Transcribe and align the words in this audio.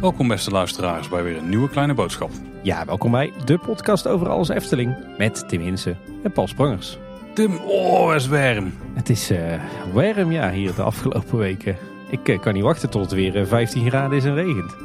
Welkom 0.00 0.28
beste 0.28 0.50
luisteraars 0.50 1.08
bij 1.08 1.22
weer 1.22 1.36
een 1.36 1.48
nieuwe 1.48 1.68
kleine 1.68 1.94
boodschap. 1.94 2.30
Ja, 2.62 2.84
welkom 2.84 3.10
bij 3.10 3.32
de 3.44 3.58
podcast 3.58 4.06
over 4.06 4.28
alles 4.28 4.48
Efteling 4.48 4.96
met 5.18 5.48
Tim 5.48 5.60
Hinsen 5.60 5.98
en 6.22 6.32
Paul 6.32 6.48
Sprangers. 6.48 6.98
Tim, 7.34 7.56
oh, 7.56 8.14
is 8.14 8.26
warm. 8.26 8.72
Het 8.94 9.10
is 9.10 9.30
eh 9.30 9.60
warm 9.92 10.32
ja, 10.32 10.50
hier 10.50 10.74
de 10.74 10.82
afgelopen 10.82 11.38
weken. 11.38 11.76
Ik 12.10 12.28
eh, 12.28 12.40
kan 12.40 12.54
niet 12.54 12.62
wachten 12.62 12.90
tot 12.90 13.02
het 13.02 13.12
weer 13.12 13.36
eh, 13.36 13.46
15 13.46 13.88
graden 13.90 14.16
is 14.16 14.24
en 14.24 14.34
regent. 14.34 14.76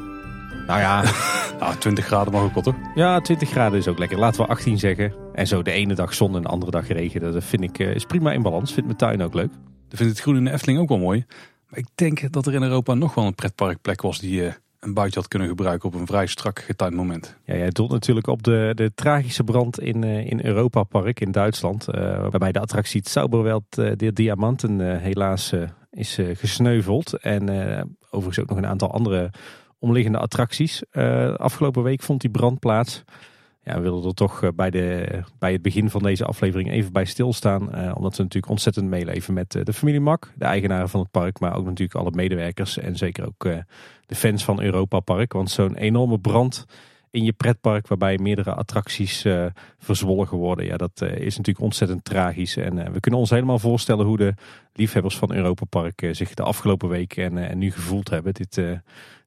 Nou 0.66 0.80
ja, 0.80 1.02
Nou, 1.60 1.76
20 1.76 2.04
graden 2.04 2.32
mag 2.32 2.42
ook 2.42 2.54
wel 2.54 2.62
toch? 2.62 2.74
ja, 2.94 3.20
20 3.20 3.50
graden 3.50 3.78
is 3.78 3.88
ook 3.88 3.98
lekker. 3.98 4.18
Laten 4.18 4.40
we 4.40 4.48
18 4.48 4.78
zeggen. 4.78 5.23
En 5.34 5.46
zo 5.46 5.62
de 5.62 5.70
ene 5.70 5.94
dag 5.94 6.14
zon 6.14 6.36
en 6.36 6.42
de 6.42 6.48
andere 6.48 6.70
dag 6.70 6.88
regen. 6.88 7.20
Dat 7.20 7.44
vind 7.44 7.62
ik 7.62 7.78
eh, 7.78 7.94
is 7.94 8.04
prima 8.04 8.32
in 8.32 8.42
balans. 8.42 8.72
Vindt 8.72 8.86
mijn 8.86 8.98
tuin 8.98 9.22
ook 9.22 9.34
leuk. 9.34 9.52
Ik 9.90 9.96
vind 9.96 10.10
het 10.10 10.20
groen 10.20 10.36
in 10.36 10.44
de 10.44 10.50
Efteling 10.50 10.78
ook 10.78 10.88
wel 10.88 10.98
mooi. 10.98 11.24
Maar 11.68 11.78
ik 11.78 11.86
denk 11.94 12.32
dat 12.32 12.46
er 12.46 12.54
in 12.54 12.62
Europa 12.62 12.94
nog 12.94 13.14
wel 13.14 13.24
een 13.24 13.34
pretparkplek 13.34 14.02
was 14.02 14.18
die 14.18 14.46
eh, 14.46 14.52
een 14.80 14.94
buitje 14.94 15.20
had 15.20 15.28
kunnen 15.28 15.48
gebruiken 15.48 15.88
op 15.88 15.94
een 15.94 16.06
vrij 16.06 16.26
strak 16.26 16.58
getimed 16.58 16.94
moment. 16.94 17.36
Ja, 17.44 17.56
jij 17.56 17.70
doelt 17.70 17.90
natuurlijk 17.90 18.26
op 18.26 18.42
de, 18.42 18.72
de 18.74 18.92
tragische 18.94 19.44
brand 19.44 19.80
in, 19.80 20.04
eh, 20.04 20.26
in 20.26 20.44
Europa 20.44 20.82
Park 20.82 21.20
in 21.20 21.32
Duitsland. 21.32 21.84
waarbij 21.84 22.52
de 22.52 22.60
attractie 22.60 23.00
het 23.00 23.08
Zauberwelt 23.08 23.74
de 23.74 24.12
Diamanten 24.12 24.98
helaas 24.98 25.52
is 25.90 26.18
gesneuveld. 26.32 27.18
En 27.18 27.48
overigens 28.10 28.38
ook 28.38 28.48
nog 28.48 28.58
een 28.58 28.66
aantal 28.66 28.92
andere 28.92 29.30
omliggende 29.78 30.18
attracties. 30.18 30.82
Afgelopen 31.36 31.82
week 31.82 32.02
vond 32.02 32.20
die 32.20 32.30
brand 32.30 32.58
plaats. 32.58 33.04
Ja, 33.64 33.74
we 33.76 33.80
wilden 33.80 34.08
er 34.08 34.14
toch 34.14 34.42
eh, 34.42 34.48
bij, 34.54 34.70
de, 34.70 35.08
bij 35.38 35.52
het 35.52 35.62
begin 35.62 35.90
van 35.90 36.02
deze 36.02 36.24
aflevering 36.24 36.70
even 36.70 36.92
bij 36.92 37.04
stilstaan. 37.04 37.74
eh, 37.74 37.92
omdat 37.96 38.16
we 38.16 38.22
natuurlijk 38.22 38.52
ontzettend 38.52 38.88
meeleven 38.88 39.34
met 39.34 39.54
eh, 39.54 39.64
de 39.64 39.72
familie 39.72 40.00
Mak, 40.00 40.32
de 40.36 40.44
eigenaren 40.44 40.88
van 40.88 41.00
het 41.00 41.10
park. 41.10 41.40
Maar 41.40 41.56
ook 41.56 41.64
natuurlijk 41.64 41.98
alle 41.98 42.10
medewerkers 42.10 42.78
en 42.78 42.96
zeker 42.96 43.26
ook 43.26 43.48
de 44.06 44.14
fans 44.14 44.44
van 44.44 44.62
Europa 44.62 45.00
Park. 45.00 45.32
Want 45.32 45.50
zo'n 45.50 45.76
enorme 45.76 46.18
brand 46.18 46.64
in 47.10 47.24
je 47.24 47.32
pretpark 47.32 47.88
waarbij 47.88 48.18
meerdere 48.18 48.54
attracties 48.54 49.26
verzwolgen 49.78 50.38
worden. 50.38 50.64
Ja, 50.64 50.76
dat 50.76 51.02
is 51.02 51.36
natuurlijk 51.36 51.64
ontzettend 51.64 52.04
tragisch. 52.04 52.56
En 52.56 52.92
we 52.92 53.00
kunnen 53.00 53.20
ons 53.20 53.30
helemaal 53.30 53.58
voorstellen 53.58 54.06
hoe 54.06 54.16
de 54.16 54.34
liefhebbers 54.72 55.16
van 55.16 55.32
Europa 55.32 55.64
Park 55.64 56.08
zich 56.10 56.34
de 56.34 56.42
afgelopen 56.42 56.88
week 56.88 57.16
en, 57.16 57.38
en 57.38 57.58
nu 57.58 57.70
gevoeld 57.70 58.10
hebben. 58.10 58.34
Dit, 58.34 58.54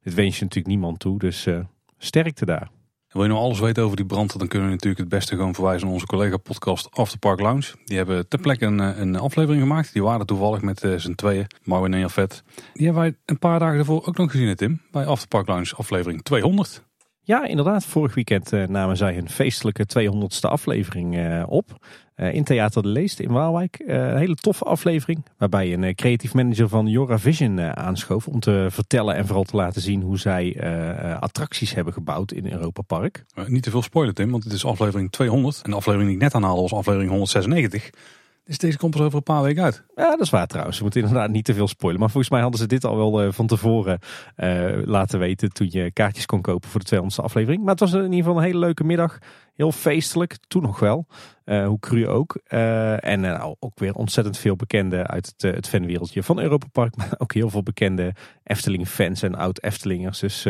dit 0.01 0.13
wens 0.13 0.37
je 0.37 0.43
natuurlijk 0.43 0.67
niemand 0.67 0.99
toe. 0.99 1.19
Dus 1.19 1.47
sterkte 1.97 2.45
daar. 2.45 2.69
Wil 3.11 3.21
je 3.23 3.29
nou 3.29 3.41
alles 3.41 3.59
weten 3.59 3.83
over 3.83 3.95
die 3.95 4.05
brand, 4.05 4.39
dan 4.39 4.47
kunnen 4.47 4.67
we 4.67 4.73
natuurlijk 4.73 5.01
het 5.01 5.09
beste 5.09 5.35
gewoon 5.35 5.53
verwijzen 5.53 5.83
naar 5.83 5.93
onze 5.93 6.05
collega 6.05 6.37
podcast 6.37 6.87
After 6.91 7.19
Park 7.19 7.39
Lounge. 7.39 7.73
Die 7.85 7.97
hebben 7.97 8.27
ter 8.27 8.39
plekke 8.39 8.65
een, 8.65 8.79
eh, 8.79 8.99
een 8.99 9.15
aflevering 9.15 9.61
gemaakt. 9.61 9.93
Die 9.93 10.03
waren 10.03 10.25
toevallig 10.25 10.61
met 10.61 10.83
eh, 10.83 10.93
z'n 10.95 11.13
tweeën, 11.13 11.47
Marwin 11.63 11.93
en 11.93 11.99
Jafet. 11.99 12.43
Die 12.73 12.85
hebben 12.85 13.03
wij 13.03 13.17
een 13.25 13.39
paar 13.39 13.59
dagen 13.59 13.75
daarvoor 13.75 14.05
ook 14.05 14.17
nog 14.17 14.31
gezien, 14.31 14.55
Tim. 14.55 14.81
Bij 14.91 15.05
After 15.05 15.27
Park 15.27 15.47
Lounge 15.47 15.75
aflevering 15.75 16.23
200. 16.23 16.86
Ja, 17.27 17.45
inderdaad. 17.45 17.85
Vorig 17.85 18.13
weekend 18.15 18.53
eh, 18.53 18.67
namen 18.67 18.97
zij 18.97 19.13
hun 19.13 19.29
feestelijke 19.29 19.85
200ste 19.99 20.49
aflevering 20.49 21.17
eh, 21.17 21.43
op. 21.47 21.87
eh, 22.15 22.33
in 22.33 22.43
Theater 22.43 22.81
de 22.81 22.87
Leest 22.87 23.19
in 23.19 23.31
Waalwijk. 23.31 23.83
Een 23.85 24.17
hele 24.17 24.35
toffe 24.35 24.63
aflevering. 24.63 25.25
Waarbij 25.37 25.73
een 25.73 25.95
creatief 25.95 26.33
manager 26.33 26.69
van 26.69 26.87
Jora 26.87 27.19
Vision 27.19 27.59
eh, 27.59 27.69
aanschoof. 27.71 28.27
Om 28.27 28.39
te 28.39 28.67
vertellen 28.69 29.15
en 29.15 29.25
vooral 29.25 29.43
te 29.43 29.55
laten 29.55 29.81
zien 29.81 30.01
hoe 30.01 30.19
zij 30.19 30.61
attracties 31.19 31.73
hebben 31.73 31.93
gebouwd 31.93 32.31
in 32.31 32.51
Europa 32.51 32.81
Park. 32.81 33.25
Niet 33.47 33.63
te 33.63 33.69
veel 33.69 33.81
spoilen, 33.81 34.15
Tim, 34.15 34.31
want 34.31 34.43
het 34.43 34.53
is 34.53 34.65
aflevering 34.65 35.11
200. 35.11 35.61
En 35.63 35.69
de 35.69 35.75
aflevering 35.75 36.09
die 36.09 36.17
ik 36.17 36.23
net 36.23 36.35
aanhaalde 36.35 36.61
was 36.61 36.73
aflevering 36.73 37.09
196. 37.09 37.89
Dus 38.47 38.57
deze 38.57 38.77
komt 38.77 38.91
pas 38.91 39.01
over 39.01 39.17
een 39.17 39.23
paar 39.23 39.41
weken 39.41 39.63
uit. 39.63 39.83
Ja, 39.95 40.09
dat 40.09 40.19
is 40.19 40.29
waar 40.29 40.47
trouwens. 40.47 40.77
We 40.77 40.83
moeten 40.83 41.01
inderdaad 41.01 41.29
niet 41.29 41.45
te 41.45 41.53
veel 41.53 41.67
spoilen. 41.67 41.99
Maar 41.99 42.09
volgens 42.09 42.31
mij 42.31 42.41
hadden 42.41 42.59
ze 42.59 42.67
dit 42.67 42.85
al 42.85 42.97
wel 42.97 43.21
eh, 43.21 43.31
van 43.31 43.47
tevoren 43.47 43.99
eh, 44.35 44.81
laten 44.85 45.19
weten 45.19 45.53
toen 45.53 45.67
je 45.69 45.91
kaartjes 45.91 46.25
kon 46.25 46.41
kopen 46.41 46.69
voor 46.69 46.83
de 46.83 46.95
200ste 46.95 47.23
aflevering. 47.23 47.61
Maar 47.61 47.71
het 47.71 47.79
was 47.79 47.93
in 47.93 48.03
ieder 48.03 48.17
geval 48.17 48.37
een 48.37 48.43
hele 48.43 48.59
leuke 48.59 48.83
middag. 48.83 49.17
Heel 49.55 49.71
feestelijk, 49.71 50.37
toen 50.47 50.61
nog 50.61 50.79
wel. 50.79 51.07
Eh, 51.43 51.65
hoe 51.67 51.79
cru 51.79 52.07
ook. 52.07 52.35
En 52.35 53.19
nou, 53.19 53.55
ook 53.59 53.79
weer 53.79 53.93
ontzettend 53.93 54.37
veel 54.37 54.55
bekenden 54.55 55.07
uit 55.07 55.33
het, 55.37 55.55
het 55.55 55.67
fanwereldje 55.67 56.23
van 56.23 56.39
Europa 56.39 56.67
Park. 56.71 56.95
Maar 56.95 57.13
ook 57.17 57.33
heel 57.33 57.49
veel 57.49 57.63
bekende 57.63 58.13
Efteling-fans 58.43 59.21
en 59.21 59.35
oud-Eftelingers. 59.35 60.19
Dus 60.19 60.45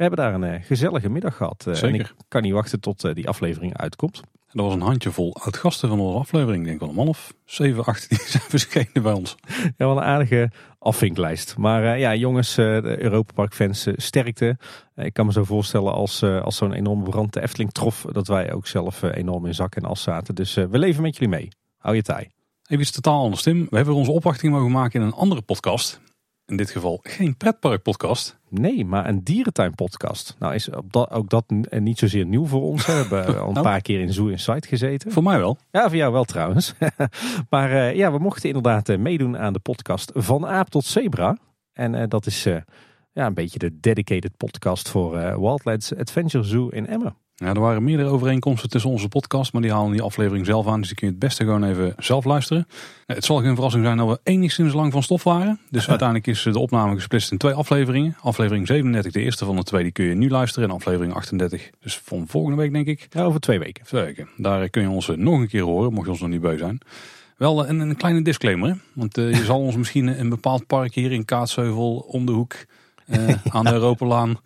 we 0.00 0.06
hebben 0.06 0.24
daar 0.24 0.34
een 0.34 0.62
gezellige 0.62 1.08
middag 1.08 1.36
gehad. 1.36 1.64
Eh, 1.66 1.72
en 1.72 1.78
Zeker. 1.78 2.00
ik 2.00 2.24
kan 2.28 2.42
niet 2.42 2.52
wachten 2.52 2.80
tot 2.80 3.14
die 3.14 3.28
aflevering 3.28 3.76
uitkomt. 3.76 4.20
En 4.50 4.56
dat 4.56 4.66
was 4.66 4.74
een 4.74 4.80
handjevol 4.80 5.36
oud-gasten 5.36 5.88
van 5.88 6.00
onze 6.00 6.18
aflevering. 6.18 6.62
Ik 6.62 6.68
denk 6.68 6.80
wel 6.80 6.88
een 6.88 6.94
man 6.94 7.08
of 7.08 7.32
7, 7.44 7.84
8 7.84 8.08
die 8.08 8.18
zijn 8.26 8.42
verschenen 8.42 9.02
bij 9.02 9.12
ons. 9.12 9.34
Ja, 9.48 9.72
wel 9.76 9.96
een 9.96 10.02
aardige 10.02 10.50
afvinklijst. 10.78 11.56
Maar 11.56 11.84
eh, 11.84 11.98
ja, 11.98 12.14
jongens, 12.14 12.54
de 12.54 12.96
Europa 12.98 13.32
Park 13.32 13.54
fans, 13.54 13.86
eh, 13.86 13.94
sterkte. 13.96 14.58
Ik 14.96 15.12
kan 15.12 15.26
me 15.26 15.32
zo 15.32 15.44
voorstellen 15.44 15.92
als, 15.92 16.22
als 16.22 16.56
zo'n 16.56 16.72
enorme 16.72 17.02
brand 17.02 17.32
de 17.32 17.42
Efteling 17.42 17.72
trof, 17.72 18.06
dat 18.12 18.26
wij 18.26 18.52
ook 18.52 18.66
zelf 18.66 19.02
enorm 19.02 19.46
in 19.46 19.54
zak 19.54 19.74
en 19.76 19.84
as 19.84 20.02
zaten. 20.02 20.34
Dus 20.34 20.54
we 20.54 20.78
leven 20.78 21.02
met 21.02 21.16
jullie 21.16 21.36
mee. 21.36 21.48
Hou 21.78 21.94
je 21.96 22.02
taai. 22.02 22.28
Even 22.66 22.82
iets 22.82 22.92
totaal 22.92 23.22
anders, 23.22 23.42
Tim. 23.42 23.66
We 23.70 23.76
hebben 23.76 23.94
onze 23.94 24.10
opwachting 24.10 24.52
mogen 24.52 24.70
maken 24.70 25.00
in 25.00 25.06
een 25.06 25.12
andere 25.12 25.42
podcast. 25.42 26.00
In 26.50 26.56
dit 26.56 26.70
geval 26.70 27.00
geen 27.02 27.36
pretparkpodcast. 27.36 28.38
Nee, 28.48 28.84
maar 28.84 29.08
een 29.08 29.24
dierentuin-podcast. 29.24 30.36
Nou 30.38 30.54
is 30.54 30.70
op 30.70 30.92
dat, 30.92 31.10
ook 31.10 31.30
dat 31.30 31.44
niet 31.68 31.98
zozeer 31.98 32.26
nieuw 32.26 32.46
voor 32.46 32.62
ons. 32.62 32.86
We 32.86 32.92
hebben 32.92 33.26
al 33.40 33.48
een 33.48 33.52
Nou. 33.52 33.66
paar 33.66 33.80
keer 33.80 34.00
in 34.00 34.12
Zoo 34.12 34.26
Insight 34.26 34.66
gezeten. 34.66 35.12
Voor 35.12 35.22
mij 35.22 35.38
wel. 35.38 35.58
Ja, 35.70 35.88
voor 35.88 35.96
jou 35.96 36.12
wel 36.12 36.24
trouwens. 36.24 36.74
maar 37.50 37.70
eh, 37.70 37.94
ja, 37.96 38.12
we 38.12 38.18
mochten 38.18 38.48
inderdaad 38.48 38.88
eh, 38.88 38.98
meedoen 38.98 39.38
aan 39.38 39.52
de 39.52 39.58
podcast 39.58 40.10
Van 40.14 40.46
Aap 40.46 40.68
tot 40.68 40.84
Zebra. 40.84 41.36
En 41.72 41.94
eh, 41.94 42.08
dat 42.08 42.26
is 42.26 42.42
ja, 43.12 43.26
een 43.26 43.34
beetje 43.34 43.58
de 43.58 43.80
dedicated 43.80 44.36
podcast 44.36 44.88
voor 44.88 45.10
Wildlands 45.40 45.94
Adventure 45.96 46.44
Zoo 46.44 46.68
in 46.68 46.86
Emmen. 46.86 47.16
Ja, 47.40 47.46
er 47.46 47.60
waren 47.60 47.84
meerdere 47.84 48.08
overeenkomsten 48.08 48.70
tussen 48.70 48.90
onze 48.90 49.08
podcast, 49.08 49.52
maar 49.52 49.62
die 49.62 49.72
halen 49.72 49.92
die 49.92 50.02
aflevering 50.02 50.46
zelf 50.46 50.66
aan. 50.66 50.78
Dus 50.78 50.88
die 50.88 50.96
kun 50.96 51.06
je 51.06 51.12
het 51.12 51.22
beste 51.22 51.44
gewoon 51.44 51.64
even 51.64 51.94
zelf 51.98 52.24
luisteren. 52.24 52.66
Het 53.06 53.24
zal 53.24 53.40
geen 53.40 53.54
verrassing 53.54 53.84
zijn 53.84 53.96
dat 53.96 54.08
we 54.08 54.20
enigszins 54.22 54.72
lang 54.72 54.92
van 54.92 55.02
stof 55.02 55.24
waren. 55.24 55.60
Dus 55.70 55.88
uiteindelijk 55.94 56.28
is 56.28 56.42
de 56.42 56.58
opname 56.58 56.94
gesplitst 56.94 57.30
in 57.30 57.38
twee 57.38 57.52
afleveringen. 57.52 58.16
Aflevering 58.20 58.66
37, 58.66 59.12
de 59.12 59.20
eerste 59.20 59.44
van 59.44 59.56
de 59.56 59.62
twee, 59.62 59.82
die 59.82 59.92
kun 59.92 60.04
je 60.04 60.14
nu 60.14 60.30
luisteren. 60.30 60.68
En 60.68 60.74
aflevering 60.74 61.14
38, 61.14 61.70
dus 61.80 62.00
van 62.04 62.24
volgende 62.28 62.56
week 62.56 62.72
denk 62.72 62.86
ik. 62.86 63.06
Ja, 63.10 63.22
over 63.22 63.40
twee 63.40 63.58
weken. 63.58 63.84
Twee 63.84 64.04
weken. 64.04 64.28
Daar 64.36 64.68
kun 64.68 64.82
je 64.82 64.90
ons 64.90 65.08
eh, 65.08 65.16
nog 65.16 65.38
een 65.38 65.48
keer 65.48 65.62
horen, 65.62 65.92
mocht 65.92 66.04
je 66.04 66.10
ons 66.10 66.20
nog 66.20 66.30
niet 66.30 66.40
bij 66.40 66.56
zijn. 66.56 66.78
Wel 67.36 67.64
eh, 67.64 67.70
een, 67.70 67.80
een 67.80 67.96
kleine 67.96 68.22
disclaimer, 68.22 68.68
hè? 68.68 68.74
want 68.92 69.18
eh, 69.18 69.34
je 69.34 69.44
zal 69.44 69.60
ons 69.60 69.76
misschien 69.82 70.20
een 70.20 70.28
bepaald 70.28 70.66
park 70.66 70.94
hier 70.94 71.12
in 71.12 71.24
Kaatsheuvel 71.24 71.96
om 72.08 72.26
de 72.26 72.32
hoek 72.32 72.54
aan 73.50 73.64
de 73.64 73.72
Europalaan 73.80 74.38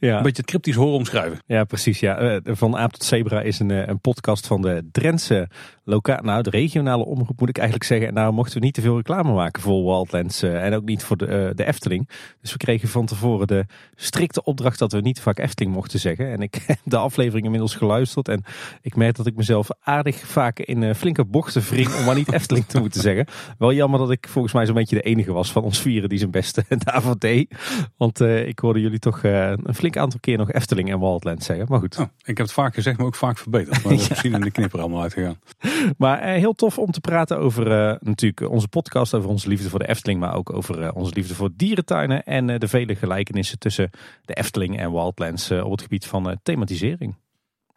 Ja, 0.00 0.16
een 0.16 0.22
beetje 0.22 0.42
het 0.42 0.50
cryptisch 0.50 0.74
horen 0.74 0.94
omschrijven. 0.94 1.38
ja 1.46 1.64
precies. 1.64 2.00
Ja. 2.00 2.16
Eh, 2.16 2.40
Van 2.44 2.76
Aap 2.76 2.92
tot 2.92 3.04
Zebra 3.04 3.40
is 3.40 3.58
een, 3.58 3.70
eh, 3.70 3.86
een 3.86 4.00
podcast 4.00 4.46
van 4.46 4.62
de 4.62 4.88
Drentse 4.92 5.48
nou, 5.86 6.42
de 6.42 6.50
regionale 6.50 7.04
omroep 7.04 7.40
moet 7.40 7.48
ik 7.48 7.58
eigenlijk 7.58 7.88
zeggen. 7.88 8.08
En 8.08 8.14
daar 8.14 8.34
mochten 8.34 8.58
we 8.58 8.64
niet 8.64 8.74
te 8.74 8.80
veel 8.80 8.96
reclame 8.96 9.32
maken 9.32 9.62
voor 9.62 9.84
Wildlands 9.84 10.42
eh, 10.42 10.64
en 10.64 10.74
ook 10.74 10.84
niet 10.84 11.04
voor 11.04 11.16
de, 11.16 11.52
de 11.54 11.64
Efteling. 11.64 12.08
Dus 12.40 12.52
we 12.52 12.58
kregen 12.58 12.88
van 12.88 13.06
tevoren 13.06 13.46
de 13.46 13.66
strikte 13.94 14.44
opdracht 14.44 14.78
dat 14.78 14.92
we 14.92 15.00
niet 15.00 15.20
vaak 15.20 15.38
Efteling 15.38 15.74
mochten 15.74 16.00
zeggen. 16.00 16.30
En 16.32 16.40
ik 16.40 16.54
heb 16.66 16.78
de 16.84 16.96
aflevering 16.96 17.44
inmiddels 17.44 17.74
geluisterd 17.74 18.28
en 18.28 18.44
ik 18.80 18.96
merk 18.96 19.16
dat 19.16 19.26
ik 19.26 19.36
mezelf 19.36 19.68
aardig 19.80 20.16
vaak 20.16 20.58
in 20.58 20.94
flinke 20.94 21.24
bochten 21.24 21.62
wring 21.62 21.94
om 21.94 22.04
maar 22.04 22.14
niet 22.14 22.32
Efteling 22.38 22.66
te 22.66 22.78
moeten 22.78 23.00
zeggen. 23.00 23.26
Wel 23.58 23.72
jammer 23.72 23.98
dat 23.98 24.10
ik 24.10 24.28
volgens 24.28 24.54
mij 24.54 24.66
zo'n 24.66 24.74
beetje 24.74 24.96
de 24.96 25.02
enige 25.02 25.32
was 25.32 25.52
van 25.52 25.62
ons 25.62 25.80
vieren 25.80 26.08
die 26.08 26.18
zijn 26.18 26.30
beste 26.30 26.64
daarvoor 26.84 27.18
deed. 27.18 27.54
Want 27.96 28.20
ik 28.20 28.58
hoorde 28.58 28.80
jullie 28.80 28.98
toch 28.98 29.22
een 29.22 29.74
flink 29.76 29.96
aantal 29.96 30.20
keer 30.20 30.38
nog 30.38 30.52
Efteling 30.52 30.90
en 30.90 30.98
Wildlands 30.98 31.46
zeggen. 31.46 31.66
Maar 31.68 31.78
goed. 31.78 31.98
Oh, 31.98 32.04
ik 32.04 32.36
heb 32.36 32.46
het 32.46 32.52
vaak 32.52 32.74
gezegd, 32.74 32.98
maar 32.98 33.06
ook 33.06 33.14
vaak 33.14 33.38
verbeterd. 33.38 33.82
Maar 33.82 33.92
dat 33.92 34.02
is 34.02 34.08
misschien 34.08 34.34
in 34.34 34.40
de 34.40 34.50
knipper 34.50 34.80
allemaal 34.80 35.02
uitgegaan. 35.02 35.38
Maar 35.98 36.18
eh, 36.18 36.38
heel 36.38 36.54
tof 36.54 36.78
om 36.78 36.90
te 36.90 37.00
praten 37.00 37.38
over 37.38 37.70
eh, 37.70 37.96
natuurlijk 38.00 38.50
onze 38.50 38.68
podcast, 38.68 39.14
over 39.14 39.30
onze 39.30 39.48
liefde 39.48 39.68
voor 39.68 39.78
de 39.78 39.88
Efteling, 39.88 40.20
maar 40.20 40.34
ook 40.34 40.52
over 40.52 40.82
eh, 40.82 40.90
onze 40.94 41.12
liefde 41.14 41.34
voor 41.34 41.50
dierentuinen 41.56 42.24
en 42.24 42.46
de 42.46 42.68
vele 42.68 42.94
gelijkenissen 42.94 43.58
tussen 43.58 43.90
de 44.24 44.34
Efteling 44.34 44.78
en 44.78 44.92
Wildlands 44.92 45.50
op 45.50 45.70
het 45.70 45.82
gebied 45.82 46.06
van 46.06 46.38
thematisering. 46.42 47.14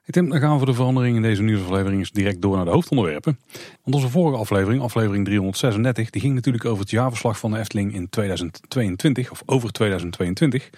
Hey 0.09 0.21
Tim, 0.21 0.29
dan 0.29 0.39
gaan 0.39 0.51
we 0.51 0.57
voor 0.57 0.65
de 0.65 0.73
verandering 0.73 1.15
in 1.15 1.21
deze 1.21 1.41
nieuwsaflevering 1.41 1.99
eens 1.99 2.11
direct 2.11 2.41
door 2.41 2.55
naar 2.55 2.65
de 2.65 2.71
hoofdonderwerpen. 2.71 3.39
Want 3.83 3.95
onze 3.95 4.09
vorige 4.09 4.37
aflevering, 4.37 4.81
aflevering 4.81 5.25
336, 5.25 6.09
die 6.09 6.21
ging 6.21 6.33
natuurlijk 6.33 6.65
over 6.65 6.79
het 6.79 6.89
jaarverslag 6.89 7.39
van 7.39 7.51
de 7.51 7.59
Efteling 7.59 7.93
in 7.93 8.09
2022, 8.09 9.31
of 9.31 9.43
over 9.45 9.71
2022. 9.71 10.69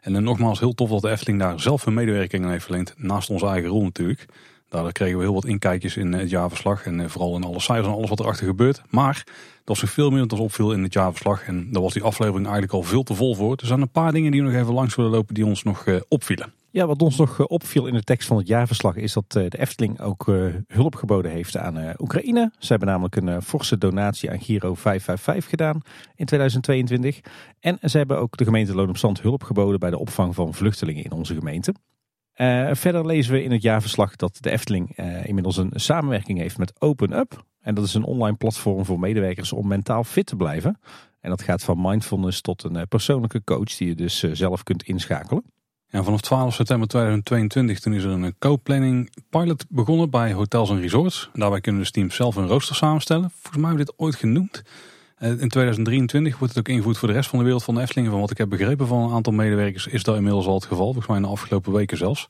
En 0.00 0.12
dan 0.12 0.22
nogmaals 0.22 0.58
heel 0.58 0.74
tof 0.74 0.90
dat 0.90 1.02
de 1.02 1.10
Efteling 1.10 1.38
daar 1.38 1.60
zelf 1.60 1.84
hun 1.84 1.94
medewerking 1.94 2.44
aan 2.44 2.50
heeft 2.50 2.64
verleend, 2.64 2.94
naast 2.96 3.30
onze 3.30 3.46
eigen 3.46 3.70
rol 3.70 3.82
natuurlijk. 3.82 4.26
Daardoor 4.68 4.92
kregen 4.92 5.16
we 5.16 5.22
heel 5.22 5.34
wat 5.34 5.44
inkijkjes 5.44 5.96
in 5.96 6.12
het 6.12 6.30
jaarverslag 6.30 6.86
en 6.86 7.00
eh, 7.00 7.08
vooral 7.08 7.36
in 7.36 7.44
alle 7.44 7.60
cijfers 7.60 7.86
en 7.88 7.94
alles 7.94 8.08
wat 8.08 8.20
erachter 8.20 8.46
gebeurt. 8.46 8.82
Maar 8.90 9.24
dat 9.64 9.80
was 9.80 9.90
veel 9.90 10.10
meer 10.10 10.18
dan 10.26 10.30
ons 10.30 10.40
opviel 10.40 10.72
in 10.72 10.82
het 10.82 10.92
jaarverslag 10.92 11.46
en 11.46 11.72
daar 11.72 11.82
was 11.82 11.92
die 11.92 12.02
aflevering 12.02 12.44
eigenlijk 12.44 12.72
al 12.72 12.82
veel 12.82 13.02
te 13.02 13.14
vol 13.14 13.34
voor. 13.34 13.56
Er 13.56 13.66
zijn 13.66 13.80
een 13.80 13.90
paar 13.90 14.12
dingen 14.12 14.30
die 14.30 14.42
we 14.42 14.50
nog 14.50 14.60
even 14.60 14.74
langs 14.74 14.94
willen 14.94 15.10
lopen 15.10 15.34
die 15.34 15.46
ons 15.46 15.62
nog 15.62 15.86
eh, 15.86 15.96
opvielen. 16.08 16.52
Ja, 16.78 16.86
wat 16.86 17.02
ons 17.02 17.16
nog 17.16 17.46
opviel 17.46 17.86
in 17.86 17.94
de 17.94 18.02
tekst 18.02 18.28
van 18.28 18.36
het 18.36 18.46
jaarverslag 18.46 18.96
is 18.96 19.12
dat 19.12 19.32
de 19.32 19.58
Efteling 19.58 20.00
ook 20.00 20.26
hulp 20.66 20.94
geboden 20.94 21.30
heeft 21.30 21.56
aan 21.56 21.94
Oekraïne. 21.98 22.52
Ze 22.58 22.66
hebben 22.66 22.88
namelijk 22.88 23.16
een 23.16 23.42
forse 23.42 23.78
donatie 23.78 24.30
aan 24.30 24.40
Giro 24.40 24.74
555 24.74 25.50
gedaan 25.50 25.80
in 26.14 26.26
2022. 26.26 27.20
En 27.60 27.78
ze 27.82 27.98
hebben 27.98 28.18
ook 28.18 28.36
de 28.36 28.44
gemeente 28.44 28.74
Loon 28.74 28.88
op 28.88 28.96
Zand 28.96 29.20
hulp 29.20 29.42
geboden 29.42 29.80
bij 29.80 29.90
de 29.90 29.98
opvang 29.98 30.34
van 30.34 30.54
vluchtelingen 30.54 31.04
in 31.04 31.12
onze 31.12 31.34
gemeente. 31.34 31.74
Verder 32.72 33.06
lezen 33.06 33.32
we 33.32 33.42
in 33.42 33.52
het 33.52 33.62
jaarverslag 33.62 34.16
dat 34.16 34.38
de 34.40 34.50
Efteling 34.50 34.96
inmiddels 35.24 35.56
een 35.56 35.72
samenwerking 35.74 36.38
heeft 36.38 36.58
met 36.58 36.80
Open 36.80 37.12
Up. 37.12 37.44
En 37.60 37.74
dat 37.74 37.84
is 37.84 37.94
een 37.94 38.04
online 38.04 38.36
platform 38.36 38.84
voor 38.84 38.98
medewerkers 38.98 39.52
om 39.52 39.68
mentaal 39.68 40.04
fit 40.04 40.26
te 40.26 40.36
blijven. 40.36 40.80
En 41.20 41.30
dat 41.30 41.42
gaat 41.42 41.64
van 41.64 41.80
mindfulness 41.80 42.40
tot 42.40 42.62
een 42.62 42.88
persoonlijke 42.88 43.44
coach 43.44 43.76
die 43.76 43.88
je 43.88 43.94
dus 43.94 44.18
zelf 44.32 44.62
kunt 44.62 44.82
inschakelen. 44.82 45.56
Ja, 45.90 46.02
vanaf 46.02 46.20
12 46.20 46.54
september 46.54 46.88
2022 46.88 47.80
toen 47.80 47.92
is 47.92 48.04
er 48.04 48.10
een 48.10 48.34
co-planning 48.38 49.10
pilot 49.30 49.64
begonnen 49.68 50.10
bij 50.10 50.32
hotels 50.32 50.70
en 50.70 50.80
resorts. 50.80 51.30
Daarbij 51.32 51.60
kunnen 51.60 51.82
de 51.82 51.90
teams 51.90 52.14
zelf 52.14 52.36
een 52.36 52.46
rooster 52.46 52.76
samenstellen. 52.76 53.30
Volgens 53.30 53.56
mij 53.56 53.66
hebben 53.66 53.86
we 53.86 53.90
dit 53.90 54.00
ooit 54.00 54.14
genoemd. 54.14 54.62
In 55.18 55.48
2023 55.48 56.38
wordt 56.38 56.54
het 56.54 56.62
ook 56.62 56.74
ingevoerd 56.74 56.98
voor 56.98 57.08
de 57.08 57.14
rest 57.14 57.28
van 57.28 57.38
de 57.38 57.44
wereld 57.44 57.64
van 57.64 57.74
de 57.74 57.80
Efteling. 57.80 58.08
Van 58.08 58.20
wat 58.20 58.30
ik 58.30 58.38
heb 58.38 58.48
begrepen 58.48 58.86
van 58.86 59.02
een 59.02 59.14
aantal 59.14 59.32
medewerkers 59.32 59.86
is 59.86 60.02
dat 60.02 60.16
inmiddels 60.16 60.46
al 60.46 60.54
het 60.54 60.64
geval. 60.64 60.84
Volgens 60.84 61.06
mij 61.06 61.16
in 61.16 61.22
de 61.22 61.28
afgelopen 61.28 61.72
weken 61.72 61.96
zelfs. 61.96 62.26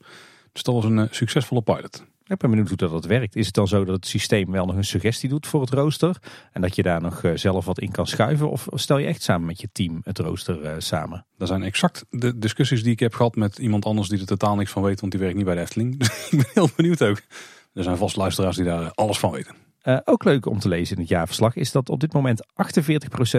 Dus 0.51 0.63
dat 0.63 0.75
was 0.75 0.83
een 0.83 1.07
succesvolle 1.11 1.61
pilot. 1.61 2.03
Ik 2.29 2.37
ben 2.37 2.49
benieuwd 2.49 2.67
hoe 2.67 2.77
dat, 2.77 2.91
dat 2.91 3.05
werkt. 3.05 3.35
Is 3.35 3.45
het 3.45 3.55
dan 3.55 3.67
zo 3.67 3.85
dat 3.85 3.95
het 3.95 4.07
systeem 4.07 4.51
wel 4.51 4.65
nog 4.65 4.75
een 4.75 4.83
suggestie 4.83 5.29
doet 5.29 5.47
voor 5.47 5.61
het 5.61 5.69
rooster? 5.69 6.17
En 6.51 6.61
dat 6.61 6.75
je 6.75 6.83
daar 6.83 7.01
nog 7.01 7.21
zelf 7.33 7.65
wat 7.65 7.79
in 7.79 7.91
kan 7.91 8.07
schuiven? 8.07 8.49
Of 8.49 8.67
stel 8.73 8.97
je 8.97 9.07
echt 9.07 9.21
samen 9.21 9.47
met 9.47 9.61
je 9.61 9.69
team 9.71 10.01
het 10.03 10.19
rooster 10.19 10.81
samen? 10.81 11.25
Dat 11.37 11.47
zijn 11.47 11.63
exact 11.63 12.05
de 12.09 12.37
discussies 12.37 12.83
die 12.83 12.91
ik 12.91 12.99
heb 12.99 13.13
gehad 13.13 13.35
met 13.35 13.57
iemand 13.57 13.85
anders 13.85 14.09
die 14.09 14.19
er 14.19 14.25
totaal 14.25 14.55
niks 14.55 14.71
van 14.71 14.83
weet. 14.83 14.99
Want 14.99 15.11
die 15.11 15.21
werkt 15.21 15.35
niet 15.35 15.45
bij 15.45 15.55
de 15.55 15.61
Efteling. 15.61 15.93
Ik 16.31 16.37
ben 16.37 16.47
heel 16.53 16.69
benieuwd 16.75 17.03
ook. 17.03 17.21
Er 17.73 17.83
zijn 17.83 17.97
vast 17.97 18.15
luisteraars 18.15 18.55
die 18.55 18.65
daar 18.65 18.91
alles 18.93 19.19
van 19.19 19.31
weten. 19.31 19.55
Uh, 19.89 19.97
ook 20.05 20.23
leuk 20.23 20.45
om 20.45 20.59
te 20.59 20.67
lezen 20.67 20.95
in 20.95 21.01
het 21.01 21.09
jaarverslag 21.09 21.55
is 21.55 21.71
dat 21.71 21.89
op 21.89 21.99
dit 21.99 22.13
moment 22.13 22.45
48% 22.45 22.45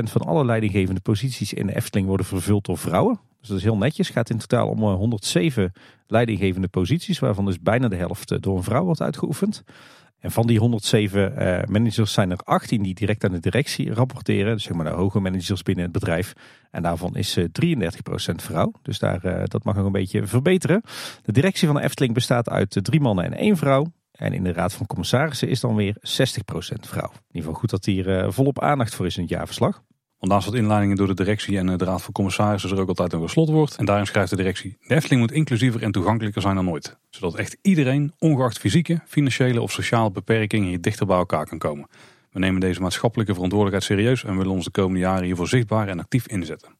van 0.02 0.20
alle 0.20 0.44
leidinggevende 0.44 1.00
posities 1.00 1.52
in 1.52 1.66
de 1.66 1.76
Efteling 1.76 2.08
worden 2.08 2.26
vervuld 2.26 2.64
door 2.64 2.78
vrouwen. 2.78 3.20
Dus 3.40 3.48
dat 3.48 3.58
is 3.58 3.64
heel 3.64 3.76
netjes. 3.76 4.06
Het 4.06 4.16
gaat 4.16 4.30
in 4.30 4.38
totaal 4.38 4.68
om 4.68 4.82
107 4.82 5.64
eh, 5.64 5.70
leidinggevende 6.06 6.68
posities, 6.68 7.18
waarvan 7.18 7.44
dus 7.44 7.60
bijna 7.60 7.88
de 7.88 7.96
helft 7.96 8.30
eh, 8.30 8.38
door 8.40 8.56
een 8.56 8.62
vrouw 8.62 8.84
wordt 8.84 9.00
uitgeoefend. 9.00 9.64
En 10.18 10.30
van 10.30 10.46
die 10.46 10.58
107 10.58 11.32
uh, 11.32 11.62
managers 11.64 12.12
zijn 12.12 12.30
er 12.30 12.38
18 12.44 12.82
die 12.82 12.94
direct 12.94 13.24
aan 13.24 13.32
de 13.32 13.40
directie 13.40 13.94
rapporteren. 13.94 14.52
Dus 14.54 14.62
zeg 14.62 14.76
maar 14.76 14.84
de 14.84 14.90
hoge 14.90 15.20
managers 15.20 15.62
binnen 15.62 15.84
het 15.84 15.92
bedrijf. 15.92 16.32
En 16.70 16.82
daarvan 16.82 17.16
is 17.16 17.36
uh, 17.36 17.44
33% 17.44 18.34
vrouw. 18.34 18.72
Dus 18.82 18.98
daar, 18.98 19.48
dat 19.48 19.64
mag 19.64 19.74
nog 19.74 19.86
een 19.86 19.92
beetje 19.92 20.26
verbeteren. 20.26 20.82
De 21.22 21.32
directie 21.32 21.66
van 21.66 21.76
de 21.76 21.82
Efteling 21.82 22.14
bestaat 22.14 22.48
uit 22.48 22.78
drie 22.82 23.00
mannen 23.00 23.24
en 23.24 23.32
één 23.32 23.56
vrouw. 23.56 23.86
En 24.20 24.32
in 24.32 24.44
de 24.44 24.52
Raad 24.52 24.72
van 24.72 24.86
Commissarissen 24.86 25.48
is 25.48 25.60
dan 25.60 25.74
weer 25.74 25.96
60% 25.96 26.00
vrouw. 26.80 27.10
In 27.10 27.26
ieder 27.26 27.42
geval 27.42 27.52
goed 27.52 27.70
dat 27.70 27.84
hier 27.84 28.08
uh, 28.08 28.30
volop 28.30 28.60
aandacht 28.60 28.94
voor 28.94 29.06
is 29.06 29.16
in 29.16 29.22
het 29.22 29.30
jaarverslag. 29.30 29.82
Want 30.18 30.32
naast 30.32 30.46
wat 30.46 30.54
inleidingen 30.54 30.96
door 30.96 31.06
de 31.06 31.14
directie 31.14 31.58
en 31.58 31.66
de 31.66 31.84
Raad 31.84 32.02
van 32.02 32.12
Commissarissen 32.12 32.70
er 32.70 32.80
ook 32.80 32.88
altijd 32.88 33.12
een 33.12 33.52
wordt. 33.54 33.76
En 33.76 33.84
daarin 33.84 34.06
schrijft 34.06 34.30
de 34.30 34.36
directie, 34.36 34.76
de 34.80 34.94
Efteling 34.94 35.20
moet 35.20 35.32
inclusiever 35.32 35.82
en 35.82 35.92
toegankelijker 35.92 36.42
zijn 36.42 36.54
dan 36.54 36.70
ooit. 36.70 36.96
Zodat 37.10 37.34
echt 37.34 37.56
iedereen, 37.62 38.12
ongeacht 38.18 38.58
fysieke, 38.58 39.00
financiële 39.06 39.60
of 39.60 39.72
sociale 39.72 40.10
beperkingen, 40.10 40.68
hier 40.68 40.80
dichter 40.80 41.06
bij 41.06 41.16
elkaar 41.16 41.46
kan 41.46 41.58
komen. 41.58 41.88
We 42.30 42.38
nemen 42.38 42.60
deze 42.60 42.80
maatschappelijke 42.80 43.34
verantwoordelijkheid 43.34 43.98
serieus 43.98 44.24
en 44.24 44.36
willen 44.36 44.52
ons 44.52 44.64
de 44.64 44.70
komende 44.70 45.00
jaren 45.00 45.24
hiervoor 45.24 45.48
zichtbaar 45.48 45.88
en 45.88 46.00
actief 46.00 46.28
inzetten. 46.28 46.76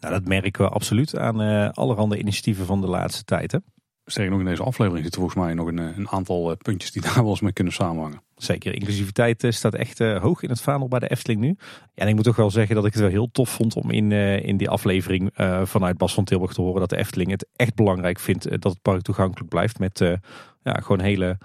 Nou, 0.00 0.14
dat 0.14 0.24
merken 0.24 0.64
we 0.64 0.70
absoluut 0.70 1.18
aan 1.18 1.42
uh, 1.42 1.68
allerhande 1.70 2.18
initiatieven 2.18 2.66
van 2.66 2.80
de 2.80 2.86
laatste 2.86 3.24
tijd. 3.24 3.52
Hè? 3.52 3.58
Sterker 4.06 4.30
nog, 4.30 4.40
in 4.40 4.46
deze 4.46 4.62
aflevering 4.62 5.02
zitten 5.02 5.20
volgens 5.20 5.44
mij 5.44 5.54
nog 5.54 5.66
een, 5.66 5.78
eh, 5.78 5.96
een 5.96 6.08
aantal 6.08 6.50
eh, 6.50 6.56
puntjes 6.56 6.92
die 6.92 7.02
daar 7.06 7.14
wel 7.14 7.28
eens 7.28 7.40
mee 7.40 7.52
kunnen 7.52 7.72
samenhangen. 7.72 8.22
Zeker, 8.36 8.74
inclusiviteit 8.74 9.44
eh, 9.44 9.50
staat 9.50 9.74
echt 9.74 9.98
hoog 9.98 10.42
in 10.42 10.48
het 10.48 10.60
vaandel 10.60 10.88
bij 10.88 10.98
de 10.98 11.08
Efteling 11.08 11.40
nu. 11.40 11.56
En 11.94 12.08
ik 12.08 12.14
moet 12.14 12.24
toch 12.24 12.36
wel 12.36 12.50
zeggen 12.50 12.74
dat 12.74 12.84
ik 12.84 12.92
het 12.92 13.02
wel 13.02 13.10
heel 13.10 13.30
tof 13.32 13.50
vond 13.50 13.76
om 13.76 13.90
in, 13.90 14.12
in 14.42 14.56
die 14.56 14.68
aflevering 14.68 15.30
vanuit 15.62 15.96
Bas 15.96 16.14
van 16.14 16.24
Tilburg 16.24 16.52
te 16.52 16.60
horen 16.60 16.80
dat 16.80 16.90
de 16.90 16.96
Efteling 16.96 17.30
het 17.30 17.46
echt 17.56 17.74
belangrijk 17.74 18.18
vindt 18.18 18.50
dat 18.50 18.72
het 18.72 18.82
park 18.82 19.02
toegankelijk 19.02 19.48
blijft 19.50 19.78
met 19.78 19.98
ja, 20.62 20.72
gewoon 20.72 21.00
hele 21.00 21.38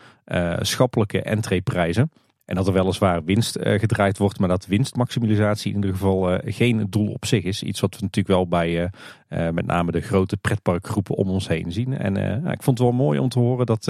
schappelijke 0.60 1.22
entreeprijzen. 1.22 2.12
En 2.50 2.56
dat 2.56 2.68
er 2.68 2.74
weliswaar 2.74 3.24
winst 3.24 3.58
uh, 3.58 3.80
gedraaid 3.80 4.18
wordt, 4.18 4.40
maar 4.40 4.50
dat 4.50 4.66
winstmaximalisatie 4.66 5.70
in 5.70 5.76
ieder 5.76 5.92
geval 5.92 6.34
uh, 6.34 6.38
geen 6.46 6.88
doel 6.90 7.12
op 7.12 7.26
zich 7.26 7.44
is. 7.44 7.64
Iets 7.64 7.80
wat 7.80 7.96
we 7.96 8.02
natuurlijk 8.02 8.36
wel 8.36 8.48
bij 8.48 8.84
uh, 8.84 9.50
met 9.50 9.66
name 9.66 9.92
de 9.92 10.02
grote 10.02 10.38
pretparkgroepen 10.38 11.16
om 11.16 11.30
ons 11.30 11.48
heen 11.48 11.72
zien. 11.72 11.98
En 11.98 12.14
nou, 12.14 12.52
ik 12.52 12.64
vond 12.64 12.78
het 12.78 12.88
wel 12.88 12.98
mooi 12.98 13.20
om 13.20 13.30
te 13.30 13.40
horen 13.40 13.66
dat, 13.66 13.84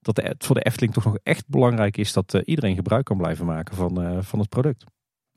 dat 0.00 0.16
het 0.16 0.44
voor 0.44 0.54
de 0.54 0.62
Efteling 0.62 0.92
toch 0.92 1.04
nog 1.04 1.18
echt 1.22 1.48
belangrijk 1.48 1.96
is 1.96 2.12
dat 2.12 2.40
iedereen 2.44 2.74
gebruik 2.74 3.04
kan 3.04 3.16
blijven 3.16 3.46
maken 3.46 3.76
van, 3.76 4.24
van 4.24 4.38
het 4.38 4.48
product. 4.48 4.84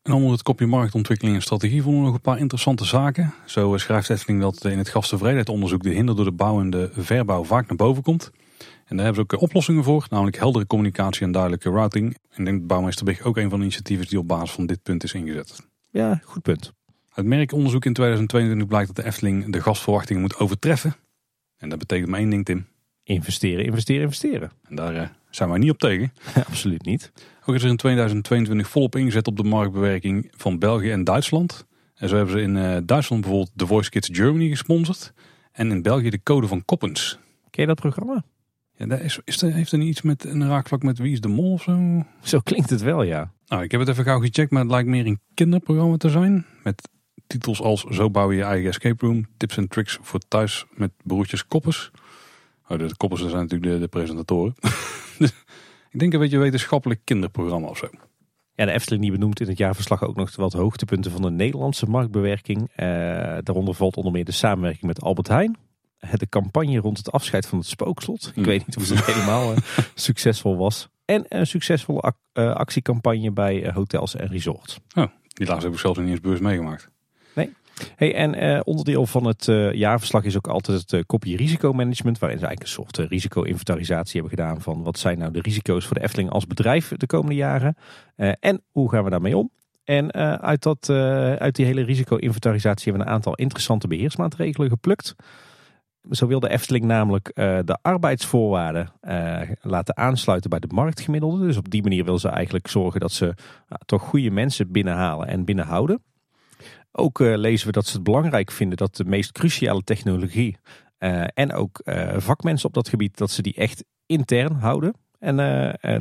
En 0.04 0.14
onder 0.14 0.32
het 0.32 0.42
kopje 0.42 0.66
marktontwikkeling 0.66 1.36
en 1.36 1.42
strategie 1.42 1.82
vonden 1.82 2.02
we 2.02 2.06
nog 2.06 2.16
een 2.16 2.22
paar 2.22 2.40
interessante 2.40 2.86
zaken. 2.86 3.34
Zo 3.46 3.78
schrijft 3.78 4.10
Efteling 4.10 4.42
dat 4.42 4.66
in 4.66 4.78
het 4.78 4.90
gasttevredenheidsonderzoek 4.90 5.84
de 5.84 5.90
hinder 5.90 6.16
door 6.16 6.26
de 6.26 6.32
bouw 6.32 6.60
en 6.60 6.70
de 6.70 6.90
verbouw 6.94 7.44
vaak 7.44 7.68
naar 7.68 7.78
boven 7.78 8.04
komt. 8.04 8.32
En 8.86 8.96
daar 8.96 9.06
hebben 9.06 9.26
ze 9.30 9.36
ook 9.36 9.42
oplossingen 9.42 9.84
voor, 9.84 10.08
namelijk 10.10 10.38
heldere 10.38 10.68
communicatie 10.68 11.26
en 11.26 11.32
duidelijke 11.32 11.70
routing. 11.70 12.18
En 12.30 12.40
ik 12.40 12.46
denk 12.46 12.58
dat 12.58 12.68
Bouwmeester 12.68 13.06
Big 13.06 13.22
ook 13.22 13.38
een 13.38 13.50
van 13.50 13.60
de 13.60 13.66
initiatieven 13.66 14.08
die 14.08 14.20
op 14.20 14.28
basis 14.28 14.52
van 14.52 14.66
dit 14.66 14.84
punt 14.84 15.04
is 15.04 15.14
ingezet. 15.14 15.68
Ja, 15.90 16.22
goed 16.24 16.42
punt. 16.42 16.74
Uit 17.10 17.26
merkonderzoek 17.26 17.86
in 17.86 17.94
2022 17.94 18.68
blijkt 18.68 18.88
dat 18.88 18.96
de 18.96 19.12
Efteling 19.12 19.52
de 19.52 19.62
gastverwachtingen 19.62 20.22
moet 20.22 20.40
overtreffen. 20.40 20.96
En 21.58 21.70
dat 21.70 21.80
betekent 21.80 22.10
maar 22.10 22.20
één 22.20 22.30
ding, 22.30 22.46
Tim. 22.46 22.68
Investeren, 23.04 23.66
investeren, 23.66 24.02
investeren. 24.02 24.52
En 24.68 24.76
daar 24.76 24.96
uh, 24.96 25.08
zijn 25.30 25.50
wij 25.50 25.58
niet 25.58 25.70
op 25.70 25.78
tegen. 25.78 26.14
Absoluut 26.50 26.86
niet. 26.86 27.12
Ook 27.46 27.56
is 27.56 27.64
er 27.64 27.70
in 27.70 27.78
2022 27.78 28.68
volop 28.68 28.96
ingezet 28.96 29.28
op 29.28 29.38
de 29.38 29.44
marktbewerking 29.44 30.32
van 30.38 30.60
België 30.60 30.92
en 30.92 31.04
Duitsland. 31.04 31.66
En 31.96 32.10
zo 32.10 32.16
hebben 32.16 32.34
ze 32.34 32.42
in 32.42 32.56
uh, 32.56 32.78
Duitsland 32.84 33.22
bijvoorbeeld 33.22 33.52
The 33.56 33.68
Voice 33.68 33.90
Kids 33.90 34.10
Germany 34.12 34.50
gesponsord. 34.50 35.14
En 35.52 35.72
in 35.72 35.82
België 35.82 36.10
de 36.10 36.24
Code 36.24 36.48
van 36.48 36.66
Koppens. 36.66 37.20
Ken 37.50 37.62
je 37.62 37.68
dat 37.68 37.80
programma? 37.80 38.24
Ja, 38.78 38.86
daar 38.86 39.02
is, 39.02 39.20
is 39.24 39.42
er, 39.42 39.54
heeft 39.54 39.72
er 39.72 39.78
niet 39.78 39.88
iets 39.88 40.02
met 40.02 40.26
een 40.26 40.48
raakvlak 40.48 40.84
met 40.84 40.98
Wie 40.98 41.12
is 41.12 41.22
de 41.22 41.28
Mol 41.28 41.52
of 41.52 41.62
zo? 41.62 42.04
Zo 42.22 42.40
klinkt 42.40 42.70
het 42.70 42.82
wel, 42.82 43.04
ja. 43.04 43.32
Nou, 43.48 43.64
ik 43.64 43.72
heb 43.72 43.80
het 43.80 43.90
even 43.90 44.04
gauw 44.04 44.20
gecheckt, 44.20 44.52
maar 44.52 44.62
het 44.62 44.72
lijkt 44.72 44.88
meer 44.88 45.06
een 45.06 45.20
kinderprogramma 45.34 45.98
te 45.98 46.10
zijn. 46.10 46.46
Met 46.64 46.90
titels 47.28 47.62
als 47.62 47.84
Zo 47.84 48.10
bouw 48.10 48.32
je 48.32 48.38
je 48.38 48.44
eigen 48.44 48.70
escape 48.70 49.06
room. 49.06 49.26
Tips 49.38 49.58
en 49.58 49.68
tricks 49.68 49.98
voor 50.02 50.20
thuis 50.28 50.66
met 50.70 50.92
broertjes 51.04 51.48
Koppers. 51.48 51.92
Oh, 52.68 52.78
de 52.78 52.98
Koppers 52.98 53.22
zijn 53.22 53.34
natuurlijk 53.34 53.72
de, 53.72 53.80
de 53.80 53.88
presentatoren. 53.88 54.56
dus 55.20 55.34
ik 55.90 56.00
denk 56.00 56.14
een 56.14 56.20
beetje 56.20 56.36
een 56.36 56.42
wetenschappelijk 56.42 57.02
kinderprogramma 57.04 57.68
of 57.68 57.78
zo. 57.78 57.88
Ja, 58.54 58.66
de 58.66 58.72
Efteling 58.72 59.02
die 59.02 59.12
benoemt 59.12 59.40
in 59.40 59.48
het 59.48 59.58
jaarverslag 59.58 60.04
ook 60.04 60.16
nog 60.16 60.36
wat 60.36 60.54
hoogtepunten 60.54 61.12
van 61.12 61.22
de 61.22 61.32
Nederlandse 61.32 61.86
marktbewerking. 61.86 62.72
Eh, 62.76 62.88
daaronder 63.44 63.74
valt 63.74 63.98
onder 63.98 64.12
meer 64.12 64.26
de 64.26 64.32
samenwerking 64.32 64.86
met 64.86 65.02
Albert 65.02 65.28
Heijn 65.28 65.58
de 66.12 66.30
campagne 66.30 66.80
rond 66.80 66.98
het 66.98 67.12
afscheid 67.12 67.48
van 67.48 67.58
het 67.58 67.68
spookslot. 67.68 68.28
Ik 68.28 68.34
hmm. 68.34 68.44
weet 68.44 68.68
niet 68.68 68.78
of 68.78 68.90
het 68.90 69.06
helemaal 69.14 69.52
uh, 69.52 69.58
succesvol 69.94 70.58
was. 70.58 70.90
En 71.06 71.26
een 71.30 71.48
succesvolle 71.48 72.14
uh, 72.34 72.54
actiecampagne 72.54 73.32
bij 73.32 73.64
uh, 73.64 73.74
hotels 73.74 74.16
en 74.16 74.28
resorts. 74.28 74.80
Oh, 74.96 75.06
die 75.28 75.48
laatste 75.48 75.66
heb 75.66 75.74
ik 75.74 75.82
zelf 75.82 75.98
niet 75.98 76.10
eens 76.10 76.20
beurs 76.20 76.40
meegemaakt. 76.40 76.90
Nee. 77.34 77.54
Hey, 77.96 78.16
en 78.16 78.66
onderdeel 78.66 79.06
van 79.06 79.26
het 79.26 79.46
jaarverslag 79.72 80.24
is 80.24 80.38
ook 80.38 80.48
altijd 80.48 80.92
het 80.92 81.06
kopje 81.06 81.38
risicomanagement. 81.38 82.20
Waarin 82.20 82.40
ze 82.40 82.46
eigenlijk 82.46 82.78
een 82.78 82.86
soort 82.86 83.10
risico-inventarisatie 83.10 84.22
hebben 84.22 84.38
gedaan. 84.40 84.62
Van 84.62 84.84
wat 84.84 85.00
zijn 85.00 85.18
nou 85.18 85.32
de 85.32 85.42
risico's 85.42 85.86
voor 85.86 85.96
de 85.96 86.04
Efteling 86.04 86.30
als 86.30 86.48
bedrijf 86.48 86.88
de 86.88 87.06
komende 87.06 87.36
jaren. 87.36 87.78
en 88.40 88.62
hoe 88.72 88.90
gaan 88.90 89.04
we 89.04 89.10
daarmee 89.10 89.38
om? 89.38 89.52
En 89.84 90.12
uit, 90.42 90.64
dat, 90.64 90.90
uit 91.40 91.56
die 91.56 91.66
hele 91.66 91.82
risico-inventarisatie 91.84 92.84
hebben 92.84 93.02
we 93.02 93.08
een 93.08 93.16
aantal 93.16 93.36
interessante 93.36 93.88
beheersmaatregelen 93.88 94.70
geplukt. 94.70 95.16
Zo 96.12 96.28
wil 96.28 96.40
de 96.40 96.50
Efteling 96.50 96.86
namelijk 96.86 97.32
uh, 97.34 97.60
de 97.66 97.78
arbeidsvoorwaarden 97.82 98.90
uh, 99.02 99.42
laten 99.62 99.98
aansluiten 99.98 100.50
bij 100.50 100.60
de 100.60 100.68
marktgemiddelde. 100.74 101.46
Dus 101.46 101.58
op 101.58 101.70
die 101.70 101.82
manier 101.84 102.06
wil 102.06 102.20
ze 102.20 102.30
eigenlijk 102.30 102.68
zorgen 102.68 103.00
dat 103.00 103.12
ze 103.12 103.26
uh, 103.26 103.34
toch 103.86 104.02
goede 104.02 104.32
mensen 104.32 104.72
binnenhalen 104.72 105.28
en 105.28 105.46
binnenhouden. 105.46 106.04
Ook 106.92 107.20
eh, 107.20 107.38
lezen 107.38 107.68
we 107.68 107.74
dat 107.74 107.86
ze 107.86 107.94
het 107.94 108.04
belangrijk 108.04 108.52
vinden 108.52 108.78
dat 108.78 108.96
de 108.96 109.06
meest 109.06 109.32
cruciale 109.32 109.84
technologie 109.84 110.58
en 111.34 111.54
ook 111.54 111.82
vakmensen 112.16 112.68
op 112.68 112.74
dat 112.74 112.90
gebied, 112.90 113.18
dat 113.18 113.32
ze 113.32 113.42
die 113.42 113.54
echt 113.54 113.84
intern 114.06 114.54
houden. 114.54 114.94
En 115.20 115.36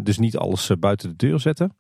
dus 0.03 0.19
niet 0.19 0.37
alles 0.37 0.71
buiten 0.79 1.09
de 1.09 1.17
deur 1.17 1.41
zetten. 1.41 1.77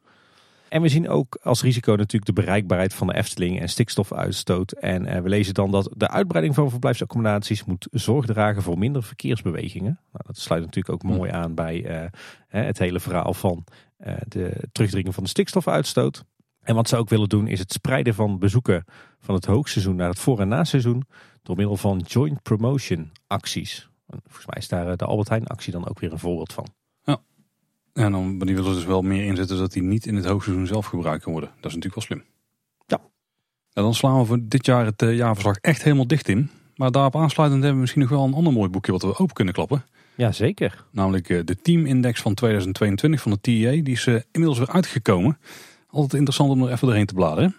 En 0.74 0.82
we 0.82 0.88
zien 0.88 1.08
ook 1.08 1.38
als 1.42 1.62
risico 1.62 1.94
natuurlijk 1.94 2.24
de 2.24 2.42
bereikbaarheid 2.42 2.94
van 2.94 3.06
de 3.06 3.14
Efteling 3.14 3.60
en 3.60 3.68
stikstofuitstoot. 3.68 4.72
En 4.72 5.06
eh, 5.06 5.20
we 5.20 5.28
lezen 5.28 5.54
dan 5.54 5.70
dat 5.70 5.90
de 5.96 6.08
uitbreiding 6.08 6.54
van 6.54 6.70
verblijfsaccommodaties 6.70 7.64
moet 7.64 7.88
zorg 7.90 8.26
dragen 8.26 8.62
voor 8.62 8.78
minder 8.78 9.02
verkeersbewegingen. 9.02 10.00
Nou, 10.12 10.24
dat 10.26 10.38
sluit 10.38 10.64
natuurlijk 10.64 10.94
ook 10.94 11.12
mooi 11.16 11.30
aan 11.30 11.54
bij 11.54 12.02
uh, 12.02 12.08
het 12.48 12.78
hele 12.78 13.00
verhaal 13.00 13.34
van 13.34 13.64
uh, 14.06 14.14
de 14.28 14.68
terugdringen 14.72 15.12
van 15.12 15.22
de 15.22 15.28
stikstofuitstoot. 15.28 16.24
En 16.60 16.74
wat 16.74 16.88
ze 16.88 16.96
ook 16.96 17.08
willen 17.08 17.28
doen 17.28 17.48
is 17.48 17.58
het 17.58 17.72
spreiden 17.72 18.14
van 18.14 18.38
bezoeken 18.38 18.84
van 19.20 19.34
het 19.34 19.44
hoogseizoen 19.44 19.96
naar 19.96 20.08
het 20.08 20.18
voor- 20.18 20.40
en 20.40 20.48
naseizoen 20.48 21.02
door 21.42 21.56
middel 21.56 21.76
van 21.76 21.98
joint 21.98 22.42
promotion 22.42 23.12
acties. 23.26 23.88
En 24.06 24.20
volgens 24.22 24.46
mij 24.46 24.58
is 24.58 24.68
daar 24.68 24.96
de 24.96 25.04
Albert 25.04 25.28
Heijn 25.28 25.46
actie 25.46 25.72
dan 25.72 25.88
ook 25.88 26.00
weer 26.00 26.12
een 26.12 26.18
voorbeeld 26.18 26.52
van. 26.52 26.66
En 27.94 28.12
dan, 28.12 28.38
die 28.38 28.54
willen 28.54 28.74
dus 28.74 28.84
wel 28.84 29.02
meer 29.02 29.24
inzetten 29.24 29.56
zodat 29.56 29.72
die 29.72 29.82
niet 29.82 30.06
in 30.06 30.14
het 30.14 30.24
hoogseizoen 30.24 30.66
zelf 30.66 30.86
gebruikt 30.86 31.22
kan 31.22 31.32
worden. 31.32 31.50
Dat 31.60 31.70
is 31.70 31.76
natuurlijk 31.76 32.08
wel 32.08 32.18
slim. 32.18 32.22
Ja. 32.86 33.00
En 33.72 33.82
dan 33.82 33.94
slaan 33.94 34.18
we 34.18 34.24
voor 34.24 34.38
dit 34.42 34.66
jaar 34.66 34.84
het 34.84 35.00
jaarverslag 35.00 35.56
echt 35.56 35.82
helemaal 35.82 36.06
dicht 36.06 36.28
in. 36.28 36.50
Maar 36.76 36.90
daarop 36.90 37.16
aansluitend 37.16 37.60
hebben 37.62 37.74
we 37.74 37.80
misschien 37.80 38.02
nog 38.02 38.10
wel 38.10 38.24
een 38.24 38.34
ander 38.34 38.52
mooi 38.52 38.68
boekje 38.68 38.92
wat 38.92 39.02
we 39.02 39.18
open 39.18 39.34
kunnen 39.34 39.54
klappen. 39.54 39.84
Ja, 40.14 40.32
zeker. 40.32 40.84
Namelijk 40.90 41.46
de 41.46 41.56
Teamindex 41.62 42.20
van 42.20 42.34
2022 42.34 43.20
van 43.20 43.30
de 43.30 43.40
TEA. 43.40 43.70
Die 43.70 43.94
is 43.94 44.06
inmiddels 44.06 44.58
weer 44.58 44.70
uitgekomen. 44.70 45.38
Altijd 45.88 46.12
interessant 46.12 46.50
om 46.50 46.62
er 46.62 46.72
even 46.72 46.86
doorheen 46.86 47.06
te 47.06 47.14
bladeren. 47.14 47.54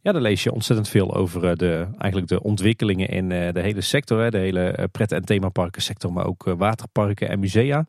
Ja, 0.00 0.12
daar 0.12 0.22
lees 0.22 0.42
je 0.42 0.52
ontzettend 0.52 0.88
veel 0.88 1.14
over 1.14 1.56
de, 1.56 1.86
eigenlijk 1.98 2.28
de 2.28 2.42
ontwikkelingen 2.42 3.08
in 3.08 3.28
de 3.28 3.60
hele 3.60 3.80
sector. 3.80 4.30
De 4.30 4.38
hele 4.38 4.88
pret- 4.92 5.12
en 5.12 5.24
themaparken 5.24 5.82
sector, 5.82 6.12
maar 6.12 6.26
ook 6.26 6.44
waterparken 6.56 7.28
en 7.28 7.40
musea. 7.40 7.86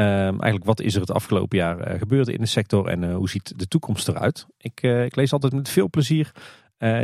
Ehm, 0.00 0.40
eigenlijk 0.40 0.64
wat 0.64 0.80
is 0.80 0.94
er 0.94 1.00
het 1.00 1.10
afgelopen 1.10 1.58
jaar 1.58 1.98
gebeurd 1.98 2.28
in 2.28 2.40
de 2.40 2.46
sector 2.46 2.86
en 2.86 3.12
hoe 3.12 3.28
ziet 3.28 3.58
de 3.58 3.68
toekomst 3.68 4.08
eruit? 4.08 4.46
Ik, 4.58 4.82
ik 4.82 5.16
lees 5.16 5.32
altijd 5.32 5.52
met 5.52 5.68
veel 5.68 5.90
plezier 5.90 6.32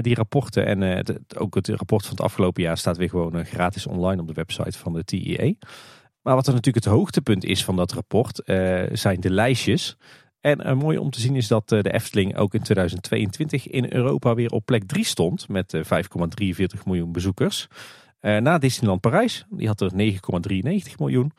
die 0.01 0.15
rapporten. 0.15 0.67
En 0.67 1.05
ook 1.37 1.55
het 1.55 1.69
rapport 1.69 2.03
van 2.03 2.11
het 2.11 2.25
afgelopen 2.25 2.63
jaar 2.63 2.79
staat 2.79 2.97
weer 2.97 3.09
gewoon 3.09 3.45
gratis 3.45 3.87
online 3.87 4.21
op 4.21 4.27
de 4.29 4.35
website 4.35 4.79
van 4.79 4.93
de 4.93 5.05
TIE. 5.05 5.59
Maar 6.23 6.35
wat 6.35 6.47
er 6.47 6.55
natuurlijk 6.55 6.85
het 6.85 6.95
hoogtepunt 6.95 7.45
is 7.45 7.65
van 7.65 7.77
dat 7.77 7.93
rapport 7.93 8.43
zijn 8.93 9.21
de 9.21 9.31
lijstjes. 9.31 9.97
En 10.41 10.77
mooi 10.77 10.99
om 10.99 11.11
te 11.11 11.21
zien 11.21 11.37
is 11.37 11.49
dat 11.49 11.69
de 11.69 11.93
Efteling 11.93 12.37
ook 12.37 12.55
in 12.55 12.63
2022 12.63 13.69
in 13.69 13.93
Europa 13.93 14.35
weer 14.35 14.51
op 14.51 14.67
plek 14.67 14.87
3 14.87 15.05
stond 15.05 15.49
met 15.49 15.77
5,43 15.77 15.83
miljoen 16.85 17.13
bezoekers. 17.13 17.69
na 18.21 18.59
Disneyland 18.59 19.01
Parijs, 19.01 19.45
die 19.51 19.67
had 19.67 19.81
er 19.81 19.91
9,93 19.91 20.97
miljoen. 20.99 21.33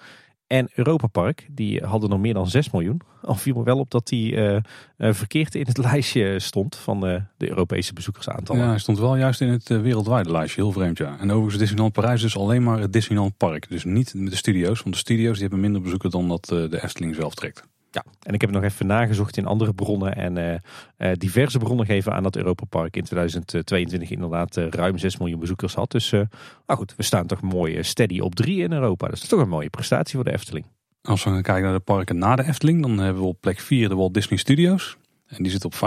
En 0.47 0.69
Europa 0.75 1.07
Park, 1.07 1.47
die 1.51 1.83
hadden 1.83 2.09
nog 2.09 2.19
meer 2.19 2.33
dan 2.33 2.47
6 2.47 2.71
miljoen. 2.71 3.01
Al 3.21 3.35
viel 3.35 3.55
me 3.55 3.63
wel 3.63 3.79
op 3.79 3.91
dat 3.91 4.07
die 4.07 4.31
uh, 4.31 4.57
verkeerd 4.97 5.55
in 5.55 5.65
het 5.65 5.77
lijstje 5.87 6.39
stond 6.39 6.75
van 6.75 7.09
uh, 7.09 7.21
de 7.37 7.49
Europese 7.49 7.93
bezoekersaantallen. 7.93 8.61
Ja, 8.61 8.69
hij 8.69 8.79
stond 8.79 8.99
wel 8.99 9.15
juist 9.15 9.41
in 9.41 9.47
het 9.47 9.67
wereldwijde 9.67 10.31
lijstje. 10.31 10.61
Heel 10.61 10.71
vreemd, 10.71 10.97
ja. 10.97 11.17
En 11.19 11.31
overigens 11.31 11.57
Disneyland 11.57 11.93
Parijs 11.93 12.21
dus 12.21 12.37
alleen 12.37 12.63
maar 12.63 12.79
het 12.79 12.93
Disneyland 12.93 13.37
Park. 13.37 13.69
Dus 13.69 13.83
niet 13.83 14.29
de 14.29 14.35
studio's, 14.35 14.81
want 14.81 14.95
de 14.95 15.01
studio's 15.01 15.33
die 15.33 15.41
hebben 15.41 15.59
minder 15.59 15.81
bezoekers 15.81 16.13
dan 16.13 16.27
dat 16.27 16.45
de 16.45 16.83
Efteling 16.83 17.15
zelf 17.15 17.33
trekt. 17.33 17.67
Ja, 17.97 18.11
en 18.21 18.33
ik 18.33 18.41
heb 18.41 18.49
het 18.49 18.61
nog 18.61 18.71
even 18.71 18.87
nagezocht 18.87 19.37
in 19.37 19.45
andere 19.45 19.73
bronnen. 19.73 20.15
En 20.15 20.37
uh, 20.37 20.53
uh, 20.97 21.15
diverse 21.17 21.57
bronnen 21.57 21.85
geven 21.85 22.13
aan 22.13 22.23
dat 22.23 22.35
Europa 22.35 22.65
Park 22.65 22.95
in 22.95 23.03
2022 23.03 24.09
inderdaad 24.09 24.57
uh, 24.57 24.67
ruim 24.69 24.97
6 24.97 25.17
miljoen 25.17 25.39
bezoekers 25.39 25.73
had. 25.73 25.91
Dus 25.91 26.11
nou 26.11 26.27
goed, 26.65 26.95
we 26.95 27.03
staan 27.03 27.27
toch 27.27 27.41
mooi 27.41 27.83
steady 27.83 28.19
op 28.19 28.35
3 28.35 28.63
in 28.63 28.71
Europa. 28.71 29.07
Dus 29.07 29.15
dat 29.15 29.23
is 29.23 29.29
toch 29.29 29.39
een 29.39 29.49
mooie 29.49 29.69
prestatie 29.69 30.15
voor 30.15 30.23
de 30.23 30.33
Efteling. 30.33 30.65
Als 31.01 31.23
we 31.23 31.29
gaan 31.29 31.41
kijken 31.41 31.63
naar 31.63 31.73
de 31.73 31.79
parken 31.79 32.17
na 32.17 32.35
de 32.35 32.43
Efteling, 32.43 32.81
dan 32.81 32.97
hebben 32.97 33.21
we 33.21 33.27
op 33.27 33.41
plek 33.41 33.59
4 33.59 33.89
de 33.89 33.95
Walt 33.95 34.13
Disney 34.13 34.39
Studios. 34.39 34.97
En 35.27 35.43
die 35.43 35.51
zit 35.51 35.65
op 35.65 35.73
5,34 35.73 35.79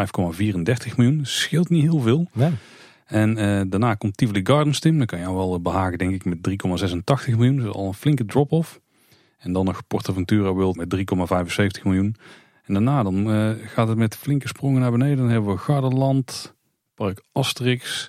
miljoen. 0.96 1.18
Dus 1.18 1.40
scheelt 1.40 1.68
niet 1.68 1.82
heel 1.82 2.00
veel. 2.00 2.28
Nee. 2.32 2.50
En 3.06 3.34
daarna 3.68 3.94
komt 3.94 4.16
Tivoli 4.16 4.40
Gardens, 4.42 4.80
Tim. 4.80 4.98
Dan 4.98 5.06
kan 5.06 5.18
je 5.18 5.34
wel 5.34 5.60
behagen, 5.60 5.98
denk 5.98 6.14
ik, 6.14 6.24
met 6.24 6.38
3,86 7.28 7.36
miljoen. 7.36 7.56
Dus 7.56 7.72
al 7.72 7.86
een 7.86 7.94
flinke 7.94 8.24
drop-off. 8.24 8.80
En 9.40 9.52
dan 9.52 9.64
nog 9.64 9.86
Portaventura 9.86 10.52
World 10.52 10.76
met 10.76 10.96
3,75 10.96 11.82
miljoen. 11.82 12.16
En 12.64 12.74
daarna 12.74 13.02
dan 13.02 13.34
uh, 13.34 13.50
gaat 13.66 13.88
het 13.88 13.98
met 13.98 14.16
flinke 14.16 14.48
sprongen 14.48 14.80
naar 14.80 14.90
beneden. 14.90 15.16
Dan 15.16 15.28
hebben 15.28 15.50
we 15.50 15.58
Gardenland, 15.58 16.54
Park 16.94 17.22
Asterix, 17.32 18.08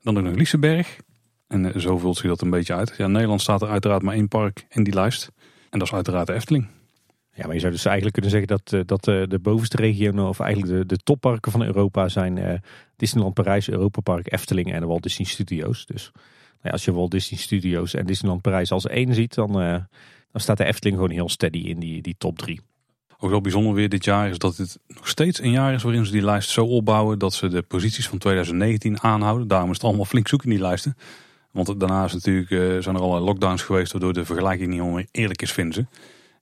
dan 0.00 0.18
ook 0.18 0.24
nog 0.24 0.34
Liseberg. 0.34 0.98
En 1.46 1.64
uh, 1.64 1.76
zo 1.76 1.98
vult 1.98 2.16
zich 2.16 2.28
dat 2.28 2.40
een 2.40 2.50
beetje 2.50 2.74
uit. 2.74 2.94
Ja, 2.96 3.06
Nederland 3.06 3.40
staat 3.40 3.62
er 3.62 3.68
uiteraard 3.68 4.02
maar 4.02 4.14
één 4.14 4.28
park 4.28 4.66
in 4.68 4.84
die 4.84 4.94
lijst. 4.94 5.30
En 5.70 5.78
dat 5.78 5.88
is 5.88 5.94
uiteraard 5.94 6.26
de 6.26 6.32
Efteling. 6.32 6.66
Ja, 7.34 7.44
maar 7.44 7.54
je 7.54 7.60
zou 7.60 7.72
dus 7.72 7.84
eigenlijk 7.84 8.14
kunnen 8.14 8.30
zeggen 8.30 8.48
dat, 8.48 8.72
uh, 8.72 8.80
dat 8.86 9.04
de 9.30 9.38
bovenste 9.42 9.76
regionen, 9.76 10.28
of 10.28 10.40
eigenlijk 10.40 10.72
de, 10.72 10.86
de 10.86 11.02
topparken 11.02 11.52
van 11.52 11.62
Europa 11.62 12.08
zijn 12.08 12.62
Disneyland 12.96 13.34
Parijs, 13.34 13.70
Europa 13.70 14.00
Park, 14.00 14.32
Efteling 14.32 14.72
en 14.72 14.80
de 14.80 14.86
Walt 14.86 15.02
Disney 15.02 15.26
Studios. 15.26 15.86
Dus 15.86 16.10
nou 16.12 16.60
ja, 16.62 16.70
als 16.70 16.84
je 16.84 16.92
Walt 16.92 17.10
Disney 17.10 17.40
Studios 17.40 17.94
en 17.94 18.06
Disneyland 18.06 18.42
Parijs 18.42 18.72
als 18.72 18.86
één 18.86 19.14
ziet, 19.14 19.34
dan 19.34 19.86
dan 20.32 20.40
staat 20.40 20.56
de 20.56 20.64
Efteling 20.64 20.96
gewoon 20.96 21.10
heel 21.10 21.28
steady 21.28 21.58
in 21.58 21.78
die, 21.78 22.02
die 22.02 22.14
top 22.18 22.38
drie. 22.38 22.60
Ook 23.18 23.30
wel 23.30 23.40
bijzonder 23.40 23.74
weer 23.74 23.88
dit 23.88 24.04
jaar 24.04 24.28
is 24.28 24.38
dat 24.38 24.56
het 24.56 24.78
nog 24.86 25.08
steeds 25.08 25.40
een 25.42 25.50
jaar 25.50 25.74
is 25.74 25.82
waarin 25.82 26.06
ze 26.06 26.12
die 26.12 26.24
lijst 26.24 26.50
zo 26.50 26.64
opbouwen 26.64 27.18
dat 27.18 27.34
ze 27.34 27.48
de 27.48 27.62
posities 27.62 28.08
van 28.08 28.18
2019 28.18 29.02
aanhouden. 29.02 29.48
Daarom 29.48 29.70
is 29.70 29.76
het 29.76 29.84
allemaal 29.84 30.04
flink 30.04 30.28
zoeken 30.28 30.50
in 30.50 30.54
die 30.56 30.64
lijsten. 30.64 30.96
Want 31.50 31.80
daarna 31.80 32.04
is 32.04 32.12
natuurlijk, 32.12 32.50
uh, 32.50 32.82
zijn 32.82 32.94
er 32.94 33.00
allerlei 33.00 33.24
lockdowns 33.24 33.62
geweest 33.62 33.92
waardoor 33.92 34.12
de 34.12 34.24
vergelijking 34.24 34.70
niet 34.70 34.82
meer 34.82 35.06
eerlijk 35.10 35.42
is, 35.42 35.52
vinden 35.52 35.74
ze. 35.74 35.86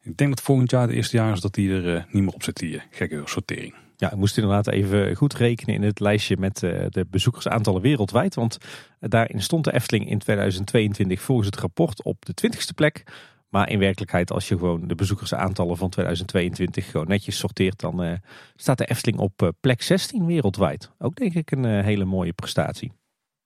Ik 0.02 0.16
denk 0.16 0.30
dat 0.30 0.40
volgend 0.40 0.70
jaar 0.70 0.82
het 0.82 0.90
eerste 0.90 1.16
jaar 1.16 1.32
is 1.32 1.40
dat 1.40 1.54
die 1.54 1.73
er 1.73 1.94
uh, 1.94 2.02
niet 2.11 2.23
meer 2.23 2.35
op 2.35 2.42
zit, 2.42 2.56
die 2.56 2.75
uh, 2.75 2.80
gekke 2.90 3.23
sortering. 3.25 3.75
Ja, 3.97 4.11
ik 4.11 4.16
moest 4.16 4.37
inderdaad 4.37 4.68
even 4.68 5.16
goed 5.16 5.35
rekenen 5.35 5.75
in 5.75 5.82
het 5.82 6.00
lijstje 6.00 6.37
met 6.37 6.59
de 6.59 7.06
bezoekersaantallen 7.11 7.80
wereldwijd. 7.80 8.35
Want 8.35 8.59
daarin 9.00 9.42
stond 9.42 9.64
de 9.64 9.73
Efteling 9.73 10.11
in 10.11 10.18
2022 10.18 11.20
volgens 11.20 11.47
het 11.47 11.56
rapport 11.56 12.02
op 12.02 12.25
de 12.25 12.35
20ste 12.47 12.75
plek. 12.75 13.02
Maar 13.50 13.71
in 13.71 13.78
werkelijkheid, 13.78 14.33
als 14.33 14.49
je 14.49 14.59
gewoon 14.59 14.88
de 14.88 14.95
bezoekersaantallen 14.95 15.76
van 15.76 15.90
2022 15.90 16.90
gewoon 16.90 17.09
netjes 17.09 17.38
sorteert, 17.38 17.80
dan 17.80 18.04
uh, 18.04 18.12
staat 18.57 18.78
de 18.78 18.85
Efteling 18.85 19.21
op 19.21 19.42
uh, 19.42 19.49
plek 19.61 19.83
16 19.83 20.26
wereldwijd. 20.26 20.90
Ook 20.99 21.16
denk 21.16 21.35
ik 21.35 21.50
een 21.50 21.64
uh, 21.64 21.85
hele 21.85 22.04
mooie 22.04 22.33
prestatie. 22.33 22.92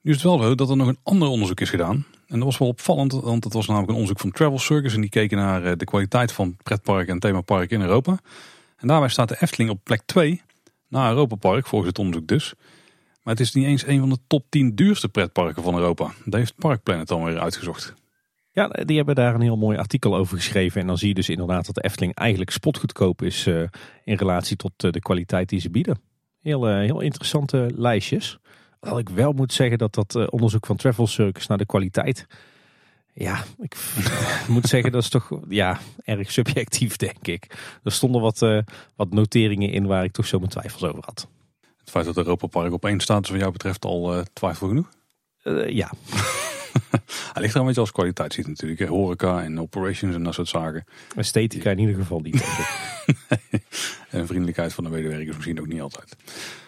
Nu 0.00 0.10
is 0.10 0.16
het 0.16 0.24
wel 0.24 0.38
zo 0.38 0.54
dat 0.54 0.70
er 0.70 0.76
nog 0.76 0.88
een 0.88 0.98
ander 1.02 1.28
onderzoek 1.28 1.60
is 1.60 1.70
gedaan. 1.70 2.06
En 2.26 2.38
dat 2.38 2.44
was 2.44 2.58
wel 2.58 2.68
opvallend, 2.68 3.12
want 3.12 3.42
dat 3.42 3.52
was 3.52 3.66
namelijk 3.66 3.90
een 3.90 3.96
onderzoek 3.96 4.20
van 4.20 4.30
Travel 4.30 4.58
Circus. 4.58 4.94
En 4.94 5.00
die 5.00 5.10
keken 5.10 5.36
naar 5.36 5.76
de 5.76 5.84
kwaliteit 5.84 6.32
van 6.32 6.56
pretparken 6.62 7.12
en 7.12 7.20
themaparken 7.20 7.76
in 7.76 7.86
Europa. 7.86 8.18
En 8.76 8.88
daarbij 8.88 9.08
staat 9.08 9.28
de 9.28 9.36
Efteling 9.40 9.70
op 9.70 9.80
plek 9.82 10.02
2, 10.06 10.42
na 10.88 11.08
Europa 11.08 11.34
Park, 11.34 11.66
volgens 11.66 11.90
het 11.90 11.98
onderzoek 11.98 12.28
dus. 12.28 12.54
Maar 13.22 13.34
het 13.34 13.42
is 13.42 13.54
niet 13.54 13.66
eens 13.66 13.86
een 13.86 14.00
van 14.00 14.08
de 14.08 14.18
top 14.26 14.44
10 14.48 14.74
duurste 14.74 15.08
pretparken 15.08 15.62
van 15.62 15.74
Europa. 15.74 16.12
Dat 16.24 16.34
heeft 16.34 16.54
Parkplanet 16.56 17.08
dan 17.08 17.24
weer 17.24 17.38
uitgezocht. 17.38 17.94
Ja, 18.54 18.68
die 18.68 18.96
hebben 18.96 19.14
daar 19.14 19.34
een 19.34 19.40
heel 19.40 19.56
mooi 19.56 19.78
artikel 19.78 20.16
over 20.16 20.36
geschreven. 20.36 20.80
En 20.80 20.86
dan 20.86 20.98
zie 20.98 21.08
je 21.08 21.14
dus 21.14 21.28
inderdaad 21.28 21.66
dat 21.66 21.74
de 21.74 21.82
Efteling 21.82 22.14
eigenlijk 22.14 22.50
spotgoedkoop 22.50 23.22
is 23.22 23.46
uh, 23.46 23.60
in 24.04 24.16
relatie 24.16 24.56
tot 24.56 24.84
uh, 24.84 24.90
de 24.90 25.00
kwaliteit 25.00 25.48
die 25.48 25.60
ze 25.60 25.70
bieden. 25.70 26.00
Heel, 26.42 26.68
uh, 26.68 26.76
heel 26.76 27.00
interessante 27.00 27.70
lijstjes. 27.76 28.38
Al 28.80 28.98
ik 28.98 29.08
wel 29.08 29.32
moet 29.32 29.52
zeggen 29.52 29.78
dat 29.78 29.94
dat 29.94 30.30
onderzoek 30.30 30.66
van 30.66 30.76
Travel 30.76 31.06
Circus 31.06 31.46
naar 31.46 31.58
de 31.58 31.66
kwaliteit... 31.66 32.26
Ja, 33.12 33.44
ik 33.60 33.76
moet 34.48 34.66
zeggen 34.66 34.92
dat 34.92 35.02
is 35.02 35.08
toch 35.08 35.30
ja, 35.48 35.78
erg 36.04 36.32
subjectief 36.32 36.96
denk 36.96 37.26
ik. 37.26 37.56
Er 37.82 37.92
stonden 37.92 38.20
wat, 38.20 38.38
wat 38.96 39.10
noteringen 39.10 39.70
in 39.70 39.86
waar 39.86 40.04
ik 40.04 40.12
toch 40.12 40.26
zo 40.26 40.38
mijn 40.38 40.50
twijfels 40.50 40.82
over 40.82 41.04
had. 41.04 41.28
Het 41.78 41.90
feit 41.90 42.04
dat 42.04 42.16
Europa 42.16 42.46
Park 42.46 42.72
op 42.72 42.84
één 42.84 43.00
staat 43.00 43.24
is 43.24 43.30
wat 43.30 43.40
jou 43.40 43.52
betreft 43.52 43.84
al 43.84 44.24
twijfel 44.32 44.68
genoeg? 44.68 44.88
ja. 45.68 45.90
Hij 47.32 47.42
ligt 47.42 47.54
er 47.54 47.60
een 47.60 47.66
beetje 47.66 47.80
als 47.80 47.92
kwaliteit 47.92 48.32
ziet 48.32 48.46
natuurlijk. 48.46 48.80
Hè. 48.80 48.86
Horeca 48.86 49.42
en 49.42 49.60
operations 49.60 50.14
en 50.14 50.22
dat 50.22 50.34
soort 50.34 50.48
zaken. 50.48 50.84
Esthetica 51.16 51.70
in 51.70 51.78
ieder 51.78 51.94
geval 51.94 52.20
niet. 52.20 52.44
en 54.10 54.26
vriendelijkheid 54.26 54.72
van 54.72 54.84
de 54.84 54.90
medewerkers 54.90 55.34
misschien 55.36 55.60
ook 55.60 55.66
niet 55.66 55.80
altijd. 55.80 56.16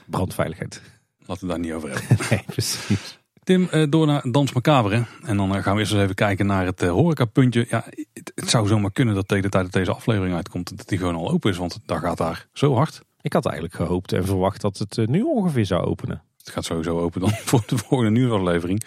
Brandveiligheid. 0.07 0.83
Laten 1.27 1.47
we 1.47 1.53
daar 1.53 1.63
niet 1.63 1.73
over 1.73 1.91
hebben. 1.91 2.27
nee, 2.31 2.43
precies. 2.47 3.19
Tim, 3.45 3.69
eh, 3.71 3.87
door 3.89 4.07
naar 4.07 4.23
Dans 4.31 4.53
Macabre. 4.53 5.05
En 5.23 5.37
dan 5.37 5.57
eh, 5.57 5.63
gaan 5.63 5.75
we 5.75 5.81
eerst 5.81 5.93
eens 5.93 6.03
even 6.03 6.15
kijken 6.15 6.47
naar 6.47 6.67
het 6.67 6.81
horecapuntje. 6.81 7.67
Ja, 7.69 7.85
het, 8.13 8.33
het, 8.35 8.51
zou 8.51 8.67
zomaar 8.67 8.93
kunnen 8.93 9.15
dat 9.15 9.29
tegen 9.29 9.43
de 9.43 9.49
tijd 9.49 9.65
dat 9.65 9.73
deze 9.73 9.93
aflevering 9.93 10.35
uitkomt, 10.35 10.77
dat 10.77 10.89
die 10.89 10.99
gewoon 10.99 11.15
al 11.15 11.31
open 11.31 11.51
is. 11.51 11.57
Want 11.57 11.79
daar 11.87 12.01
gaat 12.01 12.19
daar 12.19 12.47
zo 12.53 12.75
hard. 12.75 13.01
Ik 13.21 13.33
had 13.33 13.47
eigenlijk 13.47 13.75
gehoopt 13.75 14.13
en 14.13 14.25
verwacht 14.25 14.61
dat 14.61 14.79
het 14.79 15.09
nu 15.09 15.23
ongeveer 15.23 15.67
zou 15.67 15.85
openen. 15.85 16.23
Het 16.39 16.51
gaat 16.51 16.65
sowieso 16.65 16.99
open 16.99 17.21
dan 17.21 17.31
voor 17.31 17.63
de 17.67 17.79
volgende 17.79 18.11
nieuwsaflevering. 18.11 18.83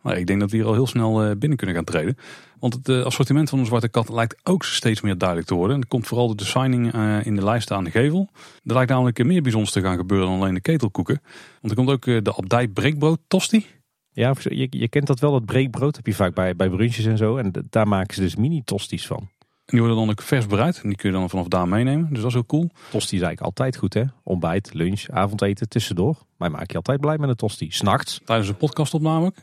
Maar 0.00 0.18
ik 0.18 0.26
denk 0.26 0.40
dat 0.40 0.50
we 0.50 0.56
hier 0.56 0.66
al 0.66 0.72
heel 0.72 0.86
snel 0.86 1.22
eh, 1.22 1.36
binnen 1.36 1.58
kunnen 1.58 1.76
gaan 1.76 1.84
treden. 1.84 2.16
Want 2.58 2.74
het 2.74 2.88
eh, 2.88 3.02
assortiment 3.02 3.48
van 3.48 3.58
de 3.58 3.64
Zwarte 3.64 3.88
Kat 3.88 4.08
lijkt 4.08 4.40
ook 4.42 4.64
steeds 4.64 5.00
meer 5.00 5.18
duidelijk 5.18 5.48
te 5.48 5.54
worden. 5.54 5.74
En 5.74 5.80
dat 5.80 5.90
komt 5.90 6.06
vooral 6.06 6.26
door 6.26 6.36
de 6.36 6.44
signing 6.44 6.92
eh, 6.92 7.26
in 7.26 7.36
de 7.36 7.44
lijst 7.44 7.70
aan 7.70 7.84
de 7.84 7.90
gevel. 7.90 8.28
Er 8.64 8.74
lijkt 8.74 8.90
namelijk 8.90 9.24
meer 9.24 9.42
bijzonders 9.42 9.72
te 9.72 9.80
gaan 9.80 9.96
gebeuren 9.96 10.28
dan 10.28 10.40
alleen 10.40 10.54
de 10.54 10.60
ketelkoeken. 10.60 11.20
Want 11.60 11.72
er 11.72 11.84
komt 11.84 11.90
ook 11.90 12.24
de 12.24 12.34
abdij 12.36 12.68
breekbrood 12.68 13.18
tosti. 13.26 13.66
Ja, 14.12 14.34
je, 14.42 14.66
je 14.70 14.88
kent 14.88 15.06
dat 15.06 15.20
wel, 15.20 15.32
dat 15.32 15.44
breekbrood 15.44 15.96
heb 15.96 16.06
je 16.06 16.14
vaak 16.14 16.34
bij, 16.34 16.56
bij 16.56 16.68
brunches 16.68 17.04
en 17.04 17.16
zo. 17.16 17.36
En 17.36 17.52
daar 17.70 17.88
maken 17.88 18.14
ze 18.14 18.20
dus 18.20 18.36
mini 18.36 18.62
tosties 18.64 19.06
van. 19.06 19.28
En 19.70 19.76
die 19.76 19.86
worden 19.86 20.06
dan 20.06 20.10
ook 20.10 20.22
vers 20.22 20.46
bereid. 20.46 20.80
En 20.82 20.88
die 20.88 20.96
kun 20.96 21.10
je 21.10 21.16
dan 21.16 21.30
vanaf 21.30 21.48
daar 21.48 21.68
meenemen. 21.68 22.08
Dus 22.08 22.18
dat 22.18 22.26
is 22.26 22.32
heel 22.32 22.46
cool. 22.46 22.70
Tosti 22.90 23.16
is 23.16 23.22
eigenlijk 23.22 23.40
altijd 23.40 23.76
goed 23.76 23.94
hè. 23.94 24.04
Ontbijt, 24.22 24.74
lunch, 24.74 25.08
avondeten, 25.08 25.68
tussendoor. 25.68 26.18
Maar 26.36 26.50
maak 26.50 26.70
je 26.70 26.76
altijd 26.76 27.00
blij 27.00 27.18
met 27.18 27.28
een 27.28 27.36
tosti. 27.36 27.70
S'nachts. 27.70 28.20
Tijdens 28.24 28.48
de 28.48 28.54
podcastopname 28.54 29.26
ook. 29.26 29.34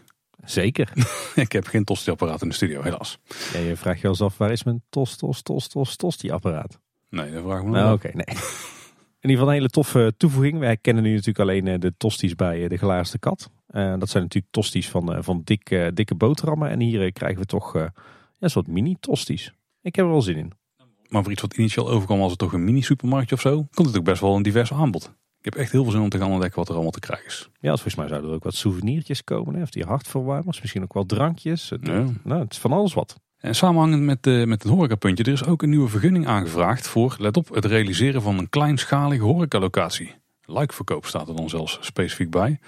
Zeker. 0.50 0.92
ik 1.36 1.52
heb 1.52 1.68
geen 1.68 1.84
tosti-apparaat 1.84 2.42
in 2.42 2.50
de 2.50 2.56
studio, 2.56 2.82
helaas. 2.82 3.20
Ja, 3.54 3.60
je 3.60 3.76
vraagt 3.76 4.02
je 4.02 4.10
af, 4.10 4.38
waar 4.38 4.52
is 4.52 4.64
mijn 4.64 4.84
tos, 4.90 5.18
tos, 5.18 5.42
tos, 5.42 5.68
tos, 5.68 5.96
tosti-apparaat? 5.96 6.80
Nee, 7.10 7.32
dat 7.32 7.44
vraag 7.44 7.60
ik 7.60 7.66
me 7.66 7.72
nou, 7.72 7.94
Oké, 7.94 8.10
nee. 8.14 8.26
In 9.20 9.30
ieder 9.30 9.46
geval 9.46 9.48
een 9.48 9.62
hele 9.62 9.70
toffe 9.70 10.14
toevoeging. 10.18 10.60
Wij 10.60 10.78
kennen 10.78 11.04
nu 11.04 11.10
natuurlijk 11.10 11.40
alleen 11.40 11.68
eh, 11.68 11.80
de 11.80 11.94
tosties 11.98 12.36
bij 12.36 12.64
eh, 12.64 12.70
de 12.70 12.78
Gelaarste 12.78 13.20
Kat. 13.20 13.52
Uh, 13.70 14.00
dat 14.00 14.10
zijn 14.10 14.24
natuurlijk 14.24 14.54
tosties 14.54 14.90
van, 14.90 15.24
van 15.24 15.42
dik, 15.44 15.90
dikke 15.94 16.16
boterhammen. 16.16 16.70
En 16.70 16.80
hier 16.80 17.12
krijgen 17.12 17.40
we 17.40 17.46
toch 17.46 17.74
een 18.40 18.50
soort 18.50 18.68
mini-tosties. 18.68 19.54
Ik 19.82 19.96
heb 19.96 20.06
er 20.06 20.12
wel 20.12 20.22
zin 20.22 20.38
in. 20.38 20.52
Maar 21.08 21.24
voor 21.24 21.32
iets 21.32 21.42
wat 21.42 21.58
initieel 21.58 21.90
overkwam 21.90 22.22
als 22.22 22.30
het 22.30 22.40
toch 22.40 22.54
een 22.54 22.64
mini-supermarktje 22.64 23.36
of 23.36 23.42
zo, 23.42 23.68
komt 23.74 23.88
het 23.88 23.98
ook 23.98 24.04
best 24.04 24.22
wel 24.22 24.36
een 24.36 24.42
divers 24.42 24.74
aanbod. 24.74 25.14
Ik 25.48 25.54
heb 25.54 25.62
echt 25.62 25.72
heel 25.72 25.84
veel 25.84 25.92
zin 25.92 26.02
om 26.02 26.10
te 26.10 26.18
gaan 26.18 26.32
ontdekken 26.32 26.60
wat 26.60 26.68
er 26.68 26.74
allemaal 26.74 26.92
te 26.92 27.00
krijgen 27.00 27.26
is. 27.28 27.50
Ja, 27.60 27.70
volgens 27.70 27.96
mij 27.96 28.08
zouden 28.08 28.30
er 28.30 28.36
ook 28.36 28.44
wat 28.44 28.56
souvenirtjes 28.56 29.24
komen. 29.24 29.56
Hè? 29.56 29.62
Of 29.62 29.70
die 29.70 29.84
hartverwarmers, 29.84 30.62
misschien 30.62 30.84
ook 30.84 30.94
wel 30.94 31.06
drankjes. 31.06 31.70
Het, 31.70 31.88
Ja. 31.88 32.06
nou, 32.24 32.42
het 32.42 32.52
is 32.52 32.60
van 32.60 32.72
alles 32.72 32.94
wat. 32.94 33.16
En 33.38 33.56
samenhangend 33.56 34.04
met, 34.04 34.24
de, 34.24 34.44
met 34.48 34.64
het 34.64 34.72
horecapuntje, 34.72 35.24
er 35.24 35.32
is 35.32 35.46
ook 35.46 35.62
een 35.62 35.70
nieuwe 35.70 35.90
vergunning 35.90 36.28
aangevraagd 36.28 36.88
voor, 36.88 37.16
let 37.20 37.38
op, 37.38 37.50
het 37.54 37.66
realiseren 37.66 38.22
van 38.22 38.38
een 38.38 38.50
kleinschalige 38.50 39.24
horecalocatie. 39.24 40.16
Luikverkoop 40.42 41.06
staat 41.06 41.28
er 41.28 41.36
dan 41.36 41.50
zelfs 41.50 41.78
specifiek 41.82 42.30
bij. 42.30 42.60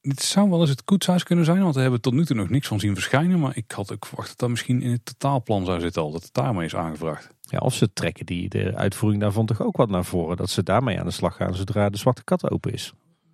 Dit 0.00 0.22
zou 0.22 0.50
wel 0.50 0.60
eens 0.60 0.70
het 0.70 0.84
koetshuis 0.84 1.22
kunnen 1.22 1.44
zijn, 1.44 1.62
want 1.62 1.74
we 1.74 1.80
hebben 1.80 2.00
tot 2.00 2.12
nu 2.12 2.24
toe 2.24 2.36
nog 2.36 2.48
niks 2.48 2.68
van 2.68 2.80
zien 2.80 2.94
verschijnen. 2.94 3.40
Maar 3.40 3.56
ik 3.56 3.70
had 3.70 3.92
ook 3.92 4.06
verwacht 4.06 4.28
dat 4.28 4.38
dat 4.38 4.48
misschien 4.48 4.82
in 4.82 4.90
het 4.90 5.04
totaalplan 5.04 5.64
zou 5.64 5.80
zitten 5.80 6.02
al, 6.02 6.10
dat 6.12 6.22
het 6.22 6.34
daarmee 6.34 6.66
is 6.66 6.76
aangevraagd. 6.76 7.28
Ja, 7.40 7.58
of 7.58 7.74
ze 7.74 7.92
trekken 7.92 8.26
die 8.26 8.48
de 8.48 8.76
uitvoering 8.76 9.22
daarvan 9.22 9.46
toch 9.46 9.62
ook 9.62 9.76
wat 9.76 9.88
naar 9.88 10.04
voren. 10.04 10.36
Dat 10.36 10.50
ze 10.50 10.62
daarmee 10.62 10.98
aan 11.00 11.06
de 11.06 11.12
slag 11.12 11.36
gaan 11.36 11.54
zodra 11.54 11.90
de 11.90 11.98
zwarte 11.98 12.24
kat 12.24 12.50
open 12.50 12.72
is. 12.72 12.92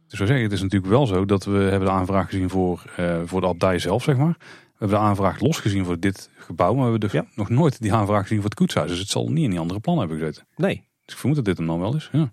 Dus 0.08 0.18
we 0.18 0.26
zeggen, 0.26 0.44
het 0.44 0.52
is 0.54 0.62
natuurlijk 0.62 0.92
wel 0.92 1.06
zo 1.06 1.24
dat 1.24 1.44
we 1.44 1.58
hebben 1.58 1.88
de 1.88 1.94
aanvraag 1.94 2.28
gezien 2.28 2.50
voor, 2.50 2.82
eh, 2.96 3.20
voor 3.24 3.40
de 3.40 3.46
abdij 3.46 3.78
zelf, 3.78 4.02
zeg 4.02 4.16
maar. 4.16 4.34
We 4.38 4.80
hebben 4.80 4.98
de 4.98 5.04
aanvraag 5.04 5.40
losgezien 5.40 5.84
voor 5.84 6.00
dit 6.00 6.30
gebouw, 6.36 6.74
maar 6.74 6.84
we 6.84 6.90
hebben 6.90 7.10
dus 7.10 7.12
Ja. 7.12 7.26
nog 7.34 7.48
nooit 7.48 7.80
die 7.80 7.92
aanvraag 7.94 8.22
gezien 8.22 8.36
voor 8.36 8.48
het 8.48 8.58
koetshuis. 8.58 8.90
Dus 8.90 8.98
het 8.98 9.08
zal 9.08 9.28
niet 9.28 9.44
in 9.44 9.50
die 9.50 9.58
andere 9.58 9.80
plannen 9.80 10.08
hebben 10.08 10.26
gezeten. 10.26 10.46
Nee. 10.56 10.74
Dus 11.04 11.14
ik 11.14 11.20
vermoed 11.20 11.36
dat 11.36 11.44
dit 11.44 11.56
hem 11.56 11.66
dan 11.66 11.80
wel 11.80 11.94
is. 11.96 12.08
Ja. 12.12 12.32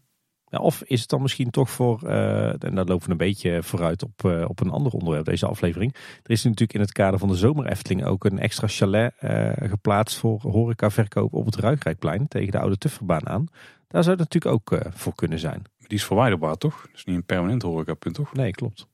Ja, 0.52 0.60
of 0.60 0.82
is 0.86 1.00
het 1.00 1.10
dan 1.10 1.22
misschien 1.22 1.50
toch 1.50 1.70
voor, 1.70 2.04
eh, 2.04 2.64
en 2.64 2.76
daar 2.76 2.86
lopen 2.86 3.06
we 3.06 3.12
een 3.12 3.18
beetje 3.18 3.64
vooruit 3.64 4.04
op, 4.04 4.26
eh, 4.26 4.46
op 4.48 4.60
een 4.60 4.70
ander 4.70 4.92
onderwerp 4.92 5.26
deze 5.26 5.46
aflevering. 5.48 5.96
Er 6.24 6.32
is 6.32 6.44
natuurlijk 6.44 6.74
in 6.74 6.80
het 6.80 6.92
kader 6.92 7.20
van 7.20 7.28
de 7.28 7.36
zomer 7.36 7.66
Efteling 7.66 8.06
ook 8.06 8.26
een 8.26 8.40
extra 8.40 8.68
chalet 8.68 9.14
eh, 9.18 9.52
geplaatst 9.58 10.18
voor 10.18 10.42
horecaverkoop 10.42 11.34
op 11.34 11.46
het 11.46 11.56
Ruigrijkplein 11.56 12.28
tegen 12.28 12.52
de 12.52 12.60
oude 12.60 12.78
Tufferbaan 12.78 13.28
aan. 13.28 13.46
Daar 13.88 14.04
zou 14.04 14.18
het 14.18 14.32
natuurlijk 14.32 14.54
ook 14.54 14.82
voor 14.94 15.16
kunnen 15.16 15.40
zijn. 15.40 15.62
Maar 15.78 15.88
Die 15.88 15.98
is 15.98 16.06
verwijderbaar, 16.06 16.56
toch? 16.56 16.82
Dat 16.82 16.96
is 16.96 17.06
niet 17.06 17.16
een 17.16 17.26
permanent 17.26 17.62
horecapunt, 17.62 18.16
toch? 18.16 18.34
Nee, 18.34 18.52
klopt. 18.52 18.88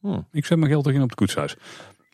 Hm. 0.00 0.20
Ik 0.30 0.46
zet 0.46 0.58
mijn 0.58 0.70
geld 0.70 0.86
erin 0.86 1.02
op 1.02 1.08
het 1.08 1.18
koetshuis. 1.18 1.56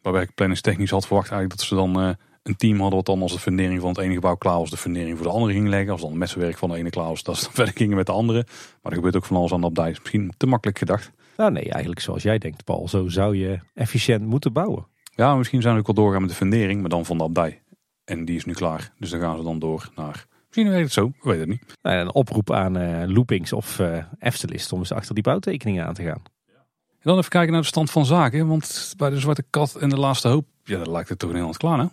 Waarbij 0.02 0.22
ik 0.22 0.34
planningstechnisch 0.34 0.90
had 0.90 1.06
verwacht 1.06 1.30
eigenlijk 1.30 1.60
dat 1.60 1.68
ze 1.68 1.74
dan 1.74 2.16
een 2.44 2.56
team 2.56 2.78
hadden 2.80 2.96
wat 2.96 3.06
dan 3.06 3.22
als 3.22 3.32
de 3.32 3.38
fundering 3.38 3.80
van 3.80 3.88
het 3.88 3.98
ene 3.98 4.14
gebouw 4.14 4.34
klaar 4.34 4.58
was, 4.58 4.70
de 4.70 4.76
fundering 4.76 5.16
voor 5.16 5.26
de 5.26 5.32
andere 5.32 5.52
ging 5.52 5.68
leggen. 5.68 5.92
Als 5.92 6.00
dan 6.00 6.10
het 6.10 6.18
messenwerk 6.18 6.58
van 6.58 6.70
de 6.70 6.76
ene 6.76 6.90
klaar 6.90 7.08
was, 7.08 7.22
dat 7.22 7.36
ze 7.36 7.44
dan 7.44 7.52
verder 7.60 7.74
gingen 7.76 7.96
met 7.96 8.06
de 8.06 8.12
andere. 8.12 8.46
Maar 8.82 8.92
er 8.92 8.98
gebeurt 8.98 9.16
ook 9.16 9.24
van 9.24 9.36
alles 9.36 9.52
aan 9.52 9.60
de 9.60 9.66
abdij. 9.66 9.90
Is 9.90 9.98
Misschien 9.98 10.32
te 10.36 10.46
makkelijk 10.46 10.78
gedacht. 10.78 11.10
Nou 11.36 11.52
nee, 11.52 11.70
eigenlijk 11.70 12.00
zoals 12.00 12.22
jij 12.22 12.38
denkt 12.38 12.64
Paul. 12.64 12.88
Zo 12.88 13.08
zou 13.08 13.36
je 13.36 13.58
efficiënt 13.74 14.26
moeten 14.26 14.52
bouwen. 14.52 14.86
Ja, 15.14 15.36
misschien 15.36 15.62
zijn 15.62 15.74
we 15.74 15.80
ook 15.80 15.86
wel 15.86 15.94
doorgaan 15.94 16.20
met 16.20 16.30
de 16.30 16.36
fundering, 16.36 16.80
maar 16.80 16.90
dan 16.90 17.04
van 17.04 17.18
de 17.18 17.24
abdij. 17.24 17.62
En 18.04 18.24
die 18.24 18.36
is 18.36 18.44
nu 18.44 18.52
klaar. 18.52 18.92
Dus 18.98 19.10
dan 19.10 19.20
gaan 19.20 19.36
ze 19.36 19.42
dan 19.42 19.58
door 19.58 19.90
naar... 19.94 20.26
Misschien 20.46 20.68
weet 20.68 20.82
het 20.82 20.92
zo, 20.92 21.06
we 21.06 21.14
weten 21.22 21.40
het 21.40 21.48
niet. 21.48 21.78
Nou, 21.82 21.96
een 21.96 22.14
oproep 22.14 22.52
aan 22.52 22.76
eh, 22.76 23.08
Loopings 23.08 23.52
of 23.52 23.80
Eftelist 24.18 24.72
om 24.72 24.78
eens 24.78 24.92
achter 24.92 25.14
die 25.14 25.22
bouwtekeningen 25.22 25.86
aan 25.86 25.94
te 25.94 26.02
gaan. 26.02 26.22
En 27.04 27.10
dan 27.10 27.18
even 27.18 27.30
kijken 27.30 27.52
naar 27.52 27.60
de 27.60 27.66
stand 27.66 27.90
van 27.90 28.06
zaken. 28.06 28.46
Want 28.46 28.94
bij 28.96 29.10
de 29.10 29.18
Zwarte 29.18 29.44
Kat 29.50 29.74
en 29.74 29.88
de 29.88 29.98
Laatste 29.98 30.28
Hoop, 30.28 30.46
ja, 30.62 30.78
dat 30.78 30.86
lijkt 30.86 31.08
het 31.08 31.18
toch 31.18 31.28
in 31.28 31.34
Nederland 31.34 31.60
klaar, 31.60 31.78
hè? 31.78 31.86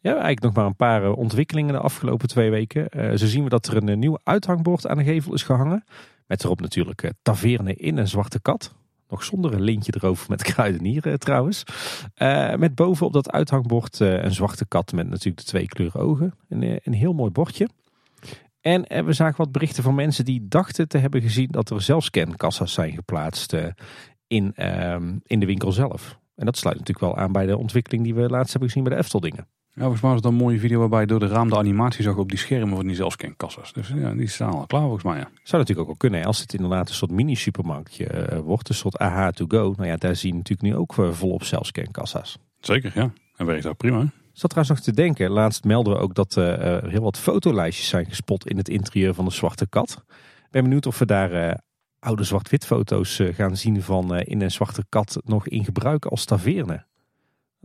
Ja, 0.00 0.10
eigenlijk 0.10 0.42
nog 0.42 0.54
maar 0.54 0.66
een 0.66 0.76
paar 0.76 1.04
eh, 1.04 1.16
ontwikkelingen 1.16 1.72
de 1.72 1.80
afgelopen 1.80 2.28
twee 2.28 2.50
weken. 2.50 2.88
Eh, 2.88 3.16
zo 3.16 3.26
zien 3.26 3.44
we 3.44 3.48
dat 3.48 3.66
er 3.66 3.76
een 3.76 3.88
eh, 3.88 3.96
nieuw 3.96 4.18
uithangbord 4.22 4.86
aan 4.86 4.96
de 4.96 5.04
gevel 5.04 5.34
is 5.34 5.42
gehangen. 5.42 5.84
Met 6.26 6.44
erop 6.44 6.60
natuurlijk 6.60 7.12
taverne 7.22 7.74
in 7.74 7.96
een 7.96 8.08
zwarte 8.08 8.40
kat. 8.40 8.74
Nog 9.08 9.24
zonder 9.24 9.52
een 9.52 9.60
lintje 9.60 9.92
erover 9.96 10.30
met 10.30 10.42
kruidenier 10.52 11.06
eh, 11.06 11.14
trouwens. 11.14 11.62
Met 12.56 12.74
bovenop 12.74 13.12
dat 13.12 13.30
uithangbord 13.30 14.00
een 14.00 14.34
zwarte 14.34 14.66
kat 14.66 14.92
met 14.92 15.08
natuurlijk 15.08 15.36
de 15.36 15.44
twee 15.44 15.66
kleuren 15.66 16.00
ogen. 16.00 16.34
Een, 16.48 16.80
een 16.82 16.92
heel 16.92 17.12
mooi 17.12 17.30
bordje. 17.30 17.68
En 18.60 19.04
we 19.04 19.12
zagen 19.12 19.36
wat 19.36 19.52
berichten 19.52 19.82
van 19.82 19.94
mensen 19.94 20.24
die 20.24 20.48
dachten 20.48 20.88
te 20.88 20.98
hebben 20.98 21.22
gezien 21.22 21.48
dat 21.50 21.70
er 21.70 21.82
zelfscankassa's 21.82 22.72
zijn 22.72 22.92
geplaatst 22.92 23.56
in, 24.26 24.54
ehm, 24.54 25.16
in 25.22 25.40
de 25.40 25.46
winkel 25.46 25.72
zelf. 25.72 26.18
En 26.34 26.44
dat 26.44 26.56
sluit 26.56 26.78
natuurlijk 26.78 27.14
wel 27.14 27.16
aan 27.16 27.32
bij 27.32 27.46
de 27.46 27.56
ontwikkeling 27.56 28.04
die 28.04 28.14
we 28.14 28.28
laatst 28.28 28.50
hebben 28.50 28.68
gezien 28.68 28.84
bij 28.84 28.92
de 28.94 28.98
Efteldingen. 28.98 29.46
Ja, 29.78 29.84
volgens 29.84 30.02
mij 30.02 30.12
was 30.12 30.22
het 30.22 30.32
een 30.32 30.38
mooie 30.38 30.58
video 30.58 30.78
waarbij 30.78 31.00
je 31.00 31.06
door 31.06 31.18
de 31.18 31.26
raam 31.26 31.48
de 31.48 31.56
animatie 31.56 32.02
zag 32.02 32.16
op 32.16 32.28
die 32.28 32.38
schermen 32.38 32.76
van 32.76 32.86
die 32.86 32.96
zelfscankassas. 32.96 33.72
Dus 33.72 33.92
ja, 33.94 34.12
die 34.12 34.28
staan 34.28 34.52
al 34.52 34.66
klaar 34.66 34.82
volgens 34.82 35.04
mij, 35.04 35.16
ja. 35.16 35.28
Zou 35.42 35.62
natuurlijk 35.62 35.78
ook 35.78 35.86
wel 35.86 35.96
kunnen 35.96 36.24
als 36.24 36.40
het 36.40 36.54
inderdaad 36.54 36.88
een 36.88 36.94
soort 36.94 37.10
mini-supermarktje 37.10 38.06
eh, 38.06 38.38
wordt. 38.38 38.68
Een 38.68 38.74
soort 38.74 38.98
AH 38.98 39.28
to 39.28 39.44
go. 39.48 39.74
Nou 39.76 39.88
ja, 39.88 39.96
daar 39.96 40.16
zie 40.16 40.30
je 40.30 40.36
natuurlijk 40.36 40.68
nu 40.68 40.76
ook 40.76 40.98
eh, 40.98 41.10
volop 41.10 41.44
zelfscankassa's. 41.44 42.38
Zeker, 42.60 42.92
ja. 42.94 43.12
En 43.36 43.46
werkt 43.46 43.62
daar 43.62 43.74
prima, 43.74 43.98
hè? 43.98 44.06
Zat 44.32 44.50
trouwens 44.50 44.78
nog 44.78 44.86
te 44.86 45.02
denken. 45.02 45.30
Laatst 45.30 45.64
melden 45.64 45.92
we 45.92 45.98
ook 45.98 46.14
dat 46.14 46.36
eh, 46.36 46.66
er 46.66 46.90
heel 46.90 47.02
wat 47.02 47.18
fotolijstjes 47.18 47.88
zijn 47.88 48.06
gespot 48.06 48.48
in 48.48 48.56
het 48.56 48.68
interieur 48.68 49.14
van 49.14 49.24
de 49.24 49.30
Zwarte 49.30 49.68
Kat. 49.68 50.04
Ik 50.38 50.50
ben 50.50 50.62
benieuwd 50.62 50.86
of 50.86 50.98
we 50.98 51.06
daar 51.06 51.60
oude 51.98 52.24
zwart-wit 52.24 52.66
foto's 52.66 53.20
gaan 53.32 53.56
zien 53.56 53.82
van 53.82 54.16
in 54.16 54.40
een 54.40 54.50
Zwarte 54.50 54.84
Kat 54.88 55.20
nog 55.24 55.48
in 55.48 55.64
gebruik 55.64 56.06
als 56.06 56.24
taverne. 56.24 56.86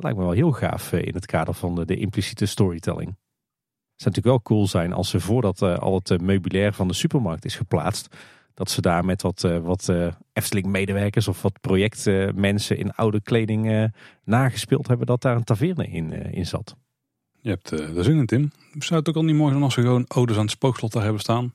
Lijkt 0.03 0.17
me 0.17 0.23
wel 0.23 0.33
heel 0.33 0.51
gaaf 0.51 0.91
eh, 0.91 1.01
in 1.01 1.13
het 1.13 1.25
kader 1.25 1.53
van 1.53 1.75
de, 1.75 1.85
de 1.85 1.95
impliciete 1.95 2.45
storytelling. 2.45 3.07
Het 3.07 4.01
zou 4.01 4.15
natuurlijk 4.15 4.25
wel 4.25 4.41
cool 4.41 4.67
zijn 4.67 4.93
als 4.93 5.09
ze 5.09 5.19
voordat 5.19 5.61
eh, 5.61 5.77
al 5.77 5.95
het 5.95 6.11
eh, 6.11 6.17
meubilair 6.17 6.73
van 6.73 6.87
de 6.87 6.93
supermarkt 6.93 7.45
is 7.45 7.55
geplaatst, 7.55 8.15
dat 8.53 8.69
ze 8.69 8.81
daar 8.81 9.05
met 9.05 9.21
wat, 9.21 9.41
wat 9.61 9.93
Efteling-medewerkers 10.33 11.27
of 11.27 11.41
wat 11.41 11.61
projectmensen 11.61 12.77
in 12.77 12.93
oude 12.93 13.21
kleding 13.21 13.91
nagespeeld 14.23 14.87
hebben 14.87 15.07
dat 15.07 15.21
daar 15.21 15.35
een 15.35 15.43
taverne 15.43 15.87
in, 15.87 16.11
in 16.11 16.45
zat. 16.45 16.75
Je 17.41 17.49
hebt 17.49 17.69
daar 17.69 18.03
zin 18.03 18.17
in, 18.17 18.25
Tim. 18.25 18.51
Zou 18.79 18.99
het 18.99 19.09
ook 19.09 19.15
al 19.15 19.23
niet 19.23 19.35
mooi 19.35 19.51
zijn 19.51 19.63
als 19.63 19.73
ze 19.73 19.81
gewoon 19.81 20.05
odes 20.07 20.35
aan 20.35 20.41
het 20.41 20.51
spookslot 20.51 20.91
daar 20.91 21.03
hebben 21.03 21.21
staan? 21.21 21.53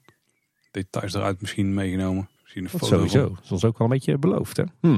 Details 0.70 1.14
eruit 1.14 1.40
misschien 1.40 1.74
meegenomen. 1.74 2.28
Misschien 2.42 2.64
een 2.64 2.70
Dat 2.70 2.80
foto 2.80 2.96
sowieso. 2.96 3.26
van. 3.26 3.34
Dat 3.34 3.44
is 3.44 3.50
ons 3.50 3.64
ook 3.64 3.78
wel 3.78 3.86
een 3.86 3.92
beetje 3.92 4.18
beloofd. 4.18 4.56
Hè? 4.56 4.64
Hm. 4.80 4.92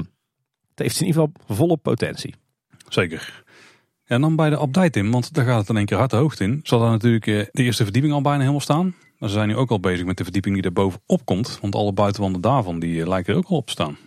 Het 0.69 0.79
heeft 0.79 0.99
in 1.01 1.07
ieder 1.07 1.21
geval 1.21 1.55
volop 1.55 1.83
potentie. 1.83 2.35
Zeker. 2.93 3.43
En 4.05 4.21
dan 4.21 4.35
bij 4.35 4.49
de 4.49 4.57
abdij, 4.57 4.89
Tim, 4.89 5.11
want 5.11 5.33
daar 5.33 5.45
gaat 5.45 5.59
het 5.59 5.69
in 5.69 5.77
één 5.77 5.85
keer 5.85 5.97
hard 5.97 6.09
de 6.09 6.15
hoogte 6.15 6.43
in. 6.43 6.59
Zal 6.63 6.79
daar 6.79 6.89
natuurlijk 6.89 7.27
eh, 7.27 7.45
de 7.51 7.63
eerste 7.63 7.83
verdieping 7.83 8.13
al 8.13 8.21
bijna 8.21 8.39
helemaal 8.39 8.59
staan. 8.59 8.95
Maar 9.17 9.29
ze 9.29 9.35
zijn 9.35 9.47
nu 9.47 9.55
ook 9.55 9.69
al 9.69 9.79
bezig 9.79 10.05
met 10.05 10.17
de 10.17 10.23
verdieping 10.23 10.55
die 10.55 10.63
er 10.63 10.73
bovenop 10.73 11.25
komt. 11.25 11.57
Want 11.61 11.75
alle 11.75 11.93
buitenwanden 11.93 12.41
daarvan, 12.41 12.79
die 12.79 13.01
eh, 13.01 13.07
lijken 13.07 13.33
er 13.33 13.39
ook 13.39 13.47
al 13.47 13.57
op 13.57 13.65
te 13.65 13.71
staan. 13.71 13.97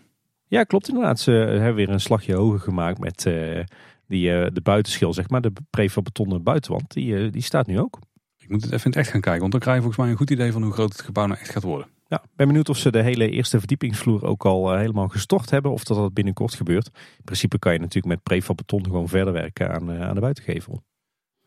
Ja, 0.46 0.64
klopt 0.64 0.88
inderdaad. 0.88 1.20
Ze 1.20 1.30
hebben 1.30 1.74
weer 1.74 1.88
een 1.88 2.00
slagje 2.00 2.34
hoger 2.34 2.60
gemaakt 2.60 2.98
met 2.98 3.26
eh, 3.26 3.60
die, 4.06 4.52
de 4.52 4.60
buitenschil, 4.62 5.12
zeg 5.12 5.28
maar. 5.30 5.40
De 5.40 5.52
prefab-betonnen 5.70 6.42
buitenwand. 6.42 6.92
Die, 6.92 7.30
die 7.30 7.42
staat 7.42 7.66
nu 7.66 7.80
ook. 7.80 7.98
Ik 8.38 8.48
moet 8.48 8.62
het 8.62 8.72
even 8.72 8.84
in 8.84 8.90
het 8.90 9.00
echt 9.00 9.10
gaan 9.10 9.20
kijken, 9.20 9.40
want 9.40 9.52
dan 9.52 9.60
krijg 9.60 9.76
je 9.76 9.82
volgens 9.82 10.02
mij 10.04 10.12
een 10.12 10.18
goed 10.18 10.30
idee 10.30 10.52
van 10.52 10.62
hoe 10.62 10.72
groot 10.72 10.92
het 10.92 11.02
gebouw 11.02 11.26
nou 11.26 11.40
echt 11.40 11.50
gaat 11.50 11.62
worden. 11.62 11.86
Ja, 12.14 12.22
ben 12.36 12.46
benieuwd 12.46 12.68
of 12.68 12.78
ze 12.78 12.90
de 12.90 13.02
hele 13.02 13.30
eerste 13.30 13.58
verdiepingsvloer 13.58 14.24
ook 14.24 14.44
al 14.44 14.72
eh, 14.72 14.78
helemaal 14.78 15.08
gestort 15.08 15.50
hebben. 15.50 15.72
Of 15.72 15.84
dat 15.84 15.96
dat 15.96 16.14
binnenkort 16.14 16.54
gebeurt. 16.54 16.86
In 17.16 17.24
principe 17.24 17.58
kan 17.58 17.72
je 17.72 17.78
natuurlijk 17.78 18.14
met 18.14 18.22
prefab-beton 18.22 18.84
gewoon 18.84 19.08
verder 19.08 19.32
werken 19.32 19.74
aan, 19.74 19.92
eh, 19.92 20.00
aan 20.00 20.14
de 20.14 20.20
buitengevel. 20.20 20.82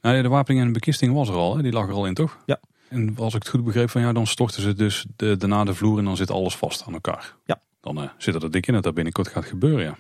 Nou, 0.02 0.22
de 0.22 0.28
wapening 0.28 0.62
en 0.62 0.68
de 0.68 0.74
bekisting 0.74 1.14
was 1.14 1.30
er 1.30 1.36
al, 1.36 1.56
hè? 1.56 1.62
die 1.62 1.72
lag 1.72 1.88
er 1.88 1.94
al 1.94 2.06
in, 2.06 2.14
toch? 2.14 2.38
Ja. 2.46 2.60
En 2.90 3.18
als 3.18 3.34
ik 3.34 3.44
het 3.44 3.50
goed 3.50 3.64
begreep 3.64 3.90
van 3.90 4.02
jou, 4.02 4.14
dan 4.14 4.28
storten 4.28 4.62
ze 4.62 4.74
dus 4.74 5.06
de, 5.16 5.38
daarna 5.38 5.64
de 5.64 5.74
vloer 5.74 5.98
en 5.98 6.06
dan 6.06 6.18
zit 6.18 6.32
alles 6.32 6.56
vast 6.56 6.84
aan 6.88 6.94
elkaar. 6.94 7.36
Ja. 7.46 7.62
Dan 7.82 8.02
eh, 8.02 8.10
zit 8.18 8.34
er 8.34 8.40
dat 8.40 8.52
dik 8.52 8.68
in 8.68 8.74
dat 8.74 8.84
dat 8.84 8.94
binnenkort 8.94 9.28
gaat 9.28 9.46
gebeuren, 9.46 9.84
ja. 9.84 9.98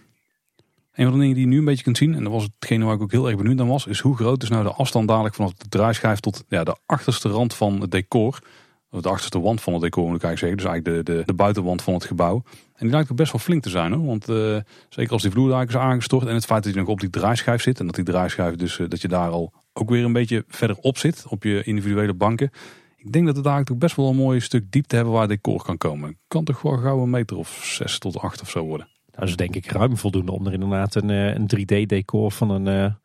Een 0.93 1.05
van 1.05 1.13
de 1.13 1.19
dingen 1.19 1.35
die 1.35 1.43
je 1.43 1.51
nu 1.51 1.57
een 1.57 1.65
beetje 1.65 1.83
kunt 1.83 1.97
zien, 1.97 2.15
en 2.15 2.23
dat 2.23 2.31
was 2.31 2.47
hetgene 2.59 2.85
waar 2.85 2.95
ik 2.95 3.01
ook 3.01 3.11
heel 3.11 3.27
erg 3.27 3.37
benieuwd 3.37 3.57
naar 3.57 3.67
was, 3.67 3.85
is 3.85 3.99
hoe 3.99 4.15
groot 4.15 4.43
is 4.43 4.49
nou 4.49 4.63
de 4.63 4.71
afstand 4.71 5.07
dadelijk 5.07 5.35
vanaf 5.35 5.53
de 5.53 5.69
draaischijf 5.69 6.19
tot 6.19 6.43
ja, 6.47 6.63
de 6.63 6.75
achterste 6.85 7.29
rand 7.29 7.53
van 7.53 7.81
het 7.81 7.91
decor. 7.91 8.39
Of 8.89 9.01
de 9.01 9.09
achterste 9.09 9.39
wand 9.39 9.61
van 9.61 9.73
het 9.73 9.81
decor 9.81 10.07
moet 10.07 10.15
ik 10.15 10.23
eigenlijk 10.23 10.39
zeggen. 10.39 10.57
Dus 10.57 10.81
eigenlijk 10.95 11.07
de, 11.07 11.17
de, 11.17 11.25
de 11.25 11.33
buitenwand 11.33 11.81
van 11.81 11.93
het 11.93 12.05
gebouw. 12.05 12.43
En 12.73 12.85
die 12.85 12.89
lijkt 12.89 13.11
ook 13.11 13.17
best 13.17 13.31
wel 13.31 13.41
flink 13.41 13.63
te 13.63 13.69
zijn 13.69 13.93
hoor. 13.93 14.05
Want 14.05 14.29
eh, 14.29 14.57
zeker 14.89 15.11
als 15.11 15.21
die 15.21 15.31
vloer 15.31 15.67
is 15.67 15.75
aangestort 15.75 16.27
en 16.27 16.33
het 16.33 16.45
feit 16.45 16.63
dat 16.63 16.73
je 16.73 16.79
nog 16.79 16.89
op 16.89 16.99
die 16.99 17.09
draaischijf 17.09 17.61
zit. 17.61 17.79
En 17.79 17.85
dat 17.85 17.95
die 17.95 18.03
draaischijf 18.03 18.55
dus, 18.55 18.79
eh, 18.79 18.89
dat 18.89 19.01
je 19.01 19.07
daar 19.07 19.29
al 19.29 19.53
ook 19.73 19.89
weer 19.89 20.03
een 20.03 20.13
beetje 20.13 20.43
verder 20.47 20.77
op 20.81 20.97
zit. 20.97 21.25
Op 21.27 21.43
je 21.43 21.63
individuele 21.63 22.13
banken. 22.13 22.49
Ik 22.95 23.11
denk 23.11 23.25
dat 23.25 23.35
we 23.35 23.41
daar 23.41 23.59
ook 23.59 23.77
best 23.77 23.95
wel 23.95 24.09
een 24.09 24.15
mooi 24.15 24.39
stuk 24.39 24.71
diepte 24.71 24.95
hebben 24.95 25.13
waar 25.13 25.27
decor 25.27 25.63
kan 25.63 25.77
komen. 25.77 26.17
Kan 26.27 26.43
toch 26.43 26.61
wel 26.61 26.77
gauw 26.77 27.01
een 27.01 27.09
meter 27.09 27.37
of 27.37 27.61
zes 27.63 27.99
tot 27.99 28.19
acht 28.19 28.41
of 28.41 28.49
zo 28.49 28.63
worden. 28.65 28.87
Dat 29.11 29.27
is 29.27 29.35
denk 29.35 29.55
ik 29.55 29.71
ruim 29.71 29.97
voldoende 29.97 30.31
om 30.31 30.47
er 30.47 30.53
inderdaad 30.53 30.95
een, 30.95 31.09
eh, 31.09 31.33
een 31.33 31.47
3D-decor 31.47 32.31
van 32.31 32.49
een, 32.49 32.95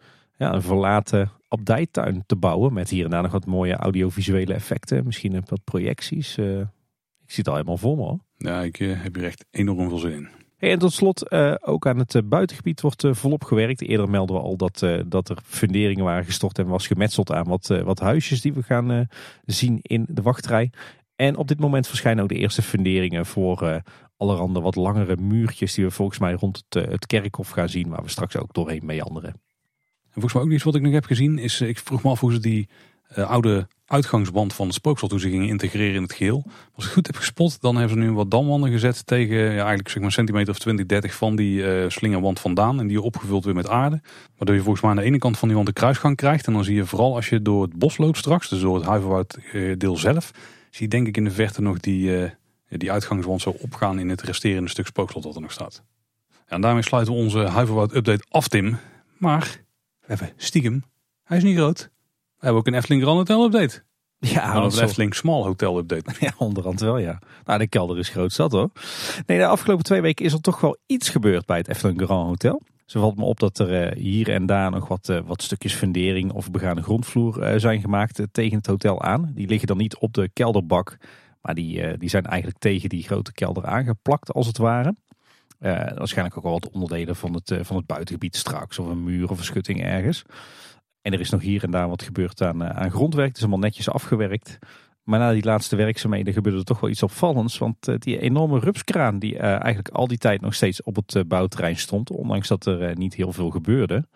ja, 0.42 0.52
een 0.52 0.62
verlaten 0.62 1.30
abdijtuin 1.48 2.22
te 2.26 2.36
bouwen. 2.36 2.72
Met 2.72 2.90
hier 2.90 3.04
en 3.04 3.10
daar 3.10 3.22
nog 3.22 3.32
wat 3.32 3.46
mooie 3.46 3.76
audiovisuele 3.76 4.54
effecten. 4.54 5.04
Misschien 5.04 5.34
een 5.34 5.44
wat 5.46 5.64
projecties. 5.64 6.38
eh. 6.38 6.58
ik 7.24 7.30
zie 7.30 7.38
het 7.44 7.48
al 7.48 7.54
helemaal 7.54 7.76
voor 7.76 7.96
me 7.96 8.02
hoor. 8.02 8.18
Ja, 8.36 8.62
ik 8.62 8.80
eh, 8.80 9.02
heb 9.02 9.14
hier 9.14 9.24
echt 9.24 9.44
enorm 9.50 9.88
veel 9.88 9.98
zin 9.98 10.12
in. 10.12 10.28
Hey, 10.56 10.70
en 10.70 10.78
tot 10.78 10.92
slot, 10.92 11.28
eh, 11.28 11.54
ook 11.60 11.86
aan 11.86 11.98
het 11.98 12.28
buitengebied 12.28 12.80
wordt 12.80 13.04
volop 13.10 13.44
gewerkt. 13.44 13.82
Eerder 13.82 14.10
melden 14.10 14.36
we 14.36 14.42
al 14.42 14.56
dat, 14.56 14.86
dat 15.06 15.28
er 15.28 15.38
funderingen 15.44 16.04
waren 16.04 16.24
gestort 16.24 16.58
en 16.58 16.66
was 16.66 16.86
gemetseld 16.86 17.32
aan 17.32 17.48
wat, 17.48 17.66
wat 17.66 17.98
huisjes 17.98 18.40
die 18.40 18.52
we 18.52 18.62
gaan 18.62 19.08
zien 19.44 19.78
in 19.82 20.06
de 20.08 20.22
wachtrij. 20.22 20.70
En 21.16 21.36
op 21.36 21.48
dit 21.48 21.60
moment 21.60 21.86
verschijnen 21.86 22.22
ook 22.22 22.28
de 22.28 22.34
eerste 22.34 22.62
funderingen 22.62 23.26
voor 23.26 23.82
allerhande 24.16 24.60
wat 24.60 24.76
langere 24.76 25.16
muurtjes 25.16 25.74
die 25.74 25.84
we 25.84 25.90
volgens 25.90 26.18
mij 26.18 26.32
rond 26.32 26.64
het, 26.68 26.88
het 26.88 27.06
kerkhof 27.06 27.48
gaan 27.48 27.68
zien, 27.68 27.88
waar 27.88 28.02
we 28.02 28.08
straks 28.08 28.36
ook 28.36 28.54
doorheen 28.54 28.86
meanderen. 28.86 29.40
En 30.14 30.20
volgens 30.20 30.32
mij 30.32 30.42
ook 30.42 30.50
iets 30.50 30.62
wat 30.62 30.74
ik 30.74 30.82
nog 30.82 30.92
heb 30.92 31.04
gezien 31.04 31.38
is, 31.38 31.60
ik 31.60 31.78
vroeg 31.78 32.02
me 32.02 32.10
af 32.10 32.20
hoe 32.20 32.32
ze 32.32 32.40
die 32.40 32.68
oude 33.14 33.68
uitgangsband 33.86 34.54
van 34.54 34.66
het 34.66 34.74
spooksel 34.74 35.08
toen 35.08 35.20
ze 35.20 35.30
gingen 35.30 35.48
integreren 35.48 35.94
in 35.94 36.02
het 36.02 36.12
geheel. 36.12 36.44
Als 36.74 36.84
ik 36.84 36.90
goed 36.90 37.06
heb 37.06 37.16
gespot, 37.16 37.60
dan 37.60 37.76
hebben 37.76 37.96
ze 37.96 38.04
nu 38.04 38.12
wat 38.12 38.30
damwanden 38.30 38.70
gezet 38.70 39.06
tegen 39.06 39.36
ja, 39.36 39.48
eigenlijk 39.48 39.88
zeg 39.88 40.02
maar 40.02 40.12
centimeter 40.12 40.52
of 40.52 40.58
20, 40.58 40.86
30 40.86 41.14
van 41.14 41.36
die 41.36 41.62
uh, 41.62 41.88
slingerwand 41.88 42.40
vandaan. 42.40 42.80
En 42.80 42.86
die 42.86 43.00
opgevuld 43.00 43.44
weer 43.44 43.54
met 43.54 43.68
aarde. 43.68 44.00
Waardoor 44.36 44.56
je 44.56 44.62
volgens 44.62 44.82
mij 44.82 44.90
aan 44.90 44.96
de 44.96 45.02
ene 45.02 45.18
kant 45.18 45.38
van 45.38 45.48
die 45.48 45.56
wand 45.56 45.68
de 45.68 45.74
kruisgang 45.74 46.16
krijgt. 46.16 46.46
En 46.46 46.52
dan 46.52 46.64
zie 46.64 46.74
je 46.74 46.86
vooral 46.86 47.14
als 47.14 47.28
je 47.28 47.42
door 47.42 47.62
het 47.62 47.78
bos 47.78 47.96
loopt 47.96 48.16
straks, 48.16 48.48
dus 48.48 48.60
door 48.60 48.76
het 48.76 48.84
Huiverwoud 48.84 49.38
deel 49.78 49.96
zelf, 49.96 50.30
zie 50.70 50.82
je 50.82 50.88
denk 50.88 51.06
ik 51.06 51.16
in 51.16 51.24
de 51.24 51.30
verte 51.30 51.62
nog 51.62 51.78
die, 51.78 52.30
die 52.68 52.92
uitgangswand 52.92 53.40
zo 53.40 53.50
opgaan 53.50 53.98
in 53.98 54.08
het 54.08 54.22
resterende 54.22 54.70
stuk 54.70 54.86
spookslot 54.86 55.22
dat 55.22 55.34
er 55.34 55.40
nog 55.40 55.52
staat. 55.52 55.82
En 56.46 56.60
daarmee 56.60 56.82
sluiten 56.82 57.14
we 57.14 57.18
onze 57.18 57.38
Huiverwoud 57.38 57.94
update 57.94 58.24
af, 58.28 58.48
Tim. 58.48 58.78
Maar 59.18 59.61
we 60.02 60.14
hebben 60.14 60.32
stiekem, 60.36 60.84
hij 61.22 61.36
is 61.36 61.42
niet 61.42 61.56
groot, 61.56 61.90
we 62.36 62.48
hebben 62.48 62.60
ook 62.60 62.66
een 62.66 62.74
Efteling 62.74 63.02
Grand 63.02 63.18
Hotel 63.18 63.44
update. 63.44 63.82
Ja, 64.18 64.54
een 64.56 64.82
Efteling 64.82 65.14
Small 65.14 65.42
Hotel 65.42 65.78
update. 65.78 66.10
Ja, 66.26 66.32
onderhand 66.38 66.80
wel 66.80 66.98
ja. 66.98 67.18
Nou, 67.44 67.58
de 67.58 67.68
kelder 67.68 67.98
is 67.98 68.08
groot 68.08 68.32
zat 68.32 68.52
hoor. 68.52 68.70
Nee, 69.26 69.38
de 69.38 69.46
afgelopen 69.46 69.84
twee 69.84 70.00
weken 70.00 70.24
is 70.24 70.32
er 70.32 70.40
toch 70.40 70.60
wel 70.60 70.76
iets 70.86 71.08
gebeurd 71.08 71.46
bij 71.46 71.56
het 71.56 71.68
Efteling 71.68 72.02
Grand 72.02 72.28
Hotel. 72.28 72.62
Zo 72.86 73.00
valt 73.00 73.16
me 73.16 73.24
op 73.24 73.40
dat 73.40 73.58
er 73.58 73.82
eh, 73.82 74.02
hier 74.02 74.30
en 74.30 74.46
daar 74.46 74.70
nog 74.70 74.88
wat, 74.88 75.08
uh, 75.08 75.18
wat 75.24 75.42
stukjes 75.42 75.74
fundering 75.74 76.32
of 76.32 76.50
begane 76.50 76.82
grondvloer 76.82 77.52
uh, 77.52 77.58
zijn 77.58 77.80
gemaakt 77.80 78.22
tegen 78.32 78.56
het 78.56 78.66
hotel 78.66 79.02
aan. 79.02 79.30
Die 79.34 79.46
liggen 79.46 79.68
dan 79.68 79.76
niet 79.76 79.96
op 79.96 80.14
de 80.14 80.30
kelderbak, 80.32 80.96
maar 81.40 81.54
die, 81.54 81.98
die 81.98 82.08
zijn 82.08 82.26
eigenlijk 82.26 82.58
tegen 82.58 82.88
die 82.88 83.02
grote 83.02 83.32
kelder 83.32 83.66
aangeplakt 83.66 84.32
als 84.32 84.46
het 84.46 84.58
ware. 84.58 84.94
Waarschijnlijk 85.62 86.36
ook 86.36 86.44
al 86.44 86.52
wat 86.52 86.70
onderdelen 86.70 87.16
van 87.16 87.34
het, 87.34 87.58
van 87.60 87.76
het 87.76 87.86
buitengebied 87.86 88.36
straks 88.36 88.78
of 88.78 88.86
een 88.86 89.04
muur 89.04 89.30
of 89.30 89.38
een 89.38 89.44
schutting 89.44 89.82
ergens. 89.82 90.22
En 91.00 91.12
er 91.12 91.20
is 91.20 91.30
nog 91.30 91.40
hier 91.40 91.64
en 91.64 91.70
daar 91.70 91.88
wat 91.88 92.02
gebeurd 92.02 92.42
aan, 92.42 92.64
aan 92.64 92.90
grondwerk. 92.90 93.28
Het 93.28 93.36
is 93.36 93.42
allemaal 93.42 93.60
netjes 93.60 93.90
afgewerkt. 93.90 94.58
Maar 95.02 95.18
na 95.18 95.32
die 95.32 95.44
laatste 95.44 95.76
werkzaamheden 95.76 96.32
gebeurde 96.32 96.58
er 96.58 96.64
toch 96.64 96.80
wel 96.80 96.90
iets 96.90 97.02
opvallends. 97.02 97.58
Want 97.58 98.02
die 98.02 98.18
enorme 98.18 98.58
rupskraan 98.58 99.18
die 99.18 99.38
eigenlijk 99.38 99.88
al 99.88 100.06
die 100.06 100.18
tijd 100.18 100.40
nog 100.40 100.54
steeds 100.54 100.82
op 100.82 100.96
het 100.96 101.28
bouwterrein 101.28 101.76
stond. 101.76 102.10
Ondanks 102.10 102.48
dat 102.48 102.66
er 102.66 102.96
niet 102.96 103.14
heel 103.14 103.32
veel 103.32 103.50
gebeurde. 103.50 104.08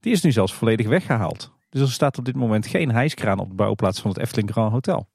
Die 0.00 0.12
is 0.12 0.22
nu 0.22 0.32
zelfs 0.32 0.54
volledig 0.54 0.86
weggehaald. 0.86 1.54
Dus 1.68 1.80
er 1.80 1.90
staat 1.90 2.18
op 2.18 2.24
dit 2.24 2.36
moment 2.36 2.66
geen 2.66 2.90
hijskraan 2.90 3.38
op 3.38 3.48
de 3.48 3.54
bouwplaats 3.54 4.00
van 4.00 4.10
het 4.10 4.20
Efteling 4.20 4.50
Grand 4.50 4.72
Hotel. 4.72 5.08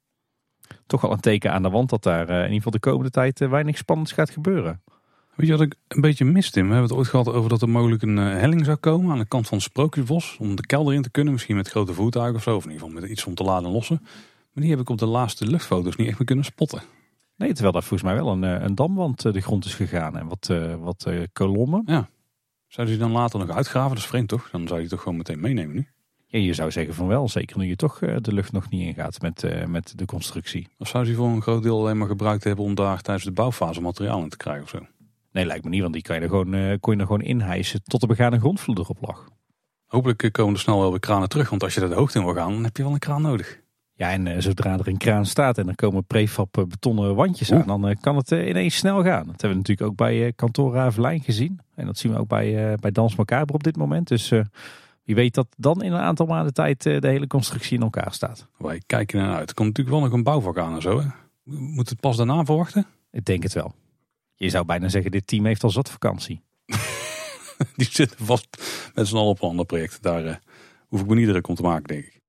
Toch 0.86 1.02
wel 1.02 1.12
een 1.12 1.20
teken 1.20 1.52
aan 1.52 1.64
de 1.64 1.70
wand 1.70 1.90
dat 1.90 2.04
daar 2.04 2.30
in 2.30 2.44
ieder 2.44 2.56
geval 2.56 2.72
de 2.72 2.80
komende 2.80 3.10
tijd 3.10 3.40
weinig 3.40 3.78
spannends 3.78 4.12
gaat 4.12 4.30
gebeuren. 4.30 4.84
Weet 5.36 5.48
je 5.48 5.58
wat 5.58 5.62
ik 5.62 5.76
een 5.88 6.02
beetje 6.02 6.26
mist, 6.26 6.54
Tim? 6.54 6.68
We 6.68 6.72
hebben 6.74 6.90
het 6.90 6.98
ooit 6.98 7.08
gehad 7.08 7.28
over 7.28 7.50
dat 7.50 7.62
er 7.62 7.70
mogelijk 7.70 8.02
een 8.02 8.18
helling 8.18 8.66
zou 8.66 8.78
komen 8.78 9.12
aan 9.12 9.18
de 9.18 9.28
kant 9.28 9.48
van 9.48 9.58
het 9.58 9.68
Sprookjesbos. 9.68 10.38
Om 10.40 10.56
de 10.56 10.66
kelder 10.66 10.94
in 10.94 11.02
te 11.02 11.10
kunnen, 11.10 11.34
misschien 11.34 11.56
met 11.56 11.70
grote 11.70 11.94
voertuigen 11.94 12.36
of 12.36 12.44
zo. 12.44 12.56
Of 12.56 12.64
in 12.66 12.72
ieder 12.72 12.86
geval 12.86 13.02
met 13.02 13.12
iets 13.12 13.26
om 13.26 13.36
te 13.36 13.44
laden 13.44 13.66
en 13.66 13.72
lossen. 13.72 14.00
Maar 14.02 14.64
die 14.64 14.70
heb 14.70 14.80
ik 14.80 14.90
op 14.90 14.98
de 14.98 15.06
laatste 15.06 15.48
luchtfoto's 15.48 15.96
niet 15.96 16.08
echt 16.08 16.18
meer 16.18 16.28
kunnen 16.28 16.46
spotten. 16.46 16.82
Nee, 17.36 17.52
terwijl 17.52 17.72
daar 17.72 17.84
volgens 17.84 18.12
mij 18.12 18.24
wel 18.24 18.32
een, 18.32 18.44
een 18.44 18.76
damwand 18.76 19.22
de 19.22 19.42
grond 19.42 19.66
is 19.66 19.74
gegaan 19.74 20.18
en 20.18 20.28
wat, 20.28 20.54
wat 20.80 21.12
kolommen. 21.34 21.84
Ja. 21.86 22.10
Zouden 22.68 22.96
ze 22.96 23.02
dan 23.02 23.12
later 23.12 23.40
nog 23.40 23.50
uitgraven? 23.50 23.90
Dat 23.90 24.04
is 24.04 24.10
vreemd 24.10 24.28
toch? 24.28 24.50
Dan 24.52 24.68
zou 24.68 24.82
je 24.82 24.88
toch 24.88 25.02
gewoon 25.02 25.18
meteen 25.18 25.40
meenemen 25.40 25.76
nu? 25.76 25.88
Ja, 26.26 26.40
je 26.40 26.54
zou 26.54 26.72
zeggen 26.72 26.94
van 26.94 27.08
wel. 27.08 27.30
Zeker 27.30 27.58
nu 27.58 27.66
je 27.66 27.76
toch 27.76 28.00
de 28.00 28.34
lucht 28.34 28.52
nog 28.52 28.70
niet 28.70 28.82
ingaat 28.82 29.22
met, 29.22 29.68
met 29.68 29.94
de 29.98 30.06
constructie. 30.06 30.68
Of 30.78 30.88
zou 30.88 31.06
ze 31.06 31.16
voor 31.16 31.28
een 31.28 31.42
groot 31.42 31.64
deel 31.64 31.80
alleen 31.80 31.98
maar 31.98 32.08
gebruikt 32.08 32.44
hebben 32.44 32.66
om 32.66 32.76
daar 32.76 33.02
tijdens 33.02 33.26
de 33.26 33.32
bouwfase 33.32 33.82
materiaal 33.82 34.24
in 34.24 34.30
te 34.30 34.38
krijgen 34.38 34.64
of 34.64 34.70
zo? 34.70 34.80
Nee, 35.32 35.46
lijkt 35.46 35.64
me 35.64 35.70
niet, 35.70 35.82
want 35.82 35.94
die 35.94 36.02
kan 36.02 36.16
je 36.16 36.22
er 36.22 36.30
gewoon, 36.30 36.80
kon 36.80 36.94
je 36.94 37.00
er 37.00 37.06
gewoon 37.06 37.22
inhijsen 37.22 37.84
tot 37.84 38.02
de 38.02 38.08
begane 38.08 38.40
grondvloer 38.40 38.80
erop 38.80 38.98
lag. 39.02 39.30
Hopelijk 39.86 40.30
komen 40.32 40.54
er 40.54 40.60
snel 40.60 40.80
wel 40.80 40.90
weer 40.90 41.00
kranen 41.00 41.30
terug, 41.30 41.50
want 41.50 41.64
als 41.64 41.74
je 41.74 41.82
er 41.82 41.90
de 41.90 41.96
hoogte 41.96 42.20
in 42.20 42.26
wil 42.26 42.34
gaan, 42.34 42.52
dan 42.52 42.64
heb 42.64 42.78
je 42.78 42.84
wel 42.84 42.92
een 42.92 43.00
kraan 43.00 43.22
nodig. 43.22 43.60
Ja, 43.94 44.12
en 44.12 44.26
uh, 44.26 44.36
zodra 44.40 44.78
er 44.78 44.88
een 44.88 44.98
kraan 44.98 45.26
staat 45.26 45.58
en 45.58 45.68
er 45.68 45.76
komen 45.76 46.06
prefab 46.06 46.58
uh, 46.58 46.66
betonnen 46.66 47.16
wandjes 47.16 47.52
aan, 47.52 47.68
dan 47.68 47.90
uh, 47.90 47.96
kan 48.00 48.16
het 48.16 48.32
ineens 48.32 48.76
snel 48.76 49.04
gaan. 49.04 49.26
Dat 49.26 49.42
hebben 49.42 49.50
we 49.50 49.56
natuurlijk 49.56 49.88
ook 49.88 49.96
bij 49.96 50.34
kantoor 50.34 50.74
Ravelijn 50.74 51.22
gezien. 51.22 51.60
En 51.76 51.86
dat 51.86 51.98
zien 51.98 52.12
we 52.12 52.18
ook 52.18 52.28
bij, 52.28 52.76
bij 52.80 52.92
Dans 52.92 53.16
Macabre 53.16 53.54
op 53.54 53.64
dit 53.64 53.78
moment. 53.78 54.08
Dus 54.08 54.30
wie 55.04 55.16
weet 55.16 55.34
dat 55.34 55.48
dan 55.58 55.84
in 55.84 55.92
een 55.92 56.00
aantal 56.00 56.26
maanden 56.26 56.54
tijd 56.54 56.84
de 56.84 57.00
hele 57.08 57.28
constructie 57.28 57.78
in 57.78 57.84
elkaar 57.84 58.14
staat. 58.14 58.48
Wij 58.58 58.82
kijken 58.86 59.20
naar 59.20 59.36
uit. 59.36 59.50
Er 59.50 59.56
komt 59.56 59.68
natuurlijk 59.68 59.96
wel 59.96 60.06
nog 60.06 60.18
een 60.18 60.24
bouwvak 60.24 60.58
aan 60.58 60.76
en 60.76 60.82
zo. 60.82 61.00
Hè? 61.00 61.08
Moet 61.44 61.90
het 61.90 62.00
pas 62.00 62.18
daarna 62.18 62.46
verwachten? 62.46 62.86
Ik 63.12 63.26
denk 63.26 63.44
het 63.44 63.54
wel. 63.54 63.74
Je 64.42 64.50
zou 64.50 64.66
bijna 64.66 64.90
zeggen, 64.90 65.12
dit 65.12 65.28
team 65.28 65.46
heeft 65.46 65.64
al 65.64 65.70
zat 65.70 65.90
vakantie. 65.90 66.42
Die 67.76 67.88
zitten 67.92 68.26
vast 68.26 68.48
met 68.94 69.08
z'n 69.08 69.16
allen 69.16 69.30
op 69.30 69.42
een 69.42 69.50
ander 69.50 69.66
project. 69.66 70.02
Daar 70.02 70.42
hoef 70.88 71.02
ik 71.02 71.08
me 71.08 71.16
niet 71.16 71.28
druk 71.28 71.48
om 71.48 71.56
te 71.56 71.62
maken, 71.62 71.88
denk 71.88 72.04
ik. 72.04 72.20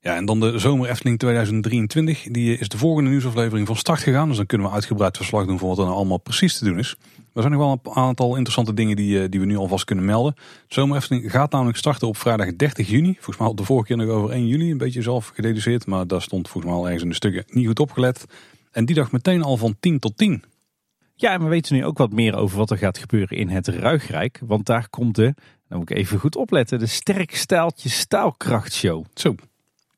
Ja, 0.00 0.16
en 0.16 0.24
dan 0.24 0.40
de 0.40 0.58
zomer 0.58 0.88
Efteling 0.88 1.18
2023. 1.18 2.22
Die 2.22 2.58
is 2.58 2.68
de 2.68 2.78
volgende 2.78 3.10
nieuwsaflevering 3.10 3.66
van 3.66 3.76
start 3.76 4.00
gegaan. 4.00 4.28
Dus 4.28 4.36
dan 4.36 4.46
kunnen 4.46 4.66
we 4.66 4.72
uitgebreid 4.72 5.16
verslag 5.16 5.46
doen 5.46 5.58
van 5.58 5.68
wat 5.68 5.78
er 5.78 5.84
nou 5.84 5.96
allemaal 5.96 6.18
precies 6.18 6.58
te 6.58 6.64
doen 6.64 6.78
is. 6.78 6.96
Er 7.34 7.42
zijn 7.42 7.52
nog 7.52 7.60
wel 7.60 7.80
een 7.82 8.02
aantal 8.02 8.34
interessante 8.34 8.74
dingen 8.74 8.96
die, 8.96 9.22
eh, 9.22 9.30
die 9.30 9.40
we 9.40 9.46
nu 9.46 9.56
alvast 9.56 9.84
kunnen 9.84 10.04
melden. 10.04 10.34
De 10.34 10.42
zomer 10.74 10.96
Efteling 10.96 11.30
gaat 11.30 11.50
namelijk 11.52 11.78
starten 11.78 12.08
op 12.08 12.16
vrijdag 12.16 12.56
30 12.56 12.88
juni. 12.88 13.12
Volgens 13.14 13.36
mij 13.36 13.46
had 13.46 13.56
de 13.56 13.64
vorige 13.64 13.86
keer 13.86 13.96
nog 13.96 14.08
over 14.08 14.34
1 14.34 14.46
juli. 14.46 14.70
Een 14.70 14.78
beetje 14.78 15.02
zelf 15.02 15.28
gededuceerd. 15.34 15.86
Maar 15.86 16.06
daar 16.06 16.22
stond 16.22 16.48
volgens 16.48 16.72
mij 16.72 16.82
al 16.82 16.84
ergens 16.84 17.02
in 17.02 17.08
de 17.08 17.14
stukken 17.14 17.44
niet 17.48 17.66
goed 17.66 17.80
opgelet. 17.80 18.24
En 18.70 18.84
die 18.84 18.94
dag 18.94 19.12
meteen 19.12 19.42
al 19.42 19.56
van 19.56 19.76
10 19.80 19.98
tot 19.98 20.16
10. 20.16 20.42
Ja, 21.20 21.32
en 21.32 21.42
we 21.42 21.48
weten 21.48 21.74
nu 21.74 21.84
ook 21.84 21.98
wat 21.98 22.12
meer 22.12 22.36
over 22.36 22.58
wat 22.58 22.70
er 22.70 22.78
gaat 22.78 22.98
gebeuren 22.98 23.36
in 23.36 23.48
het 23.48 23.68
Ruigrijk. 23.68 24.40
Want 24.42 24.66
daar 24.66 24.88
komt 24.88 25.14
de, 25.14 25.34
nou 25.68 25.80
moet 25.80 25.90
ik 25.90 25.96
even 25.96 26.18
goed 26.18 26.36
opletten, 26.36 26.78
de 26.78 26.86
Sterk 26.86 27.36
Staaltje 27.36 27.88
Staalkrachtshow. 27.88 29.04
Zo. 29.14 29.34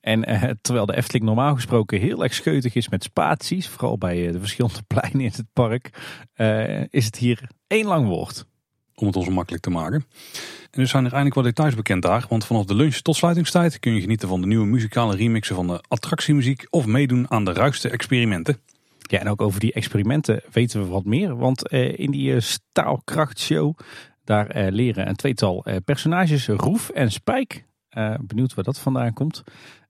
En 0.01 0.25
eh, 0.25 0.51
terwijl 0.61 0.87
de 0.87 0.97
Efteling 0.97 1.25
normaal 1.25 1.55
gesproken 1.55 2.01
heel 2.01 2.23
erg 2.23 2.35
scheutig 2.35 2.75
is 2.75 2.89
met 2.89 3.03
spaties, 3.03 3.69
vooral 3.69 3.99
bij 3.99 4.27
eh, 4.27 4.33
de 4.33 4.39
verschillende 4.39 4.83
pleinen 4.95 5.21
in 5.21 5.33
het 5.33 5.47
park, 5.53 5.91
eh, 6.33 6.93
is 6.93 7.05
het 7.05 7.17
hier 7.17 7.51
één 7.67 7.87
lang 7.87 8.07
woord. 8.07 8.47
Om 8.95 9.07
het 9.07 9.17
ons 9.17 9.29
makkelijk 9.29 9.63
te 9.63 9.71
maken. 9.71 10.05
En 10.71 10.81
dus 10.81 10.91
zijn 10.91 11.05
er 11.05 11.13
eindelijk 11.13 11.35
wat 11.35 11.45
details 11.45 11.75
bekend 11.75 12.03
daar, 12.03 12.27
want 12.29 12.45
vanaf 12.45 12.65
de 12.65 12.75
lunch 12.75 12.95
tot 12.97 13.17
sluitingstijd 13.17 13.79
kun 13.79 13.95
je 13.95 14.01
genieten 14.01 14.29
van 14.29 14.41
de 14.41 14.47
nieuwe 14.47 14.67
muzikale 14.67 15.17
remixen 15.17 15.55
van 15.55 15.67
de 15.67 15.83
attractiemuziek 15.89 16.67
of 16.71 16.87
meedoen 16.87 17.31
aan 17.31 17.45
de 17.45 17.53
ruigste 17.53 17.89
experimenten. 17.89 18.61
Ja, 19.11 19.19
en 19.19 19.29
ook 19.29 19.43
over 19.43 19.61
die 19.61 19.73
experimenten 19.73 20.43
weten 20.53 20.81
we 20.83 20.87
wat 20.87 21.05
meer, 21.05 21.37
want 21.37 21.69
in 21.73 22.11
die 22.11 22.41
staalkrachtshow, 22.41 23.79
daar 24.25 24.71
leren 24.73 25.09
een 25.09 25.17
tweetal 25.17 25.65
personages, 25.85 26.49
Roef 26.49 26.89
en 26.91 27.11
Spijk, 27.11 27.67
benieuwd 28.21 28.55
waar 28.55 28.65
dat 28.65 28.79
vandaan 28.79 29.13
komt. 29.13 29.43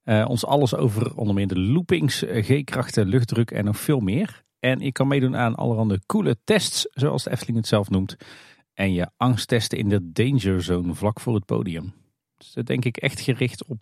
Ons 0.05 0.47
alles 0.47 0.75
over 0.75 1.17
onder 1.17 1.35
meer 1.35 1.47
de 1.47 1.59
loopings, 1.59 2.25
eh, 2.25 2.45
G-krachten, 2.45 3.07
luchtdruk 3.07 3.51
en 3.51 3.65
nog 3.65 3.79
veel 3.79 4.01
meer. 4.01 4.43
En 4.59 4.81
je 4.81 4.93
kan 4.93 5.09
meedoen 5.09 5.37
aan 5.37 5.55
allerhande 5.55 6.01
coole 6.07 6.37
tests, 6.45 6.89
zoals 6.93 7.23
de 7.23 7.31
Efteling 7.31 7.57
het 7.57 7.67
zelf 7.67 7.91
noemt. 7.91 8.17
En 8.75 8.93
je 8.93 9.11
angst 9.17 9.49
testen 9.49 9.79
in 9.79 9.89
de 9.89 10.13
danger 10.13 10.63
zone 10.63 10.95
vlak 10.95 11.21
voor 11.21 11.35
het 11.35 11.45
podium. 11.45 11.93
Dus 12.37 12.53
dat 12.53 12.67
denk 12.67 12.85
ik 12.85 12.97
echt 12.97 13.21
gericht 13.21 13.65
op 13.65 13.81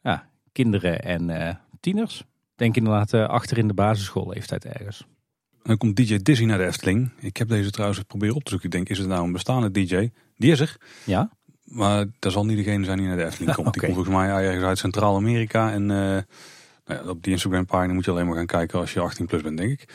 ja, 0.00 0.30
kinderen 0.52 1.02
en 1.02 1.58
tieners. 1.80 2.24
Denk 2.58 2.76
inderdaad 2.76 3.12
uh, 3.12 3.28
achter 3.28 3.58
in 3.58 3.68
de 3.68 3.74
basisschoolleeftijd 3.74 4.64
ergens. 4.64 5.06
En 5.50 5.60
dan 5.62 5.76
komt 5.76 5.96
DJ 5.96 6.16
Dizzy 6.16 6.44
naar 6.44 6.58
de 6.58 6.66
Efteling. 6.66 7.10
Ik 7.20 7.36
heb 7.36 7.48
deze 7.48 7.70
trouwens 7.70 8.02
proberen 8.02 8.34
op 8.34 8.44
te 8.44 8.50
zoeken. 8.50 8.68
Ik 8.68 8.74
denk, 8.74 8.88
is 8.88 8.98
het 8.98 9.08
nou 9.08 9.24
een 9.24 9.32
bestaande 9.32 9.70
DJ? 9.70 10.10
Die 10.36 10.50
is 10.50 10.60
er. 10.60 10.76
Ja. 11.04 11.30
Maar 11.64 12.06
dat 12.18 12.32
zal 12.32 12.44
niet 12.44 12.56
degene 12.56 12.84
zijn 12.84 12.98
die 12.98 13.06
naar 13.06 13.16
de 13.16 13.24
Efteling 13.24 13.54
komt. 13.54 13.72
Die 13.72 13.82
komt 13.82 13.94
volgens 13.94 14.16
mij 14.16 14.28
ergens 14.28 14.64
uit 14.64 14.78
Centraal-Amerika. 14.78 15.72
En 15.72 15.82
uh, 15.82 15.88
nou 15.88 16.24
ja, 16.84 17.02
op 17.08 17.22
die 17.22 17.32
Instagram 17.32 17.66
pagina 17.66 17.92
moet 17.92 18.04
je 18.04 18.10
alleen 18.10 18.26
maar 18.26 18.36
gaan 18.36 18.46
kijken 18.46 18.78
als 18.78 18.92
je 18.92 19.00
18 19.00 19.26
plus 19.26 19.42
bent, 19.42 19.56
denk 19.56 19.70
ik. 19.70 19.88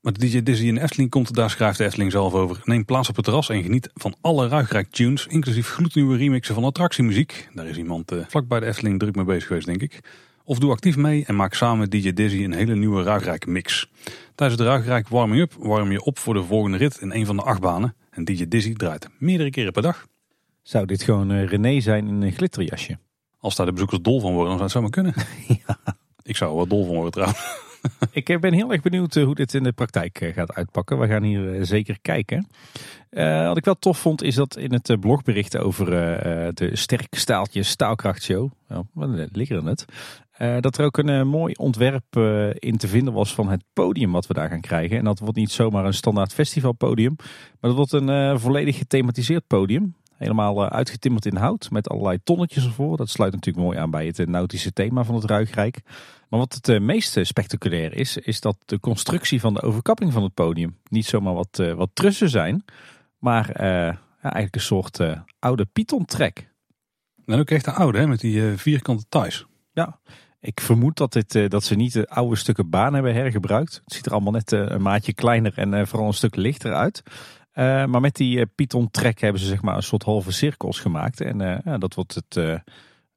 Maar 0.00 0.12
de 0.12 0.18
DJ 0.18 0.42
Dizzy 0.42 0.66
in 0.66 0.74
de 0.74 0.80
Efteling 0.80 1.10
komt, 1.10 1.34
daar 1.34 1.50
schrijft 1.50 1.78
de 1.78 1.84
Efteling 1.84 2.12
zelf 2.12 2.32
over. 2.32 2.60
Neem 2.64 2.84
plaats 2.84 3.08
op 3.08 3.16
het 3.16 3.24
terras 3.24 3.48
en 3.48 3.62
geniet 3.62 3.90
van 3.94 4.14
alle 4.20 4.48
ruigrijk 4.48 4.90
tunes, 4.90 5.26
inclusief 5.26 5.68
gloednieuwe 5.68 6.16
remixen 6.16 6.54
van 6.54 6.64
attractiemuziek. 6.64 7.48
Daar 7.54 7.66
is 7.66 7.76
iemand 7.76 8.12
uh, 8.12 8.24
vlak 8.28 8.48
bij 8.48 8.60
de 8.60 8.66
Efteling 8.66 8.98
druk 8.98 9.14
mee 9.14 9.24
bezig 9.24 9.46
geweest, 9.46 9.66
denk 9.66 9.82
ik. 9.82 10.00
Of 10.50 10.58
doe 10.58 10.70
actief 10.70 10.96
mee 10.96 11.24
en 11.26 11.36
maak 11.36 11.54
samen 11.54 11.78
met 11.78 11.90
DJ 11.90 12.12
Dizzy 12.12 12.44
een 12.44 12.52
hele 12.52 12.74
nieuwe 12.74 13.02
ruigrijk 13.02 13.46
mix. 13.46 13.90
Tijdens 14.34 14.60
de 14.60 14.66
ruigrijk 14.66 15.08
warming 15.08 15.40
up 15.40 15.52
warm 15.58 15.90
je 15.90 16.02
op 16.04 16.18
voor 16.18 16.34
de 16.34 16.42
volgende 16.42 16.76
rit 16.76 16.98
in 17.00 17.12
een 17.12 17.26
van 17.26 17.36
de 17.36 17.42
acht 17.42 17.60
banen. 17.60 17.94
En 18.10 18.24
DJ 18.24 18.48
Dizzy 18.48 18.72
draait 18.72 19.08
meerdere 19.18 19.50
keren 19.50 19.72
per 19.72 19.82
dag. 19.82 20.06
Zou 20.62 20.86
dit 20.86 21.02
gewoon 21.02 21.32
uh, 21.32 21.46
René 21.46 21.80
zijn 21.80 22.06
in 22.06 22.22
een 22.22 22.32
glitterjasje? 22.32 22.98
Als 23.38 23.56
daar 23.56 23.66
de 23.66 23.72
bezoekers 23.72 24.00
dol 24.00 24.20
van 24.20 24.32
worden, 24.32 24.58
dan 24.58 24.68
zou 24.70 24.84
het 24.84 24.94
zomaar 24.94 25.12
kunnen. 25.12 25.26
ja. 25.66 25.94
Ik 26.22 26.36
zou 26.36 26.50
er 26.50 26.56
wel 26.56 26.66
dol 26.66 26.84
van 26.84 26.94
worden 26.94 27.12
trouwens. 27.12 27.68
Ik 28.10 28.28
eh, 28.28 28.38
ben 28.38 28.52
heel 28.52 28.72
erg 28.72 28.82
benieuwd 28.82 29.14
hoe 29.14 29.34
dit 29.34 29.54
in 29.54 29.62
de 29.62 29.72
praktijk 29.72 30.30
gaat 30.34 30.54
uitpakken. 30.54 30.98
We 30.98 31.06
gaan 31.06 31.22
hier 31.22 31.64
zeker 31.64 31.98
kijken. 32.02 32.46
Uh, 33.10 33.46
wat 33.46 33.56
ik 33.56 33.64
wel 33.64 33.78
tof 33.78 33.98
vond 33.98 34.22
is 34.22 34.34
dat 34.34 34.56
in 34.56 34.72
het 34.72 35.00
blogbericht 35.00 35.56
over 35.56 35.86
uh, 35.86 36.48
de 36.54 36.76
sterk 36.76 37.14
staaltje 37.14 37.62
staalkrachtshow, 37.62 38.50
nou, 38.68 38.84
wat 38.92 39.28
liggen 39.32 39.56
er 39.56 39.62
net, 39.62 39.84
uh, 39.88 40.29
dat 40.60 40.78
er 40.78 40.84
ook 40.84 40.98
een 40.98 41.28
mooi 41.28 41.54
ontwerp 41.54 42.16
in 42.58 42.76
te 42.76 42.88
vinden 42.88 43.12
was 43.12 43.34
van 43.34 43.48
het 43.48 43.64
podium 43.72 44.12
wat 44.12 44.26
we 44.26 44.34
daar 44.34 44.48
gaan 44.48 44.60
krijgen. 44.60 44.98
En 44.98 45.04
dat 45.04 45.18
wordt 45.18 45.36
niet 45.36 45.50
zomaar 45.50 45.84
een 45.84 45.94
standaard 45.94 46.32
festivalpodium, 46.32 47.14
maar 47.18 47.70
dat 47.70 47.74
wordt 47.74 47.92
een 47.92 48.38
volledig 48.38 48.78
gethematiseerd 48.78 49.46
podium. 49.46 49.94
Helemaal 50.20 50.64
eh, 50.64 50.70
uitgetimmerd 50.70 51.26
in 51.26 51.36
hout 51.36 51.70
met 51.70 51.88
allerlei 51.88 52.18
tonnetjes 52.24 52.64
ervoor. 52.64 52.96
Dat 52.96 53.08
sluit 53.08 53.32
natuurlijk 53.32 53.64
mooi 53.64 53.78
aan 53.78 53.90
bij 53.90 54.06
het 54.06 54.28
nautische 54.28 54.72
thema 54.72 55.04
van 55.04 55.14
het 55.14 55.24
Ruigrijk. 55.24 55.80
Maar 56.28 56.40
wat 56.40 56.60
het 56.62 56.80
meest 56.80 57.18
spectaculair 57.22 57.94
is, 57.94 58.16
is 58.16 58.40
dat 58.40 58.56
de 58.64 58.80
constructie 58.80 59.40
van 59.40 59.54
de 59.54 59.62
overkapping 59.62 60.12
van 60.12 60.22
het 60.22 60.34
podium 60.34 60.76
niet 60.88 61.06
zomaar 61.06 61.34
wat, 61.34 61.62
wat 61.76 61.90
trussen 61.92 62.28
zijn, 62.28 62.64
maar 63.18 63.46
ja, 63.62 63.98
eigenlijk 64.22 64.54
een 64.54 64.60
soort 64.60 64.98
oude 65.38 65.64
Python-trek. 65.64 66.52
En 67.26 67.38
ook 67.38 67.50
echt 67.50 67.66
een 67.66 67.74
oude, 67.74 67.98
hè, 67.98 68.06
met 68.06 68.20
die 68.20 68.42
vierkante 68.42 69.04
thuis. 69.08 69.46
Ja, 69.72 70.00
ik 70.40 70.60
vermoed 70.60 70.96
dat, 70.96 71.12
dit, 71.12 71.50
dat 71.50 71.64
ze 71.64 71.74
niet 71.74 71.92
de 71.92 72.08
oude 72.08 72.36
stukken 72.36 72.70
baan 72.70 72.94
hebben 72.94 73.14
hergebruikt. 73.14 73.80
Het 73.84 73.92
ziet 73.92 74.06
er 74.06 74.12
allemaal 74.12 74.32
net 74.32 74.52
een 74.52 74.82
maatje 74.82 75.14
kleiner 75.14 75.58
en 75.58 75.86
vooral 75.88 76.08
een 76.08 76.14
stuk 76.14 76.36
lichter 76.36 76.74
uit. 76.74 77.02
Maar 77.88 78.00
met 78.00 78.16
die 78.16 78.46
Python 78.46 78.90
trek 78.90 79.20
hebben 79.20 79.40
ze 79.40 79.46
zeg 79.46 79.62
maar 79.62 79.76
een 79.76 79.82
soort 79.82 80.02
halve 80.02 80.32
cirkels 80.32 80.80
gemaakt. 80.80 81.20
En 81.20 81.62
dat 81.80 81.94
wordt 81.94 82.14
het, 82.14 82.34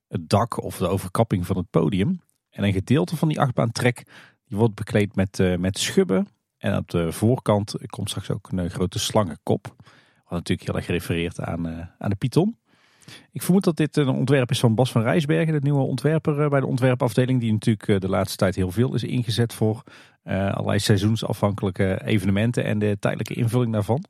het, 0.07 0.29
dak 0.29 0.63
of 0.63 0.77
de 0.77 0.87
overkapping 0.87 1.45
van 1.45 1.57
het 1.57 1.69
podium. 1.69 2.21
En 2.49 2.63
een 2.63 2.73
gedeelte 2.73 3.15
van 3.15 3.27
die 3.27 3.39
achtbaan 3.39 3.71
trek 3.71 4.03
die 4.45 4.57
wordt 4.57 4.75
bekleed 4.75 5.15
met, 5.15 5.57
met 5.59 5.77
schubben. 5.77 6.27
En 6.57 6.77
op 6.77 6.89
de 6.89 7.11
voorkant 7.11 7.75
komt 7.85 8.09
straks 8.09 8.31
ook 8.31 8.51
een 8.51 8.69
grote 8.69 8.99
slangenkop. 8.99 9.75
Wat 10.23 10.31
natuurlijk 10.31 10.67
heel 10.67 10.75
erg 10.75 10.87
refereert 10.87 11.39
aan, 11.39 11.67
aan 11.97 12.09
de 12.09 12.15
Python. 12.15 12.57
Ik 13.31 13.41
vermoed 13.41 13.63
dat 13.63 13.77
dit 13.77 13.97
een 13.97 14.09
ontwerp 14.09 14.49
is 14.49 14.59
van 14.59 14.75
Bas 14.75 14.91
van 14.91 15.01
Rijsbergen, 15.01 15.53
de 15.53 15.59
nieuwe 15.61 15.83
ontwerper 15.83 16.49
bij 16.49 16.59
de 16.59 16.65
ontwerpafdeling. 16.67 17.39
Die 17.39 17.51
natuurlijk 17.51 18.01
de 18.01 18.09
laatste 18.09 18.37
tijd 18.37 18.55
heel 18.55 18.71
veel 18.71 18.95
is 18.95 19.03
ingezet 19.03 19.53
voor 19.53 19.83
uh, 20.23 20.51
allerlei 20.51 20.79
seizoensafhankelijke 20.79 22.01
evenementen 22.05 22.63
en 22.63 22.79
de 22.79 22.97
tijdelijke 22.99 23.33
invulling 23.33 23.73
daarvan. 23.73 24.03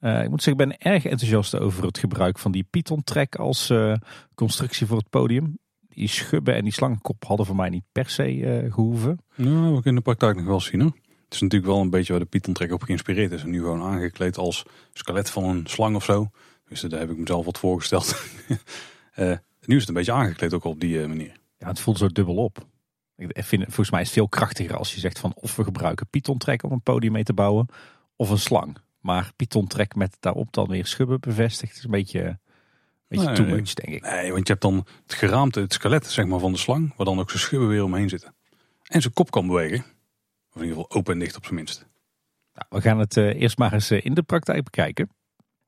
Uh, 0.00 0.22
ik 0.22 0.30
moet 0.30 0.42
zeggen, 0.42 0.62
ik 0.62 0.68
ben 0.68 0.92
erg 0.92 1.04
enthousiast 1.04 1.58
over 1.58 1.84
het 1.84 1.98
gebruik 1.98 2.38
van 2.38 2.52
die 2.52 2.66
Python-trek 2.70 3.36
als 3.36 3.70
uh, 3.70 3.94
constructie 4.34 4.86
voor 4.86 4.96
het 4.96 5.10
podium. 5.10 5.58
Die 5.88 6.08
schubben 6.08 6.54
en 6.54 6.62
die 6.62 6.72
slangenkop 6.72 7.24
hadden 7.24 7.46
voor 7.46 7.56
mij 7.56 7.68
niet 7.68 7.84
per 7.92 8.10
se 8.10 8.66
gehoeven. 8.70 9.18
Nou, 9.34 9.74
we 9.74 9.82
kunnen 9.82 9.94
de 9.94 10.10
praktijk 10.10 10.36
nog 10.36 10.46
wel 10.46 10.60
zien 10.60 10.80
hoor. 10.80 10.92
Het 11.24 11.34
is 11.34 11.40
natuurlijk 11.40 11.72
wel 11.72 11.80
een 11.80 11.90
beetje 11.90 12.12
waar 12.12 12.22
de 12.22 12.28
Python-trek 12.28 12.72
op 12.72 12.82
geïnspireerd 12.82 13.32
is. 13.32 13.42
En 13.42 13.50
nu 13.50 13.58
gewoon 13.58 13.82
aangekleed 13.82 14.38
als 14.38 14.64
skelet 14.92 15.30
van 15.30 15.44
een 15.44 15.66
slang 15.66 15.96
of 15.96 16.04
zo. 16.04 16.30
Dus 16.68 16.80
daar 16.80 17.00
heb 17.00 17.10
ik 17.10 17.16
mezelf 17.16 17.44
wat 17.44 17.58
voorgesteld. 17.58 18.22
nu 19.66 19.74
is 19.74 19.80
het 19.80 19.88
een 19.88 19.94
beetje 19.94 20.12
aangekleed 20.12 20.54
ook 20.54 20.64
op 20.64 20.80
die 20.80 21.06
manier. 21.06 21.32
Ja, 21.58 21.68
het 21.68 21.80
voelt 21.80 21.98
zo 21.98 22.08
dubbel 22.08 22.36
op. 22.36 22.66
Ik 23.16 23.44
vind, 23.44 23.62
volgens 23.64 23.90
mij 23.90 24.00
is 24.00 24.06
het 24.06 24.16
veel 24.16 24.28
krachtiger 24.28 24.76
als 24.76 24.94
je 24.94 25.00
zegt 25.00 25.18
van 25.18 25.32
of 25.34 25.56
we 25.56 25.64
gebruiken 25.64 26.08
Python 26.08 26.38
trek 26.38 26.62
om 26.62 26.72
een 26.72 26.82
podium 26.82 27.12
mee 27.12 27.22
te 27.22 27.32
bouwen 27.32 27.66
of 28.16 28.30
een 28.30 28.38
slang. 28.38 28.76
Maar 29.00 29.32
Python 29.36 29.66
trek 29.66 29.94
met 29.94 30.16
daarop 30.20 30.52
dan 30.52 30.68
weer 30.68 30.86
schubben 30.86 31.20
bevestigd 31.20 31.76
is 31.76 31.84
een 31.84 31.90
beetje, 31.90 32.20
een 32.20 32.38
beetje 33.08 33.32
too 33.32 33.46
much 33.46 33.74
denk 33.74 33.94
ik. 33.94 34.02
Nee, 34.02 34.32
want 34.32 34.46
je 34.46 34.52
hebt 34.52 34.64
dan 34.64 34.86
het 35.02 35.14
geraamte, 35.14 35.60
het 35.60 35.72
skelet 35.72 36.06
zeg 36.06 36.26
maar, 36.26 36.38
van 36.38 36.52
de 36.52 36.58
slang, 36.58 36.94
waar 36.96 37.06
dan 37.06 37.18
ook 37.18 37.30
zijn 37.30 37.42
schubben 37.42 37.68
weer 37.68 37.84
omheen 37.84 38.08
zitten. 38.08 38.34
En 38.82 39.00
zijn 39.00 39.14
kop 39.14 39.30
kan 39.30 39.46
bewegen. 39.46 39.78
Of 39.78 40.62
in 40.62 40.68
ieder 40.68 40.76
geval 40.76 40.90
open 40.90 41.12
en 41.12 41.18
dicht 41.18 41.36
op 41.36 41.42
zijn 41.42 41.54
minst. 41.54 41.86
Nou, 42.54 42.66
we 42.68 42.80
gaan 42.80 42.98
het 42.98 43.16
uh, 43.16 43.40
eerst 43.40 43.58
maar 43.58 43.72
eens 43.72 43.90
uh, 43.90 44.04
in 44.04 44.14
de 44.14 44.22
praktijk 44.22 44.64
bekijken. 44.64 45.10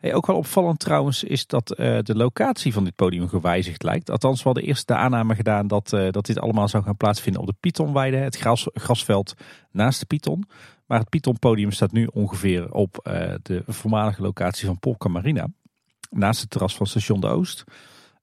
Ook 0.00 0.26
wel 0.26 0.36
opvallend 0.36 0.78
trouwens 0.78 1.24
is 1.24 1.46
dat 1.46 1.78
uh, 1.78 1.98
de 2.02 2.14
locatie 2.14 2.72
van 2.72 2.84
dit 2.84 2.94
podium 2.94 3.28
gewijzigd 3.28 3.82
lijkt. 3.82 4.10
Althans, 4.10 4.38
we 4.38 4.44
hadden 4.44 4.64
eerst 4.64 4.88
de 4.88 4.94
aanname 4.94 5.34
gedaan 5.34 5.66
dat, 5.66 5.92
uh, 5.92 6.10
dat 6.10 6.26
dit 6.26 6.38
allemaal 6.38 6.68
zou 6.68 6.84
gaan 6.84 6.96
plaatsvinden 6.96 7.40
op 7.40 7.46
de 7.46 7.54
Pythonweide, 7.60 8.16
het 8.16 8.36
gras, 8.36 8.68
grasveld 8.72 9.34
naast 9.70 10.00
de 10.00 10.06
Python. 10.06 10.48
Maar 10.86 10.98
het 10.98 11.08
Pythonpodium 11.08 11.70
staat 11.70 11.92
nu 11.92 12.06
ongeveer 12.12 12.72
op 12.72 13.00
uh, 13.06 13.34
de 13.42 13.62
voormalige 13.66 14.22
locatie 14.22 14.66
van 14.66 14.78
Polka 14.78 15.08
Marina, 15.08 15.46
naast 16.10 16.40
het 16.40 16.50
terras 16.50 16.76
van 16.76 16.86
Station 16.86 17.20
de 17.20 17.26
Oost. 17.26 17.64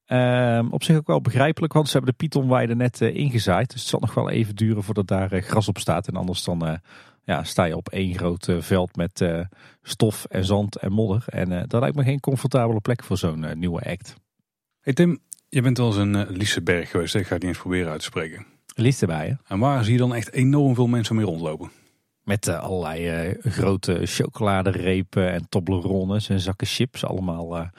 Ehm, 0.05 0.67
op 0.69 0.83
zich 0.83 0.97
ook 0.97 1.07
wel 1.07 1.21
begrijpelijk, 1.21 1.73
want 1.73 1.87
ze 1.87 1.97
hebben 1.97 2.11
de 2.11 2.25
Pythonweide 2.27 2.75
net 2.75 3.01
ingezaaid. 3.01 3.71
Dus 3.71 3.79
het 3.79 3.89
zal 3.89 3.99
nog 3.99 4.13
wel 4.13 4.29
even 4.29 4.55
duren 4.55 4.83
voordat 4.83 5.07
daar 5.07 5.41
gras 5.41 5.67
op 5.67 5.77
staat. 5.77 6.07
En 6.07 6.15
anders 6.15 6.43
dan 6.43 6.79
ja, 7.25 7.43
sta 7.43 7.63
je 7.63 7.75
op 7.75 7.89
één 7.89 8.17
groot 8.17 8.47
eh, 8.47 8.61
veld 8.61 8.95
met 8.95 9.21
uh, 9.21 9.39
stof 9.81 10.25
en 10.25 10.45
zand 10.45 10.77
en 10.77 10.91
modder. 10.91 11.23
En 11.27 11.51
uh, 11.51 11.61
dat 11.67 11.81
lijkt 11.81 11.95
me 11.95 12.03
geen 12.03 12.19
comfortabele 12.19 12.79
plek 12.79 13.03
voor 13.03 13.17
zo'n 13.17 13.59
nieuwe 13.59 13.81
act. 13.81 14.15
Hey 14.79 14.93
Tim, 14.93 15.19
je 15.49 15.61
bent 15.61 15.77
wel 15.77 15.87
eens 15.87 15.97
in 15.97 16.37
Liseberg 16.37 16.89
geweest. 16.89 17.15
Ik 17.15 17.27
ga 17.27 17.33
het 17.33 17.41
niet 17.41 17.51
eens 17.51 17.61
proberen 17.61 17.91
uit 17.91 17.99
te 17.99 18.05
spreken. 18.05 18.45
Liseberg, 18.75 19.37
En 19.47 19.59
waar 19.59 19.83
zie 19.83 19.93
je 19.93 19.99
dan 19.99 20.15
echt 20.15 20.31
enorm 20.31 20.75
veel 20.75 20.87
mensen 20.87 21.15
mee 21.15 21.25
rondlopen? 21.25 21.71
Met 22.23 22.47
allerlei 22.47 23.33
grote 23.41 23.99
chocoladerepen 24.03 25.31
en 25.31 25.45
Toblerones 25.49 26.29
en 26.29 26.39
zakken 26.39 26.67
chips. 26.67 27.05
Allemaal 27.05 27.69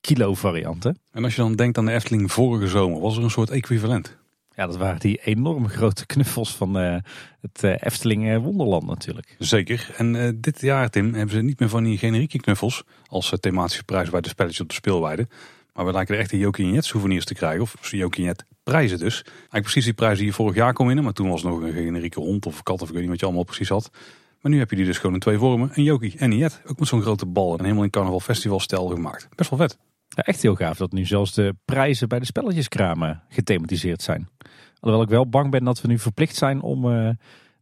kilo 0.00 0.34
varianten. 0.34 0.98
En 1.10 1.24
als 1.24 1.34
je 1.34 1.42
dan 1.42 1.54
denkt 1.54 1.78
aan 1.78 1.84
de 1.84 1.92
Efteling 1.92 2.32
vorige 2.32 2.68
zomer, 2.68 3.00
was 3.00 3.16
er 3.16 3.22
een 3.22 3.30
soort 3.30 3.50
equivalent? 3.50 4.16
Ja, 4.54 4.66
dat 4.66 4.76
waren 4.76 5.00
die 5.00 5.20
enorme 5.24 5.68
grote 5.68 6.06
knuffels 6.06 6.54
van 6.56 6.80
uh, 6.80 6.96
het 7.40 7.62
uh, 7.62 7.74
Efteling 7.80 8.42
Wonderland 8.42 8.86
natuurlijk. 8.86 9.36
Zeker. 9.38 9.90
En 9.96 10.38
dit 10.40 10.60
jaar, 10.60 10.90
Tim, 10.90 11.14
hebben 11.14 11.34
ze 11.34 11.42
niet 11.42 11.60
meer 11.60 11.68
van 11.68 11.84
die 11.84 11.98
generieke 11.98 12.38
knuffels 12.38 12.84
als 13.06 13.32
thematische 13.40 13.84
prijs 13.84 14.10
bij 14.10 14.20
de 14.20 14.28
spelletjes 14.28 14.60
op 14.60 14.68
de 14.68 14.74
speelweide. 14.74 15.28
Maar 15.72 15.86
we 15.86 15.92
lijken 15.92 16.14
er 16.14 16.20
echt 16.20 16.30
de 16.30 16.38
Jokie 16.38 16.72
Jet 16.72 16.84
souvenirs 16.84 17.24
te 17.24 17.34
krijgen. 17.34 17.62
Of 17.62 17.90
Jokie 17.90 18.24
Jet 18.24 18.44
prijzen 18.62 18.98
dus. 18.98 19.22
Eigenlijk 19.22 19.62
precies 19.62 19.84
die 19.84 19.94
prijzen 19.94 20.18
die 20.18 20.26
je 20.26 20.32
vorig 20.32 20.54
jaar 20.54 20.72
kon 20.72 20.86
winnen. 20.86 21.04
Maar 21.04 21.12
toen 21.12 21.28
was 21.28 21.42
het 21.42 21.50
nog 21.50 21.62
een 21.62 21.72
generieke 21.72 22.20
hond 22.20 22.46
of 22.46 22.62
kat 22.62 22.82
of 22.82 22.88
ik 22.88 22.92
weet 22.92 23.02
niet 23.02 23.10
wat 23.10 23.20
je 23.20 23.26
allemaal 23.26 23.44
precies 23.44 23.68
had. 23.68 23.90
Maar 24.40 24.52
nu 24.52 24.58
heb 24.58 24.70
je 24.70 24.76
die 24.76 24.84
dus 24.84 24.98
gewoon 24.98 25.14
in 25.14 25.20
twee 25.20 25.38
vormen. 25.38 25.70
Een 25.74 25.82
Jokie 25.82 26.14
en 26.18 26.30
een 26.30 26.38
Jet. 26.38 26.62
Ook 26.66 26.78
met 26.78 26.88
zo'n 26.88 27.02
grote 27.02 27.26
bal. 27.26 27.58
En 27.58 27.64
helemaal 27.64 27.84
in 27.84 27.90
carnaval 27.90 28.20
festival 28.20 28.60
stijl 28.60 28.86
gemaakt. 28.86 29.28
Best 29.34 29.50
wel 29.50 29.58
vet. 29.58 29.78
Ja, 30.14 30.22
echt 30.22 30.42
heel 30.42 30.54
gaaf 30.54 30.76
dat 30.76 30.92
nu 30.92 31.04
zelfs 31.04 31.34
de 31.34 31.54
prijzen 31.64 32.08
bij 32.08 32.18
de 32.18 32.24
spelletjeskramen 32.24 33.22
gethematiseerd 33.28 34.02
zijn. 34.02 34.28
Alhoewel 34.80 35.06
ik 35.06 35.12
wel 35.12 35.28
bang 35.28 35.50
ben 35.50 35.64
dat 35.64 35.80
we 35.80 35.88
nu 35.88 35.98
verplicht 35.98 36.36
zijn 36.36 36.60
om 36.60 36.84
uh, 36.84 37.10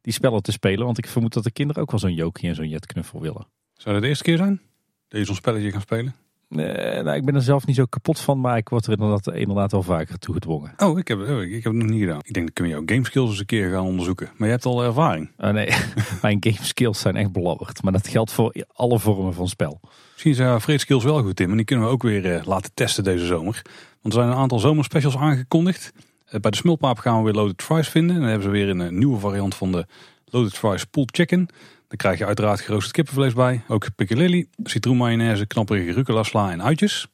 die 0.01 0.13
spellen 0.13 0.43
te 0.43 0.53
spelen. 0.53 0.85
Want 0.85 0.99
ik 0.99 1.07
vermoed 1.07 1.33
dat 1.33 1.45
de 1.45 1.51
kinderen 1.51 1.83
ook 1.83 1.91
wel 1.91 2.01
zo'n 2.01 2.15
Jokie 2.15 2.49
en 2.49 2.55
zo'n 2.55 2.69
Jetknuffel 2.69 3.21
willen. 3.21 3.47
Zou 3.75 3.95
dat 3.95 4.03
de 4.03 4.09
eerste 4.09 4.25
keer 4.25 4.37
zijn? 4.37 4.61
Dat 5.09 5.21
je 5.21 5.27
zo'n 5.27 5.35
spelletje 5.35 5.71
gaan 5.71 5.81
spelen? 5.81 6.15
Nee, 6.55 7.03
nou, 7.03 7.17
ik 7.17 7.25
ben 7.25 7.35
er 7.35 7.43
zelf 7.43 7.67
niet 7.67 7.77
zo 7.77 7.85
kapot 7.85 8.21
van, 8.21 8.41
maar 8.41 8.57
ik 8.57 8.69
word 8.69 8.87
er 8.87 8.93
inderdaad, 8.93 9.35
inderdaad 9.35 9.73
wel 9.73 9.83
vaker 9.83 10.19
toe 10.19 10.35
gedwongen. 10.35 10.73
Oh, 10.77 10.99
ik 10.99 11.09
heb, 11.09 11.19
oh, 11.19 11.43
ik 11.43 11.53
heb 11.53 11.73
het 11.73 11.83
nog 11.83 11.89
niet 11.89 12.01
gedaan. 12.01 12.21
Ik 12.25 12.33
denk 12.33 12.47
dat 12.47 12.55
kunnen 12.55 12.73
we 12.73 12.79
jouw 12.79 12.97
gameskills 12.97 13.31
eens 13.31 13.39
een 13.39 13.47
keer 13.47 13.71
gaan 13.71 13.85
onderzoeken. 13.85 14.31
Maar 14.37 14.47
je 14.47 14.55
hebt 14.55 14.67
al 14.67 14.83
ervaring. 14.83 15.31
Oh, 15.39 15.51
nee, 15.51 15.69
mijn 16.23 16.37
gameskills 16.41 17.01
zijn 17.01 17.17
echt 17.17 17.33
belabberd. 17.33 17.83
Maar 17.83 17.93
dat 17.93 18.09
geldt 18.09 18.33
voor 18.33 18.65
alle 18.73 18.99
vormen 18.99 19.35
van 19.35 19.49
spel. 19.49 19.81
Misschien 20.13 20.35
zijn 20.35 20.61
Fred 20.61 20.81
skills 20.81 21.05
wel 21.05 21.23
goed, 21.23 21.37
Tim. 21.37 21.51
En 21.51 21.57
die 21.57 21.65
kunnen 21.65 21.87
we 21.87 21.93
ook 21.93 22.03
weer 22.03 22.25
uh, 22.25 22.45
laten 22.45 22.71
testen 22.75 23.05
deze 23.05 23.27
zomer. 23.27 23.63
Want 24.03 24.15
er 24.15 24.21
zijn 24.21 24.29
een 24.29 24.39
aantal 24.39 24.59
zomerspecials 24.59 25.17
aangekondigd. 25.17 25.93
Bij 26.31 26.51
de 26.51 26.57
Smulpaap 26.57 26.99
gaan 26.99 27.19
we 27.19 27.25
weer 27.25 27.33
Loaded 27.33 27.63
Fries 27.63 27.89
vinden. 27.89 28.15
En 28.15 28.21
dan 28.21 28.31
hebben 28.31 28.47
ze 28.47 28.53
weer 28.53 28.69
een, 28.69 28.99
nieuwe 28.99 29.19
variant 29.19 29.55
van 29.55 29.73
de 29.73 29.87
Loaded 30.25 30.55
Fries 30.55 30.85
Pulled 30.85 31.11
Chicken. 31.17 31.49
Dan 31.91 31.99
krijg 31.99 32.19
je 32.19 32.27
uiteraard 32.27 32.61
geroosterd 32.61 32.93
kippenvlees 32.93 33.33
bij. 33.33 33.63
Ook 33.69 33.95
piccalilli, 33.97 34.49
citroenmayonaise, 34.63 35.47
knapperige 35.47 35.93
rucola 35.93 36.23
sla 36.23 36.51
en 36.51 36.63
uitjes. 36.63 37.07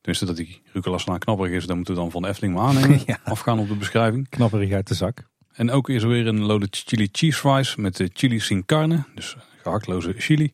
Tenminste 0.00 0.26
dat 0.26 0.36
die 0.36 0.62
rucola 0.72 0.98
sla 0.98 1.18
knapperig 1.18 1.52
is, 1.52 1.66
dan 1.66 1.76
moeten 1.76 1.94
we 1.94 2.00
dan 2.00 2.10
van 2.10 2.22
de 2.22 2.28
Efteling 2.28 2.54
maar 2.54 2.64
aannemen. 2.64 3.00
ja. 3.06 3.18
Afgaan 3.24 3.58
op 3.58 3.68
de 3.68 3.74
beschrijving. 3.74 4.28
Knapperig 4.28 4.72
uit 4.72 4.88
de 4.88 4.94
zak. 4.94 5.28
En 5.52 5.70
ook 5.70 5.88
is 5.88 6.02
er 6.02 6.08
weer 6.08 6.26
een 6.26 6.40
loaded 6.40 6.82
chili 6.86 7.08
cheese 7.12 7.38
fries 7.38 7.76
met 7.76 7.96
de 7.96 8.10
chili 8.12 8.40
sin 8.40 8.64
carne. 8.64 9.04
Dus 9.14 9.36
gehaktloze 9.62 10.14
chili. 10.16 10.52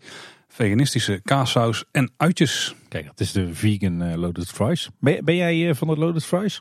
Veganistische 0.48 1.20
kaassaus 1.24 1.84
en 1.90 2.10
uitjes. 2.16 2.74
Kijk, 2.88 3.06
dat 3.06 3.20
is 3.20 3.32
de 3.32 3.54
vegan 3.54 4.02
uh, 4.02 4.14
loaded 4.14 4.48
fries. 4.48 4.88
Ben, 5.00 5.24
ben 5.24 5.36
jij 5.36 5.56
uh, 5.56 5.74
van 5.74 5.88
de 5.88 5.96
loaded 5.96 6.24
fries? 6.24 6.60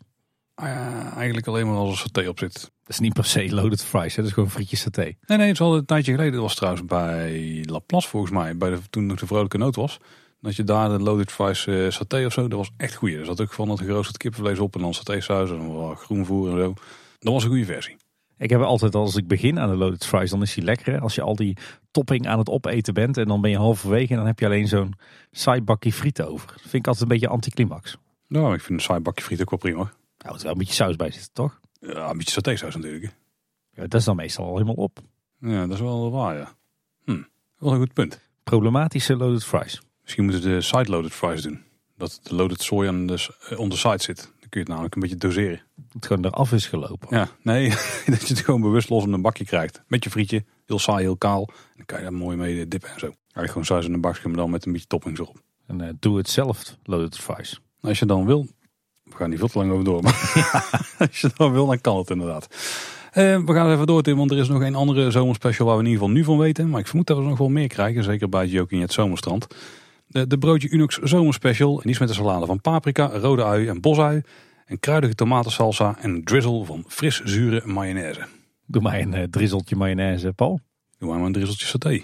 Uh, 0.64 1.16
eigenlijk 1.16 1.48
alleen 1.48 1.68
maar 1.68 1.76
als 1.76 1.92
er 1.92 1.98
saté 1.98 2.30
op 2.30 2.40
zit. 2.40 2.54
Dat 2.54 2.70
is 2.90 3.00
niet 3.00 3.14
per 3.14 3.26
se 3.26 3.54
loaded 3.54 3.84
fries, 3.84 4.16
hè? 4.16 4.22
dat 4.22 4.26
is 4.26 4.34
gewoon 4.34 4.50
frietjes 4.50 4.80
saté. 4.80 5.02
Nee, 5.02 5.38
nee, 5.38 5.40
het 5.40 5.50
is 5.50 5.62
al 5.62 5.76
een 5.76 5.86
tijdje 5.86 6.12
geleden. 6.12 6.34
Dat 6.34 6.42
was 6.42 6.56
trouwens 6.56 6.86
bij 6.86 7.64
Laplace 7.66 8.08
volgens 8.08 8.32
mij, 8.32 8.58
bij 8.58 8.70
de, 8.70 8.80
toen 8.90 9.06
nog 9.06 9.20
de 9.20 9.28
vrolijke 9.28 9.58
noot 9.58 9.76
was. 9.76 10.00
Dat 10.42 10.56
je 10.56 10.64
daar 10.64 10.90
de 10.90 11.00
loaded 11.00 11.32
fries 11.32 11.66
uh, 11.66 11.90
saté 11.90 12.26
of 12.26 12.34
zo, 12.34 12.48
dat 12.48 12.58
was 12.58 12.72
echt 12.78 12.96
goed. 12.96 13.12
Er 13.12 13.26
zat 13.26 13.42
ook 13.42 13.54
van 13.54 13.68
dat 13.68 13.80
geroosterd 13.80 14.18
kippenvlees 14.18 14.60
op 14.60 14.76
en 14.76 14.82
dan 14.82 14.94
saté 14.94 15.22
saus 15.22 15.50
en 15.50 15.74
wat 15.74 16.00
groenvoer 16.00 16.50
en 16.50 16.58
zo. 16.58 16.74
Dat 17.20 17.34
was 17.34 17.44
een 17.44 17.50
goede 17.50 17.66
versie. 17.66 17.98
Ik 18.38 18.50
heb 18.50 18.62
altijd 18.62 18.96
als 18.96 19.16
ik 19.16 19.28
begin 19.28 19.60
aan 19.60 19.70
de 19.70 19.76
loaded 19.76 20.06
fries, 20.06 20.30
dan 20.30 20.42
is 20.42 20.54
die 20.54 20.64
lekker. 20.64 21.00
Als 21.00 21.16
je 21.16 21.22
al 21.22 21.36
die 21.36 21.58
topping 21.92 22.28
aan 22.28 22.40
het 22.40 22.50
opeten 22.50 22.94
bent 22.94 23.18
en 23.18 23.28
dan 23.28 23.42
ben 23.42 23.52
je 23.52 23.58
halverwege 23.58 24.12
en 24.12 24.18
dan 24.18 24.28
heb 24.28 24.40
je 24.40 24.46
alleen 24.46 24.68
zo'n 24.68 24.94
saai 25.32 25.62
bakje 25.62 25.94
frieten 25.94 26.28
over. 26.30 26.48
Dat 26.48 26.62
vind 26.62 26.74
ik 26.74 26.88
altijd 26.88 27.02
een 27.02 27.08
beetje 27.08 27.28
anticlimax. 27.28 27.98
Nou, 28.28 28.54
ik 28.54 28.62
vind 28.62 28.80
een 28.80 28.86
saai 28.86 29.00
bakje 29.00 29.24
frieten 29.24 29.46
ook 29.46 29.62
wel 29.62 29.72
prima. 29.72 29.92
Nou, 30.24 30.36
er 30.36 30.44
wel 30.44 30.52
een 30.52 30.58
beetje 30.58 30.74
saus 30.74 30.96
bij 30.96 31.12
zitten, 31.12 31.34
toch? 31.34 31.60
Ja, 31.80 32.10
een 32.10 32.18
beetje 32.18 32.32
satésaus 32.32 32.76
natuurlijk. 32.76 33.14
Ja, 33.74 33.82
dat 33.82 33.94
is 33.94 34.04
dan 34.04 34.16
meestal 34.16 34.46
al 34.46 34.54
helemaal 34.54 34.76
op. 34.76 35.00
Ja, 35.40 35.62
dat 35.62 35.74
is 35.74 35.80
wel 35.80 36.12
waar, 36.12 36.38
ja. 36.38 36.56
Hm, 37.04 37.22
wel 37.58 37.72
een 37.72 37.80
goed 37.80 37.94
punt. 37.94 38.20
Problematische 38.44 39.16
loaded 39.16 39.44
fries. 39.44 39.82
Misschien 40.02 40.24
moeten 40.24 40.44
we 40.44 40.50
de 40.50 40.62
side 40.62 40.90
loaded 40.90 41.12
fries 41.12 41.42
doen. 41.42 41.64
Dat 41.98 42.20
de 42.24 42.36
loaded 42.36 42.62
soy 42.62 42.88
aan 42.88 43.06
de, 43.06 43.28
eh, 43.50 43.60
on 43.60 43.70
the 43.70 43.78
side 43.78 44.02
zit. 44.02 44.18
Dan 44.18 44.50
kun 44.50 44.50
je 44.50 44.60
het 44.60 44.68
namelijk 44.68 44.96
een 44.96 45.02
beetje 45.02 45.18
doseren. 45.18 45.62
Dat 45.76 45.94
het 45.94 46.06
gewoon 46.06 46.26
eraf 46.26 46.52
is 46.52 46.68
gelopen. 46.68 47.18
Ja, 47.18 47.30
nee, 47.42 47.70
dat 48.06 48.28
je 48.28 48.34
het 48.34 48.40
gewoon 48.40 48.62
bewust 48.62 48.90
los 48.90 49.04
in 49.04 49.14
een 49.14 49.22
bakje 49.22 49.46
krijgt. 49.46 49.82
Met 49.88 50.04
je 50.04 50.10
frietje, 50.10 50.46
heel 50.66 50.80
saai, 50.80 51.02
heel 51.02 51.18
kaal. 51.18 51.48
En 51.48 51.74
dan 51.76 51.86
kan 51.86 51.98
je 51.98 52.04
daar 52.04 52.14
mooi 52.14 52.38
mee 52.38 52.68
dippen 52.68 52.90
en 52.90 53.00
zo. 53.00 53.06
Eigenlijk 53.06 53.52
gewoon 53.52 53.66
saus 53.66 53.86
in 53.86 53.94
een 53.94 54.02
bakje, 54.02 54.28
maar 54.28 54.38
dan 54.38 54.50
met 54.50 54.66
een 54.66 54.72
beetje 54.72 54.88
toppings 54.88 55.20
erop. 55.20 55.42
Een 55.68 55.80
uh, 55.80 55.90
do-it-zelf 56.00 56.78
loaded 56.84 57.12
device. 57.12 57.58
Als 57.82 58.00
je 58.00 58.06
dan 58.06 58.26
wil, 58.26 58.48
we 59.10 59.16
gaan 59.16 59.30
niet 59.30 59.40
veel 59.40 59.48
te 59.48 59.58
lang 59.58 59.72
over 59.72 59.84
door, 59.84 60.02
maar 60.04 60.32
als 60.98 61.22
je 61.22 61.30
dan 61.36 61.52
wil, 61.52 61.66
dan 61.66 61.82
kan 61.82 61.98
het 61.98 62.10
inderdaad. 62.10 62.48
Uh, 63.14 63.40
we 63.46 63.54
gaan 63.54 63.72
even 63.72 63.88
door, 63.88 64.02
Tim, 64.02 64.18
want 64.18 64.32
er 64.32 64.38
is 64.38 64.48
nog 64.48 64.62
een 64.62 64.76
andere 64.76 65.12
zomerspecial 65.12 65.68
waar 65.68 65.78
we 65.78 65.84
in 65.84 65.90
ieder 65.90 66.02
geval 66.04 66.18
nu 66.18 66.24
van 66.24 66.38
weten. 66.38 66.70
Maar 66.70 66.80
ik 66.80 66.88
vermoed 66.88 67.08
dat 67.08 67.18
we 67.18 67.24
nog 67.24 67.38
wel 67.38 67.50
meer 67.50 67.68
krijgen, 67.68 68.04
zeker 68.04 68.30
bij 68.30 68.48
Joking 68.48 68.82
het 68.82 68.94
Zomerstrand. 68.94 69.48
De, 70.08 70.28
de 70.28 70.38
broodje 70.38 70.70
Unox 70.70 70.98
zomerspecial, 70.98 71.76
en 71.76 71.82
die 71.82 71.92
is 71.92 72.00
met 72.00 72.10
een 72.10 72.16
salade 72.16 72.46
van 72.46 72.62
paprika, 72.62 73.08
rode 73.08 73.44
ui 73.44 73.68
en 73.68 73.82
bosui. 73.82 74.22
Een 74.66 74.80
kruidige 74.80 75.16
tomatensalsa 75.16 75.96
en 76.02 76.10
een 76.10 76.24
drizzle 76.24 76.66
van 76.66 76.84
fris 76.88 77.22
zure 77.24 77.62
mayonaise. 77.66 78.26
Doe 78.66 78.82
mij 78.82 79.02
een 79.02 79.14
uh, 79.14 79.24
drizzeltje 79.24 79.76
mayonaise, 79.76 80.34
Paul. 80.34 80.60
Doe 80.98 81.10
maar 81.10 81.26
een 81.26 81.32
drizzeltje 81.32 81.66
saté. 81.66 82.02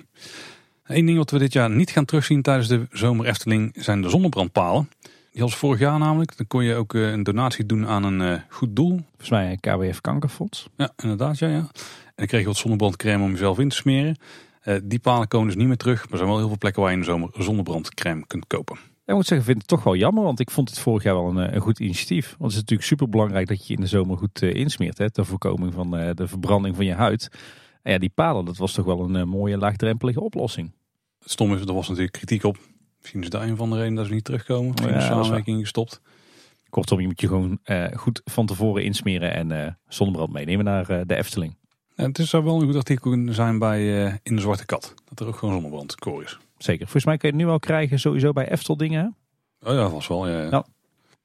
Eén 0.84 1.06
ding 1.06 1.18
wat 1.18 1.32
we 1.32 1.40
dit 1.40 1.54
jaar 1.54 1.70
niet 1.70 1.90
gaan 1.90 2.06
terugzien 2.06 2.42
tijdens 2.42 2.68
de 2.68 2.88
zomer 2.92 3.26
Efteling 3.26 3.76
zijn 3.80 4.02
de 4.02 4.10
zonnebrandpalen. 4.10 4.90
Die 5.36 5.44
was 5.44 5.56
vorig 5.56 5.80
jaar 5.80 6.00
namelijk. 6.00 6.38
Dan 6.38 6.48
kon 6.48 6.64
je 6.64 6.76
ook 6.76 6.94
eh, 6.94 7.12
een 7.12 7.24
donatie 7.24 7.66
doen 7.66 7.88
aan 7.88 8.04
een 8.04 8.20
uh, 8.20 8.40
goed 8.50 8.76
doel. 8.76 9.00
Volgens 9.08 9.30
mij 9.30 9.58
KWF 9.60 10.02
Kankerfonds. 10.02 10.70
Ja, 10.78 10.92
inderdaad. 10.98 11.40
Ja, 11.40 11.48
ja. 11.48 11.58
En 11.58 12.14
dan 12.16 12.26
kreeg 12.26 12.42
je 12.42 12.48
wat 12.48 12.58
zonnebrandcrème 12.58 13.24
om 13.24 13.32
jezelf 13.32 13.60
in 13.60 13.70
te 13.70 13.76
smeren. 13.76 14.18
Uh, 14.64 14.76
die 14.84 15.00
palen 15.00 15.28
komen 15.28 15.48
dus 15.48 15.56
niet 15.56 15.68
meer 15.68 15.78
terug. 15.78 16.04
Maar 16.04 16.12
er 16.12 16.18
zijn 16.18 16.30
wel 16.30 16.38
heel 16.38 16.48
veel 16.48 16.58
plekken 16.58 16.82
waar 16.82 16.92
je 16.92 16.98
in 16.98 17.04
de 17.04 17.10
zomer 17.10 17.30
zonnebrandcrème 17.34 18.28
kunt 18.28 18.48
kopen. 18.48 18.78
Ik 19.06 19.14
moet 19.14 19.26
zeggen, 19.26 19.38
ik 19.38 19.44
vind 19.44 19.58
het 19.58 19.68
toch 19.68 19.84
wel 19.84 19.96
jammer, 19.96 20.24
want 20.24 20.40
ik 20.40 20.52
vond 20.52 20.70
het 20.70 20.80
vorig 20.80 21.04
jaar 21.04 21.14
wel 21.14 21.30
een, 21.30 21.56
een 21.56 21.62
goed 21.62 21.80
initiatief. 21.80 22.26
Want 22.26 22.42
het 22.42 22.52
is 22.52 22.58
natuurlijk 22.60 22.88
super 22.88 23.10
belangrijk 23.10 23.48
dat 23.48 23.68
je 23.68 23.74
in 23.74 23.82
de 23.82 23.88
zomer 23.88 24.18
goed 24.18 24.42
uh, 24.42 24.54
insmeert, 24.54 24.98
hè, 24.98 25.12
ter 25.12 25.26
voorkoming 25.26 25.74
van 25.74 26.00
uh, 26.00 26.10
de 26.14 26.28
verbranding 26.28 26.76
van 26.76 26.86
je 26.86 26.94
huid. 26.94 27.30
En 27.82 27.92
ja, 27.92 27.98
die 27.98 28.12
palen, 28.16 28.46
dat 28.46 28.58
was 28.58 28.74
toch 28.74 28.86
wel 28.86 29.00
een 29.00 29.16
uh, 29.16 29.24
mooie 29.24 29.58
laagdrempelige 29.58 30.22
oplossing. 30.22 30.72
Het 31.20 31.32
stom 31.32 31.54
is, 31.54 31.62
er 31.62 31.74
was 31.74 31.88
natuurlijk 31.88 32.14
kritiek 32.14 32.44
op. 32.44 32.58
Misschien 33.06 33.24
is 33.24 33.30
dat 33.30 33.42
een 33.42 33.58
van 33.58 33.70
de 33.70 33.76
redenen 33.76 33.96
dat 33.96 34.06
ze 34.06 34.14
niet 34.14 34.24
terugkomen. 34.24 34.70
Misschien 34.70 34.90
ja, 34.90 35.00
de 35.00 35.06
samenwerking 35.06 35.60
gestopt. 35.60 36.02
Kortom, 36.70 37.00
je 37.00 37.08
moet 37.08 37.22
je 37.22 37.28
gewoon 37.28 37.60
goed 37.94 38.22
van 38.26 38.46
tevoren 38.46 38.84
insmeren 38.84 39.52
en 39.52 39.80
zonnebrand 39.88 40.34
meenemen 40.34 40.66
naar 40.66 41.08
de 41.08 41.16
Efteling. 41.16 41.58
En 41.96 42.06
het 42.06 42.20
is 42.20 42.30
zou 42.30 42.44
wel 42.44 42.62
een 42.62 42.66
goed 42.66 42.76
artikel 42.76 43.26
zijn 43.30 43.60
bij 43.60 44.06
In 44.24 44.36
de 44.36 44.42
Zwarte 44.42 44.66
Kat. 44.66 44.94
Dat 45.10 45.20
er 45.20 45.28
ook 45.28 45.36
gewoon 45.36 45.54
zonnebrand 45.54 45.96
koor 45.96 46.24
is. 46.24 46.38
Zeker. 46.58 46.84
Volgens 46.84 47.06
mij 47.06 47.18
kun 47.18 47.30
je 47.30 47.36
het 47.36 47.46
nu 47.46 47.52
al 47.52 47.60
krijgen 47.60 48.00
sowieso 48.00 48.32
bij 48.32 48.50
Eftel 48.50 48.78
dingen. 48.78 49.16
Oh 49.62 49.74
ja, 49.74 49.90
was 49.90 50.08
wel. 50.08 50.28
Ja, 50.28 50.42
ja. 50.42 50.66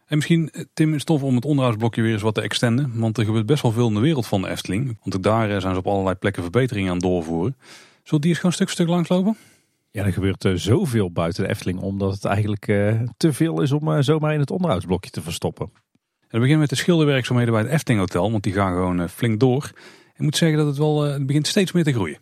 En 0.06 0.16
misschien, 0.16 0.52
Tim, 0.74 0.94
is 0.94 1.04
tof 1.04 1.22
om 1.22 1.34
het 1.34 1.44
onderhoudsblokje 1.44 2.02
weer 2.02 2.12
eens 2.12 2.22
wat 2.22 2.34
te 2.34 2.40
extenden. 2.40 2.98
Want 2.98 3.18
er 3.18 3.24
gebeurt 3.24 3.46
best 3.46 3.62
wel 3.62 3.72
veel 3.72 3.88
in 3.88 3.94
de 3.94 4.00
wereld 4.00 4.26
van 4.26 4.42
de 4.42 4.48
Efteling. 4.48 4.98
Want 5.02 5.16
ook 5.16 5.22
daar 5.22 5.60
zijn 5.60 5.74
ze 5.74 5.80
op 5.80 5.86
allerlei 5.86 6.14
plekken 6.14 6.42
verbeteringen 6.42 6.90
aan 6.90 6.98
doorvoeren. 6.98 7.56
Zullen 8.02 8.20
die 8.20 8.30
eens 8.30 8.38
gewoon 8.38 8.54
stuk 8.54 8.66
voor 8.66 8.76
stuk 8.76 8.88
langslopen? 8.88 9.36
Ja, 9.92 10.04
er 10.04 10.12
gebeurt 10.12 10.44
uh, 10.44 10.54
zoveel 10.54 11.10
buiten 11.10 11.42
de 11.42 11.48
Efteling. 11.50 11.80
Omdat 11.80 12.12
het 12.12 12.24
eigenlijk 12.24 12.68
uh, 12.68 13.00
te 13.16 13.32
veel 13.32 13.60
is 13.60 13.72
om 13.72 13.88
uh, 13.88 13.96
zomaar 14.00 14.34
in 14.34 14.40
het 14.40 14.50
onderhoudsblokje 14.50 15.10
te 15.10 15.22
verstoppen. 15.22 15.70
En 16.20 16.28
we 16.28 16.38
beginnen 16.38 16.58
met 16.58 16.68
de 16.68 16.76
schilderwerkzaamheden 16.76 17.52
bij 17.54 17.62
het 17.62 17.72
Efteling 17.72 18.00
Hotel. 18.00 18.30
Want 18.30 18.42
die 18.42 18.52
gaan 18.52 18.72
gewoon 18.72 19.08
flink 19.08 19.40
door. 19.40 19.70
Ik 20.14 20.20
moet 20.20 20.36
zeggen 20.36 20.58
dat 20.58 20.66
het 20.66 20.76
wel 20.76 21.02
het 21.02 21.26
begint 21.26 21.46
steeds 21.46 21.72
meer 21.72 21.84
te 21.84 21.92
groeien. 21.92 22.18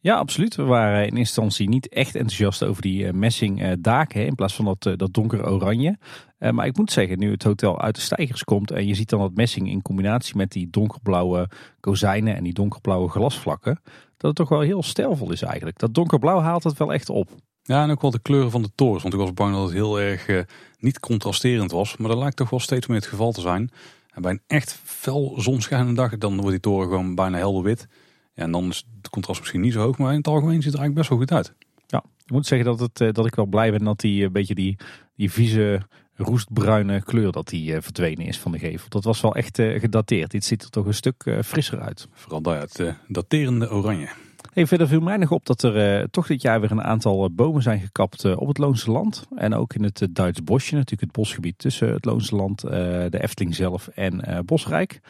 Ja, 0.00 0.16
absoluut. 0.16 0.54
We 0.54 0.62
waren 0.62 0.98
in 0.98 1.02
eerste 1.02 1.18
instantie 1.18 1.68
niet 1.68 1.88
echt 1.88 2.14
enthousiast 2.14 2.64
over 2.64 2.82
die 2.82 3.12
messing 3.12 3.74
daken 3.80 4.26
in 4.26 4.34
plaats 4.34 4.54
van 4.54 4.64
dat, 4.64 4.98
dat 4.98 5.14
donker 5.14 5.50
oranje. 5.50 5.98
maar 6.38 6.66
ik 6.66 6.76
moet 6.76 6.92
zeggen, 6.92 7.18
nu 7.18 7.30
het 7.30 7.42
hotel 7.42 7.80
uit 7.80 7.94
de 7.94 8.00
stijgers 8.00 8.44
komt 8.44 8.70
en 8.70 8.86
je 8.86 8.94
ziet 8.94 9.08
dan 9.08 9.20
dat 9.20 9.34
messing 9.34 9.70
in 9.70 9.82
combinatie 9.82 10.36
met 10.36 10.52
die 10.52 10.70
donkerblauwe 10.70 11.50
kozijnen 11.80 12.36
en 12.36 12.44
die 12.44 12.52
donkerblauwe 12.52 13.08
glasvlakken, 13.08 13.80
dat 14.18 14.30
het 14.30 14.34
toch 14.34 14.48
wel 14.48 14.60
heel 14.60 14.82
stijlvol 14.82 15.32
is 15.32 15.42
eigenlijk. 15.42 15.78
Dat 15.78 15.94
donkerblauw 15.94 16.40
haalt 16.40 16.64
het 16.64 16.78
wel 16.78 16.92
echt 16.92 17.10
op. 17.10 17.30
Ja, 17.62 17.82
en 17.82 17.90
ook 17.90 18.02
wel 18.02 18.10
de 18.10 18.22
kleuren 18.22 18.50
van 18.50 18.62
de 18.62 18.70
torens, 18.74 19.02
want 19.02 19.14
ik 19.14 19.20
was 19.20 19.32
bang 19.32 19.54
dat 19.54 19.62
het 19.62 19.72
heel 19.72 20.00
erg 20.00 20.46
niet 20.78 21.00
contrasterend 21.00 21.70
was. 21.70 21.96
Maar 21.96 22.08
dat 22.08 22.18
lijkt 22.18 22.36
toch 22.36 22.50
wel 22.50 22.60
steeds 22.60 22.86
meer 22.86 22.96
het 22.96 23.06
geval 23.06 23.32
te 23.32 23.40
zijn. 23.40 23.70
En 24.18 24.22
bij 24.22 24.32
een 24.32 24.42
echt 24.46 24.80
fel 24.84 25.34
zonschijnende 25.36 25.94
dag, 25.94 26.18
dan 26.18 26.34
wordt 26.34 26.50
die 26.50 26.60
toren 26.60 26.88
gewoon 26.88 27.14
bijna 27.14 27.36
helder 27.36 27.62
wit. 27.62 27.88
Ja, 28.34 28.42
en 28.42 28.52
dan 28.52 28.68
is 28.68 28.86
het 28.96 29.10
contrast 29.10 29.40
misschien 29.40 29.60
niet 29.60 29.72
zo 29.72 29.80
hoog, 29.80 29.98
maar 29.98 30.10
in 30.10 30.16
het 30.16 30.28
algemeen 30.28 30.62
ziet 30.62 30.64
het 30.64 30.74
er 30.74 30.80
eigenlijk 30.80 31.08
best 31.08 31.08
wel 31.08 31.18
goed 31.18 31.32
uit. 31.32 31.54
Ja, 31.86 32.04
ik 32.24 32.30
moet 32.30 32.46
zeggen 32.46 32.68
dat, 32.68 32.80
het, 32.80 33.00
eh, 33.00 33.12
dat 33.12 33.26
ik 33.26 33.34
wel 33.34 33.46
blij 33.46 33.70
ben 33.70 33.84
dat 33.84 34.00
die 34.00 34.24
een 34.24 34.32
beetje 34.32 34.54
die, 34.54 34.78
die 35.16 35.32
vieze 35.32 35.82
roestbruine 36.18 37.02
kleur 37.02 37.32
dat 37.32 37.48
die 37.48 37.72
uh, 37.72 37.76
verdwenen 37.80 38.26
is 38.26 38.38
van 38.38 38.52
de 38.52 38.58
gevel. 38.58 38.88
Dat 38.88 39.04
was 39.04 39.20
wel 39.20 39.34
echt 39.34 39.58
uh, 39.58 39.80
gedateerd. 39.80 40.30
Dit 40.30 40.44
ziet 40.44 40.62
er 40.62 40.70
toch 40.70 40.86
een 40.86 40.94
stuk 40.94 41.24
uh, 41.24 41.42
frisser 41.42 41.80
uit. 41.80 42.08
Vooral 42.12 42.40
daar 42.42 42.60
het 42.60 42.94
daterende 43.08 43.70
oranje. 43.70 44.08
Hey, 44.52 44.66
verder 44.66 44.88
viel 44.88 45.00
mij 45.00 45.16
nog 45.16 45.30
op 45.30 45.46
dat 45.46 45.62
er 45.62 46.10
toch 46.10 46.26
dit 46.26 46.42
jaar 46.42 46.60
weer 46.60 46.70
een 46.70 46.82
aantal 46.82 47.30
bomen 47.30 47.62
zijn 47.62 47.80
gekapt 47.80 48.36
op 48.36 48.48
het 48.48 48.58
Loonse 48.58 48.90
Land. 48.90 49.26
En 49.34 49.54
ook 49.54 49.74
in 49.74 49.82
het 49.82 50.08
Duits 50.10 50.42
bosje, 50.42 50.74
natuurlijk 50.74 51.00
het 51.00 51.12
bosgebied 51.12 51.58
tussen 51.58 51.92
het 51.92 52.04
Loonse 52.04 52.36
Land, 52.36 52.60
de 52.60 53.18
Efteling 53.20 53.54
zelf 53.54 53.88
en 53.88 54.44
Bosrijk. 54.44 55.00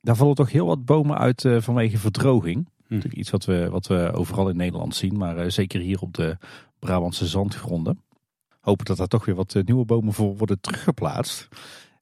Daar 0.00 0.16
vallen 0.16 0.34
toch 0.34 0.52
heel 0.52 0.66
wat 0.66 0.84
bomen 0.84 1.18
uit 1.18 1.48
vanwege 1.58 1.98
verdroging. 1.98 2.68
Hm. 2.86 2.94
Natuurlijk 2.94 3.20
iets 3.20 3.30
wat 3.30 3.44
we, 3.44 3.68
wat 3.70 3.86
we 3.86 4.10
overal 4.14 4.48
in 4.48 4.56
Nederland 4.56 4.94
zien, 4.94 5.16
maar 5.16 5.50
zeker 5.50 5.80
hier 5.80 6.00
op 6.00 6.14
de 6.14 6.36
Brabantse 6.78 7.26
zandgronden. 7.26 8.00
Hopen 8.66 8.84
dat 8.84 8.96
daar 8.96 9.06
toch 9.06 9.24
weer 9.24 9.34
wat 9.34 9.54
uh, 9.54 9.62
nieuwe 9.62 9.84
bomen 9.84 10.12
voor 10.12 10.36
worden 10.36 10.60
teruggeplaatst. 10.60 11.48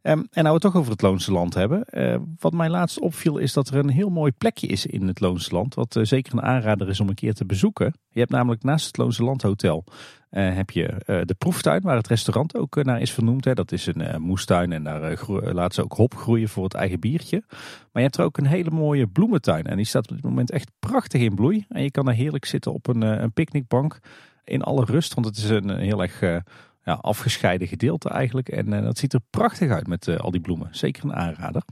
Um, 0.02 0.18
en 0.18 0.28
nou 0.32 0.46
we 0.46 0.52
het 0.52 0.60
toch 0.60 0.76
over 0.76 0.92
het 0.92 1.02
Loonse 1.02 1.32
Land 1.32 1.54
hebben. 1.54 1.84
Uh, 1.90 2.16
wat 2.38 2.52
mij 2.52 2.68
laatst 2.68 3.00
opviel 3.00 3.38
is 3.38 3.52
dat 3.52 3.68
er 3.68 3.76
een 3.76 3.90
heel 3.90 4.08
mooi 4.08 4.32
plekje 4.32 4.66
is 4.66 4.86
in 4.86 5.06
het 5.06 5.20
Loonse 5.20 5.54
Land. 5.54 5.74
Wat 5.74 5.98
zeker 6.02 6.32
een 6.32 6.42
aanrader 6.42 6.88
is 6.88 7.00
om 7.00 7.08
een 7.08 7.14
keer 7.14 7.34
te 7.34 7.44
bezoeken. 7.44 7.94
Je 8.08 8.18
hebt 8.18 8.30
namelijk 8.30 8.62
naast 8.62 8.86
het 8.86 8.96
Loonse 8.96 9.46
Hotel 9.46 9.84
heb 10.30 10.70
je 10.70 10.94
de 11.06 11.34
proeftuin 11.38 11.82
waar 11.82 11.96
het 11.96 12.06
restaurant 12.06 12.56
ook 12.56 12.84
naar 12.84 13.00
is 13.00 13.12
vernoemd. 13.12 13.44
Hè. 13.44 13.54
Dat 13.54 13.72
is 13.72 13.86
een 13.86 14.22
moestuin 14.22 14.72
en 14.72 14.84
daar 14.84 15.24
laten 15.52 15.74
ze 15.74 15.82
ook 15.82 15.92
hop 15.92 16.14
groeien 16.14 16.48
voor 16.48 16.64
het 16.64 16.74
eigen 16.74 17.00
biertje. 17.00 17.42
Maar 17.48 17.88
je 17.92 18.00
hebt 18.00 18.16
er 18.16 18.24
ook 18.24 18.38
een 18.38 18.46
hele 18.46 18.70
mooie 18.70 19.06
bloementuin 19.06 19.64
en 19.64 19.76
die 19.76 19.86
staat 19.86 20.08
op 20.10 20.14
dit 20.14 20.24
moment 20.24 20.50
echt 20.50 20.70
prachtig 20.78 21.20
in 21.20 21.34
bloei. 21.34 21.64
En 21.68 21.82
je 21.82 21.90
kan 21.90 22.04
daar 22.04 22.14
heerlijk 22.14 22.44
zitten 22.44 22.72
op 22.72 22.86
een, 22.86 23.02
een 23.02 23.32
picknickbank 23.32 23.98
in 24.44 24.62
alle 24.62 24.84
rust, 24.84 25.14
want 25.14 25.26
het 25.26 25.36
is 25.36 25.48
een 25.48 25.78
heel 25.78 26.02
erg 26.02 26.20
ja, 26.84 26.92
afgescheiden 26.92 27.68
gedeelte 27.68 28.08
eigenlijk. 28.08 28.48
En 28.48 28.70
dat 28.70 28.98
ziet 28.98 29.12
er 29.12 29.20
prachtig 29.30 29.70
uit 29.70 29.86
met 29.86 30.18
al 30.18 30.30
die 30.30 30.40
bloemen. 30.40 30.68
Zeker 30.70 31.04
een 31.04 31.14
aanrader. 31.14 31.62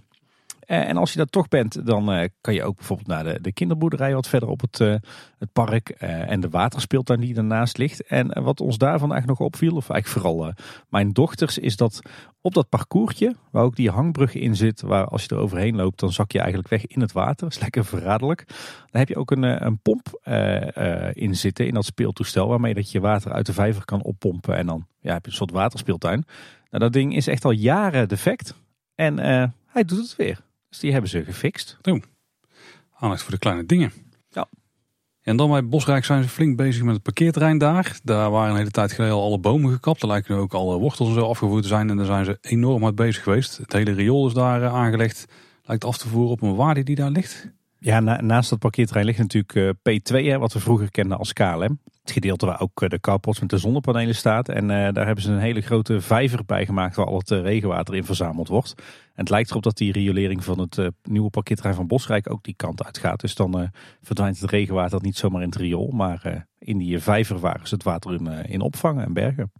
Eh, 0.67 0.89
en 0.89 0.97
als 0.97 1.13
je 1.13 1.19
dat 1.19 1.33
toch 1.33 1.49
bent, 1.49 1.87
dan 1.87 2.15
uh, 2.15 2.25
kan 2.41 2.55
je 2.55 2.65
ook 2.65 2.77
bijvoorbeeld 2.77 3.09
naar 3.09 3.25
de, 3.25 3.41
de 3.41 3.53
kinderboerderij 3.53 4.15
wat 4.15 4.29
verder 4.29 4.49
op 4.49 4.61
het, 4.61 4.81
uh, 4.81 4.95
het 5.39 5.53
park 5.53 5.89
en 5.89 6.41
de 6.41 6.49
waterspeeltuin 6.49 7.21
die 7.21 7.37
ernaast 7.37 7.79
ligt. 7.79 8.07
En 8.07 8.43
wat 8.43 8.61
ons 8.61 8.79
daarvan 8.79 9.11
eigenlijk 9.13 9.41
nog 9.41 9.49
opviel, 9.49 9.77
of 9.77 9.91
eigenlijk 9.91 10.27
vooral 10.27 10.53
mijn 10.89 11.13
dochters, 11.13 11.59
is 11.59 11.77
dat 11.77 12.01
op 12.41 12.55
dat 12.55 12.69
parcoursje, 12.69 13.35
waar 13.51 13.63
ook 13.63 13.77
die 13.77 13.91
hangbrug 13.91 14.35
in 14.35 14.57
zit, 14.57 14.81
waar 14.81 15.05
als 15.05 15.23
je 15.23 15.29
er 15.29 15.41
overheen 15.41 15.77
loopt, 15.77 16.01
dan 16.01 16.13
zak 16.13 16.33
je 16.33 16.39
eigenlijk 16.39 16.69
weg 16.69 16.87
in 16.87 17.01
het 17.01 17.13
water. 17.13 17.45
Dat 17.45 17.53
is 17.53 17.61
lekker 17.61 17.85
verraderlijk. 17.85 18.45
Dan 18.91 19.01
heb 19.01 19.09
je 19.09 19.17
ook 19.17 19.31
een, 19.31 19.67
een 19.67 19.79
pomp 19.79 20.21
in 21.13 21.37
zitten 21.37 21.67
in 21.67 21.75
dat 21.75 21.85
speeltoestel, 21.85 22.49
waarmee 22.49 22.75
dat 22.75 22.91
je 22.91 23.01
water 23.01 23.33
uit 23.33 23.47
de 23.47 23.53
vijver 23.53 23.85
kan 23.85 24.03
oppompen. 24.03 24.57
En 24.57 24.67
dan 24.67 24.87
ja, 25.01 25.13
heb 25.13 25.25
je 25.25 25.31
een 25.31 25.37
soort 25.37 25.51
waterspeeltuin. 25.51 26.25
Nou, 26.71 26.83
dat 26.85 26.93
ding 26.93 27.17
is 27.17 27.27
echt 27.27 27.45
al 27.45 27.51
jaren 27.51 28.09
defect. 28.09 28.55
En 28.95 29.19
hij 29.67 29.85
doet 29.85 29.99
het 29.99 30.17
weer. 30.17 30.41
Dus 30.73 30.81
die 30.81 30.93
hebben 30.93 31.11
ze 31.11 31.25
gefixt. 31.25 31.79
Doen. 31.81 32.05
Aandacht 32.99 33.23
voor 33.23 33.31
de 33.31 33.39
kleine 33.39 33.67
dingen. 33.67 33.93
Ja. 34.29 34.49
En 35.23 35.37
dan 35.37 35.51
bij 35.51 35.65
Bosrijk 35.65 36.05
zijn 36.05 36.23
ze 36.23 36.29
flink 36.29 36.57
bezig 36.57 36.83
met 36.83 36.95
het 36.95 37.03
parkeerterrein 37.03 37.59
daar. 37.59 37.99
Daar 38.03 38.31
waren 38.31 38.51
een 38.51 38.57
hele 38.57 38.71
tijd 38.71 38.93
geleden 38.93 39.15
al 39.15 39.23
alle 39.23 39.39
bomen 39.39 39.73
gekapt. 39.73 40.03
Er 40.03 40.09
lijken 40.09 40.37
ook 40.37 40.55
alle 40.55 40.79
wortels 40.79 41.09
en 41.09 41.15
zo 41.15 41.27
afgevoerd 41.27 41.63
te 41.63 41.69
zijn. 41.69 41.91
En 41.91 41.97
daar 41.97 42.07
zijn 42.07 42.25
ze 42.25 42.39
enorm 42.41 42.83
hard 42.83 42.95
bezig 42.95 43.23
geweest. 43.23 43.57
Het 43.57 43.73
hele 43.73 43.93
riool 43.93 44.27
is 44.27 44.33
daar 44.33 44.63
eh, 44.63 44.75
aangelegd. 44.75 45.25
Lijkt 45.63 45.85
af 45.85 45.99
te 45.99 46.09
voeren 46.09 46.31
op 46.31 46.43
een 46.43 46.55
waarde 46.55 46.83
die 46.83 46.97
daar 46.97 47.11
ligt. 47.11 47.51
Ja, 47.85 48.01
naast 48.21 48.51
dat 48.51 48.59
parkeerterrein 48.59 49.07
ligt 49.07 49.19
natuurlijk 49.19 49.55
eh, 49.55 49.99
P2, 49.99 50.27
hè, 50.27 50.39
wat 50.39 50.53
we 50.53 50.61
vroeger 50.61 50.91
kenden 50.91 51.19
als 51.19 51.33
KLM. 51.33 51.81
Het 52.03 52.11
gedeelte 52.11 52.47
waar 52.47 52.61
ook 52.61 52.83
eh, 52.83 52.89
de 52.89 53.01
carports 53.01 53.41
met 53.41 53.51
de 53.51 53.59
zonnepanelen 53.59 54.15
staat. 54.15 54.49
En 54.49 54.63
uh, 54.63 54.93
daar 54.93 55.07
hebben 55.07 55.25
ze 55.25 55.31
een 55.33 55.39
hele 55.39 55.61
grote 55.61 56.01
vijver 56.01 56.45
bij 56.45 56.67
gemaakt 56.67 56.97
waar 56.97 57.07
al 57.07 57.19
het 57.19 57.31
regenwater 57.31 57.95
in 57.95 58.05
verzameld 58.05 58.49
wordt. 58.49 58.75
En 58.77 58.85
het 59.15 59.31
lijkt 59.31 59.51
erop 59.51 59.63
dat 59.63 59.77
die 59.77 59.93
riolering 59.93 60.45
van 60.45 60.59
het 60.59 60.91
nieuwe 61.03 61.31
parkeerterrein 61.31 61.77
van 61.77 61.87
Bosrijk 61.87 62.31
ook 62.31 62.43
die 62.43 62.55
kant 62.57 62.85
uit 62.85 62.99
gaat. 62.99 63.21
Dus 63.21 63.35
dan 63.35 63.71
verdwijnt 64.03 64.41
het 64.41 64.51
regenwater 64.51 65.03
niet 65.03 65.17
zomaar 65.17 65.43
in 65.43 65.49
het 65.49 65.57
riool, 65.57 65.91
maar 65.91 66.47
in 66.59 66.79
die 66.79 66.99
vijver 66.99 67.39
waar 67.39 67.61
ze 67.63 67.75
het 67.75 67.85
water 67.85 68.45
in, 68.49 68.61
opvangen 68.61 69.05
en 69.05 69.13
bergen. 69.13 69.53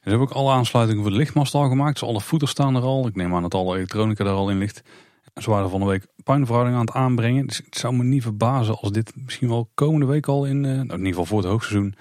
Ze 0.00 0.10
hebben 0.10 0.28
ook 0.28 0.34
alle 0.34 0.52
aansluitingen 0.52 1.02
voor 1.02 1.10
de 1.10 1.16
lichtmast 1.16 1.54
al 1.54 1.68
gemaakt. 1.68 2.00
Dus 2.00 2.08
alle 2.08 2.20
voeters 2.20 2.50
staan 2.50 2.76
er 2.76 2.82
al. 2.82 3.06
Ik 3.06 3.16
neem 3.16 3.34
aan 3.34 3.42
dat 3.42 3.54
alle 3.54 3.76
elektronica 3.76 4.24
er 4.24 4.30
al 4.30 4.50
in 4.50 4.58
ligt. 4.58 4.82
Ze 5.34 5.50
waren 5.50 5.70
van 5.70 5.80
de 5.80 5.86
week 5.86 6.06
puinverhouding 6.24 6.76
aan 6.76 6.86
het 6.86 6.94
aanbrengen. 6.94 7.46
Dus 7.46 7.56
het 7.56 7.76
zou 7.76 7.94
me 7.94 8.04
niet 8.04 8.22
verbazen 8.22 8.78
als 8.78 8.92
dit 8.92 9.12
misschien 9.16 9.48
wel 9.48 9.70
komende 9.74 10.06
week 10.06 10.26
al 10.26 10.44
in, 10.44 10.56
uh, 10.56 10.70
nou 10.72 10.80
in 10.80 10.90
ieder 10.90 11.06
geval 11.06 11.24
voor 11.24 11.38
het 11.38 11.46
hoogseizoen, 11.46 11.94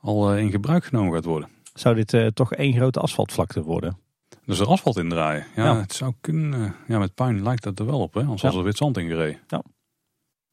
al 0.00 0.34
uh, 0.34 0.40
in 0.40 0.50
gebruik 0.50 0.84
genomen 0.84 1.14
gaat 1.14 1.24
worden. 1.24 1.48
Zou 1.74 1.94
dit 1.94 2.12
uh, 2.12 2.26
toch 2.26 2.54
één 2.54 2.74
grote 2.74 3.00
asfaltvlakte 3.00 3.62
worden? 3.62 3.98
Dus 4.44 4.58
er 4.58 4.66
asfalt 4.66 4.96
indraaien. 4.96 5.46
Ja, 5.56 5.64
ja, 5.64 5.80
het 5.80 5.92
zou 5.92 6.12
kunnen. 6.20 6.74
Ja, 6.86 6.98
met 6.98 7.14
puin 7.14 7.42
lijkt 7.42 7.62
dat 7.62 7.78
er 7.78 7.86
wel 7.86 8.00
op, 8.00 8.14
hè? 8.14 8.20
Anders 8.20 8.42
ja. 8.42 8.48
was 8.48 8.56
er 8.56 8.64
wit 8.64 8.76
zand 8.76 8.96
ingereden. 8.96 9.40
Ja. 9.46 9.62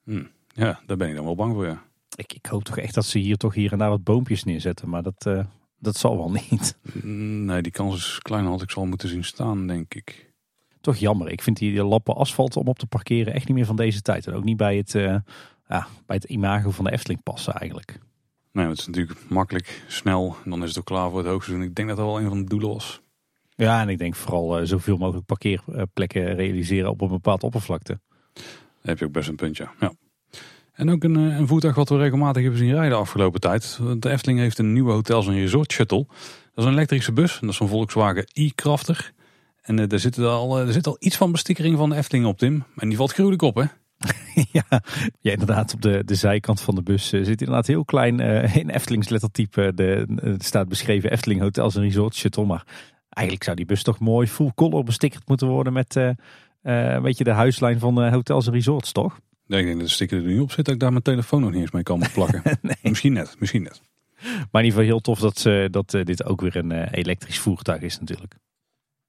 Hm. 0.03 0.23
Ja, 0.53 0.79
daar 0.85 0.97
ben 0.97 1.09
ik 1.09 1.15
dan 1.15 1.25
wel 1.25 1.35
bang 1.35 1.53
voor, 1.53 1.65
ja. 1.65 1.83
Ik, 2.15 2.33
ik 2.33 2.45
hoop 2.45 2.63
toch 2.63 2.77
echt 2.77 2.93
dat 2.93 3.05
ze 3.05 3.19
hier 3.19 3.37
toch 3.37 3.53
hier 3.53 3.71
en 3.71 3.77
daar 3.77 3.89
wat 3.89 4.03
boompjes 4.03 4.43
neerzetten. 4.43 4.89
Maar 4.89 5.03
dat, 5.03 5.29
Dat 5.79 5.97
zal 5.97 6.17
wel 6.17 6.31
niet. 6.31 6.77
Nee, 7.03 7.61
die 7.61 7.71
kans 7.71 7.95
is 7.95 8.19
kleiner 8.19 8.51
had 8.51 8.61
ik 8.61 8.71
zal 8.71 8.85
moeten 8.85 9.09
zien 9.09 9.23
staan, 9.23 9.67
denk 9.67 9.93
ik. 9.93 10.24
Toch 10.85 10.95
jammer. 10.95 11.29
Ik 11.31 11.41
vind 11.41 11.57
die 11.57 11.83
lappen 11.83 12.15
asfalt 12.15 12.57
om 12.57 12.67
op 12.67 12.79
te 12.79 12.85
parkeren 12.85 13.33
echt 13.33 13.47
niet 13.47 13.57
meer 13.57 13.65
van 13.65 13.75
deze 13.75 14.01
tijd. 14.01 14.27
En 14.27 14.33
ook 14.33 14.43
niet 14.43 14.57
bij 14.57 14.77
het, 14.77 14.93
uh, 14.93 15.15
ja, 15.67 15.87
bij 16.05 16.15
het 16.15 16.23
imago 16.23 16.71
van 16.71 16.85
de 16.85 16.91
Efteling 16.91 17.23
passen 17.23 17.53
eigenlijk. 17.53 17.99
Nee, 18.51 18.67
het 18.67 18.79
is 18.79 18.87
natuurlijk 18.87 19.19
makkelijk, 19.29 19.83
snel. 19.87 20.35
En 20.43 20.49
dan 20.49 20.63
is 20.63 20.69
het 20.69 20.77
ook 20.77 20.85
klaar 20.85 21.09
voor 21.09 21.17
het 21.17 21.27
hoogseizoen. 21.27 21.65
Ik 21.65 21.75
denk 21.75 21.87
dat 21.87 21.97
dat 21.97 22.05
wel 22.05 22.19
een 22.19 22.27
van 22.27 22.41
de 22.41 22.49
doelen 22.49 22.69
was. 22.69 23.01
Ja, 23.55 23.81
en 23.81 23.89
ik 23.89 23.97
denk 23.97 24.15
vooral 24.15 24.61
uh, 24.61 24.67
zoveel 24.67 24.97
mogelijk 24.97 25.25
parkeerplekken 25.25 26.35
realiseren 26.35 26.89
op 26.89 27.01
een 27.01 27.07
bepaald 27.07 27.43
oppervlakte. 27.43 27.99
Daar 28.33 28.43
heb 28.81 28.99
je 28.99 29.05
ook 29.05 29.11
best 29.11 29.29
een 29.29 29.35
puntje. 29.35 29.67
Ja. 29.79 29.93
En 30.73 30.91
ook 30.91 31.03
een, 31.03 31.15
een, 31.15 31.47
voertuig 31.47 31.75
wat 31.75 31.89
we 31.89 31.97
regelmatig 31.97 32.41
hebben 32.41 32.59
zien 32.59 32.71
rijden 32.71 32.89
de 32.89 32.95
afgelopen 32.95 33.39
tijd. 33.39 33.79
De 33.99 34.09
Efteling 34.09 34.39
heeft 34.39 34.57
een 34.57 34.73
nieuwe 34.73 34.91
hotels- 34.91 35.27
en 35.27 35.33
resort 35.33 35.71
shuttle. 35.71 36.05
Dat 36.53 36.63
is 36.63 36.65
een 36.65 36.71
elektrische 36.71 37.13
bus. 37.13 37.33
En 37.33 37.41
dat 37.41 37.49
is 37.49 37.59
een 37.59 37.67
Volkswagen 37.67 38.27
e-Crafter. 38.33 39.13
En 39.65 39.77
uh, 39.77 39.91
er, 39.91 39.99
zit 39.99 40.17
al, 40.17 40.59
er 40.59 40.73
zit 40.73 40.87
al 40.87 40.95
iets 40.99 41.17
van 41.17 41.31
bestikkering 41.31 41.77
van 41.77 41.89
de 41.89 41.95
Efteling 41.95 42.25
op, 42.25 42.37
Tim. 42.37 42.63
En 42.75 42.87
die 42.87 42.97
valt 42.97 43.11
gruwelijk 43.11 43.41
op, 43.41 43.55
hè? 43.55 43.63
ja, 44.51 44.81
ja, 45.19 45.31
inderdaad. 45.31 45.73
Op 45.73 45.81
de, 45.81 46.01
de 46.05 46.15
zijkant 46.15 46.61
van 46.61 46.75
de 46.75 46.83
bus 46.83 47.13
uh, 47.13 47.23
zit 47.25 47.41
inderdaad 47.41 47.67
heel 47.67 47.85
klein 47.85 48.19
uh, 48.19 48.55
in 48.55 48.69
Eftelings 48.69 49.09
lettertype. 49.09 49.71
De, 49.75 50.07
er 50.23 50.35
staat 50.37 50.67
beschreven 50.67 51.11
Efteling 51.11 51.41
Hotels 51.41 51.75
en 51.75 51.81
Resort 51.81 52.15
Shuttle. 52.15 52.45
Maar 52.45 52.65
eigenlijk 53.09 53.45
zou 53.45 53.55
die 53.55 53.65
bus 53.65 53.83
toch 53.83 53.99
mooi 53.99 54.27
full 54.27 54.51
color 54.55 54.83
bestickerd 54.83 55.27
moeten 55.27 55.47
worden 55.47 55.73
met 55.73 55.93
weet 57.01 57.17
je, 57.17 57.23
de 57.23 57.31
huislijn 57.31 57.79
van 57.79 58.09
hotels 58.09 58.47
en 58.47 58.53
resorts, 58.53 58.91
toch? 58.91 59.19
Nee, 59.47 59.59
ik 59.59 59.65
denk 59.65 59.77
dat 59.77 59.87
de 59.87 59.93
sticker 59.93 60.17
er 60.17 60.23
nu 60.23 60.39
op 60.39 60.51
zit 60.51 60.65
dat 60.65 60.73
ik 60.73 60.79
daar 60.79 60.91
mijn 60.91 61.03
telefoon 61.03 61.41
nog 61.41 61.51
niet 61.51 61.61
eens 61.61 61.71
mee 61.71 61.83
kan 61.83 62.03
plakken. 62.13 62.41
nee. 62.61 62.75
Misschien 62.81 63.13
net, 63.13 63.35
misschien 63.39 63.63
net. 63.63 63.81
Maar 64.21 64.61
in 64.61 64.67
ieder 64.67 64.69
geval 64.69 64.83
heel 64.83 64.99
tof 64.99 65.19
dat, 65.19 65.45
dat 65.71 66.05
dit 66.05 66.25
ook 66.25 66.41
weer 66.41 66.55
een 66.55 66.71
elektrisch 66.71 67.39
voertuig 67.39 67.81
is 67.81 67.99
natuurlijk. 67.99 68.35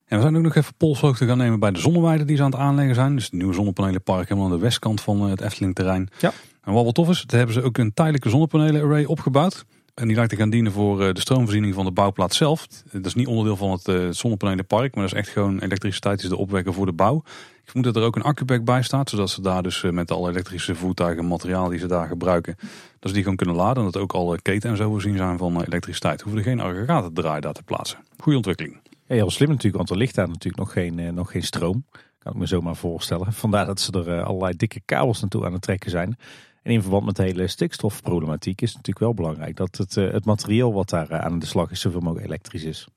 En 0.07 0.17
we 0.17 0.23
zijn 0.23 0.37
ook 0.37 0.43
nog 0.43 0.55
even 0.55 0.75
polshoogte 0.77 1.27
gaan 1.27 1.39
nemen 1.39 1.61
bij 1.61 1.71
de 1.71 1.79
zonneweide 1.79 2.25
die 2.25 2.37
ze 2.37 2.43
aan 2.43 2.51
het 2.51 2.61
aanleggen 2.61 2.95
zijn. 2.95 3.15
Dus 3.15 3.25
het 3.25 3.33
nieuwe 3.33 3.55
zonnepanelenpark 3.55 4.29
helemaal 4.29 4.51
aan 4.51 4.57
de 4.57 4.63
westkant 4.63 5.01
van 5.01 5.21
het 5.23 5.41
Efteling 5.41 5.75
terrein. 5.75 6.09
Ja. 6.19 6.33
En 6.63 6.73
wat 6.73 6.83
wel 6.83 6.93
tof 6.93 7.09
is, 7.09 7.25
daar 7.27 7.39
hebben 7.39 7.57
ze 7.57 7.63
ook 7.63 7.79
een 7.79 7.95
tijdelijke 7.95 8.29
zonnepanelen-array 8.29 9.05
opgebouwd. 9.05 9.65
En 9.95 10.07
die 10.07 10.17
lijkt 10.17 10.31
te 10.31 10.37
gaan 10.37 10.51
dienen 10.51 10.73
voor 10.73 11.15
de 11.15 11.21
stroomvoorziening 11.21 11.75
van 11.75 11.85
de 11.85 11.91
bouwplaats 11.91 12.37
zelf. 12.37 12.67
Dat 12.93 13.07
is 13.07 13.15
niet 13.15 13.27
onderdeel 13.27 13.57
van 13.57 13.71
het 13.83 14.17
zonnepanelenpark, 14.17 14.95
maar 14.95 15.05
dat 15.05 15.13
is 15.13 15.19
echt 15.19 15.29
gewoon 15.29 15.59
elektriciteit 15.59 16.21
die 16.21 16.29
ze 16.29 16.37
opwekken 16.37 16.75
voor 16.75 16.87
de 16.87 16.93
bouw. 16.93 17.23
Ik 17.63 17.73
vermoed 17.73 17.85
dat 17.85 17.97
er 17.97 18.03
ook 18.03 18.17
een 18.17 18.23
accupack 18.23 18.65
bij 18.65 18.83
staat, 18.83 19.11
zodat 19.11 19.31
ze 19.31 19.41
daar 19.41 19.63
dus 19.63 19.83
met 19.83 20.11
alle 20.11 20.31
elektrische 20.31 20.75
voertuigen 20.75 21.23
en 21.23 21.29
materiaal 21.29 21.69
die 21.69 21.79
ze 21.79 21.87
daar 21.87 22.07
gebruiken, 22.07 22.57
dat 22.99 23.09
ze 23.09 23.13
die 23.13 23.23
gewoon 23.23 23.37
kunnen 23.37 23.57
laden. 23.57 23.85
En 23.85 23.91
dat 23.91 24.03
ook 24.03 24.13
alle 24.13 24.43
keten 24.43 24.71
en 24.71 24.77
zo 24.77 24.91
voorzien 24.91 25.17
zijn 25.17 25.39
van 25.39 25.63
elektriciteit. 25.63 26.21
Hoeven 26.21 26.41
er 26.41 26.47
geen 26.47 26.61
aggregaten 26.61 27.13
draaien 27.13 27.43
daar 27.43 27.53
te 27.53 27.63
plaatsen. 27.63 27.99
Goede 28.19 28.37
ontwikkeling. 28.37 28.81
Ja, 29.09 29.15
heel 29.15 29.31
slim 29.31 29.49
natuurlijk, 29.49 29.77
want 29.77 29.91
er 29.91 29.97
ligt 29.97 30.15
daar 30.15 30.29
natuurlijk 30.29 30.57
nog 30.57 30.73
geen, 30.73 31.15
nog 31.15 31.31
geen 31.31 31.43
stroom. 31.43 31.85
Kan 32.19 32.33
ik 32.33 32.39
me 32.39 32.47
zomaar 32.47 32.77
voorstellen. 32.77 33.33
Vandaar 33.45 33.67
dat 33.67 33.81
ze 33.81 33.93
er 33.93 34.23
allerlei 34.23 34.57
dikke 34.57 34.81
kabels 34.85 35.21
naartoe 35.21 35.45
aan 35.45 35.53
het 35.53 35.63
trekken 35.63 35.91
zijn. 35.91 36.17
En 36.63 36.73
in 36.73 36.83
verband 36.83 37.05
met 37.05 37.17
de 37.17 37.23
hele 37.23 37.47
stikstofproblematiek 37.47 38.61
is 38.61 38.69
het 38.69 38.77
natuurlijk 38.77 39.05
wel 39.05 39.15
belangrijk 39.15 39.57
dat 39.57 39.77
het, 39.77 39.95
het 39.95 40.25
materiaal 40.25 40.73
wat 40.73 40.89
daar 40.89 41.19
aan 41.19 41.39
de 41.39 41.47
slag 41.47 41.71
is 41.71 41.81
zoveel 41.81 42.01
mogelijk 42.01 42.27
elektrisch 42.27 42.65
is. 42.65 42.89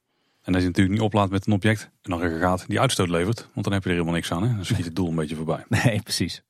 En 0.41 0.53
dat 0.53 0.61
je 0.61 0.67
natuurlijk 0.67 0.95
niet 0.95 1.05
oplaadt 1.05 1.31
met 1.31 1.47
een 1.47 1.53
object, 1.53 1.89
een 2.01 2.13
aggregaat 2.13 2.65
die 2.67 2.79
uitstoot 2.79 3.09
levert. 3.09 3.47
Want 3.53 3.65
dan 3.65 3.73
heb 3.73 3.83
je 3.83 3.89
er 3.89 3.95
helemaal 3.95 4.15
niks 4.15 4.31
aan. 4.31 4.43
Hè? 4.43 4.55
Dan 4.55 4.65
schiet 4.65 4.85
het 4.85 4.95
doel 4.95 5.09
een 5.09 5.15
beetje 5.15 5.35
voorbij. 5.35 5.65
Nee, 5.83 6.01
precies. 6.01 6.43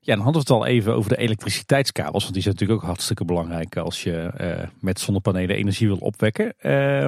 Ja, 0.00 0.14
dan 0.14 0.24
hadden 0.24 0.42
we 0.42 0.52
het 0.52 0.62
al 0.62 0.66
even 0.66 0.94
over 0.94 1.10
de 1.10 1.16
elektriciteitskabels. 1.16 2.22
Want 2.22 2.34
die 2.34 2.42
zijn 2.42 2.54
natuurlijk 2.54 2.82
ook 2.82 2.88
hartstikke 2.88 3.24
belangrijk 3.24 3.76
als 3.76 4.02
je 4.02 4.32
uh, 4.40 4.68
met 4.80 5.00
zonnepanelen 5.00 5.56
energie 5.56 5.86
wil 5.86 5.96
opwekken. 5.96 6.54
Uh, 6.62 7.06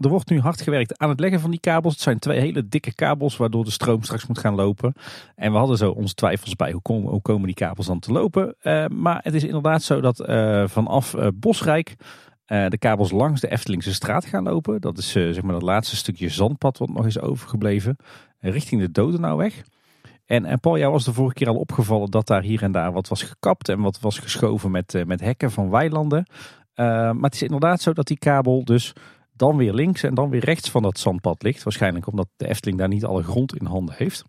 er 0.00 0.08
wordt 0.08 0.30
nu 0.30 0.40
hard 0.40 0.60
gewerkt 0.60 0.98
aan 0.98 1.08
het 1.08 1.20
leggen 1.20 1.40
van 1.40 1.50
die 1.50 1.60
kabels. 1.60 1.92
Het 1.92 2.02
zijn 2.02 2.18
twee 2.18 2.40
hele 2.40 2.68
dikke 2.68 2.94
kabels 2.94 3.36
waardoor 3.36 3.64
de 3.64 3.70
stroom 3.70 4.02
straks 4.02 4.26
moet 4.26 4.38
gaan 4.38 4.54
lopen. 4.54 4.94
En 5.34 5.52
we 5.52 5.58
hadden 5.58 5.76
zo 5.76 5.90
onze 5.90 6.14
twijfels 6.14 6.56
bij 6.56 6.72
hoe 6.72 6.82
komen, 6.82 7.10
hoe 7.10 7.22
komen 7.22 7.46
die 7.46 7.54
kabels 7.54 7.86
dan 7.86 7.98
te 7.98 8.12
lopen. 8.12 8.54
Uh, 8.62 8.86
maar 8.86 9.20
het 9.22 9.34
is 9.34 9.44
inderdaad 9.44 9.82
zo 9.82 10.00
dat 10.00 10.16
vanaf 10.70 11.14
Bosrijk 11.34 11.96
uh, 12.46 12.68
de 12.68 12.78
kabels 12.78 13.10
langs 13.10 13.40
de 13.40 13.50
Eftelingse 13.50 13.94
straat 13.94 14.24
gaan 14.24 14.42
lopen. 14.42 14.80
Dat 14.80 14.98
is 14.98 15.10
zeg 15.10 15.42
maar 15.42 15.52
dat 15.52 15.62
laatste 15.62 15.96
stukje 15.96 16.28
zandpad 16.28 16.78
wat 16.78 16.88
nog 16.88 17.06
is 17.06 17.20
overgebleven. 17.20 17.96
Richting 18.40 18.80
de 18.80 18.90
Dodenauweg. 18.90 19.62
En, 20.26 20.44
en 20.44 20.60
Paul, 20.60 20.78
jou 20.78 20.92
was 20.92 21.04
de 21.04 21.12
vorige 21.12 21.34
keer 21.34 21.48
al 21.48 21.56
opgevallen 21.56 22.10
dat 22.10 22.26
daar 22.26 22.42
hier 22.42 22.62
en 22.62 22.72
daar 22.72 22.92
wat 22.92 23.08
was 23.08 23.22
gekapt 23.22 23.68
en 23.68 23.80
wat 23.80 24.00
was 24.00 24.18
geschoven 24.18 24.70
met, 24.70 25.02
met 25.06 25.20
hekken 25.20 25.50
van 25.50 25.70
weilanden. 25.70 26.26
maar 26.74 27.14
het 27.20 27.34
is 27.34 27.42
inderdaad 27.42 27.80
zo 27.80 27.92
dat 27.92 28.06
die 28.06 28.18
kabel 28.18 28.64
dus 28.64 28.92
dan 29.42 29.56
weer 29.56 29.72
links 29.72 30.02
en 30.02 30.14
dan 30.14 30.30
weer 30.30 30.44
rechts 30.44 30.70
van 30.70 30.82
dat 30.82 30.98
zandpad 30.98 31.42
ligt. 31.42 31.62
Waarschijnlijk 31.62 32.06
omdat 32.06 32.28
de 32.36 32.48
Efteling 32.48 32.78
daar 32.78 32.88
niet 32.88 33.04
alle 33.04 33.22
grond 33.22 33.56
in 33.56 33.66
handen 33.66 33.94
heeft. 33.98 34.24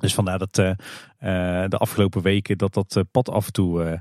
Dus 0.00 0.14
vandaar 0.14 0.38
dat 0.38 0.54
de 0.54 1.76
afgelopen 1.78 2.22
weken 2.22 2.58
dat 2.58 2.74
dat 2.74 3.04
pad 3.10 3.30
af 3.30 3.46
en 3.46 3.52
toe 3.52 4.00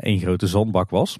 één 0.00 0.20
grote 0.20 0.46
zandbak 0.46 0.90
was. 0.90 1.18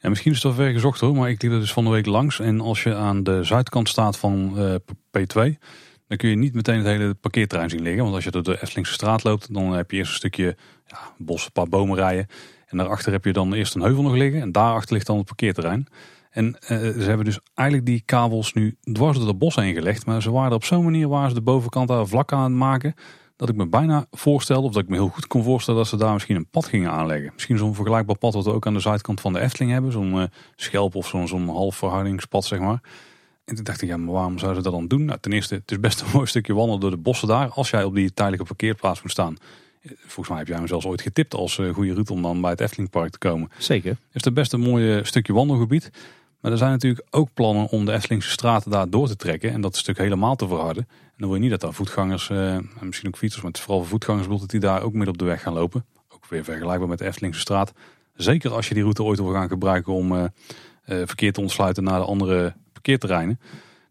Ja, 0.00 0.08
misschien 0.08 0.32
is 0.32 0.42
het 0.42 0.56
wel 0.56 0.64
ver 0.64 0.72
gezocht 0.72 1.00
hoor, 1.00 1.14
maar 1.14 1.30
ik 1.30 1.42
liep 1.42 1.52
er 1.52 1.60
dus 1.60 1.72
van 1.72 1.84
de 1.84 1.90
week 1.90 2.06
langs. 2.06 2.40
En 2.40 2.60
als 2.60 2.82
je 2.82 2.94
aan 2.94 3.22
de 3.22 3.44
zuidkant 3.44 3.88
staat 3.88 4.18
van 4.18 4.52
uh, 4.56 4.74
P2, 5.18 5.58
dan 6.06 6.16
kun 6.16 6.28
je 6.28 6.36
niet 6.36 6.54
meteen 6.54 6.76
het 6.76 6.86
hele 6.86 7.14
parkeerterrein 7.14 7.70
zien 7.70 7.82
liggen. 7.82 8.02
Want 8.02 8.14
als 8.14 8.24
je 8.24 8.30
door 8.30 8.42
de 8.42 8.62
Eftelingse 8.62 8.92
straat 8.92 9.24
loopt, 9.24 9.54
dan 9.54 9.72
heb 9.72 9.90
je 9.90 9.96
eerst 9.96 10.10
een 10.10 10.16
stukje 10.16 10.56
ja, 10.86 10.98
bos, 11.18 11.44
een 11.44 11.52
paar 11.52 11.68
bomen 11.68 11.96
rijden. 11.96 12.26
En 12.66 12.76
daarachter 12.76 13.12
heb 13.12 13.24
je 13.24 13.32
dan 13.32 13.54
eerst 13.54 13.74
een 13.74 13.82
heuvel 13.82 14.02
nog 14.02 14.14
liggen. 14.14 14.40
En 14.40 14.52
daarachter 14.52 14.94
ligt 14.94 15.06
dan 15.06 15.16
het 15.16 15.26
parkeerterrein. 15.26 15.86
En 16.38 16.56
uh, 16.62 16.68
ze 16.68 17.04
hebben 17.08 17.24
dus 17.24 17.38
eigenlijk 17.54 17.88
die 17.88 18.02
kabels 18.04 18.52
nu 18.52 18.76
dwars 18.92 19.18
door 19.18 19.28
het 19.28 19.38
bos 19.38 19.54
heen 19.54 19.74
gelegd. 19.74 20.06
Maar 20.06 20.22
ze 20.22 20.30
waren 20.30 20.52
op 20.52 20.64
zo'n 20.64 20.84
manier 20.84 21.08
waar 21.08 21.28
ze 21.28 21.34
de 21.34 21.40
bovenkant 21.40 21.88
daar 21.88 22.06
vlak 22.06 22.32
aan 22.32 22.42
het 22.42 22.52
maken 22.52 22.94
dat 23.36 23.48
ik 23.48 23.54
me 23.54 23.66
bijna 23.66 24.06
voorstelde, 24.10 24.66
of 24.66 24.72
dat 24.72 24.82
ik 24.82 24.88
me 24.88 24.94
heel 24.94 25.08
goed 25.08 25.26
kon 25.26 25.42
voorstellen, 25.42 25.80
dat 25.80 25.88
ze 25.88 25.96
daar 25.96 26.12
misschien 26.12 26.36
een 26.36 26.48
pad 26.50 26.66
gingen 26.66 26.90
aanleggen. 26.90 27.30
Misschien 27.34 27.58
zo'n 27.58 27.74
vergelijkbaar 27.74 28.18
pad 28.18 28.34
wat 28.34 28.44
we 28.44 28.52
ook 28.52 28.66
aan 28.66 28.74
de 28.74 28.80
zuidkant 28.80 29.20
van 29.20 29.32
de 29.32 29.40
Efteling 29.40 29.72
hebben. 29.72 29.92
Zo'n 29.92 30.14
uh, 30.14 30.22
schelp 30.56 30.94
of 30.94 31.08
zo'n 31.08 31.28
zo'n 31.28 31.48
halfverhoudingspad, 31.48 32.44
zeg 32.44 32.58
maar. 32.58 32.80
En 33.44 33.54
toen 33.54 33.64
dacht 33.64 33.82
ik, 33.82 33.88
ja, 33.88 33.96
maar 33.96 34.14
waarom 34.14 34.38
zouden 34.38 34.62
ze 34.62 34.70
dat 34.70 34.78
dan 34.78 34.88
doen? 34.88 35.04
Nou, 35.04 35.18
ten 35.20 35.32
eerste, 35.32 35.54
het 35.54 35.70
is 35.70 35.80
best 35.80 36.00
een 36.00 36.08
mooi 36.14 36.26
stukje 36.26 36.54
wandelen 36.54 36.80
door 36.80 36.90
de 36.90 36.96
bossen 36.96 37.28
daar. 37.28 37.48
Als 37.48 37.70
jij 37.70 37.84
op 37.84 37.94
die 37.94 38.12
tijdelijke 38.12 38.46
parkeerplaats 38.46 39.02
moet 39.02 39.10
staan. 39.10 39.36
Eh, 39.82 39.90
volgens 39.96 40.28
mij 40.28 40.38
heb 40.38 40.48
jij 40.48 40.60
me 40.60 40.66
zelfs 40.66 40.86
ooit 40.86 41.02
getipt 41.02 41.34
als 41.34 41.58
uh, 41.58 41.74
goede 41.74 41.92
route 41.92 42.12
om 42.12 42.22
dan 42.22 42.40
bij 42.40 42.50
het 42.50 42.60
Eftelingpark 42.60 43.10
te 43.10 43.18
komen. 43.18 43.50
Zeker. 43.58 43.96
Het 44.10 44.26
is 44.26 44.32
best 44.32 44.52
een 44.52 44.60
mooi 44.60 45.04
stukje 45.04 45.32
wandelgebied. 45.32 45.90
Maar 46.40 46.52
er 46.52 46.58
zijn 46.58 46.70
natuurlijk 46.70 47.06
ook 47.10 47.28
plannen 47.34 47.68
om 47.68 47.84
de 47.84 47.92
Eftelingse 47.92 48.30
straten 48.30 48.70
daar 48.70 48.90
door 48.90 49.08
te 49.08 49.16
trekken. 49.16 49.52
En 49.52 49.60
dat 49.60 49.76
stuk 49.76 49.98
helemaal 49.98 50.36
te 50.36 50.48
verharden. 50.48 50.86
En 50.88 51.14
dan 51.16 51.28
wil 51.28 51.36
je 51.36 51.42
niet 51.42 51.50
dat 51.50 51.60
daar 51.60 51.72
voetgangers, 51.72 52.28
uh, 52.28 52.58
misschien 52.80 53.08
ook 53.08 53.16
fietsers, 53.16 53.42
maar 53.42 53.52
vooral 53.52 53.78
voor 53.78 53.88
voetgangers 53.88 54.22
bedoelt 54.22 54.40
dat 54.40 54.50
die 54.50 54.60
daar 54.60 54.82
ook 54.82 54.92
midden 54.92 55.12
op 55.12 55.18
de 55.18 55.24
weg 55.24 55.42
gaan 55.42 55.52
lopen. 55.52 55.84
Ook 56.08 56.26
weer 56.26 56.44
vergelijkbaar 56.44 56.88
met 56.88 56.98
de 56.98 57.04
Eftelingse 57.04 57.40
straat. 57.40 57.72
Zeker 58.14 58.52
als 58.52 58.68
je 58.68 58.74
die 58.74 58.82
route 58.82 59.02
ooit 59.02 59.18
wil 59.18 59.32
gaan 59.32 59.48
gebruiken 59.48 59.92
om 59.92 60.12
uh, 60.12 60.18
uh, 60.18 60.26
verkeer 60.84 61.32
te 61.32 61.40
ontsluiten 61.40 61.84
naar 61.84 61.98
de 61.98 62.06
andere 62.06 62.54
parkeerterreinen. 62.72 63.40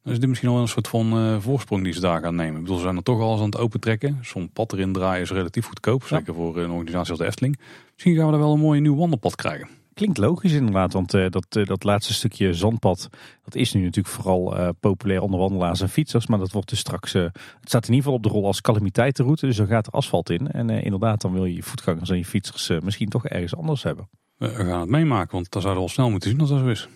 Dan 0.04 0.14
is 0.14 0.20
dit 0.20 0.30
misschien 0.30 0.52
wel 0.52 0.62
een 0.62 0.68
soort 0.68 0.88
van 0.88 1.42
voorsprong 1.42 1.84
die 1.84 1.94
ze 1.94 2.00
daar 2.00 2.22
gaan 2.22 2.36
nemen. 2.36 2.56
Ik 2.56 2.62
bedoel, 2.62 2.78
ze 2.78 2.84
zijn 2.84 2.96
er 2.96 3.04
toch 3.04 3.20
al 3.20 3.32
eens 3.32 3.40
aan 3.40 3.46
het 3.46 3.58
opentrekken. 3.58 4.20
Zo'n 4.22 4.50
pad 4.50 4.74
erin 4.74 4.94
draaien 4.94 5.22
is 5.22 5.32
relatief 5.32 5.66
goedkoop. 5.66 6.04
Zeker 6.04 6.34
voor 6.34 6.58
een 6.58 6.72
organisatie 6.72 7.10
als 7.10 7.20
de 7.20 7.26
Efteling. 7.26 7.60
Misschien 7.94 8.16
gaan 8.16 8.26
we 8.26 8.32
daar 8.32 8.42
wel 8.42 8.54
een 8.54 8.60
mooi 8.60 8.80
nieuw 8.80 8.96
wandelpad 8.96 9.36
krijgen. 9.36 9.68
Klinkt 9.98 10.18
logisch 10.18 10.52
inderdaad, 10.52 10.94
want 10.94 11.14
uh, 11.14 11.30
dat, 11.30 11.56
uh, 11.58 11.66
dat 11.66 11.84
laatste 11.84 12.14
stukje 12.14 12.54
zandpad, 12.54 13.10
dat 13.44 13.56
is 13.56 13.74
nu 13.74 13.82
natuurlijk 13.82 14.16
vooral 14.16 14.58
uh, 14.58 14.70
populair 14.80 15.22
onder 15.22 15.40
wandelaars 15.40 15.82
en 15.82 15.90
fietsers. 15.90 16.28
Maar 16.28 16.40
dat 16.40 16.52
wordt 16.52 16.70
dus 16.70 16.80
straks, 16.80 17.14
het 17.14 17.32
staat 17.62 17.88
in 17.88 17.94
ieder 17.94 18.04
geval 18.04 18.14
op 18.14 18.24
de 18.24 18.30
rol 18.30 18.46
als 18.46 18.62
calamiteitenroute, 18.62 19.46
dus 19.46 19.58
er 19.58 19.68
gaat 19.68 19.88
er 19.88 19.94
asfalt 19.94 20.30
in. 20.30 20.52
En 20.52 20.70
inderdaad, 20.70 21.22
dan 21.22 21.34
wil 21.34 21.46
je 21.46 21.56
je 21.56 21.64
voetgangers 21.64 22.10
en 22.10 22.18
je 22.18 22.26
fietsers 22.26 22.70
misschien 22.84 23.10
toch 23.10 23.26
ergens 23.26 23.56
anders 23.56 23.84
hebben. 23.84 24.10
We 24.38 24.48
gaan 24.48 24.80
het 24.80 24.90
meemaken, 24.90 25.32
want 25.32 25.52
dan 25.52 25.62
zouden 25.62 25.84
we 25.84 25.90
al 25.90 25.96
snel 25.96 26.10
moeten 26.10 26.30
zien 26.30 26.40
dat 26.40 26.48
dat 26.48 26.60
zo 26.60 26.68
is. 26.68 26.88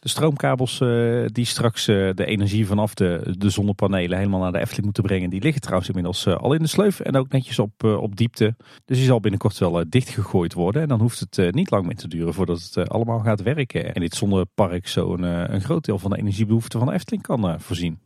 De 0.00 0.08
stroomkabels 0.08 0.80
uh, 0.80 1.26
die 1.26 1.44
straks 1.44 1.88
uh, 1.88 2.10
de 2.14 2.24
energie 2.24 2.66
vanaf 2.66 2.94
de, 2.94 3.34
de 3.38 3.50
zonnepanelen 3.50 4.18
helemaal 4.18 4.40
naar 4.40 4.52
de 4.52 4.58
Efteling 4.58 4.84
moeten 4.84 5.02
brengen. 5.02 5.30
Die 5.30 5.42
liggen 5.42 5.60
trouwens 5.60 5.88
inmiddels 5.88 6.26
uh, 6.26 6.36
al 6.36 6.52
in 6.52 6.62
de 6.62 6.68
sleuf 6.68 7.00
en 7.00 7.16
ook 7.16 7.28
netjes 7.28 7.58
op, 7.58 7.84
op 7.84 8.16
diepte. 8.16 8.54
Dus 8.84 8.96
die 8.96 9.06
zal 9.06 9.20
binnenkort 9.20 9.58
wel 9.58 9.84
dichtgegooid 9.88 10.52
worden. 10.52 10.82
En 10.82 10.88
dan 10.88 11.00
hoeft 11.00 11.20
het 11.20 11.54
niet 11.54 11.70
lang 11.70 11.86
meer 11.86 11.96
te 11.96 12.08
duren 12.08 12.34
voordat 12.34 12.70
het 12.72 12.88
allemaal 12.88 13.18
gaat 13.18 13.42
werken. 13.42 13.94
En 13.94 14.00
dit 14.00 14.14
zonnepark 14.14 14.88
zo 14.88 15.14
een, 15.14 15.60
groot 15.60 15.84
deel 15.84 15.98
van 15.98 16.10
de 16.10 16.18
energiebehoefte 16.18 16.78
van 16.78 16.86
de 16.86 16.92
Efteling 16.92 17.22
kan 17.22 17.60
voorzien. 17.60 17.98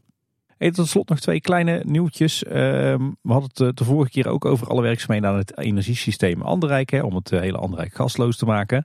Hey, 0.59 0.70
tot 0.70 0.88
slot 0.88 1.09
nog 1.09 1.20
twee 1.20 1.40
kleine 1.40 1.82
nieuwtjes. 1.86 2.45
Ehm, 2.45 3.11
we 3.22 3.32
hadden 3.32 3.51
het 3.66 3.76
de 3.76 3.84
vorige 3.84 4.11
keer 4.11 4.28
ook 4.28 4.45
over 4.45 4.66
alle 4.66 4.82
werkzaamheden 4.82 5.30
aan 5.30 5.36
het 5.36 5.59
energiesysteem 5.59 6.42
Anderrijk. 6.42 7.01
Om 7.03 7.14
het 7.14 7.30
hele 7.30 7.59
Anderrijk 7.59 7.95
gasloos 7.95 8.36
te 8.36 8.45
maken. 8.45 8.84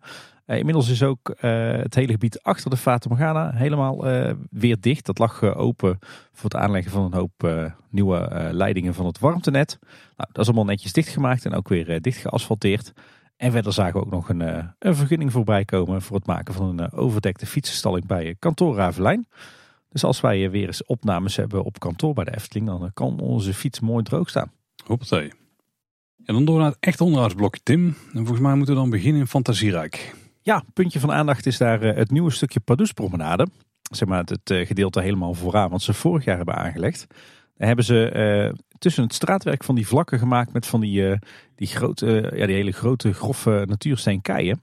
Uh, 0.49 0.57
inmiddels 0.57 0.89
is 0.89 1.03
ook 1.03 1.29
uh, 1.29 1.71
het 1.71 1.95
hele 1.95 2.11
gebied 2.11 2.43
achter 2.43 2.69
de 2.69 2.77
Fata 2.77 3.09
Morgana 3.09 3.51
helemaal 3.53 4.11
uh, 4.11 4.33
weer 4.49 4.77
dicht. 4.79 5.05
Dat 5.05 5.17
lag 5.17 5.43
open 5.43 5.99
voor 6.31 6.49
het 6.49 6.55
aanleggen 6.55 6.91
van 6.91 7.03
een 7.03 7.13
hoop 7.13 7.71
nieuwe 7.89 8.49
leidingen 8.51 8.93
van 8.93 9.05
het 9.05 9.19
warmtenet. 9.19 9.77
Nou, 9.81 10.29
dat 10.31 10.37
is 10.37 10.45
allemaal 10.45 10.65
netjes 10.65 10.93
dichtgemaakt 10.93 11.45
en 11.45 11.53
ook 11.53 11.67
weer 11.67 12.01
dicht 12.01 12.17
geasfalteerd. 12.17 12.93
En 13.37 13.51
verder 13.51 13.73
zagen 13.73 13.93
we 13.93 14.05
ook 14.05 14.11
nog 14.11 14.29
een, 14.29 14.41
een 14.79 14.95
vergunning 14.95 15.31
voorbij 15.31 15.65
komen 15.65 16.01
voor 16.01 16.15
het 16.15 16.25
maken 16.25 16.53
van 16.53 16.79
een 16.79 16.91
overdekte 16.91 17.45
fietsenstalling 17.45 18.05
bij 18.05 18.35
kantoor 18.39 18.75
Ravelijn. 18.75 19.27
Dus 19.89 20.03
als 20.03 20.21
wij 20.21 20.49
weer 20.49 20.67
eens 20.67 20.85
opnames 20.85 21.35
hebben 21.35 21.63
op 21.63 21.79
kantoor 21.79 22.13
bij 22.13 22.23
de 22.23 22.35
Efteling, 22.35 22.67
dan 22.67 22.91
kan 22.93 23.19
onze 23.19 23.53
fiets 23.53 23.79
mooi 23.79 24.03
droog 24.03 24.29
staan. 24.29 24.51
Hoppatee. 24.85 25.31
En 26.25 26.33
dan 26.33 26.45
door 26.45 26.59
naar 26.59 26.69
het 26.69 26.77
echt 26.79 27.01
onderhoudsblokje, 27.01 27.61
Tim. 27.63 27.85
En 27.85 27.95
volgens 28.13 28.39
mij 28.39 28.55
moeten 28.55 28.73
we 28.73 28.79
dan 28.79 28.89
beginnen 28.89 29.21
in 29.21 29.27
Fantasierijk. 29.27 30.15
Ja, 30.49 30.63
puntje 30.73 30.99
van 30.99 31.11
aandacht 31.11 31.45
is 31.45 31.57
daar 31.57 31.81
het 31.81 32.11
nieuwe 32.11 32.31
stukje 32.31 32.59
Pardoespromenade 32.59 33.47
zeg 33.81 34.07
maar, 34.07 34.23
het 34.23 34.49
eh, 34.49 34.67
gedeelte 34.67 35.01
helemaal 35.01 35.33
vooraan 35.33 35.69
wat 35.69 35.81
ze 35.81 35.93
vorig 35.93 36.25
jaar 36.25 36.37
hebben 36.37 36.55
aangelegd. 36.55 37.05
Daar 37.57 37.67
hebben 37.67 37.85
ze 37.85 38.11
uh, 38.53 38.59
tussen 38.77 39.03
het 39.03 39.13
straatwerk 39.13 39.63
van 39.63 39.75
die 39.75 39.87
vlakken 39.87 40.19
gemaakt 40.19 40.53
met 40.53 40.67
van 40.67 40.79
die, 40.79 41.19
die, 41.55 41.67
grote, 41.67 42.31
ja, 42.35 42.45
die 42.45 42.55
hele 42.55 42.71
grote 42.71 43.13
grove 43.13 43.63
natuursteenkeien. 43.67 44.61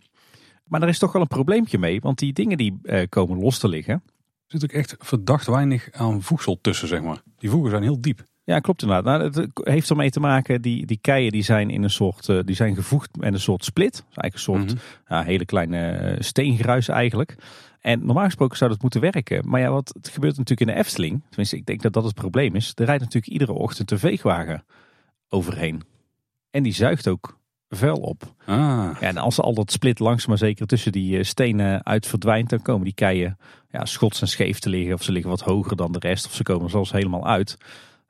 Maar 0.65 0.83
er 0.83 0.89
is 0.89 0.99
toch 0.99 1.13
wel 1.13 1.23
een 1.23 1.29
probleempje 1.29 1.79
mee, 1.79 2.01
want 2.01 2.19
die 2.19 2.33
dingen 2.33 2.57
die 2.57 2.81
komen 3.09 3.39
los 3.39 3.59
te 3.59 3.69
liggen. 3.69 3.95
Er 3.95 4.03
zit 4.47 4.65
ook 4.65 4.77
echt 4.77 4.97
verdacht 4.99 5.47
weinig 5.47 5.89
aan 5.93 6.23
voedsel 6.23 6.59
tussen, 6.61 6.89
zeg 6.89 7.03
maar. 7.03 7.23
Die 7.39 7.51
voegen 7.51 7.71
zijn 7.71 7.83
heel 7.83 8.01
diep. 8.01 8.23
Ja, 8.47 8.59
klopt 8.59 8.83
inderdaad. 8.83 9.05
Nou, 9.05 9.45
het 9.45 9.67
heeft 9.67 9.91
ermee 9.91 10.11
te 10.11 10.21
maken, 10.21 10.63
die, 10.63 10.87
die 10.87 10.99
keien 11.01 11.33
die 11.33 11.43
zijn 11.43 11.71
in 11.71 11.83
een 11.83 11.91
soort, 11.91 12.27
die 12.27 12.55
zijn 12.55 12.75
gevoegd 12.75 13.17
met 13.17 13.33
een 13.33 13.41
soort 13.41 13.65
split. 13.65 14.05
eigenlijk 14.05 14.35
een 14.35 14.41
soort 14.41 14.75
mhm. 14.75 14.77
ja, 15.09 15.23
hele 15.23 15.45
kleine 15.45 16.17
steengruis 16.19 16.89
eigenlijk. 16.89 17.37
En 17.81 18.07
normaal 18.07 18.25
gesproken 18.25 18.57
zou 18.57 18.71
dat 18.71 18.83
moeten 18.83 19.01
werken. 19.01 19.49
Maar 19.49 19.61
ja, 19.61 19.71
wat 19.71 19.93
het 19.97 20.09
gebeurt 20.09 20.37
natuurlijk 20.37 20.71
in 20.71 20.77
de 20.77 20.83
Efteling. 20.83 21.23
Tenminste, 21.29 21.57
ik 21.57 21.67
denk 21.67 21.83
dat 21.83 21.93
dat 21.93 22.05
het 22.05 22.15
probleem 22.15 22.55
is. 22.55 22.73
Er 22.75 22.85
rijdt 22.85 23.03
natuurlijk 23.03 23.33
iedere 23.33 23.53
ochtend 23.53 23.91
een 23.91 23.99
veegwagen 23.99 24.65
overheen. 25.29 25.83
En 26.51 26.63
die 26.63 26.73
zuigt 26.73 27.09
ook 27.09 27.39
vuil 27.69 27.97
op. 27.97 28.35
Ah. 28.45 28.57
Ja, 29.01 29.01
en 29.01 29.17
als 29.17 29.41
al 29.41 29.55
dat 29.55 29.73
split 29.73 29.99
langzaam 29.99 30.29
maar 30.29 30.39
zeker 30.39 30.67
tussen 30.67 30.93
die 30.93 31.19
eh, 31.19 31.25
stenen 31.25 31.85
uit 31.85 32.07
verdwijnt, 32.07 32.51
dan 32.51 32.63
komen 32.63 32.85
die 32.85 32.95
keien 32.95 33.39
ja, 33.71 33.85
schots 33.85 34.21
en 34.21 34.29
scheef 34.29 34.59
te 34.59 34.69
liggen. 34.69 34.95
Of 34.95 35.03
ze 35.03 35.13
liggen 35.13 35.31
wat 35.31 35.41
hoger 35.41 35.77
dan 35.77 35.93
de 35.93 35.99
rest. 35.99 36.27
Of 36.27 36.35
ze 36.35 36.43
komen 36.43 36.71
zelfs 36.71 36.93
helemaal 36.93 37.27
uit. 37.27 37.57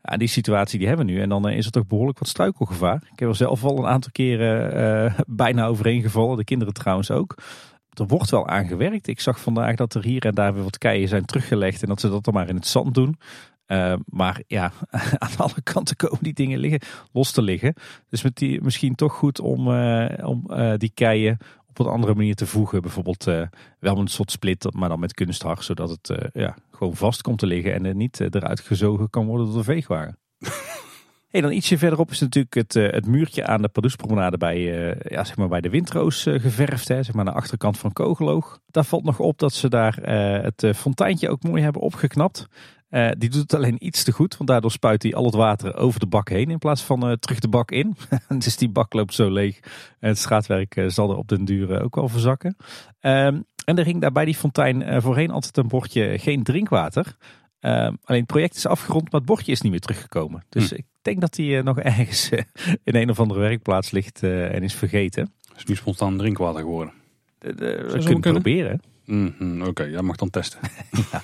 Ja, 0.09 0.16
die 0.16 0.28
situatie 0.28 0.78
die 0.78 0.88
hebben 0.88 1.07
we 1.07 1.12
nu. 1.12 1.20
En 1.20 1.28
dan 1.28 1.48
eh, 1.48 1.57
is 1.57 1.66
er 1.66 1.72
toch 1.72 1.86
behoorlijk 1.86 2.18
wat 2.18 2.28
struikelgevaar. 2.28 3.02
Ik 3.12 3.18
heb 3.18 3.28
er 3.28 3.36
zelf 3.36 3.64
al 3.64 3.78
een 3.78 3.86
aantal 3.86 4.12
keren 4.12 4.76
uh, 5.14 5.20
bijna 5.26 5.66
overheen 5.66 6.02
gevallen. 6.02 6.36
De 6.36 6.44
kinderen 6.44 6.74
trouwens 6.74 7.11
ook 7.11 7.34
er 7.90 8.07
wordt 8.07 8.30
wel 8.30 8.48
aan 8.48 8.66
gewerkt. 8.66 9.07
Ik 9.07 9.20
zag 9.20 9.40
vandaag 9.40 9.76
dat 9.76 9.94
er 9.94 10.04
hier 10.04 10.26
en 10.26 10.34
daar 10.34 10.54
weer 10.54 10.62
wat 10.62 10.78
keien 10.78 11.09
zijn 11.09 11.24
teruggelegd 11.24 11.82
en 11.82 11.88
dat 11.88 12.00
ze 12.00 12.09
dat 12.09 12.24
dan 12.24 12.34
maar 12.34 12.48
in 12.48 12.54
het 12.54 12.66
zand 12.66 12.94
doen. 12.94 13.18
Uh, 13.66 13.94
maar 14.07 14.42
ja, 14.46 14.72
aan 15.18 15.36
alle 15.36 15.62
kanten 15.62 15.96
komen 15.96 16.18
die 16.20 16.32
dingen 16.32 16.59
liggen, 16.59 16.80
los 17.12 17.32
te 17.32 17.42
liggen. 17.42 17.74
Dus 18.09 18.22
met 18.22 18.36
die, 18.36 18.61
misschien 18.62 18.94
toch 18.94 19.12
goed 19.12 19.40
om, 19.40 19.68
om 20.22 20.46
die 20.76 20.90
keien 20.94 21.38
op 21.81 21.87
een 21.87 21.93
andere 21.93 22.14
manier 22.14 22.35
te 22.35 22.47
voegen. 22.47 22.83
Bijvoorbeeld 22.83 23.24
wel 23.24 23.49
met 23.81 23.97
een 23.97 24.07
soort 24.07 24.31
split, 24.31 24.74
maar 24.74 24.89
dan 24.89 25.01
met 25.01 25.14
kunsthar. 25.14 25.62
Zodat 25.62 25.91
het 25.91 26.31
ja, 26.33 26.57
gewoon 26.70 26.97
vast 26.97 27.22
komt 27.22 27.39
te 27.39 27.47
liggen 27.47 27.74
en 27.74 27.85
er 27.85 27.95
niet 27.95 28.20
eruit 28.20 28.61
gezogen 28.61 29.11
kan 29.11 29.27
worden 29.27 29.47
door 29.47 29.57
de 29.57 29.64
veegwagen. 29.64 30.18
Hey, 31.37 31.45
dan 31.45 31.55
ietsje 31.55 31.79
verderop 31.79 32.11
is 32.11 32.20
natuurlijk 32.20 32.55
het, 32.55 32.74
uh, 32.74 32.91
het 32.91 33.07
muurtje 33.07 33.47
aan 33.47 33.62
de 33.62 33.68
Pardoespromenade 33.68 34.37
bij, 34.37 34.59
uh, 34.59 35.01
ja, 35.01 35.24
zeg 35.24 35.37
maar 35.37 35.49
bij 35.49 35.61
de 35.61 35.70
Windroos 35.70 36.27
uh, 36.27 36.41
geverfd. 36.41 36.89
Hè, 36.89 37.03
zeg 37.03 37.14
maar 37.14 37.27
aan 37.27 37.33
de 37.33 37.39
achterkant 37.39 37.79
van 37.79 37.93
Kogeloog. 37.93 38.61
Daar 38.66 38.85
valt 38.85 39.05
nog 39.05 39.18
op 39.18 39.39
dat 39.39 39.53
ze 39.53 39.68
daar 39.68 39.97
het 40.43 40.66
fonteintje 40.77 41.29
ook 41.29 41.43
mooi 41.43 41.62
hebben 41.62 41.83
opgeknapt. 41.83 42.47
Die 42.89 43.30
doet 43.30 43.43
het 43.43 43.55
alleen 43.55 43.87
iets 43.87 44.05
te 44.05 44.12
goed, 44.12 44.37
want 44.37 44.51
daardoor 44.51 44.70
spuit 44.70 45.03
hij 45.03 45.14
al 45.14 45.24
het 45.24 45.34
water 45.34 45.76
over 45.76 46.01
de 46.01 46.07
bak 46.07 46.28
heen 46.28 46.51
in 46.51 46.59
plaats 46.59 46.82
van 46.82 47.16
terug 47.20 47.39
de 47.39 47.49
bak 47.49 47.70
in. 47.70 47.97
dus 48.39 48.57
die 48.57 48.68
bak 48.68 48.93
loopt 48.93 49.14
zo 49.14 49.30
leeg. 49.30 49.61
En 49.99 50.09
het 50.09 50.18
straatwerk 50.18 50.84
zal 50.87 51.11
er 51.11 51.16
op 51.16 51.28
den 51.28 51.45
duur 51.45 51.82
ook 51.82 51.95
wel 51.95 52.09
verzakken. 52.09 52.57
Um, 53.01 53.45
en 53.64 53.78
er 53.78 53.84
ging 53.84 54.01
daar 54.01 54.12
bij 54.12 54.24
die 54.24 54.34
fontein 54.34 55.03
voorheen 55.03 55.30
altijd 55.30 55.57
een 55.57 55.68
bordje 55.68 56.18
geen 56.18 56.43
drinkwater. 56.43 57.16
Ehm, 57.66 57.95
alleen 58.05 58.20
het 58.20 58.26
project 58.26 58.57
is 58.57 58.66
afgerond, 58.66 59.03
maar 59.03 59.20
het 59.20 59.28
bordje 59.28 59.53
is 59.53 59.61
niet 59.61 59.70
meer 59.72 59.80
teruggekomen. 59.80 60.45
Dus 60.49 60.68
hm. 60.68 60.74
ik 60.74 60.84
denk 61.03 61.20
dat 61.20 61.37
hij 61.37 61.59
eh, 61.59 61.64
nog 61.64 61.78
ergens 61.93 62.28
eh, 62.30 62.43
in 62.84 62.95
een 62.95 63.11
of 63.11 63.20
andere 63.20 63.41
werkplaats 63.41 63.91
ligt 63.91 64.22
eh, 64.22 64.55
en 64.55 64.62
is 64.62 64.74
vergeten. 64.74 65.32
Is 65.57 65.64
nu 65.64 65.74
spontaan 65.74 66.18
drinkwater 66.18 66.61
geworden. 66.61 66.93
we 67.39 67.87
kunnen 67.89 68.12
het 68.12 68.20
proberen. 68.20 68.80
Mm 69.05 69.62
Oké, 69.62 69.82
jij 69.82 70.03
mag 70.03 70.16
dan 70.16 70.30
testen. 70.30 70.59
ja. 71.12 71.22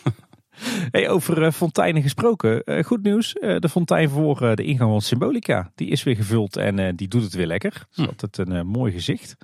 Hey, 0.91 1.09
over 1.09 1.53
fonteinen 1.53 2.03
gesproken. 2.03 2.85
goed 2.85 3.03
nieuws. 3.03 3.33
de 3.33 3.69
fontein 3.71 4.09
voor 4.09 4.57
de 4.57 4.65
ingang 4.65 4.91
van 4.91 5.01
Symbolica. 5.01 5.71
Die 5.75 5.89
is 5.89 6.03
weer 6.03 6.17
gevuld 6.17 6.57
en 6.57 6.97
die 6.97 7.09
doet 7.09 7.23
het 7.23 7.35
weer 7.35 7.47
lekker. 7.47 7.87
Hm. 7.95 8.05
Dat 8.05 8.21
het 8.21 8.39
een 8.39 8.67
mooi 8.67 8.93
gezicht. 8.93 9.37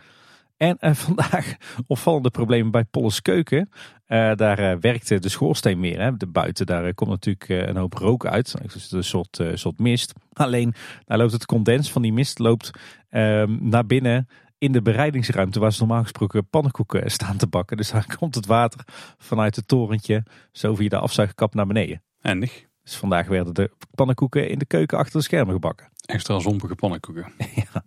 En 0.57 0.77
vandaag 0.97 1.57
opvallende 1.87 2.31
problemen 2.31 2.71
bij 2.71 2.85
Polles 2.85 3.23
Keuken. 3.23 3.71
Daar 4.07 4.81
werkte 4.81 5.19
de 5.19 5.29
schoorsteen 5.29 5.81
meer. 5.81 6.01
Hè. 6.01 6.16
De 6.16 6.27
buiten, 6.27 6.66
daar 6.66 6.95
komt 6.95 7.11
natuurlijk 7.11 7.69
een 7.69 7.77
hoop 7.77 7.93
rook 7.93 8.27
uit. 8.27 8.55
Dus 8.73 8.93
een 8.93 9.05
soort, 9.05 9.41
soort 9.55 9.79
mist. 9.79 10.12
Alleen, 10.33 10.75
daar 11.05 11.19
loopt 11.19 11.33
het 11.33 11.47
condens 11.47 11.93
van 11.93 12.03
die 12.03 12.12
mist 12.12 12.39
loopt 12.39 12.71
ehm, 13.09 13.57
naar 13.61 13.87
binnen 13.87 14.29
in 14.59 14.73
de 14.73 14.83
bereidingsruimte 14.83 15.61
waar 15.61 15.73
ze 15.73 15.79
normaal 15.79 16.03
gesproken 16.03 16.49
pannenkoeken 16.49 17.11
staan 17.11 17.37
te 17.37 17.47
bakken. 17.47 17.77
Dus 17.77 17.91
daar 17.91 18.07
komt 18.19 18.35
het 18.35 18.47
water 18.47 18.81
vanuit 19.19 19.57
het 19.57 19.69
torentje 19.69 20.25
zo 20.53 20.75
via 20.75 20.89
de 20.89 20.99
afzuigkap 20.99 21.55
naar 21.55 21.67
beneden. 21.67 22.03
Eindig. 22.21 22.67
Dus 22.83 22.97
vandaag 22.97 23.27
werden 23.27 23.55
de 23.55 23.71
pannenkoeken 23.95 24.49
in 24.49 24.59
de 24.59 24.67
keuken 24.67 24.99
achter 24.99 25.19
de 25.19 25.25
schermen 25.25 25.55
gebakken. 25.55 25.89
Extra 26.05 26.39
zompige 26.39 26.75
pannenkoeken. 26.75 27.33
ja. 27.55 27.83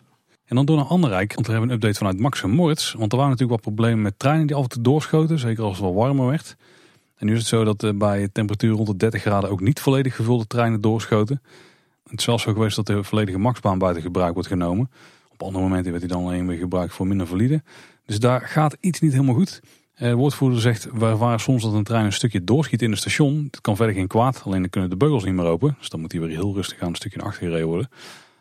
En 0.45 0.55
dan 0.55 0.65
door 0.65 0.77
naar 0.77 0.85
Anderrijk, 0.85 1.33
want 1.33 1.45
we 1.45 1.51
hebben 1.51 1.69
een 1.69 1.75
update 1.75 1.97
vanuit 1.97 2.19
Max 2.19 2.43
en 2.43 2.49
Moritz. 2.49 2.93
Want 2.93 3.11
er 3.11 3.17
waren 3.17 3.31
natuurlijk 3.31 3.63
wat 3.63 3.73
problemen 3.73 4.01
met 4.01 4.19
treinen 4.19 4.47
die 4.47 4.55
af 4.55 4.63
en 4.63 4.69
toe 4.69 4.81
doorschoten, 4.81 5.39
zeker 5.39 5.63
als 5.63 5.77
het 5.77 5.85
wel 5.85 5.93
warmer 5.93 6.27
werd. 6.27 6.55
En 7.15 7.25
nu 7.25 7.33
is 7.33 7.39
het 7.39 7.47
zo 7.47 7.63
dat 7.63 7.83
eh, 7.83 7.91
bij 7.93 8.29
temperatuur 8.31 8.73
rond 8.73 8.87
de 8.87 8.95
30 8.95 9.21
graden 9.21 9.49
ook 9.49 9.61
niet 9.61 9.79
volledig 9.79 10.15
gevulde 10.15 10.47
treinen 10.47 10.81
doorschoten. 10.81 11.41
Het 12.03 12.19
is 12.19 12.23
zelfs 12.23 12.43
zo 12.43 12.53
geweest 12.53 12.75
dat 12.75 12.85
de 12.85 13.03
volledige 13.03 13.37
maxbaan 13.37 13.77
buiten 13.77 14.01
gebruik 14.01 14.33
wordt 14.33 14.49
genomen. 14.49 14.89
Op 15.41 15.47
andere 15.47 15.65
momenten 15.65 15.91
werd 15.91 16.03
hij 16.03 16.13
dan 16.13 16.25
alleen 16.25 16.47
weer 16.47 16.57
gebruikt 16.57 16.93
voor 16.93 17.07
minder 17.07 17.27
valide. 17.27 17.63
Dus 18.05 18.19
daar 18.19 18.41
gaat 18.41 18.77
iets 18.79 18.99
niet 18.99 19.11
helemaal 19.11 19.35
goed. 19.35 19.61
Eh, 19.93 20.09
de 20.09 20.15
woordvoerder 20.15 20.61
zegt, 20.61 20.87
we 20.93 21.17
waren 21.17 21.39
soms 21.39 21.63
dat 21.63 21.73
een 21.73 21.83
trein 21.83 22.05
een 22.05 22.13
stukje 22.13 22.43
doorschiet 22.43 22.81
in 22.81 22.89
het 22.89 22.99
station. 22.99 23.47
Dat 23.51 23.61
kan 23.61 23.75
verder 23.75 23.95
geen 23.95 24.07
kwaad, 24.07 24.41
alleen 24.45 24.61
dan 24.61 24.69
kunnen 24.69 24.89
de 24.89 24.97
beugels 24.97 25.23
niet 25.23 25.33
meer 25.33 25.45
open. 25.45 25.75
Dus 25.79 25.89
dan 25.89 25.99
moet 25.99 26.11
hij 26.11 26.21
weer 26.21 26.29
heel 26.29 26.53
rustig 26.53 26.81
aan 26.81 26.89
een 26.89 26.95
stukje 26.95 27.17
naar 27.17 27.27
achter 27.27 27.43
gereden 27.47 27.67
worden. 27.67 27.89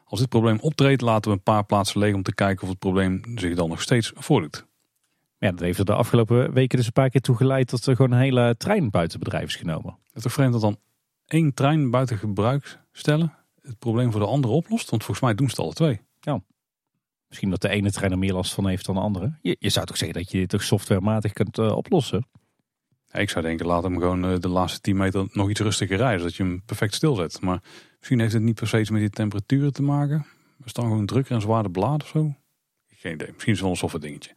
Als 0.05 0.21
dit 0.21 0.29
probleem 0.29 0.59
optreedt, 0.61 1.01
laten 1.01 1.31
we 1.31 1.37
een 1.37 1.43
paar 1.43 1.65
plaatsen 1.65 2.01
leeg 2.01 2.15
om 2.15 2.23
te 2.23 2.35
kijken 2.35 2.63
of 2.63 2.69
het 2.69 2.79
probleem 2.79 3.23
zich 3.35 3.55
dan 3.55 3.69
nog 3.69 3.81
steeds 3.81 4.13
voordoet. 4.15 4.67
Ja, 5.39 5.51
dat 5.51 5.61
heeft 5.61 5.79
er 5.79 5.85
de 5.85 5.95
afgelopen 5.95 6.53
weken 6.53 6.77
dus 6.77 6.87
een 6.87 6.93
paar 6.93 7.11
keer 7.11 7.21
toe 7.21 7.37
geleid 7.37 7.71
dat 7.71 7.87
er 7.87 7.97
gewoon 7.97 8.13
een 8.13 8.19
hele 8.19 8.55
trein 8.59 8.91
buiten 8.91 9.19
bedrijf 9.19 9.47
is 9.47 9.57
genomen. 9.57 9.99
Het 10.07 10.17
is 10.17 10.23
toch 10.23 10.33
vreemd 10.33 10.53
dat 10.53 10.61
dan 10.61 10.79
één 11.27 11.55
trein 11.55 11.91
buiten 11.91 12.19
gebruik 12.19 12.81
stellen 12.93 13.39
het 13.63 13.79
probleem 13.79 14.11
voor 14.11 14.21
de 14.21 14.27
andere 14.27 14.55
oplost? 14.55 14.91
Want 14.91 15.05
volgens 15.05 15.27
mij 15.27 15.35
doen 15.35 15.49
ze 15.49 15.55
het 15.55 15.65
alle 15.65 15.75
twee. 15.75 16.01
Ja. 16.21 16.43
Misschien 17.31 17.51
dat 17.51 17.61
de 17.61 17.69
ene 17.69 17.91
trein 17.91 18.13
er 18.13 18.19
meer 18.19 18.33
last 18.33 18.55
van 18.55 18.69
heeft 18.69 18.87
dan 18.87 18.95
de 18.95 19.01
andere. 19.01 19.39
Je, 19.41 19.57
je 19.59 19.69
zou 19.69 19.87
toch 19.87 19.97
zeggen 19.97 20.19
dat 20.19 20.31
je 20.31 20.39
dit 20.39 20.49
toch 20.49 20.63
softwarematig 20.63 21.33
kunt 21.33 21.59
uh, 21.59 21.77
oplossen? 21.77 22.27
ik 23.13 23.31
zou 23.31 23.45
denken, 23.45 23.67
laat 23.67 23.83
hem 23.83 23.99
gewoon 23.99 24.25
eh, 24.25 24.39
de 24.39 24.49
laatste 24.49 24.81
10 24.81 24.97
meter 24.97 25.29
nog 25.33 25.51
iets 25.51 25.61
rustiger 25.61 25.97
rijden. 25.97 26.19
Zodat 26.19 26.37
je 26.37 26.43
hem 26.43 26.63
perfect 26.65 26.95
stilzet. 26.95 27.41
Maar 27.41 27.63
misschien 27.99 28.21
heeft 28.21 28.33
het 28.33 28.43
niet 28.43 28.55
per 28.55 28.69
se 28.69 28.77
met 28.77 29.01
die 29.01 29.11
temperaturen 29.11 29.73
te 29.73 29.83
maken. 29.83 30.27
Er 30.65 30.71
staan 30.71 30.85
gewoon 30.85 31.07
drukker 31.07 31.35
en 31.35 31.41
zwaarder 31.41 31.71
bladen 31.71 32.01
of 32.01 32.09
zo. 32.09 32.35
Geen 32.89 33.13
idee. 33.13 33.29
Misschien 33.33 33.53
is 33.53 33.59
het 33.59 33.61
wel 33.61 33.71
een 33.71 33.77
software 33.77 34.05
dingetje. 34.07 34.31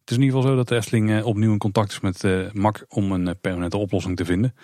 Het 0.00 0.10
is 0.10 0.16
in 0.16 0.22
ieder 0.22 0.36
geval 0.36 0.50
zo 0.50 0.56
dat 0.56 0.68
de 0.68 0.76
Efteling 0.76 1.10
eh, 1.10 1.26
opnieuw 1.26 1.52
in 1.52 1.58
contact 1.58 1.90
is 1.90 2.00
met 2.00 2.22
uh, 2.22 2.52
MAC 2.52 2.84
om 2.88 3.12
een 3.12 3.40
permanente 3.40 3.76
oplossing 3.76 4.16
te 4.16 4.24
vinden. 4.24 4.54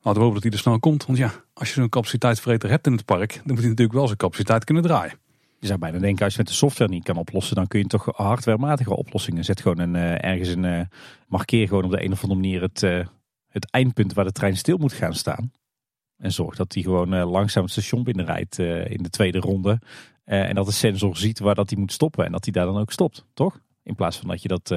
Laten 0.00 0.20
we 0.20 0.26
hopen 0.26 0.32
dat 0.34 0.42
die 0.42 0.52
er 0.52 0.58
snel 0.58 0.78
komt. 0.78 1.06
Want 1.06 1.18
ja, 1.18 1.44
als 1.52 1.68
je 1.68 1.74
zo'n 1.74 1.88
capaciteitsvreter 1.88 2.70
hebt 2.70 2.86
in 2.86 2.92
het 2.92 3.04
park, 3.04 3.32
dan 3.32 3.42
moet 3.44 3.58
hij 3.58 3.68
natuurlijk 3.68 3.96
wel 3.96 4.06
zijn 4.06 4.18
capaciteit 4.18 4.64
kunnen 4.64 4.82
draaien. 4.82 5.18
Je 5.64 5.70
zou 5.70 5.82
bijna 5.82 5.98
denken, 5.98 6.24
als 6.24 6.32
je 6.32 6.38
met 6.38 6.48
de 6.48 6.54
software 6.54 6.90
niet 6.90 7.04
kan 7.04 7.16
oplossen, 7.16 7.56
dan 7.56 7.66
kun 7.66 7.78
je 7.78 7.86
toch 7.86 8.08
hardwarematige 8.16 8.96
oplossingen. 8.96 9.44
Zet 9.44 9.60
gewoon 9.60 9.78
een, 9.78 9.94
uh, 9.94 10.24
ergens 10.24 10.48
een, 10.48 10.64
uh, 10.64 10.80
markeer 11.28 11.68
gewoon 11.68 11.84
op 11.84 11.90
de 11.90 12.04
een 12.04 12.12
of 12.12 12.22
andere 12.22 12.40
manier 12.40 12.62
het, 12.62 12.82
uh, 12.82 13.06
het 13.48 13.70
eindpunt 13.70 14.12
waar 14.12 14.24
de 14.24 14.32
trein 14.32 14.56
stil 14.56 14.76
moet 14.76 14.92
gaan 14.92 15.14
staan. 15.14 15.52
En 16.16 16.32
zorg 16.32 16.56
dat 16.56 16.74
hij 16.74 16.82
gewoon 16.82 17.18
langzaam 17.18 17.62
het 17.62 17.72
station 17.72 18.04
binnenrijdt 18.04 18.58
in 18.58 19.02
de 19.02 19.10
tweede 19.10 19.38
ronde. 19.38 19.80
en 20.24 20.54
dat 20.54 20.66
de 20.66 20.72
sensor 20.72 21.16
ziet 21.16 21.38
waar 21.38 21.54
dat 21.54 21.70
hij 21.70 21.78
moet 21.78 21.92
stoppen 21.92 22.24
en 22.24 22.32
dat 22.32 22.44
hij 22.44 22.52
daar 22.52 22.66
dan 22.66 22.78
ook 22.78 22.92
stopt, 22.92 23.24
toch? 23.34 23.60
In 23.82 23.94
plaats 23.94 24.18
van 24.18 24.28
dat 24.28 24.42
je 24.42 24.48
dat 24.48 24.74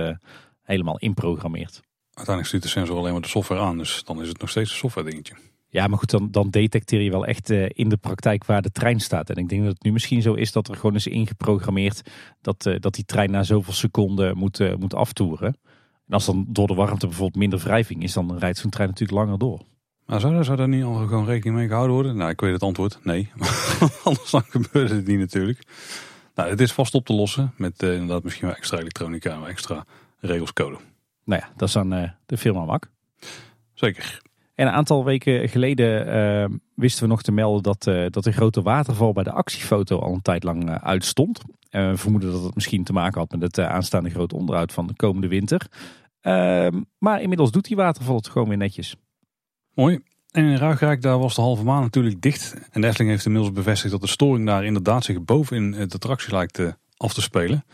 helemaal 0.61 0.97
inprogrammeert. 0.97 1.81
Uiteindelijk 2.13 2.47
stuurt 2.47 2.63
de 2.63 2.69
sensor 2.69 2.97
alleen 2.97 3.11
maar 3.11 3.21
de 3.21 3.27
software 3.27 3.61
aan, 3.61 3.77
dus 3.77 4.03
dan 4.03 4.21
is 4.21 4.27
het 4.27 4.39
nog 4.39 4.49
steeds 4.49 4.71
een 4.71 4.77
software 4.77 5.09
dingetje. 5.09 5.35
Ja, 5.69 5.87
maar 5.87 5.97
goed, 5.97 6.09
dan, 6.09 6.31
dan 6.31 6.49
detecteer 6.49 7.01
je 7.01 7.09
wel 7.09 7.25
echt 7.25 7.51
uh, 7.51 7.69
in 7.73 7.89
de 7.89 7.97
praktijk 7.97 8.45
waar 8.45 8.61
de 8.61 8.71
trein 8.71 8.99
staat. 8.99 9.29
En 9.29 9.35
ik 9.35 9.49
denk 9.49 9.63
dat 9.63 9.73
het 9.73 9.83
nu 9.83 9.91
misschien 9.91 10.21
zo 10.21 10.33
is 10.33 10.51
dat 10.51 10.67
er 10.67 10.75
gewoon 10.75 10.95
is 10.95 11.07
ingeprogrammeerd 11.07 12.01
dat, 12.41 12.65
uh, 12.65 12.79
dat 12.79 12.93
die 12.93 13.05
trein 13.05 13.31
na 13.31 13.43
zoveel 13.43 13.73
seconden 13.73 14.37
moet, 14.37 14.59
uh, 14.59 14.75
moet 14.75 14.93
aftoeren. 14.93 15.57
En 16.07 16.13
als 16.13 16.25
dan 16.25 16.45
door 16.49 16.67
de 16.67 16.73
warmte 16.73 17.05
bijvoorbeeld 17.07 17.39
minder 17.39 17.59
wrijving 17.59 18.03
is, 18.03 18.13
dan 18.13 18.37
rijdt 18.37 18.57
zo'n 18.57 18.69
trein 18.69 18.89
natuurlijk 18.89 19.19
langer 19.19 19.37
door. 19.37 19.61
Maar 20.05 20.19
zou, 20.19 20.43
zou 20.43 20.57
daar 20.57 20.67
niet 20.67 20.83
al 20.83 20.95
gewoon 20.95 21.25
rekening 21.25 21.55
mee 21.55 21.67
gehouden 21.67 21.95
worden? 21.95 22.17
Nou, 22.17 22.29
ik 22.29 22.41
weet 22.41 22.53
het 22.53 22.63
antwoord, 22.63 22.99
nee. 23.03 23.31
Anders 24.03 24.31
dan 24.31 24.43
gebeurt 24.43 24.89
het 24.89 25.07
niet 25.07 25.19
natuurlijk. 25.19 25.63
Nou, 26.35 26.49
het 26.49 26.61
is 26.61 26.71
vast 26.71 26.93
op 26.93 27.05
te 27.05 27.13
lossen 27.13 27.53
met 27.57 27.83
inderdaad 27.83 28.23
misschien 28.23 28.47
wel 28.47 28.55
extra 28.55 28.77
elektronica 28.77 29.35
en 29.35 29.45
extra 29.45 29.85
regelscode. 30.19 30.77
Nou 31.23 31.41
ja, 31.41 31.49
dat 31.55 31.67
is 31.67 31.73
dan 31.73 31.93
uh, 31.93 32.09
de 32.25 32.37
firma 32.37 32.65
Mac. 32.65 32.85
Zeker. 33.73 34.21
En 34.57 34.67
een 34.67 34.73
aantal 34.73 35.05
weken 35.05 35.49
geleden 35.49 36.07
uh, 36.07 36.57
wisten 36.75 37.03
we 37.03 37.09
nog 37.09 37.21
te 37.21 37.31
melden 37.31 37.63
dat, 37.63 37.83
dat 38.13 38.23
de 38.23 38.31
grote 38.31 38.61
waterval 38.61 39.13
bij 39.13 39.23
de 39.23 39.31
actiefoto 39.31 39.99
al 39.99 40.13
een 40.13 40.21
tijd 40.21 40.43
lang 40.43 40.69
uitstond. 40.69 41.41
we 41.69 41.93
vermoeden 41.95 42.31
dat 42.31 42.43
het 42.43 42.55
misschien 42.55 42.83
te 42.83 42.93
maken 42.93 43.19
had 43.19 43.31
met 43.31 43.41
het 43.41 43.59
aanstaande 43.59 44.09
grote 44.09 44.35
onderhoud 44.35 44.73
van 44.73 44.87
de 44.87 44.95
komende 44.95 45.27
winter. 45.27 45.67
Ehm, 46.21 46.81
maar 46.97 47.21
inmiddels 47.21 47.51
doet 47.51 47.65
die 47.65 47.75
waterval 47.75 48.15
het 48.15 48.27
gewoon 48.27 48.47
weer 48.47 48.57
netjes. 48.57 48.95
Mooi. 49.73 49.99
En 50.31 50.45
in 50.45 50.57
Ruigrijk 50.57 51.01
daar 51.01 51.19
was 51.19 51.35
de 51.35 51.41
halve 51.41 51.63
maan 51.63 51.81
natuurlijk 51.81 52.21
dicht. 52.21 52.55
En 52.71 52.81
de 52.81 52.87
Efteling 52.87 53.11
heeft 53.11 53.25
inmiddels 53.25 53.53
bevestigd 53.53 53.91
dat 53.91 54.01
de 54.01 54.07
storing 54.07 54.45
daar 54.45 54.65
inderdaad 54.65 55.03
zich 55.03 55.23
bovenin 55.23 55.73
het 55.73 55.93
attractie 55.93 56.31
lijkt 56.31 56.59
uh, 56.59 56.71
af 56.97 57.13
te 57.13 57.21
spelen. 57.21 57.65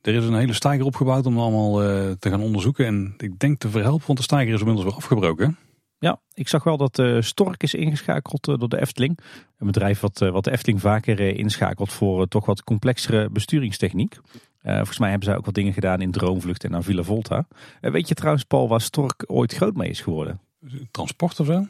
Er 0.00 0.14
is 0.14 0.24
een 0.24 0.34
hele 0.34 0.52
stijger 0.52 0.84
opgebouwd 0.84 1.26
om 1.26 1.38
allemaal 1.38 1.82
uh, 1.82 2.10
te 2.18 2.30
gaan 2.30 2.40
onderzoeken. 2.40 2.86
En 2.86 3.14
ik 3.18 3.38
denk 3.38 3.58
te 3.58 3.68
verhelpen, 3.68 4.06
want 4.06 4.18
de 4.18 4.24
stijger 4.24 4.54
is 4.54 4.60
inmiddels 4.60 4.86
weer 4.86 4.96
afgebroken. 4.96 5.56
Ja, 5.98 6.20
ik 6.34 6.48
zag 6.48 6.64
wel 6.64 6.76
dat 6.76 6.98
uh, 6.98 7.20
Stork 7.20 7.62
is 7.62 7.74
ingeschakeld 7.74 8.44
door 8.44 8.68
de 8.68 8.80
Efteling. 8.80 9.18
Een 9.58 9.66
bedrijf 9.66 10.00
wat, 10.00 10.18
wat 10.18 10.44
de 10.44 10.50
Efteling 10.50 10.80
vaker 10.80 11.20
inschakelt 11.20 11.92
voor 11.92 12.28
toch 12.28 12.46
wat 12.46 12.64
complexere 12.64 13.30
besturingstechniek. 13.30 14.18
volgens 14.62 14.98
mij 14.98 15.10
hebben 15.10 15.28
zij 15.28 15.36
ook 15.36 15.44
wat 15.44 15.54
dingen 15.54 15.72
gedaan 15.72 16.00
in 16.00 16.10
Droomvlucht 16.10 16.64
en 16.64 16.74
aan 16.74 16.82
Villa 16.82 17.02
Volta. 17.02 17.46
weet 17.80 18.08
je 18.08 18.14
trouwens, 18.14 18.44
Paul, 18.44 18.68
waar 18.68 18.80
Stork 18.80 19.24
ooit 19.26 19.54
groot 19.54 19.76
mee 19.76 19.88
is 19.88 20.00
geworden? 20.00 20.40
Transport 20.90 21.40
of 21.40 21.46
zo? 21.46 21.66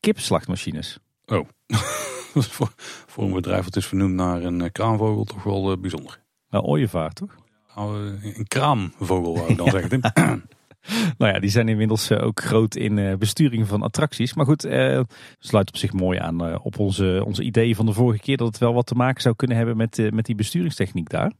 Kipslachtmachines. 0.00 0.98
Oh, 1.26 1.48
voor, 2.34 2.72
voor 3.06 3.24
een 3.24 3.32
bedrijf 3.32 3.64
dat 3.64 3.76
is 3.76 3.86
vernoemd 3.86 4.14
naar 4.14 4.42
een 4.42 4.60
eh, 4.60 4.72
kraanvogel 4.72 5.24
toch 5.24 5.42
wel 5.42 5.78
bijzonder. 5.78 6.20
Nou, 6.50 6.64
ooievaar 6.64 7.12
toch? 7.12 7.34
Nou, 7.76 8.18
een 8.22 8.48
kraamvogel 8.48 9.34
wou 9.34 9.50
ik 9.50 9.56
dan 9.56 9.70
zeggen. 9.80 10.00
nou 11.18 11.32
ja, 11.32 11.40
die 11.40 11.50
zijn 11.50 11.68
inmiddels 11.68 12.12
ook 12.12 12.40
groot 12.40 12.76
in 12.76 13.18
besturing 13.18 13.68
van 13.68 13.82
attracties. 13.82 14.34
Maar 14.34 14.44
goed, 14.44 14.66
uh, 14.66 15.00
sluit 15.38 15.68
op 15.68 15.76
zich 15.76 15.92
mooi 15.92 16.18
aan 16.18 16.62
op 16.62 16.78
onze, 16.78 17.22
onze 17.26 17.42
ideeën 17.42 17.74
van 17.74 17.86
de 17.86 17.92
vorige 17.92 18.20
keer... 18.20 18.36
dat 18.36 18.46
het 18.46 18.58
wel 18.58 18.74
wat 18.74 18.86
te 18.86 18.94
maken 18.94 19.22
zou 19.22 19.34
kunnen 19.36 19.56
hebben 19.56 19.76
met, 19.76 20.10
met 20.10 20.26
die 20.26 20.34
besturingstechniek 20.34 21.08
daar. 21.08 21.32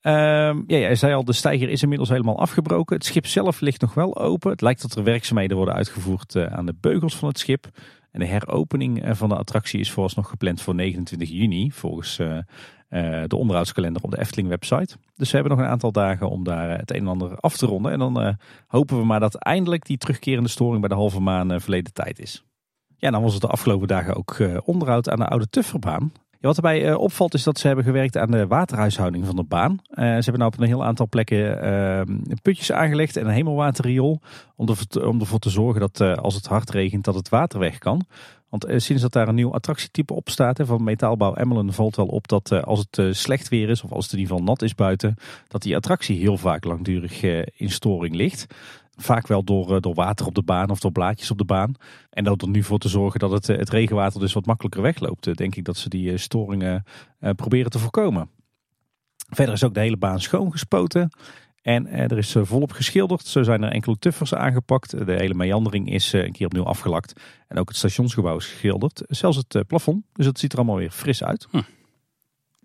Ehm, 0.00 0.62
ja, 0.66 0.76
jij 0.76 0.94
zei 0.94 1.14
al, 1.14 1.24
de 1.24 1.32
steiger 1.32 1.68
is 1.68 1.82
inmiddels 1.82 2.08
helemaal 2.08 2.38
afgebroken. 2.38 2.96
Het 2.96 3.04
schip 3.04 3.26
zelf 3.26 3.60
ligt 3.60 3.80
nog 3.80 3.94
wel 3.94 4.18
open. 4.18 4.50
Het 4.50 4.60
lijkt 4.60 4.82
dat 4.82 4.96
er 4.96 5.04
werkzaamheden 5.04 5.56
worden 5.56 5.74
uitgevoerd 5.74 6.36
aan 6.36 6.66
de 6.66 6.74
beugels 6.80 7.16
van 7.16 7.28
het 7.28 7.38
schip. 7.38 7.66
En 8.10 8.20
de 8.20 8.26
heropening 8.26 9.02
eh, 9.02 9.14
van 9.14 9.28
de 9.28 9.36
attractie 9.36 9.80
is 9.80 9.90
vooralsnog 9.90 10.28
gepland 10.28 10.60
voor 10.60 10.74
29 10.74 11.28
juni, 11.28 11.70
volgens 11.72 12.20
de 13.26 13.36
onderhoudskalender 13.36 14.02
op 14.02 14.10
de 14.10 14.20
Efteling 14.20 14.48
website. 14.48 14.96
Dus 15.14 15.30
we 15.30 15.36
hebben 15.36 15.56
nog 15.56 15.66
een 15.66 15.72
aantal 15.72 15.92
dagen 15.92 16.30
om 16.30 16.44
daar 16.44 16.78
het 16.78 16.90
een 16.90 17.00
en 17.00 17.06
ander 17.06 17.36
af 17.40 17.56
te 17.56 17.66
ronden. 17.66 17.92
En 17.92 17.98
dan 17.98 18.36
hopen 18.66 18.98
we 18.98 19.04
maar 19.04 19.20
dat 19.20 19.34
eindelijk 19.34 19.86
die 19.86 19.98
terugkerende 19.98 20.48
storing 20.48 20.80
bij 20.80 20.88
de 20.88 20.94
halve 20.94 21.20
maan 21.20 21.60
verleden 21.60 21.92
tijd 21.92 22.18
is. 22.18 22.44
Ja, 22.96 23.10
dan 23.10 23.22
was 23.22 23.32
het 23.32 23.42
de 23.42 23.48
afgelopen 23.48 23.88
dagen 23.88 24.16
ook 24.16 24.36
onderhoud 24.64 25.08
aan 25.08 25.18
de 25.18 25.26
oude 25.26 25.48
Tufferbaan 25.48 26.12
wat 26.46 26.56
erbij 26.56 26.94
opvalt 26.94 27.34
is 27.34 27.42
dat 27.42 27.58
ze 27.58 27.66
hebben 27.66 27.84
gewerkt 27.84 28.16
aan 28.16 28.30
de 28.30 28.46
waterhuishouding 28.46 29.26
van 29.26 29.36
de 29.36 29.42
baan. 29.42 29.80
Ze 29.94 30.02
hebben 30.02 30.38
nou 30.38 30.52
op 30.52 30.60
een 30.60 30.66
heel 30.66 30.84
aantal 30.84 31.08
plekken 31.08 31.66
uh, 31.66 32.16
putjes 32.42 32.72
aangelegd 32.72 33.16
en 33.16 33.26
een 33.26 33.32
hemelwaterriool. 33.32 34.20
Om, 34.56 34.68
om 35.04 35.20
ervoor 35.20 35.38
te 35.38 35.50
zorgen 35.50 35.80
dat 35.80 36.00
als 36.00 36.34
het 36.34 36.46
hard 36.46 36.70
regent 36.70 37.04
dat 37.04 37.14
het 37.14 37.28
water 37.28 37.58
weg 37.58 37.78
kan. 37.78 38.06
Want 38.54 38.82
sinds 38.82 39.02
dat 39.02 39.12
daar 39.12 39.28
een 39.28 39.34
nieuw 39.34 39.52
attractietype 39.52 40.14
op 40.14 40.28
staat 40.28 40.58
hè, 40.58 40.66
van 40.66 40.84
metaalbouw 40.84 41.34
Emmelen 41.34 41.72
valt 41.72 41.96
wel 41.96 42.06
op 42.06 42.28
dat 42.28 42.52
als 42.64 42.84
het 42.90 43.16
slecht 43.16 43.48
weer 43.48 43.68
is 43.68 43.82
of 43.82 43.92
als 43.92 44.04
het 44.04 44.12
in 44.12 44.18
ieder 44.18 44.32
geval 44.32 44.48
nat 44.48 44.62
is 44.62 44.74
buiten. 44.74 45.14
Dat 45.48 45.62
die 45.62 45.76
attractie 45.76 46.18
heel 46.18 46.36
vaak 46.36 46.64
langdurig 46.64 47.22
in 47.56 47.70
storing 47.70 48.14
ligt. 48.14 48.46
Vaak 48.96 49.26
wel 49.26 49.44
door, 49.44 49.74
eh, 49.74 49.80
door 49.80 49.94
water 49.94 50.26
op 50.26 50.34
de 50.34 50.42
baan 50.42 50.70
of 50.70 50.80
door 50.80 50.92
blaadjes 50.92 51.30
op 51.30 51.38
de 51.38 51.44
baan. 51.44 51.74
En 52.10 52.24
dat 52.24 52.42
er 52.42 52.48
nu 52.48 52.62
voor 52.62 52.78
te 52.78 52.88
zorgen 52.88 53.20
dat 53.20 53.30
het, 53.30 53.48
eh, 53.48 53.56
het 53.56 53.70
regenwater 53.70 54.20
dus 54.20 54.32
wat 54.32 54.46
makkelijker 54.46 54.82
wegloopt. 54.82 55.26
Eh, 55.26 55.34
denk 55.34 55.54
ik 55.54 55.64
dat 55.64 55.76
ze 55.76 55.88
die 55.88 56.16
storingen 56.16 56.84
proberen 57.36 57.70
te 57.70 57.78
voorkomen. 57.78 58.30
Verder 59.30 59.54
is 59.54 59.64
ook 59.64 59.74
de 59.74 59.80
hele 59.80 59.96
baan 59.96 60.20
schoongespoten. 60.20 61.10
En 61.64 61.86
er 61.86 62.18
is 62.18 62.36
volop 62.38 62.72
geschilderd. 62.72 63.26
Zo 63.26 63.42
zijn 63.42 63.62
er 63.62 63.70
enkele 63.70 63.96
tuffers 63.98 64.34
aangepakt. 64.34 65.06
De 65.06 65.12
hele 65.12 65.34
meandering 65.34 65.90
is 65.90 66.12
een 66.12 66.32
keer 66.32 66.46
opnieuw 66.46 66.64
afgelakt. 66.64 67.20
En 67.48 67.58
ook 67.58 67.68
het 67.68 67.76
stationsgebouw 67.76 68.36
is 68.36 68.46
geschilderd. 68.46 69.02
Zelfs 69.08 69.36
het 69.36 69.66
plafond. 69.66 70.04
Dus 70.12 70.26
het 70.26 70.38
ziet 70.38 70.52
er 70.52 70.58
allemaal 70.58 70.76
weer 70.76 70.90
fris 70.90 71.24
uit. 71.24 71.46
Hm 71.50 71.58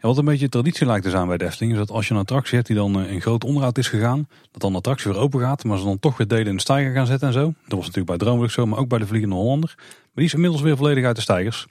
wat 0.08 0.18
een 0.18 0.26
beetje 0.26 0.50
traditie 0.50 0.86
lijkt 0.86 1.04
te 1.04 1.10
zijn 1.10 1.28
bij 1.28 1.38
Efteling, 1.38 1.72
is 1.72 1.78
dat 1.78 1.92
als 1.92 2.08
je 2.08 2.14
een 2.14 2.20
attractie 2.20 2.56
hebt 2.56 2.68
die 2.68 2.76
dan 2.76 3.02
eh, 3.02 3.12
in 3.12 3.22
groot 3.22 3.44
onderhoud 3.44 3.78
is 3.78 3.88
gegaan, 3.88 4.28
dat 4.52 4.62
dan 4.62 4.72
de 4.72 4.78
attractie 4.78 5.12
weer 5.12 5.22
open 5.22 5.40
gaat, 5.40 5.64
maar 5.64 5.78
ze 5.78 5.84
dan 5.84 6.00
toch 6.00 6.18
weer 6.18 6.28
delen 6.28 6.48
in 6.48 6.56
de 6.56 6.62
stijger 6.62 6.94
gaan 6.94 7.06
zetten 7.06 7.28
en 7.28 7.34
zo. 7.34 7.46
Dat 7.46 7.54
was 7.78 7.80
natuurlijk 7.80 8.08
bij 8.08 8.18
Droomvlucht 8.18 8.54
zo, 8.54 8.66
maar 8.66 8.80
ook 8.80 8.90
bij 8.90 9.00
de 9.00 9.08
Vliegende 9.08 9.36
Hollander. 9.36 9.74
Maar 9.78 10.14
die 10.14 10.26
is 10.26 10.34
inmiddels 10.34 10.62
weer 10.62 10.78
volledig 10.78 11.06
uit 11.06 11.16
de 11.16 11.22
stijgers. 11.22 11.68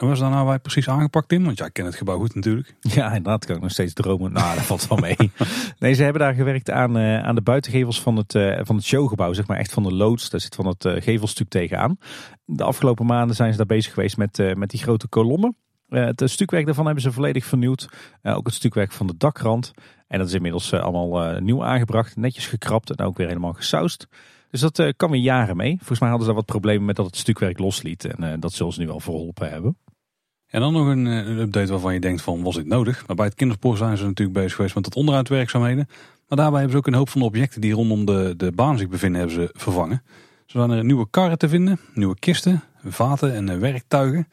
En 0.00 0.06
waar 0.06 0.14
is 0.14 0.20
daar 0.20 0.30
nou 0.30 0.46
bij 0.46 0.58
precies 0.58 0.88
aangepakt, 0.88 1.28
Tim? 1.28 1.44
Want 1.44 1.58
jij 1.58 1.70
kent 1.70 1.86
het 1.86 1.96
gebouw 1.96 2.18
goed 2.18 2.34
natuurlijk. 2.34 2.74
Ja, 2.80 3.06
inderdaad 3.06 3.44
kan 3.44 3.56
ik 3.56 3.62
nog 3.62 3.70
steeds 3.70 3.92
dromen. 3.92 4.32
Nou, 4.32 4.54
dat 4.54 4.64
valt 4.64 4.88
wel 4.88 4.98
mee. 4.98 5.16
Nee, 5.78 5.92
ze 5.92 6.02
hebben 6.02 6.22
daar 6.22 6.34
gewerkt 6.34 6.70
aan, 6.70 6.98
uh, 6.98 7.22
aan 7.22 7.34
de 7.34 7.40
buitengevels 7.40 8.00
van 8.00 8.16
het, 8.16 8.34
uh, 8.34 8.58
van 8.62 8.76
het 8.76 8.84
showgebouw. 8.84 9.32
Zeg 9.32 9.46
maar 9.46 9.56
echt 9.56 9.72
van 9.72 9.82
de 9.82 9.94
loods. 9.94 10.30
Daar 10.30 10.40
zit 10.40 10.54
van 10.54 10.66
het 10.66 10.84
uh, 10.84 11.02
gevelstuk 11.02 11.48
tegenaan. 11.48 11.98
De 12.44 12.64
afgelopen 12.64 13.06
maanden 13.06 13.36
zijn 13.36 13.50
ze 13.50 13.56
daar 13.56 13.66
bezig 13.66 13.92
geweest 13.92 14.16
met, 14.16 14.56
met 14.56 14.70
die 14.70 14.80
grote 14.80 15.08
kolommen. 15.08 15.56
Eh, 15.90 16.04
het 16.04 16.22
stukwerk 16.24 16.64
daarvan 16.64 16.84
hebben 16.84 17.02
ze 17.02 17.12
volledig 17.12 17.44
vernieuwd. 17.44 17.88
Eh, 18.22 18.36
ook 18.36 18.46
het 18.46 18.54
stukwerk 18.54 18.92
van 18.92 19.06
de 19.06 19.16
dakrand. 19.16 19.72
En 20.08 20.18
dat 20.18 20.28
is 20.28 20.34
inmiddels 20.34 20.72
eh, 20.72 20.80
allemaal 20.80 21.40
nieuw 21.40 21.64
aangebracht. 21.64 22.16
Netjes 22.16 22.46
gekrapt 22.46 22.90
en 22.90 23.06
ook 23.06 23.16
weer 23.16 23.26
helemaal 23.26 23.52
gesausd. 23.52 24.06
Dus 24.50 24.60
dat 24.60 24.94
kan 24.96 25.10
weer 25.10 25.20
jaren 25.20 25.56
mee. 25.56 25.76
Volgens 25.76 26.00
mij 26.00 26.08
hadden 26.08 26.26
ze 26.26 26.32
daar 26.32 26.42
wat 26.42 26.52
problemen 26.52 26.84
met 26.84 26.96
dat 26.96 27.06
het 27.06 27.16
stukwerk 27.16 27.58
losliet. 27.58 28.04
En 28.04 28.40
dat 28.40 28.52
zullen 28.52 28.72
ze 28.72 28.80
nu 28.80 28.86
wel 28.86 29.00
verholpen 29.00 29.50
hebben. 29.50 29.76
En 30.50 30.60
dan 30.60 30.72
nog 30.72 30.86
een, 30.86 31.06
update 31.38 31.70
waarvan 31.70 31.94
je 31.94 32.00
denkt 32.00 32.22
van 32.22 32.42
was 32.42 32.54
dit 32.54 32.66
nodig? 32.66 33.06
Maar 33.06 33.16
bij 33.16 33.26
het 33.26 33.34
kinderspoor 33.34 33.76
zijn 33.76 33.96
ze 33.96 34.04
natuurlijk 34.04 34.38
bezig 34.38 34.54
geweest 34.54 34.74
met 34.74 34.84
het 34.84 34.94
onderhoudwerkzaamheden. 34.94 35.86
Maar 36.28 36.38
daarbij 36.38 36.60
hebben 36.60 36.70
ze 36.70 36.76
ook 36.76 36.86
een 36.86 36.98
hoop 36.98 37.08
van 37.08 37.20
de 37.20 37.26
objecten 37.26 37.60
die 37.60 37.72
rondom 37.72 38.04
de, 38.04 38.34
de 38.36 38.52
baan 38.52 38.78
zich 38.78 38.88
bevinden 38.88 39.20
hebben 39.20 39.38
ze 39.40 39.50
vervangen. 39.52 40.02
Zo 40.46 40.58
zijn 40.58 40.70
er 40.70 40.84
nieuwe 40.84 41.10
karren 41.10 41.38
te 41.38 41.48
vinden, 41.48 41.80
nieuwe 41.94 42.18
kisten, 42.18 42.62
vaten 42.84 43.34
en 43.34 43.60
werktuigen. 43.60 44.28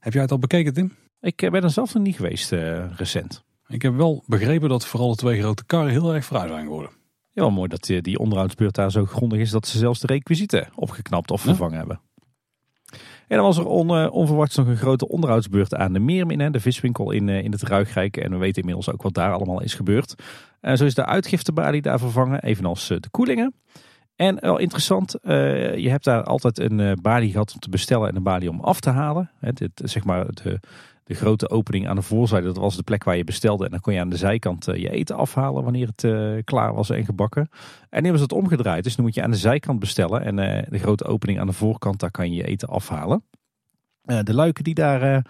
Heb 0.00 0.12
jij 0.12 0.22
het 0.22 0.30
al 0.30 0.38
bekeken, 0.38 0.74
Tim? 0.74 0.92
Ik 1.20 1.42
eh, 1.42 1.50
ben 1.50 1.62
er 1.62 1.70
zelf 1.70 1.94
nog 1.94 2.02
niet 2.02 2.16
geweest 2.16 2.52
uh, 2.52 2.96
recent. 2.96 3.44
Ik 3.68 3.82
heb 3.82 3.96
wel 3.96 4.22
begrepen 4.26 4.68
dat 4.68 4.86
vooral 4.86 5.10
de 5.10 5.16
twee 5.16 5.40
grote 5.40 5.64
karren 5.64 5.90
heel 5.90 6.14
erg 6.14 6.24
fraai 6.24 6.48
zijn 6.48 6.64
geworden. 6.64 6.90
Ja, 7.32 7.42
wel 7.42 7.50
mooi 7.50 7.68
dat 7.68 7.84
die, 7.84 8.02
die 8.02 8.18
onderhoudsbeurt 8.18 8.74
daar 8.74 8.90
zo 8.90 9.04
grondig 9.04 9.38
is 9.38 9.50
dat 9.50 9.66
ze 9.66 9.78
zelfs 9.78 10.00
de 10.00 10.06
requisieten 10.06 10.68
opgeknapt 10.74 11.30
of 11.30 11.40
vervangen 11.40 11.78
hebben. 11.78 12.00
En 13.30 13.36
dan 13.36 13.44
was 13.44 13.58
er 13.58 13.64
uh, 13.64 14.12
onverwachts 14.12 14.56
nog 14.56 14.66
een 14.66 14.76
grote 14.76 15.08
onderhoudsbeurt 15.08 15.74
aan 15.74 15.92
de 15.92 15.98
Meermin, 15.98 16.52
de 16.52 16.60
viswinkel 16.60 17.10
in, 17.10 17.28
in 17.28 17.52
het 17.52 17.62
Ruigrijk. 17.62 18.16
En 18.16 18.30
we 18.30 18.36
weten 18.36 18.60
inmiddels 18.60 18.90
ook 18.90 19.02
wat 19.02 19.14
daar 19.14 19.32
allemaal 19.32 19.62
is 19.62 19.74
gebeurd. 19.74 20.14
Uh, 20.62 20.74
zo 20.74 20.84
is 20.84 20.94
de 20.94 21.06
uitgiftebalie 21.06 21.82
daar 21.82 21.98
vervangen, 21.98 22.42
evenals 22.42 22.88
de 22.88 23.08
koelingen. 23.10 23.54
En 24.16 24.36
wel 24.40 24.58
interessant, 24.58 25.16
je 25.22 25.86
hebt 25.88 26.04
daar 26.04 26.24
altijd 26.24 26.58
een 26.58 26.78
uh, 26.78 26.92
balie 27.02 27.30
gehad 27.30 27.52
om 27.54 27.58
te 27.58 27.70
bestellen 27.70 28.08
en 28.08 28.16
een 28.16 28.22
balie 28.22 28.50
om 28.50 28.60
af 28.60 28.80
te 28.80 28.90
halen. 28.90 29.30
Dit, 29.40 29.70
zeg 29.74 30.04
maar 30.04 30.26
de, 30.26 30.60
de 31.10 31.16
grote 31.16 31.50
opening 31.50 31.88
aan 31.88 31.96
de 31.96 32.02
voorzijde, 32.02 32.46
dat 32.46 32.56
was 32.56 32.76
de 32.76 32.82
plek 32.82 33.04
waar 33.04 33.16
je 33.16 33.24
bestelde. 33.24 33.64
En 33.64 33.70
dan 33.70 33.80
kon 33.80 33.92
je 33.92 34.00
aan 34.00 34.08
de 34.08 34.16
zijkant 34.16 34.68
uh, 34.68 34.76
je 34.76 34.90
eten 34.90 35.16
afhalen 35.16 35.62
wanneer 35.62 35.88
het 35.94 36.44
klaar 36.44 36.74
was 36.74 36.90
en 36.90 37.04
gebakken. 37.04 37.48
En 37.88 38.02
nu 38.02 38.16
ze 38.16 38.22
het 38.22 38.32
omgedraaid, 38.32 38.84
dus 38.84 38.96
nu 38.96 39.04
moet 39.04 39.14
je 39.14 39.22
aan 39.22 39.30
de 39.30 39.36
zijkant 39.36 39.78
bestellen. 39.78 40.24
En 40.24 40.36
de 40.68 40.78
grote 40.78 41.04
opening 41.04 41.40
aan 41.40 41.46
de 41.46 41.52
voorkant, 41.52 42.00
daar 42.00 42.10
kan 42.10 42.30
je 42.30 42.36
je 42.36 42.46
eten 42.46 42.68
afhalen. 42.68 43.24
de 44.02 44.34
luiken 44.34 44.64
die 44.64 44.74
daar 44.74 45.24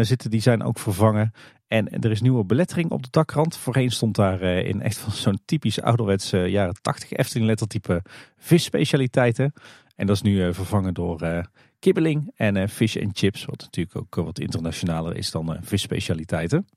zitten, 0.00 0.30
die 0.30 0.40
zijn 0.40 0.62
ook 0.62 0.78
vervangen. 0.78 1.32
En 1.70 1.88
er 2.00 2.10
is 2.10 2.20
nieuwe 2.20 2.44
belettering 2.44 2.90
op 2.90 3.02
de 3.02 3.08
dakrand. 3.10 3.56
Voorheen 3.56 3.90
stond 3.90 4.16
daar 4.16 4.40
eh, 4.40 4.68
in 4.68 4.82
echt 4.82 4.98
van 4.98 5.12
zo'n 5.12 5.40
typisch 5.44 5.80
ouderwetse 5.80 6.38
jaren 6.38 6.74
80 6.80 7.12
Efteling 7.12 7.46
lettertype 7.46 8.02
visspecialiteiten. 8.36 9.52
En 10.00 10.06
dat 10.06 10.16
is 10.16 10.22
nu 10.22 10.46
uh, 10.46 10.52
vervangen 10.52 10.94
door 10.94 11.22
uh, 11.22 11.38
kibbeling 11.78 12.32
en 12.34 12.68
fish 12.68 12.96
and 12.96 13.18
chips. 13.18 13.44
Wat 13.44 13.60
natuurlijk 13.60 13.96
ook 13.96 14.24
wat 14.24 14.38
internationaler 14.38 15.16
is 15.16 15.30
dan 15.30 15.56
visspecialiteiten. 15.60 16.68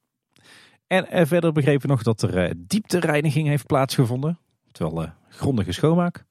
En 0.87 1.27
verder 1.27 1.51
begrepen 1.51 1.81
we 1.81 1.87
nog 1.87 2.03
dat 2.03 2.21
er 2.21 2.53
dieptereiniging 2.57 3.47
heeft 3.47 3.65
plaatsgevonden. 3.65 4.39
Terwijl 4.71 5.09
grondige 5.29 5.71
schoonmaak. 5.71 6.25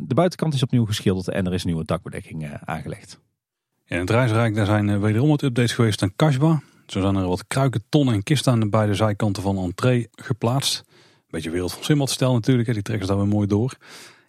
de 0.00 0.14
buitenkant 0.14 0.54
is 0.54 0.62
opnieuw 0.62 0.84
geschilderd 0.84 1.28
en 1.28 1.46
er 1.46 1.54
is 1.54 1.64
nieuwe 1.64 1.84
dakbedekking 1.84 2.58
aangelegd. 2.64 3.20
in 3.86 3.98
het 3.98 4.10
reisrijk 4.10 4.54
daar 4.54 4.66
zijn 4.66 5.00
wederom 5.00 5.28
wat 5.28 5.42
updates 5.42 5.72
geweest 5.72 6.02
aan 6.02 6.16
Kashba. 6.16 6.62
Zo 6.86 7.00
zijn 7.00 7.16
er 7.16 7.28
wat 7.28 7.46
kruiken, 7.46 7.84
tonnen 7.88 8.14
en 8.14 8.22
kisten 8.22 8.52
aan 8.52 8.60
de 8.60 8.68
beide 8.68 8.94
zijkanten 8.94 9.42
van 9.42 9.54
de 9.54 9.62
entree 9.62 10.08
geplaatst. 10.10 10.84
Beetje 11.28 11.50
wereld 11.50 11.72
van 11.72 12.32
natuurlijk, 12.32 12.72
die 12.72 12.82
trekken 12.82 13.06
ze 13.06 13.12
daar 13.12 13.22
weer 13.22 13.32
mooi 13.32 13.46
door. 13.46 13.76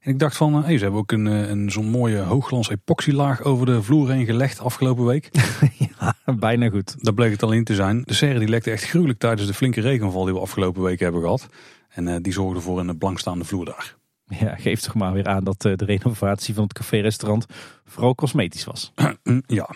En 0.08 0.14
ik 0.14 0.20
dacht 0.20 0.38
van, 0.38 0.64
hey, 0.64 0.78
ze 0.78 0.84
hebben 0.84 1.00
ook 1.00 1.12
een, 1.12 1.26
een 1.26 1.72
zo'n 1.72 1.90
mooie 1.90 2.18
hoogglans 2.18 2.70
epoxylaag 2.70 3.44
over 3.44 3.66
de 3.66 3.84
vloer 3.84 4.12
heen 4.12 4.26
gelegd 4.26 4.60
afgelopen 4.60 5.06
week. 5.06 5.30
ja, 6.00 6.16
bijna 6.36 6.70
goed. 6.70 6.96
Daar 7.04 7.14
bleek 7.14 7.32
het 7.32 7.44
alleen 7.44 7.64
te 7.64 7.76
zijn. 7.76 8.02
De 8.06 8.14
serre 8.14 8.40
die 8.40 8.48
lekte 8.48 8.72
echt 8.72 8.84
gruwelijk 8.84 9.20
tijdens 9.20 9.48
de 9.48 9.54
flinke 9.54 9.82
regenval 9.82 10.26
die 10.26 10.34
we 10.34 10.40
afgelopen 10.40 10.82
week 10.82 11.00
hebben 11.00 11.22
gehad. 11.22 11.48
En 11.90 12.22
die 12.22 12.34
zorgde 12.34 12.62
voor 12.62 12.80
een 12.80 12.98
blankstaande 12.98 13.46
vloer 13.46 13.66
daar. 13.66 13.96
Ja, 14.28 14.56
geeft 14.56 14.84
toch 14.84 14.94
maar 14.94 15.14
weer 15.14 15.28
aan 15.28 15.44
dat 15.44 15.62
de 15.62 15.76
renovatie 15.78 16.54
van 16.54 16.64
het 16.64 16.74
café-restaurant 16.74 17.46
vooral 17.86 18.16
cosmetisch 18.16 18.66
was. 18.66 18.94
ja. 19.48 19.70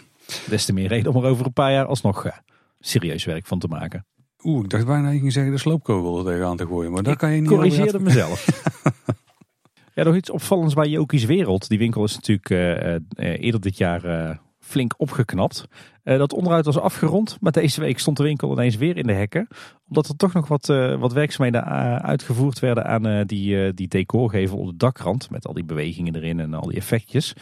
Des 0.49 0.65
te 0.65 0.73
meer 0.73 0.87
reden 0.87 1.13
om 1.13 1.23
er 1.23 1.29
over 1.29 1.45
een 1.45 1.53
paar 1.53 1.71
jaar 1.71 1.85
alsnog 1.85 2.25
serieus 2.79 3.25
werk 3.25 3.45
van 3.45 3.59
te 3.59 3.67
maken. 3.67 4.05
Oeh, 4.43 4.63
ik 4.63 4.69
dacht 4.69 4.85
bijna 4.85 5.03
dat 5.03 5.13
je 5.13 5.19
ging 5.19 5.33
zeggen 5.33 5.51
de 5.51 5.59
sloopkogel 5.59 6.17
er 6.17 6.25
tegenaan 6.25 6.57
te 6.57 6.65
gooien. 6.65 6.91
Maar 6.91 7.03
daar 7.03 7.17
kan 7.17 7.31
je 7.31 7.41
niet 7.41 7.49
corrigeerde 7.49 7.99
mezelf. 7.99 8.45
ja, 9.93 10.03
nog 10.03 10.15
iets 10.15 10.29
opvallends 10.29 10.73
bij 10.73 10.87
Jokies 10.87 11.25
Wereld. 11.25 11.69
Die 11.69 11.77
winkel 11.77 12.03
is 12.03 12.15
natuurlijk 12.15 12.49
uh, 12.49 12.93
uh, 12.93 12.99
eerder 13.15 13.61
dit 13.61 13.77
jaar 13.77 14.05
uh, 14.05 14.35
flink 14.59 14.93
opgeknapt. 14.97 15.65
dat 16.03 16.33
onderuit 16.33 16.65
was 16.65 16.77
afgerond. 16.77 17.37
Maar 17.39 17.51
deze 17.51 17.81
week 17.81 17.99
stond 17.99 18.17
de 18.17 18.23
winkel 18.23 18.51
ineens 18.51 18.75
weer 18.75 18.97
in 18.97 19.07
de 19.07 19.13
hekken. 19.13 19.47
Omdat 19.87 20.07
er 20.07 20.15
toch 20.15 20.33
nog 20.33 20.47
wat, 20.47 20.65
wat 20.99 21.13
werkzaamheden 21.13 21.65
uitgevoerd 22.01 22.59
werden 22.59 22.85
aan 22.85 23.25
die, 23.25 23.73
die 23.73 23.87
decorgevel 23.87 24.57
op 24.57 24.67
de 24.67 24.77
dakrand. 24.77 25.29
Met 25.29 25.47
al 25.47 25.53
die 25.53 25.63
bewegingen 25.63 26.15
erin 26.15 26.39
en 26.39 26.53
al 26.53 26.67
die 26.67 26.77
effectjes. 26.77 27.33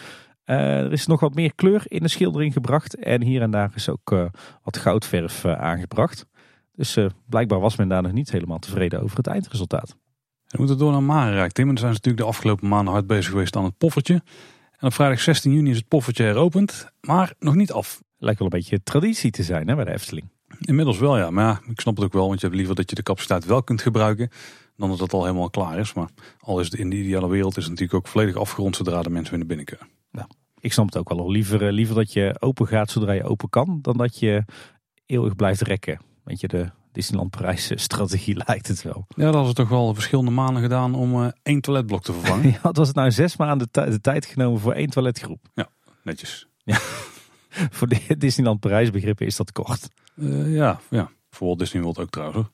er 0.44 0.92
is 0.92 1.08
nog 1.08 1.20
wat 1.20 1.36
meer 1.36 1.56
kleur 1.56 1.84
in 1.86 2.02
de 2.02 2.08
schildering 2.08 2.54
gebracht. 2.54 2.96
En 2.96 3.22
hier 3.22 3.42
en 3.42 3.52
daar 3.52 3.72
is 3.76 3.90
ook 3.90 4.30
wat 4.64 4.78
goudverf 4.78 5.46
aangebracht. 5.46 6.26
Dus 6.72 6.98
blijkbaar 7.26 7.60
was 7.60 7.76
men 7.76 7.88
daar 7.88 8.02
nog 8.02 8.12
niet 8.12 8.32
helemaal 8.32 8.60
tevreden 8.60 9.02
over 9.02 9.18
het 9.18 9.28
eindresultaat. 9.28 9.96
We 10.50 10.58
moeten 10.58 10.78
door 10.78 10.92
naar 10.92 11.04
Marenrijk, 11.04 11.52
Tim. 11.52 11.70
En 11.70 11.78
zijn 11.78 11.94
ze 11.94 11.98
natuurlijk 11.98 12.24
de 12.24 12.30
afgelopen 12.30 12.68
maanden 12.68 12.94
hard 12.94 13.08
bezig 13.08 13.32
geweest 13.32 13.56
aan 13.56 13.64
het 13.64 13.78
poffertje. 13.78 14.14
En 14.78 14.88
op 14.88 14.94
vrijdag 14.94 15.20
16 15.20 15.54
juni 15.54 15.70
is 15.70 15.78
het 15.78 15.88
poffertje 15.88 16.24
heropend, 16.24 16.92
maar 17.02 17.34
nog 17.40 17.56
niet 17.56 17.72
af. 17.72 18.02
Lijkt 18.18 18.40
wel 18.40 18.48
een 18.52 18.60
beetje 18.60 18.84
traditie 18.84 19.32
te 19.32 19.44
zijn 19.44 19.68
hè, 19.68 19.76
bij 19.76 19.86
de 19.86 19.92
Efteling. 19.92 20.30
Inmiddels 20.60 21.00
wel, 21.00 21.18
ja. 21.18 21.30
Maar 21.30 21.46
ja, 21.46 21.62
ik 21.70 21.80
snap 21.82 21.96
het 21.96 22.06
ook 22.06 22.14
wel, 22.14 22.28
want 22.28 22.40
je 22.40 22.46
hebt 22.46 22.58
liever 22.58 22.76
dat 22.76 22.90
je 22.90 22.96
de 22.96 23.04
capaciteit 23.04 23.46
wel 23.46 23.64
kunt 23.64 23.82
gebruiken 23.82 24.30
dan 24.76 24.90
dat 24.90 25.00
het 25.00 25.14
al 25.14 25.24
helemaal 25.24 25.50
klaar 25.50 25.80
is. 25.80 25.94
Maar 25.94 26.10
al 26.40 26.60
is 26.60 26.66
het 26.66 26.80
in 26.80 26.90
de 26.90 26.96
ideale 26.96 27.30
wereld 27.30 27.58
is 27.58 27.64
het 27.64 27.72
natuurlijk 27.72 28.00
ook 28.00 28.08
volledig 28.08 28.36
afgerond 28.36 28.76
zodra 28.76 29.02
de 29.02 29.10
mensen 29.10 29.30
weer 29.30 29.40
naar 29.40 29.56
binnen 29.56 29.66
kunnen. 29.66 29.88
Nou, 30.12 30.28
ik 30.60 30.74
snap 30.74 30.86
het 30.86 30.98
ook 30.98 31.10
wel. 31.10 31.32
Liever, 31.32 31.66
eh, 31.66 31.72
liever 31.72 31.96
dat 31.96 32.14
je 32.14 32.36
open 32.40 32.68
gaat 32.68 32.90
zodra 32.90 33.12
je 33.12 33.24
open 33.24 33.50
kan, 33.50 33.80
dan 33.82 33.98
dat 33.98 34.20
je 34.20 34.46
eeuwig 35.06 35.36
blijft 35.36 35.62
rekken. 35.62 36.00
Weet 36.24 36.40
je, 36.40 36.48
de 36.48 36.72
Disneyland 36.92 37.30
Parijs 37.30 37.72
strategie 37.76 38.42
lijkt 38.48 38.68
het 38.68 38.82
wel. 38.82 39.06
Ja, 39.08 39.24
dat 39.24 39.34
hadden 39.34 39.48
ze 39.48 39.54
toch 39.54 39.70
wel 39.70 39.94
verschillende 39.94 40.32
maanden 40.32 40.62
gedaan 40.62 40.96
om 40.96 41.22
uh, 41.22 41.28
één 41.44 41.62
toiletblok 41.62 42.04
te 42.04 42.14
vervangen. 42.14 42.52
ja, 42.64 42.72
was 42.72 42.88
het 42.88 42.96
nou 42.96 43.12
zes 43.12 43.38
maanden 43.38 43.68
de 43.72 44.02
tijd 44.02 44.26
genomen 44.26 44.60
voor 44.60 44.74
één 44.74 44.90
toiletgroep. 44.90 45.40
Ja, 45.54 45.70
netjes. 46.04 46.48
Ja. 46.64 46.78
voor 47.78 47.88
de 47.88 48.18
Disneyland 48.18 48.60
Parijs 48.60 48.90
begrippen 48.90 49.26
is 49.26 49.36
dat 49.36 49.52
kort. 49.52 49.88
Uh, 50.16 50.56
ja, 50.56 50.80
ja, 50.90 51.10
voor 51.30 51.48
Walt 51.48 51.60
Disney 51.60 51.82
World 51.82 52.00
ook 52.00 52.10
trouwens. 52.10 52.48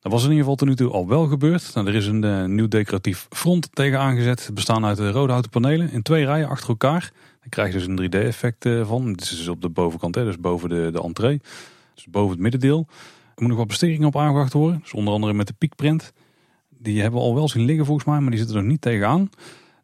Dat 0.00 0.12
was 0.12 0.24
in 0.24 0.28
ieder 0.28 0.42
geval 0.44 0.56
tot 0.56 0.68
nu 0.68 0.74
toe 0.74 0.90
al 0.90 1.08
wel 1.08 1.26
gebeurd. 1.26 1.70
Nou, 1.74 1.86
er 1.86 1.94
is 1.94 2.06
een 2.06 2.24
uh, 2.24 2.44
nieuw 2.44 2.68
decoratief 2.68 3.26
front 3.30 3.68
tegen 3.72 3.98
aangezet. 3.98 4.50
Bestaan 4.54 4.84
uit 4.84 4.96
de 4.96 5.10
rode 5.10 5.30
houten 5.30 5.50
panelen 5.50 5.90
in 5.90 6.02
twee 6.02 6.24
rijen 6.24 6.48
achter 6.48 6.68
elkaar. 6.68 7.12
Daar 7.40 7.48
krijg 7.48 7.72
je 7.72 7.78
dus 7.78 7.86
een 7.86 8.04
3D-effect 8.04 8.68
van. 8.82 9.12
Dit 9.12 9.20
is 9.20 9.28
dus 9.28 9.48
op 9.48 9.60
de 9.60 9.68
bovenkant, 9.68 10.14
hè, 10.14 10.24
dus 10.24 10.38
boven 10.38 10.68
de, 10.68 10.90
de 10.92 11.02
entree. 11.02 11.40
Dus 11.94 12.06
boven 12.06 12.30
het 12.30 12.40
middendeel. 12.40 12.86
Moet 13.40 13.48
nog 13.48 13.58
wat 13.58 13.66
bestedingen 13.66 14.06
op 14.06 14.16
aangebracht 14.16 14.52
worden. 14.52 14.80
Dus 14.82 14.92
onder 14.92 15.14
andere 15.14 15.32
met 15.32 15.46
de 15.46 15.54
piekprint. 15.58 16.12
Die 16.68 17.00
hebben 17.00 17.20
we 17.20 17.26
al 17.26 17.34
wel 17.34 17.48
zien 17.48 17.64
liggen 17.64 17.86
volgens 17.86 18.06
mij, 18.06 18.20
maar 18.20 18.30
die 18.30 18.38
zitten 18.38 18.56
er 18.56 18.62
nog 18.62 18.70
niet 18.70 18.80
tegenaan. 18.80 19.30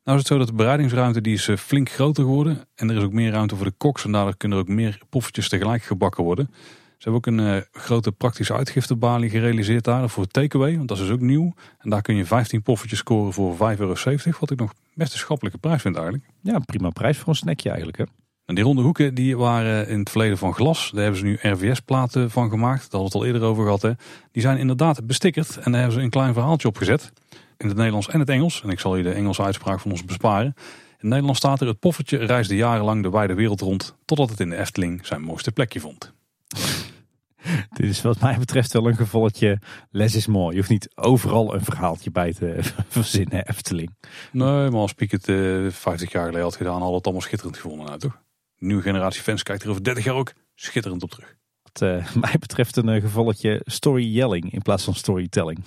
Nou 0.05 0.19
is 0.19 0.25
het 0.25 0.27
zo 0.27 0.39
dat 0.39 0.47
de 0.47 0.53
bereidingsruimte 0.53 1.21
die 1.21 1.35
is 1.35 1.49
eh, 1.49 1.57
flink 1.57 1.91
groter 1.91 2.25
geworden. 2.25 2.65
En 2.75 2.91
er 2.91 2.97
is 2.97 3.03
ook 3.03 3.13
meer 3.13 3.31
ruimte 3.31 3.57
voor 3.57 3.67
de 3.67 3.75
koks. 3.77 4.05
En 4.05 4.13
daardoor 4.13 4.37
kunnen 4.37 4.59
er 4.59 4.65
ook 4.65 4.71
meer 4.71 5.01
poffertjes 5.09 5.49
tegelijk 5.49 5.83
gebakken 5.83 6.25
worden. 6.25 6.51
Ze 6.99 7.11
hebben 7.11 7.15
ook 7.15 7.27
een 7.27 7.57
uh, 7.57 7.63
grote 7.73 8.13
praktische 8.13 8.55
uitgiftebalie 8.55 9.31
gerealiseerd 9.31 9.85
daar 9.85 10.11
voor 10.11 10.27
takeaway. 10.27 10.77
Want 10.77 10.89
dat 10.89 10.99
is 10.99 11.03
dus 11.05 11.13
ook 11.13 11.21
nieuw. 11.21 11.55
En 11.79 11.91
daar 11.91 12.03
kun 12.03 12.17
je 12.17 12.25
15 12.25 12.63
poffertjes 12.63 12.99
scoren 12.99 13.33
voor 13.33 13.55
5,70 13.55 13.59
euro. 13.59 13.95
Wat 14.41 14.51
ik 14.51 14.59
nog 14.59 14.73
best 14.95 15.13
een 15.13 15.19
schappelijke 15.19 15.59
prijs 15.59 15.83
vind 15.83 15.95
eigenlijk. 15.95 16.25
Ja, 16.41 16.59
prima 16.59 16.91
prijs 16.91 17.19
voor 17.19 17.29
een 17.29 17.35
snackje 17.35 17.69
eigenlijk 17.69 17.99
hè. 17.99 18.05
En 18.47 18.55
die 18.55 18.65
ronde 18.65 18.83
hoeken 18.83 19.15
die 19.15 19.37
waren 19.37 19.89
in 19.89 19.99
het 19.99 20.11
verleden 20.11 20.39
van 20.39 20.55
glas. 20.55 20.91
Daar 20.91 21.03
hebben 21.03 21.21
ze 21.21 21.27
nu 21.27 21.39
RVS-platen 21.43 22.31
van 22.31 22.51
gemaakt. 22.51 22.91
Daar 22.91 23.01
hadden 23.01 23.01
we 23.01 23.05
het 23.05 23.15
al 23.15 23.25
eerder 23.25 23.43
over 23.43 23.65
gehad. 23.65 23.83
Hè. 23.83 23.93
Die 24.33 24.43
zijn 24.43 24.59
inderdaad 24.59 25.07
bestickerd 25.07 25.57
en 25.57 25.71
daar 25.71 25.81
hebben 25.81 25.99
ze 25.99 26.05
een 26.05 26.11
klein 26.11 26.33
verhaaltje 26.33 26.69
op 26.69 26.77
gezet. 26.77 27.13
In 27.57 27.69
het 27.69 27.77
Nederlands 27.77 28.09
en 28.09 28.21
het 28.21 28.29
Engels. 28.29 28.63
En 28.63 28.69
ik 28.69 28.81
zal 28.81 28.97
je 28.97 29.03
de 29.03 29.13
Engelse 29.13 29.43
uitspraak 29.43 29.81
van 29.81 29.91
ons 29.91 30.05
besparen. 30.05 30.47
In 30.47 30.53
het 30.97 31.03
Nederlands 31.03 31.39
staat 31.39 31.61
er: 31.61 31.67
Het 31.67 31.79
poffertje 31.79 32.19
reisde 32.19 32.57
jarenlang 32.57 33.03
de 33.03 33.11
wijde 33.11 33.35
wereld 33.35 33.61
rond. 33.61 33.97
Totdat 34.05 34.31
het 34.31 34.41
in 34.41 34.51
de 34.51 34.57
Efteling 34.57 35.07
zijn 35.07 35.23
mooiste 35.23 35.53
plekje 35.53 35.81
vond. 35.81 36.13
Dit 37.77 37.91
is 37.91 38.03
wat 38.03 38.21
mij 38.21 38.39
betreft 38.39 38.73
wel 38.73 38.87
een 38.87 38.97
gevalletje 38.97 39.59
les 39.91 40.15
is 40.15 40.27
mooi. 40.27 40.51
Je 40.51 40.57
hoeft 40.57 40.71
niet 40.71 40.91
overal 40.95 41.55
een 41.55 41.65
verhaaltje 41.65 42.11
bij 42.11 42.33
te 42.33 42.59
verzinnen, 42.89 43.47
Efteling. 43.49 43.97
Nee, 44.33 44.71
maar 44.71 44.81
als 44.81 44.93
Piek 44.93 45.11
het 45.11 45.29
uh, 45.29 45.71
50 45.71 46.13
jaar 46.13 46.25
geleden 46.25 46.45
had 46.47 46.57
gedaan, 46.57 46.83
had 46.83 46.95
het 46.95 47.05
allemaal 47.05 47.23
schitterend 47.23 47.57
gevonden, 47.57 47.87
nou, 47.87 47.99
toch? 47.99 48.25
Nieuwe 48.59 48.83
generatie 48.83 49.23
fans 49.23 49.43
kijkt 49.43 49.63
er 49.63 49.71
over 49.71 49.85
30 49.85 50.05
jaar 50.05 50.15
ook 50.15 50.33
schitterend 50.55 51.03
op 51.03 51.11
terug. 51.11 51.37
Wat 51.63 51.81
uh, 51.81 52.13
mij 52.25 52.35
betreft 52.39 52.77
een 52.77 52.89
uh, 52.89 53.01
gevalletje 53.01 53.61
storytelling 53.65 54.53
in 54.53 54.63
plaats 54.63 54.85
van 54.85 54.95
storytelling. 54.95 55.65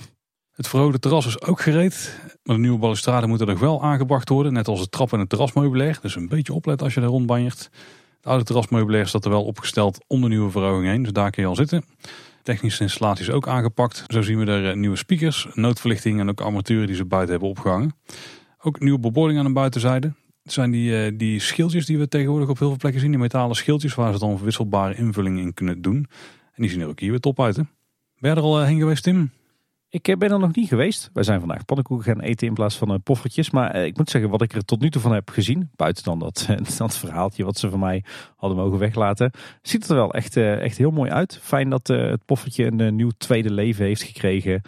Het 0.59 0.67
verhoogde 0.67 0.99
terras 0.99 1.25
is 1.25 1.41
ook 1.41 1.61
gereed. 1.61 2.19
Maar 2.43 2.55
de 2.55 2.61
nieuwe 2.61 2.79
balustrade 2.79 3.27
moet 3.27 3.41
er 3.41 3.47
nog 3.47 3.59
wel 3.59 3.83
aangebracht 3.83 4.29
worden. 4.29 4.53
Net 4.53 4.67
als 4.67 4.79
de 4.79 4.89
trap 4.89 5.13
en 5.13 5.19
het 5.19 5.29
terrasmeubilair. 5.29 5.99
Dus 6.01 6.15
een 6.15 6.27
beetje 6.27 6.53
opletten 6.53 6.85
als 6.85 6.95
je 6.95 7.01
daar 7.01 7.09
rondbanjert. 7.09 7.69
Het 8.15 8.25
oude 8.25 8.43
terrasmeubilair 8.43 9.07
staat 9.07 9.25
er 9.25 9.31
wel 9.31 9.45
opgesteld 9.45 10.03
om 10.07 10.21
de 10.21 10.27
nieuwe 10.27 10.51
verhoging 10.51 10.85
heen. 10.85 11.03
Dus 11.03 11.11
daar 11.11 11.31
kun 11.31 11.43
je 11.43 11.49
al 11.49 11.55
zitten. 11.55 11.83
Technische 12.43 12.83
installaties 12.83 13.29
ook 13.29 13.47
aangepakt. 13.47 14.03
Zo 14.07 14.21
zien 14.21 14.39
we 14.39 14.51
er 14.51 14.69
eh, 14.69 14.75
nieuwe 14.75 14.95
speakers, 14.95 15.47
noodverlichting 15.53 16.19
en 16.19 16.29
ook 16.29 16.41
armaturen 16.41 16.87
die 16.87 16.95
ze 16.95 17.05
buiten 17.05 17.31
hebben 17.31 17.49
opgehangen. 17.49 17.95
Ook 18.61 18.79
nieuwe 18.79 18.99
bebording 18.99 19.39
aan 19.39 19.45
de 19.45 19.53
buitenzijde. 19.53 20.13
Het 20.43 20.53
zijn 20.53 20.71
die, 20.71 21.11
uh, 21.11 21.17
die 21.17 21.39
schildjes 21.39 21.85
die 21.85 21.97
we 21.97 22.07
tegenwoordig 22.07 22.49
op 22.49 22.59
heel 22.59 22.67
veel 22.67 22.77
plekken 22.77 23.01
zien. 23.01 23.11
Die 23.11 23.19
metalen 23.19 23.55
schildjes 23.55 23.95
waar 23.95 24.13
ze 24.13 24.19
dan 24.19 24.39
wisselbare 24.39 24.95
invulling 24.95 25.39
in 25.39 25.53
kunnen 25.53 25.81
doen. 25.81 26.07
En 26.53 26.61
die 26.61 26.69
zien 26.69 26.81
er 26.81 26.87
ook 26.87 26.99
hier 26.99 27.09
weer 27.09 27.19
top 27.19 27.41
uit. 27.41 27.55
Hè? 27.55 27.63
Ben 28.19 28.31
je 28.31 28.37
er 28.37 28.43
al 28.43 28.61
uh, 28.61 28.67
heen 28.67 28.79
geweest 28.79 29.03
Tim? 29.03 29.31
Ik 29.91 30.07
eh, 30.07 30.17
ben 30.17 30.31
er 30.31 30.39
nog 30.39 30.55
niet 30.55 30.67
geweest. 30.67 31.09
Wij 31.13 31.23
zijn 31.23 31.39
vandaag 31.39 31.65
pannenkoeken 31.65 32.05
gaan 32.05 32.23
eten 32.23 32.47
in 32.47 32.53
plaats 32.53 32.77
van 32.77 33.01
poffertjes. 33.03 33.49
Maar 33.49 33.75
ik 33.75 33.97
moet 33.97 34.09
zeggen, 34.09 34.29
wat 34.29 34.41
ik 34.41 34.53
er 34.53 34.65
tot 34.65 34.81
nu 34.81 34.89
toe 34.89 35.01
van 35.01 35.13
heb 35.13 35.29
gezien, 35.29 35.69
buiten 35.75 36.03
dan 36.03 36.19
dat, 36.19 36.47
verhaaltje 36.77 37.43
wat 37.43 37.57
ze 37.57 37.69
van 37.69 37.79
mij 37.79 38.03
hadden 38.35 38.57
mogen 38.57 38.79
weglaten, 38.79 39.31
ziet 39.61 39.81
het 39.81 39.89
er 39.89 39.95
wel 39.95 40.13
echt, 40.13 40.37
echt 40.37 40.77
heel 40.77 40.91
mooi 40.91 41.11
uit. 41.11 41.39
Fijn 41.41 41.69
dat 41.69 41.87
het 41.87 42.25
poffertje 42.25 42.65
een 42.65 42.95
nieuw 42.95 43.11
tweede 43.17 43.51
leven 43.51 43.85
heeft 43.85 44.03
gekregen 44.03 44.61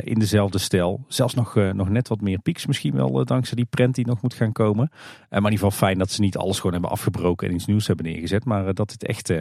in 0.00 0.18
dezelfde 0.18 0.58
stijl. 0.58 1.04
Zelfs 1.08 1.34
nog, 1.34 1.54
nog 1.54 1.88
net 1.88 2.08
wat 2.08 2.20
meer 2.20 2.38
pieks 2.38 2.66
misschien 2.66 2.94
wel, 2.94 3.24
dankzij 3.24 3.56
die 3.56 3.64
prent 3.64 3.94
die 3.94 4.06
nog 4.06 4.22
moet 4.22 4.34
gaan 4.34 4.52
komen. 4.52 4.88
maar 4.90 5.28
in 5.28 5.36
ieder 5.36 5.52
geval 5.52 5.70
fijn 5.70 5.98
dat 5.98 6.10
ze 6.10 6.20
niet 6.20 6.36
alles 6.36 6.56
gewoon 6.56 6.72
hebben 6.72 6.90
afgebroken 6.90 7.48
en 7.48 7.54
iets 7.54 7.66
nieuws 7.66 7.86
hebben 7.86 8.06
neergezet. 8.06 8.44
Maar 8.44 8.74
dat 8.74 8.90
het 8.90 9.06
echt 9.06 9.32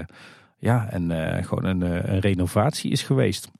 ja, 0.57 0.89
en, 0.89 1.11
gewoon 1.43 1.65
een, 1.65 1.81
een 1.81 2.19
renovatie 2.19 2.91
is 2.91 3.03
geweest. 3.03 3.51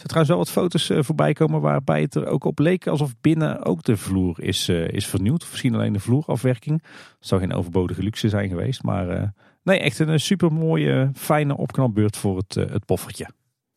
Er 0.00 0.06
zijn 0.06 0.24
trouwens 0.24 0.54
wel 0.54 0.62
wat 0.62 0.72
foto's 0.72 0.90
uh, 0.90 1.02
voorbij 1.02 1.32
komen 1.32 1.60
waarbij 1.60 2.00
het 2.00 2.14
er 2.14 2.26
ook 2.26 2.44
op 2.44 2.58
leek 2.58 2.86
alsof 2.86 3.14
binnen 3.20 3.64
ook 3.64 3.82
de 3.82 3.96
vloer 3.96 4.42
is, 4.42 4.68
uh, 4.68 4.88
is 4.88 5.06
vernieuwd. 5.06 5.46
Misschien 5.50 5.74
alleen 5.74 5.92
de 5.92 6.00
vloerafwerking. 6.00 6.82
Het 7.18 7.26
zou 7.26 7.40
geen 7.40 7.52
overbodige 7.52 8.02
luxe 8.02 8.28
zijn 8.28 8.48
geweest. 8.48 8.82
Maar 8.82 9.10
uh, 9.10 9.22
nee, 9.62 9.78
echt 9.78 9.98
een 9.98 10.20
super 10.20 10.52
mooie, 10.52 11.10
fijne 11.14 11.56
opknapbeurt 11.56 12.16
voor 12.16 12.36
het, 12.36 12.54
het 12.54 12.84
poffertje. 12.84 13.28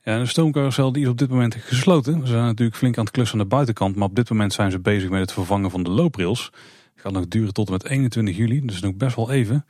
Ja, 0.02 0.20
de 0.20 0.26
stoomcarousel 0.26 0.92
die 0.92 1.04
is 1.04 1.10
op 1.10 1.18
dit 1.18 1.30
moment 1.30 1.56
gesloten. 1.56 2.20
Ze 2.20 2.32
zijn 2.32 2.44
natuurlijk 2.44 2.78
flink 2.78 2.98
aan 2.98 3.04
het 3.04 3.14
klussen 3.14 3.38
aan 3.38 3.44
de 3.44 3.56
buitenkant. 3.56 3.96
Maar 3.96 4.08
op 4.08 4.16
dit 4.16 4.30
moment 4.30 4.54
zijn 4.54 4.72
ze 4.72 4.80
bezig 4.80 5.10
met 5.10 5.22
het 5.22 5.32
vervangen 5.32 5.72
van 5.72 5.84
de 5.84 5.90
looprails. 5.90 6.46
Het 6.94 7.02
gaat 7.02 7.12
nog 7.12 7.28
duren 7.28 7.54
tot 7.54 7.68
en 7.68 7.74
met 7.74 7.86
21 7.86 8.38
juli. 8.38 8.66
Dus 8.66 8.80
nog 8.80 8.96
best 8.96 9.16
wel 9.16 9.32
even. 9.32 9.66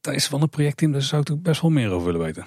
Dat 0.00 0.14
is 0.14 0.28
wel 0.28 0.42
een 0.42 0.48
projectteam, 0.48 0.92
daar 0.92 1.02
zou 1.02 1.22
ik 1.32 1.42
best 1.42 1.60
wel 1.60 1.70
meer 1.70 1.90
over 1.90 2.06
willen 2.06 2.20
weten. 2.20 2.46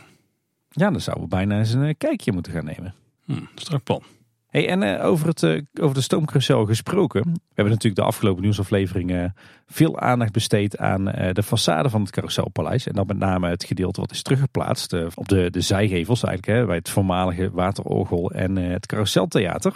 Ja, 0.70 0.92
dan 0.92 1.02
zouden 1.02 1.24
we 1.24 1.36
bijna 1.36 1.58
eens 1.58 1.74
een 1.74 1.98
kijkje 1.98 2.32
moeten 2.32 2.52
gaan 2.52 2.66
nemen. 2.66 2.94
Hmm, 3.28 3.48
strak 3.56 3.84
plan. 3.84 4.04
Hey, 4.48 4.68
en 4.70 4.82
uh, 4.82 5.06
over, 5.06 5.28
het, 5.28 5.42
uh, 5.42 5.62
over 5.82 5.96
de 5.96 6.02
stoomcarousel 6.02 6.66
gesproken. 6.66 7.22
We 7.22 7.40
hebben 7.54 7.74
natuurlijk 7.74 8.02
de 8.02 8.08
afgelopen 8.08 8.42
nieuwsafleveringen 8.42 9.34
veel 9.66 10.00
aandacht 10.00 10.32
besteed 10.32 10.78
aan 10.78 11.08
uh, 11.08 11.30
de 11.32 11.44
façade 11.44 11.90
van 11.90 12.02
het 12.02 12.12
carouselpaleis. 12.12 12.88
En 12.88 12.94
dan 12.94 13.08
met 13.08 13.18
name 13.18 13.50
het 13.50 13.64
gedeelte 13.64 14.00
wat 14.00 14.12
is 14.12 14.22
teruggeplaatst 14.22 14.94
op 15.16 15.28
de, 15.28 15.50
de 15.50 15.62
zijgevels 15.62 16.24
eigenlijk. 16.24 16.60
Hè, 16.60 16.66
bij 16.66 16.76
het 16.76 16.90
voormalige 16.90 17.52
waterorgel 17.52 18.32
en 18.32 18.56
het 18.56 18.86
carouseltheater. 18.86 19.74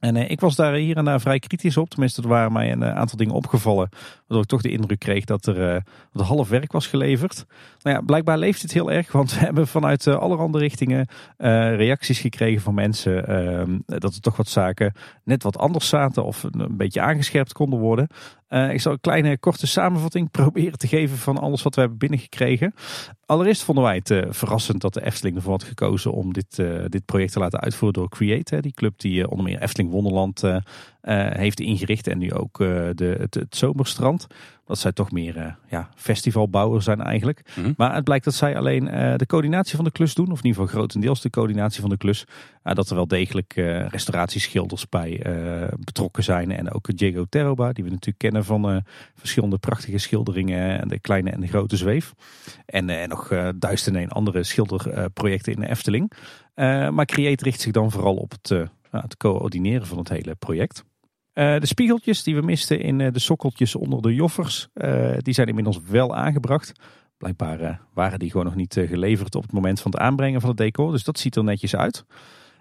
En 0.00 0.16
eh, 0.16 0.30
ik 0.30 0.40
was 0.40 0.56
daar 0.56 0.74
hier 0.74 0.96
en 0.96 1.04
daar 1.04 1.20
vrij 1.20 1.38
kritisch 1.38 1.76
op. 1.76 1.90
Tenminste, 1.90 2.22
er 2.22 2.28
waren 2.28 2.52
mij 2.52 2.72
een 2.72 2.82
eh, 2.82 2.96
aantal 2.96 3.16
dingen 3.16 3.34
opgevallen. 3.34 3.88
Waardoor 4.18 4.42
ik 4.42 4.48
toch 4.48 4.62
de 4.62 4.70
indruk 4.70 4.98
kreeg 4.98 5.24
dat 5.24 5.46
er 5.46 5.82
half 6.12 6.48
werk 6.48 6.72
was 6.72 6.86
geleverd. 6.86 7.44
Nou 7.82 7.96
ja, 7.96 8.02
blijkbaar 8.02 8.38
leeft 8.38 8.62
het 8.62 8.72
heel 8.72 8.90
erg. 8.90 9.12
Want 9.12 9.32
we 9.34 9.38
hebben 9.38 9.66
vanuit 9.66 10.06
allerhande 10.06 10.58
richtingen 10.58 11.08
reacties 11.76 12.20
gekregen 12.20 12.62
van 12.62 12.74
mensen. 12.74 13.26
Ehm, 13.26 13.78
dat 13.86 14.14
er 14.14 14.20
toch 14.20 14.36
wat 14.36 14.48
zaken 14.48 14.92
net 15.24 15.42
wat 15.42 15.58
anders 15.58 15.88
zaten. 15.88 16.24
Of 16.24 16.42
een 16.42 16.76
beetje 16.76 17.00
aangescherpt 17.00 17.52
konden 17.52 17.78
worden. 17.78 18.08
Ik 18.50 18.80
zal 18.80 18.92
een 18.92 19.00
kleine 19.00 19.38
korte 19.38 19.66
samenvatting 19.66 20.30
proberen 20.30 20.78
te 20.78 20.86
geven 20.86 21.16
van 21.16 21.38
alles 21.38 21.62
wat 21.62 21.74
we 21.74 21.80
hebben 21.80 21.98
binnengekregen. 21.98 22.74
Allereerst 23.26 23.62
vonden 23.62 23.84
wij 23.84 24.02
het 24.04 24.36
verrassend 24.36 24.80
dat 24.80 24.94
de 24.94 25.04
Efteling 25.04 25.36
ervoor 25.36 25.52
had 25.52 25.62
gekozen 25.62 26.12
om 26.12 26.32
dit, 26.32 26.56
dit 26.86 27.04
project 27.04 27.32
te 27.32 27.38
laten 27.38 27.60
uitvoeren 27.60 28.00
door 28.00 28.08
Create. 28.08 28.60
die 28.60 28.72
club 28.72 28.98
die 28.98 29.28
onder 29.28 29.44
meer 29.44 29.62
Efteling 29.62 29.90
Wonderland 29.90 30.42
heeft 31.30 31.60
ingericht. 31.60 32.06
En 32.06 32.18
nu 32.18 32.32
ook 32.32 32.58
de, 32.58 33.16
het, 33.18 33.46
Zomerstrand. 33.50 34.26
Dat 34.70 34.78
zij 34.78 34.92
toch 34.92 35.10
meer 35.10 35.56
ja, 35.68 35.88
festivalbouwers 35.94 36.84
zijn 36.84 37.00
eigenlijk. 37.00 37.50
Mhm. 37.56 37.72
Maar 37.76 37.94
het 37.94 38.04
blijkt 38.04 38.24
dat 38.24 38.34
zij 38.34 38.56
alleen 38.56 38.84
de 39.16 39.26
coördinatie 39.26 39.76
van 39.76 39.84
de 39.84 39.90
klus 39.90 40.14
doen. 40.14 40.30
Of 40.30 40.38
in 40.38 40.44
ieder 40.44 40.60
geval 40.60 40.78
grotendeels 40.78 41.20
de 41.20 41.30
coördinatie 41.30 41.80
van 41.80 41.90
de 41.90 41.96
klus. 41.96 42.24
dat 42.62 42.90
er 42.90 42.94
wel 42.94 43.06
degelijk 43.06 43.52
restauratieschilders 43.88 44.88
bij 44.88 45.22
betrokken 45.78 46.24
zijn. 46.24 46.50
En 46.50 46.72
ook 46.72 46.96
Diego 46.96 47.24
Terroba, 47.28 47.72
die 47.72 47.84
we 47.84 47.90
natuurlijk 47.90 48.18
kennen 48.18 48.44
van 48.44 48.82
verschillende 49.14 49.58
prachtige 49.58 49.98
schilderingen. 49.98 50.80
En 50.80 50.88
de 50.88 50.98
kleine 50.98 51.30
en 51.30 51.40
de 51.40 51.48
grote 51.48 51.76
zweef. 51.76 52.14
En 52.66 53.08
nog 53.08 53.28
duizend 53.56 53.96
en 53.96 54.02
een 54.02 54.10
andere 54.10 54.42
schilderprojecten 54.42 55.52
in 55.52 55.60
de 55.60 55.68
Efteling. 55.68 56.12
maar 56.90 57.06
Create 57.06 57.44
richt 57.44 57.60
zich 57.60 57.72
dan 57.72 57.90
vooral 57.90 58.16
op 58.16 58.30
het 58.30 58.68
het 58.90 59.16
coördineren 59.16 59.86
van 59.86 59.98
het 59.98 60.08
hele 60.08 60.34
project. 60.34 60.84
Uh, 61.40 61.60
de 61.60 61.66
spiegeltjes 61.66 62.22
die 62.22 62.34
we 62.34 62.42
misten 62.42 62.80
in 62.80 62.98
uh, 62.98 63.12
de 63.12 63.18
sokkeltjes 63.18 63.74
onder 63.74 64.02
de 64.02 64.14
joffers, 64.14 64.68
uh, 64.74 65.16
die 65.18 65.34
zijn 65.34 65.46
inmiddels 65.46 65.80
wel 65.88 66.16
aangebracht. 66.16 66.72
Blijkbaar 67.18 67.80
waren 67.94 68.18
die 68.18 68.30
gewoon 68.30 68.46
nog 68.46 68.54
niet 68.54 68.80
geleverd 68.86 69.34
op 69.34 69.42
het 69.42 69.52
moment 69.52 69.80
van 69.80 69.90
het 69.90 70.00
aanbrengen 70.00 70.40
van 70.40 70.48
het 70.48 70.58
decor. 70.58 70.92
Dus 70.92 71.04
dat 71.04 71.18
ziet 71.18 71.36
er 71.36 71.44
netjes 71.44 71.76
uit. 71.76 72.04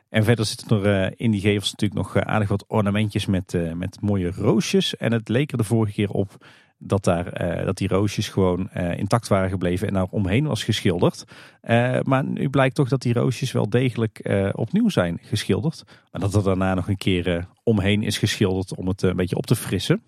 En 0.10 0.24
verder 0.24 0.46
zitten 0.46 0.84
er 0.84 1.14
in 1.16 1.32
die 1.32 1.42
gevels 1.42 1.72
natuurlijk 1.72 2.02
nog 2.02 2.24
aardig 2.24 2.50
wat 2.50 2.66
ornamentjes 2.68 3.26
met, 3.26 3.58
met 3.74 4.02
mooie 4.02 4.32
roosjes. 4.32 4.98
En 4.98 5.12
het 5.12 5.30
leek 5.30 5.52
er 5.52 5.58
de 5.58 5.64
vorige 5.64 5.94
keer 5.94 6.10
op 6.10 6.46
dat, 6.82 7.04
daar, 7.04 7.42
uh, 7.60 7.66
dat 7.66 7.78
die 7.78 7.88
roosjes 7.88 8.30
gewoon 8.30 8.70
uh, 8.78 8.98
intact 8.98 9.28
waren 9.28 9.50
gebleven 9.50 9.88
en 9.88 9.94
daar 9.94 10.08
omheen 10.10 10.48
was 10.48 10.64
geschilderd. 10.64 11.24
Uh, 11.64 12.00
maar 12.02 12.26
nu 12.26 12.50
blijkt 12.50 12.76
toch 12.76 12.90
dat 12.90 13.02
die 13.02 13.14
roosjes 13.14 13.52
wel 13.52 13.70
degelijk 13.70 14.48
opnieuw 14.56 14.90
zijn 14.90 15.20
geschilderd. 15.22 15.84
Maar 16.12 16.22
dat 16.22 16.36
er 16.36 16.44
daarna 16.44 16.74
nog 16.74 16.88
een 16.88 16.98
keer 16.98 17.48
omheen 17.64 18.04
is 18.04 18.18
geschilderd 18.18 18.76
om 18.76 18.88
het 18.88 19.02
een 19.02 19.16
beetje 19.16 19.36
op 19.36 19.46
te 19.46 19.56
frissen. 19.56 20.02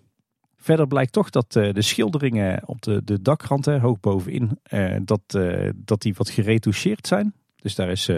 Verder 0.56 0.86
blijkt 0.86 1.12
toch 1.12 1.30
dat 1.30 1.52
de 1.52 1.82
schilderingen 1.82 2.62
op 2.68 2.82
de, 2.82 3.04
de 3.04 3.22
dakrand, 3.22 3.66
hoog 3.66 4.00
bovenin, 4.00 4.58
dat, 5.02 5.38
dat 5.74 6.02
die 6.02 6.14
wat 6.16 6.30
geretoucheerd 6.30 7.06
zijn. 7.06 7.34
Dus 7.56 7.74
daar 7.74 7.90
is 7.90 8.10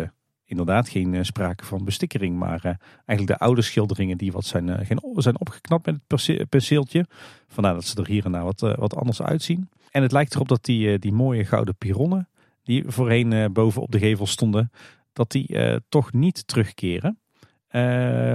inderdaad 0.59 0.89
geen 0.89 1.15
eh, 1.15 1.23
sprake 1.23 1.65
van 1.65 1.85
bestikkering. 1.85 2.39
Maar 2.39 2.61
uh, 2.65 2.73
eigenlijk 3.05 3.39
de 3.39 3.45
oude 3.45 3.63
schilderingen 3.63 4.19
die 4.19 4.33
wat 4.33 4.45
zijn, 4.45 4.69
uh, 4.69 4.77
zijn 5.17 5.41
opgeknapt 5.41 5.87
met 5.87 6.01
het 6.09 6.49
penseeltje. 6.49 7.07
Vandaar 7.47 7.75
dat 7.75 7.85
ze 7.85 7.97
er 7.97 8.07
hier 8.07 8.25
en 8.25 8.33
daar 8.33 8.45
wat, 8.45 8.61
wat 8.61 8.97
anders 8.97 9.23
uitzien. 9.23 9.69
En 9.91 10.03
het 10.03 10.13
lijkt 10.13 10.35
erop 10.35 10.49
dat 10.49 10.65
die, 10.65 10.99
die 10.99 11.13
mooie 11.13 11.45
gouden 11.45 11.77
pironnen 11.77 12.29
die 12.63 12.85
voorheen 12.87 13.53
boven 13.53 13.83
op 13.83 13.91
de 13.91 13.99
gevel 13.99 14.27
stonden, 14.27 14.71
dat 15.13 15.31
die 15.31 15.57
toch 15.89 16.13
niet 16.13 16.47
terugkeren. 16.47 17.19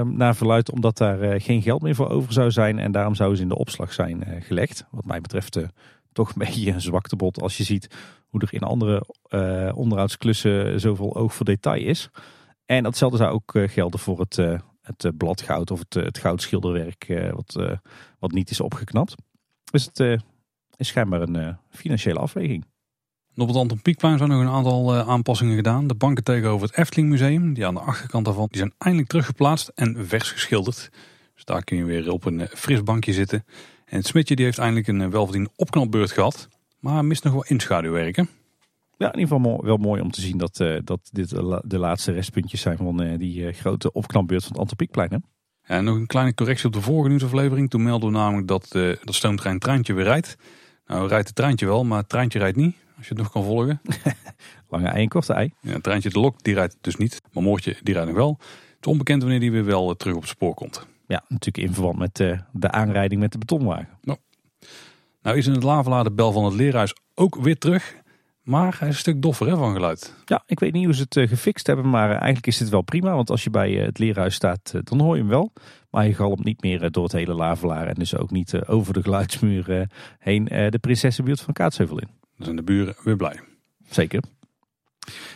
naar 0.05 0.35
verluid 0.35 0.71
omdat 0.71 0.97
daar 0.97 1.41
geen 1.41 1.61
geld 1.61 1.81
meer 1.81 1.95
voor 1.95 2.09
over 2.09 2.33
zou 2.33 2.51
zijn 2.51 2.79
en 2.79 2.91
daarom 2.91 3.15
zouden 3.15 3.37
ze 3.37 3.43
in 3.43 3.49
de 3.49 3.57
opslag 3.57 3.93
zijn 3.93 4.23
gelegd. 4.41 4.85
Wat 4.91 5.05
mij 5.05 5.21
betreft 5.21 5.59
toch 6.13 6.29
een 6.29 6.41
beetje 6.45 6.71
een 6.71 6.81
zwaktebod 6.81 7.41
als 7.41 7.57
je 7.57 7.63
ziet 7.63 7.87
hoe 8.29 8.41
er 8.41 8.53
in 8.53 8.61
andere 8.61 9.03
uh, 9.29 9.77
onderhoudsklussen 9.77 10.79
zoveel 10.79 11.15
oog 11.15 11.33
voor 11.33 11.45
detail 11.45 11.85
is. 11.85 12.09
En 12.65 12.83
datzelfde 12.83 13.17
zou 13.17 13.31
ook 13.31 13.55
uh, 13.55 13.69
gelden 13.69 13.99
voor 13.99 14.19
het, 14.19 14.37
uh, 14.37 14.59
het 14.81 15.17
bladgoud 15.17 15.71
of 15.71 15.79
het, 15.79 15.93
het 15.93 16.17
goudschilderwerk 16.17 17.31
wat, 17.31 17.77
wat 18.19 18.31
niet 18.31 18.49
is 18.49 18.59
opgeknapt. 18.59 19.15
Dus 19.71 19.85
het 19.85 19.99
is 20.75 20.87
schijnbaar 20.87 21.21
een 21.21 21.57
financiële 21.69 22.19
afweging. 22.19 22.65
op 23.35 23.47
het 23.47 23.57
Anton 23.57 23.81
Pieckplein 23.81 24.17
zijn 24.17 24.29
nog 24.29 24.41
een 24.41 24.49
aantal 24.49 24.95
aanpassingen 24.95 25.55
gedaan. 25.55 25.87
De 25.87 25.95
banken 25.95 26.23
tegenover 26.23 26.67
het 26.67 26.77
Efteling 26.77 27.09
Museum, 27.09 27.53
die 27.53 27.65
aan 27.65 27.73
de 27.73 27.79
achterkant 27.79 28.25
daarvan, 28.25 28.47
die 28.49 28.57
zijn 28.57 28.73
eindelijk 28.77 29.09
teruggeplaatst 29.09 29.71
en 29.75 30.07
vers 30.07 30.31
geschilderd. 30.31 30.89
Dus 31.35 31.45
daar 31.45 31.63
kun 31.63 31.77
je 31.77 31.83
weer 31.83 32.11
op 32.11 32.25
een 32.25 32.47
fris 32.47 32.83
bankje 32.83 33.13
zitten. 33.13 33.45
En 33.85 33.97
het 33.97 34.07
smidje 34.07 34.35
die 34.35 34.45
heeft 34.45 34.57
eindelijk 34.57 34.87
een 34.87 35.09
welverdiende 35.09 35.49
opknapbeurt 35.55 36.11
gehad. 36.11 36.47
Maar 36.79 37.05
mist 37.05 37.23
nog 37.23 37.33
wel 37.33 37.45
inschaduwwerken. 37.45 38.29
Ja, 38.97 39.13
in 39.13 39.19
ieder 39.19 39.35
geval 39.35 39.63
wel 39.63 39.77
mooi 39.77 40.01
om 40.01 40.11
te 40.11 40.21
zien 40.21 40.37
dat, 40.37 40.59
uh, 40.59 40.79
dat 40.83 40.99
dit 41.11 41.29
de 41.63 41.77
laatste 41.77 42.11
restpuntjes 42.11 42.61
zijn 42.61 42.77
van 42.77 43.03
uh, 43.03 43.17
die 43.17 43.41
uh, 43.41 43.53
grote 43.53 43.91
opknapbeurt 43.91 44.41
van 44.41 44.51
het 44.51 44.61
Antropiekplein. 44.61 45.09
Ja, 45.11 45.21
en 45.63 45.83
nog 45.83 45.95
een 45.95 46.07
kleine 46.07 46.33
correctie 46.33 46.67
op 46.67 46.73
de 46.73 46.81
vorige 46.81 47.09
nieuwsaflevering. 47.09 47.69
Toen 47.69 47.83
melden 47.83 48.09
we 48.09 48.17
namelijk 48.17 48.47
dat 48.47 48.67
dat 48.71 49.15
stoomtrein 49.15 49.59
treintje 49.59 49.93
weer 49.93 50.03
rijdt. 50.03 50.35
Nou 50.85 51.07
rijdt 51.07 51.27
het 51.27 51.35
treintje 51.35 51.65
wel, 51.65 51.83
maar 51.83 51.97
het 51.97 52.09
treintje 52.09 52.39
rijdt 52.39 52.57
niet. 52.57 52.75
Als 52.97 53.07
je 53.07 53.13
het 53.13 53.23
nog 53.23 53.31
kan 53.31 53.43
volgen. 53.43 53.81
Lange 54.69 54.87
ei 54.87 55.03
en 55.03 55.09
korte 55.09 55.33
ei. 55.33 55.53
Ja, 55.61 55.71
het 55.71 55.83
treintje 55.83 56.09
de 56.09 56.19
lok 56.19 56.43
die 56.43 56.53
rijdt 56.53 56.77
dus 56.81 56.95
niet. 56.95 57.21
Maar 57.33 57.43
Moortje 57.43 57.77
die 57.83 57.93
rijdt 57.93 58.09
nog 58.09 58.17
wel. 58.17 58.37
Het 58.39 58.77
is 58.85 58.91
onbekend 58.91 59.21
wanneer 59.21 59.39
die 59.39 59.51
weer 59.51 59.65
wel 59.65 59.95
terug 59.95 60.15
op 60.15 60.21
het 60.21 60.29
spoor 60.29 60.53
komt. 60.53 60.87
Ja, 61.07 61.23
natuurlijk 61.27 61.67
in 61.67 61.73
verband 61.73 61.97
met 61.97 62.15
de 62.51 62.71
aanrijding 62.71 63.21
met 63.21 63.31
de 63.31 63.37
betonwagen. 63.37 63.89
Nou. 64.01 64.17
Nou 65.21 65.37
is 65.37 65.47
in 65.47 65.53
het 65.53 65.63
Lavelaar 65.63 66.03
de 66.03 66.11
bel 66.11 66.31
van 66.31 66.45
het 66.45 66.53
leerhuis 66.53 66.93
ook 67.13 67.35
weer 67.35 67.57
terug. 67.57 67.97
Maar 68.49 68.75
hij 68.79 68.87
is 68.87 68.93
een 68.93 68.99
stuk 68.99 69.21
doffer 69.21 69.47
hè, 69.47 69.57
van 69.57 69.73
geluid. 69.73 70.15
Ja, 70.25 70.43
ik 70.45 70.59
weet 70.59 70.73
niet 70.73 70.85
hoe 70.85 70.93
ze 70.93 71.01
het 71.01 71.15
uh, 71.15 71.27
gefixt 71.27 71.67
hebben, 71.67 71.89
maar 71.89 72.05
uh, 72.05 72.15
eigenlijk 72.15 72.47
is 72.47 72.59
het 72.59 72.69
wel 72.69 72.81
prima. 72.81 73.15
Want 73.15 73.29
als 73.29 73.43
je 73.43 73.49
bij 73.49 73.71
uh, 73.71 73.85
het 73.85 73.99
leerhuis 73.99 74.35
staat, 74.35 74.73
dan 74.83 74.99
hoor 74.99 75.15
je 75.15 75.21
hem 75.21 75.29
wel. 75.29 75.53
Maar 75.89 76.07
je 76.07 76.13
galmt 76.13 76.43
niet 76.43 76.61
meer 76.61 76.91
door 76.91 77.03
het 77.03 77.11
hele 77.11 77.33
Lavelaar 77.33 77.87
en 77.87 77.93
dus 77.93 78.15
ook 78.15 78.31
niet 78.31 78.65
over 78.65 78.93
de 78.93 79.01
geluidsmuur 79.01 79.89
heen 80.19 80.45
de 80.45 80.77
Prinsessenbuurt 80.81 81.41
van 81.41 81.53
Kaatsheuvel 81.53 81.99
in. 81.99 82.07
Dan 82.35 82.45
zijn 82.45 82.55
de 82.55 82.63
buren 82.63 82.95
weer 83.03 83.15
blij. 83.15 83.39
Zeker. 83.89 84.23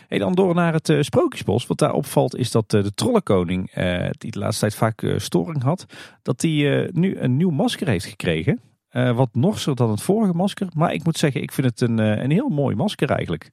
Hey, 0.08 0.18
dan 0.18 0.34
door 0.34 0.54
naar 0.54 0.72
het 0.72 0.94
Sprookjesbos. 1.00 1.66
Wat 1.66 1.78
daar 1.78 1.92
opvalt 1.92 2.36
is 2.36 2.50
dat 2.50 2.70
de 2.70 2.94
Trollenkoning, 2.94 3.72
die 4.18 4.30
de 4.30 4.38
laatste 4.38 4.60
tijd 4.60 4.74
vaak 4.74 5.14
storing 5.16 5.62
had, 5.62 5.86
dat 6.22 6.42
hij 6.42 6.88
nu 6.92 7.18
een 7.18 7.36
nieuw 7.36 7.50
masker 7.50 7.88
heeft 7.88 8.04
gekregen. 8.04 8.60
Uh, 8.96 9.16
wat 9.16 9.28
norser 9.32 9.74
dan 9.74 9.90
het 9.90 10.02
vorige 10.02 10.32
masker. 10.32 10.68
Maar 10.74 10.92
ik 10.92 11.04
moet 11.04 11.16
zeggen, 11.16 11.42
ik 11.42 11.52
vind 11.52 11.66
het 11.66 11.80
een, 11.80 11.98
uh, 11.98 12.22
een 12.22 12.30
heel 12.30 12.48
mooi 12.48 12.76
masker 12.76 13.10
eigenlijk. 13.10 13.50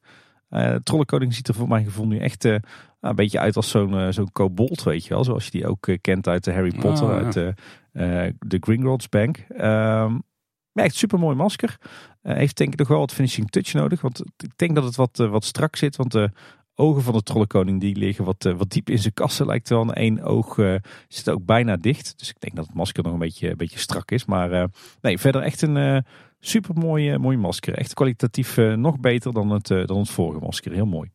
Uh, 0.49 0.75
Trollenkoning 0.75 1.33
ziet 1.33 1.47
er 1.47 1.53
voor 1.53 1.67
mijn 1.67 1.85
gevoel 1.85 2.07
nu 2.07 2.17
echt 2.17 2.43
nou, 2.43 2.59
een 2.99 3.15
beetje 3.15 3.39
uit 3.39 3.55
als 3.55 3.69
zo'n 3.69 4.13
zo'n 4.13 4.31
kobold, 4.31 4.83
weet 4.83 5.03
je 5.03 5.13
wel. 5.13 5.23
Zoals 5.23 5.45
je 5.45 5.51
die 5.51 5.67
ook 5.67 5.87
kent 6.01 6.27
uit 6.27 6.43
de 6.43 6.53
Harry 6.53 6.79
Potter, 6.79 7.07
oh, 7.07 7.15
uit 7.15 7.33
de 8.39 8.57
Gringotts 8.59 9.09
Bank. 9.09 9.37
Um, 9.49 10.23
ja, 10.73 10.83
echt 10.83 10.95
super 10.95 11.19
mooi 11.19 11.35
masker. 11.35 11.77
heeft 12.21 12.57
denk 12.57 12.73
ik 12.73 12.79
nog 12.79 12.87
wel 12.87 12.99
wat 12.99 13.13
finishing 13.13 13.49
touch 13.49 13.73
nodig. 13.73 14.01
Want 14.01 14.19
ik 14.37 14.51
denk 14.57 14.75
dat 14.75 14.83
het 14.83 14.95
wat, 14.95 15.17
wat 15.17 15.45
strak 15.45 15.75
zit. 15.75 15.95
Want 15.95 16.11
de 16.11 16.31
ogen 16.82 17.01
van 17.01 17.13
de 17.13 17.23
trollenkoning 17.23 17.79
die 17.79 17.95
liggen 17.95 18.25
wat, 18.25 18.43
wat 18.57 18.69
diep 18.69 18.89
in 18.89 18.99
zijn 18.99 19.13
kassen. 19.13 19.45
Lijkt 19.45 19.69
wel. 19.69 19.82
een 19.82 19.93
één 19.93 20.21
oog 20.23 20.57
uh, 20.57 20.75
zit 21.07 21.29
ook 21.29 21.45
bijna 21.45 21.77
dicht. 21.77 22.13
Dus 22.17 22.29
ik 22.29 22.39
denk 22.39 22.55
dat 22.55 22.65
het 22.65 22.75
masker 22.75 23.03
nog 23.03 23.13
een 23.13 23.19
beetje, 23.19 23.49
een 23.49 23.57
beetje 23.57 23.79
strak 23.79 24.11
is. 24.11 24.25
Maar 24.25 24.51
uh, 24.51 24.63
nee, 25.01 25.17
verder 25.17 25.41
echt 25.41 25.61
een 25.61 26.05
super 26.39 26.75
mooi, 26.75 27.17
mooi 27.17 27.38
masker. 27.38 27.73
Echt 27.73 27.93
kwalitatief 27.93 28.57
nog 28.57 28.99
beter 28.99 29.34
dan 29.34 29.49
het, 29.49 29.67
dan 29.67 29.97
het 29.97 30.09
vorige 30.09 30.39
masker. 30.39 30.71
Heel 30.71 30.86
mooi. 30.86 31.09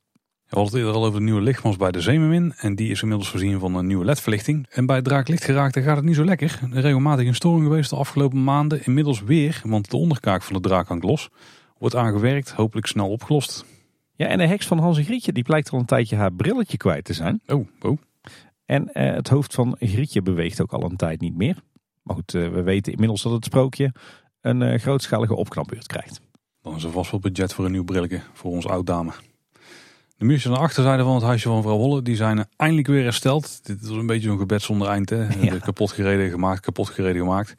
We 0.46 0.56
hadden 0.56 0.72
het 0.72 0.82
eerder 0.82 1.00
al 1.00 1.06
over 1.06 1.18
de 1.18 1.24
nieuwe 1.24 1.40
lichtmast 1.40 1.78
bij 1.78 1.90
de 1.90 2.00
Zeemermin. 2.00 2.52
En 2.56 2.74
die 2.74 2.90
is 2.90 3.02
inmiddels 3.02 3.30
voorzien 3.30 3.58
van 3.58 3.74
een 3.74 3.86
nieuwe 3.86 4.04
ledverlichting. 4.04 4.66
En 4.70 4.86
bij 4.86 4.96
het 4.96 5.04
draaklicht 5.04 5.44
geraakte 5.44 5.82
gaat 5.82 5.96
het 5.96 6.04
niet 6.04 6.14
zo 6.14 6.24
lekker. 6.24 6.60
Er 6.72 6.80
regelmatig 6.80 7.26
een 7.26 7.34
storing 7.34 7.66
geweest 7.66 7.90
de 7.90 7.96
afgelopen 7.96 8.44
maanden. 8.44 8.84
Inmiddels 8.84 9.22
weer, 9.22 9.60
want 9.64 9.90
de 9.90 9.96
onderkaak 9.96 10.42
van 10.42 10.54
de 10.54 10.68
draak 10.68 10.88
hangt 10.88 11.04
los. 11.04 11.28
Wordt 11.78 11.96
aangewerkt, 11.96 12.50
hopelijk 12.50 12.86
snel 12.86 13.10
opgelost. 13.10 13.64
Ja, 14.16 14.26
en 14.26 14.38
de 14.38 14.46
heks 14.46 14.66
van 14.66 14.78
Hans 14.78 14.98
en 14.98 15.04
Grietje 15.04 15.32
die 15.32 15.42
blijkt 15.42 15.70
al 15.70 15.78
een 15.78 15.84
tijdje 15.84 16.16
haar 16.16 16.32
brilletje 16.32 16.76
kwijt 16.76 17.04
te 17.04 17.12
zijn. 17.12 17.40
Oh, 17.46 17.66
oh. 17.80 17.98
En 18.64 18.92
eh, 18.92 19.14
het 19.14 19.28
hoofd 19.28 19.54
van 19.54 19.76
Grietje 19.78 20.22
beweegt 20.22 20.60
ook 20.60 20.72
al 20.72 20.82
een 20.82 20.96
tijd 20.96 21.20
niet 21.20 21.36
meer. 21.36 21.62
Maar 22.02 22.16
goed, 22.16 22.34
eh, 22.34 22.48
we 22.48 22.62
weten 22.62 22.92
inmiddels 22.92 23.22
dat 23.22 23.32
het 23.32 23.44
sprookje 23.44 23.92
een 24.40 24.60
uh, 24.60 24.78
grootschalige 24.78 25.34
opknapbeurt 25.34 25.86
krijgt. 25.86 26.20
Dan 26.62 26.76
is 26.76 26.84
er 26.84 26.90
vast 26.90 27.10
wel 27.10 27.20
budget 27.20 27.54
voor 27.54 27.64
een 27.64 27.72
nieuw 27.72 27.84
brilletje 27.84 28.20
voor 28.32 28.50
ons 28.50 28.66
oud-dame. 28.66 29.12
De 30.16 30.24
muurtjes 30.24 30.46
aan 30.46 30.58
de 30.58 30.64
achterzijde 30.64 31.02
van 31.02 31.14
het 31.14 31.22
huisje 31.22 31.48
van 31.48 31.62
vrouw 31.62 31.76
Holle 31.76 32.02
die 32.02 32.16
zijn 32.16 32.46
eindelijk 32.56 32.86
weer 32.86 33.02
hersteld. 33.02 33.66
Dit 33.66 33.80
was 33.80 33.96
een 33.96 34.06
beetje 34.06 34.28
zo'n 34.28 34.38
gebed 34.38 34.62
zonder 34.62 34.88
eind. 34.88 35.10
Hè? 35.10 35.26
Ja. 35.40 35.58
Kapot 35.58 35.92
gereden 35.92 36.30
gemaakt, 36.30 36.60
kapot 36.60 36.88
gereden 36.88 37.22
gemaakt. 37.22 37.54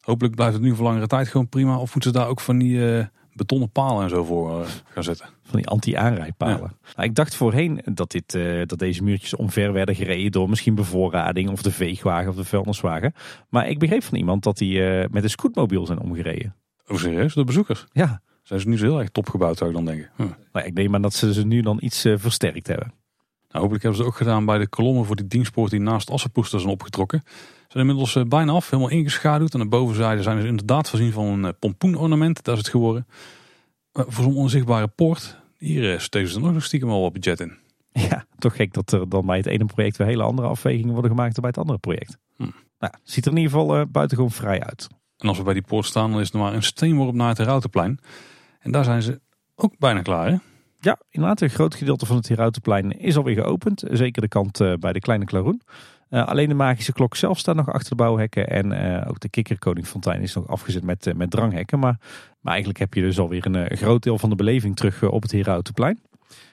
Hopelijk 0.00 0.34
blijft 0.34 0.54
het 0.54 0.62
nu 0.62 0.74
voor 0.74 0.84
langere 0.84 1.06
tijd 1.06 1.28
gewoon 1.28 1.48
prima. 1.48 1.78
Of 1.78 1.94
moeten 1.94 2.12
ze 2.12 2.18
daar 2.18 2.28
ook 2.28 2.40
van 2.40 2.58
die 2.58 3.06
betonnen 3.34 3.70
palen 3.70 4.02
en 4.02 4.08
zo 4.08 4.24
voor 4.24 4.60
uh, 4.60 4.66
gaan 4.84 5.04
zetten. 5.04 5.26
Van 5.42 5.58
die 5.58 5.68
anti-aanrijpalen. 5.68 6.76
Nou, 6.96 7.08
ik 7.08 7.14
dacht 7.14 7.34
voorheen 7.34 7.80
dat, 7.84 8.10
dit, 8.10 8.34
uh, 8.34 8.62
dat 8.66 8.78
deze 8.78 9.02
muurtjes 9.02 9.34
omver 9.34 9.72
werden 9.72 9.94
gereden 9.94 10.32
door 10.32 10.48
misschien 10.48 10.74
bevoorrading 10.74 11.50
of 11.50 11.62
de 11.62 11.70
veegwagen 11.70 12.28
of 12.28 12.36
de 12.36 12.44
vuilniswagen. 12.44 13.14
Maar 13.48 13.68
ik 13.68 13.78
begreep 13.78 14.02
van 14.02 14.18
iemand 14.18 14.42
dat 14.42 14.58
die 14.58 14.78
uh, 14.78 15.04
met 15.10 15.22
een 15.22 15.30
scootmobiel 15.30 15.86
zijn 15.86 16.00
omgereden. 16.00 16.54
Oh 16.86 16.96
serieus? 16.96 17.34
De 17.34 17.44
bezoekers? 17.44 17.86
Ja. 17.92 18.22
Zijn 18.42 18.60
ze 18.60 18.68
nu 18.68 18.78
zo 18.78 18.84
heel 18.84 18.98
erg 18.98 19.08
top 19.08 19.28
gebouwd 19.28 19.58
zou 19.58 19.70
ik 19.70 19.76
dan 19.76 19.84
denken. 19.84 20.10
Nou, 20.52 20.66
ik 20.66 20.74
neem 20.74 20.94
aan 20.94 21.02
dat 21.02 21.14
ze 21.14 21.32
ze 21.32 21.46
nu 21.46 21.60
dan 21.60 21.78
iets 21.80 22.00
versterkt 22.00 22.66
hebben. 22.66 22.92
Nou, 23.54 23.66
hopelijk 23.66 23.82
hebben 23.82 23.94
ze 23.94 24.06
het 24.06 24.12
ook 24.12 24.18
gedaan 24.18 24.44
bij 24.44 24.58
de 24.58 24.68
kolommen 24.68 25.04
voor 25.04 25.16
die 25.16 25.26
dienstpoort 25.26 25.70
die 25.70 25.80
naast 25.80 26.10
Assenpoester 26.10 26.60
zijn 26.60 26.72
opgetrokken. 26.72 27.22
Zijn 27.74 27.86
inmiddels 27.86 28.14
uh, 28.14 28.24
bijna 28.24 28.52
af, 28.52 28.70
helemaal 28.70 28.92
ingeschaduwd. 28.92 29.54
Aan 29.54 29.60
de 29.60 29.66
bovenzijde 29.66 30.22
zijn 30.22 30.40
ze 30.40 30.46
inderdaad 30.46 30.90
voorzien 30.90 31.12
van 31.12 31.26
een 31.26 31.44
uh, 31.44 31.48
pompoenornament. 31.58 32.44
Daar 32.44 32.54
is 32.54 32.60
het 32.60 32.70
geworden. 32.70 33.06
Uh, 33.92 34.04
voor 34.08 34.24
zo'n 34.24 34.36
onzichtbare 34.36 34.88
poort, 34.88 35.36
hier 35.58 36.00
steken 36.00 36.28
ze 36.28 36.40
er 36.40 36.52
nog 36.52 36.64
stiekem 36.64 36.88
wel 36.88 37.00
wat 37.00 37.12
budget 37.12 37.40
in. 37.40 37.56
Ja, 37.92 38.26
toch 38.38 38.56
gek 38.56 38.72
dat 38.72 38.92
er 38.92 39.08
dan 39.08 39.26
bij 39.26 39.36
het 39.36 39.46
ene 39.46 39.64
project 39.64 39.96
weer 39.96 40.06
hele 40.06 40.22
andere 40.22 40.48
afwegingen 40.48 40.92
worden 40.92 41.10
gemaakt 41.10 41.34
dan 41.34 41.40
bij 41.40 41.50
het 41.50 41.58
andere 41.58 41.78
project. 41.78 42.18
Hm. 42.36 42.50
Nou, 42.78 42.92
ziet 43.02 43.24
er 43.26 43.30
in 43.30 43.38
ieder 43.38 43.52
geval 43.52 43.86
buitengewoon 43.86 44.30
vrij 44.30 44.62
uit. 44.62 44.88
En 45.18 45.28
als 45.28 45.38
we 45.38 45.44
bij 45.44 45.54
die 45.54 45.62
poort 45.62 45.86
staan, 45.86 46.10
dan 46.10 46.20
is 46.20 46.26
het 46.26 46.36
maar 46.36 46.54
een 46.54 46.62
steenworp 46.62 47.14
naar 47.14 47.28
het 47.28 47.38
Routenplein. 47.38 47.98
En 48.58 48.70
daar 48.70 48.84
zijn 48.84 49.02
ze 49.02 49.20
ook 49.54 49.78
bijna 49.78 50.02
klaar, 50.02 50.28
hè? 50.28 50.36
Ja, 50.80 50.98
inderdaad. 51.10 51.40
Een 51.40 51.50
groot 51.50 51.74
gedeelte 51.74 52.06
van 52.06 52.16
het 52.16 52.28
Herautenplein 52.28 52.98
is 52.98 53.16
alweer 53.16 53.34
geopend. 53.34 53.84
Zeker 53.90 54.22
de 54.22 54.28
kant 54.28 54.60
uh, 54.60 54.74
bij 54.74 54.92
de 54.92 55.00
Kleine 55.00 55.24
Klaroen. 55.24 55.62
Uh, 56.14 56.26
alleen 56.26 56.48
de 56.48 56.54
magische 56.54 56.92
klok 56.92 57.16
zelf 57.16 57.38
staat 57.38 57.56
nog 57.56 57.72
achter 57.72 57.88
de 57.88 57.94
bouwhekken. 57.94 58.48
En 58.48 58.72
uh, 58.72 59.08
ook 59.08 59.20
de 59.20 59.28
kikkerkoningfontein 59.28 60.22
is 60.22 60.34
nog 60.34 60.48
afgezet 60.48 60.82
met, 60.82 61.12
met 61.16 61.30
dranghekken. 61.30 61.78
Maar, 61.78 61.96
maar 62.40 62.52
eigenlijk 62.52 62.78
heb 62.78 62.94
je 62.94 63.00
dus 63.00 63.18
alweer 63.18 63.46
een 63.46 63.76
groot 63.76 64.02
deel 64.02 64.18
van 64.18 64.30
de 64.30 64.36
beleving 64.36 64.76
terug 64.76 65.02
op 65.02 65.22
het 65.22 65.32
Herautenplein. 65.32 66.00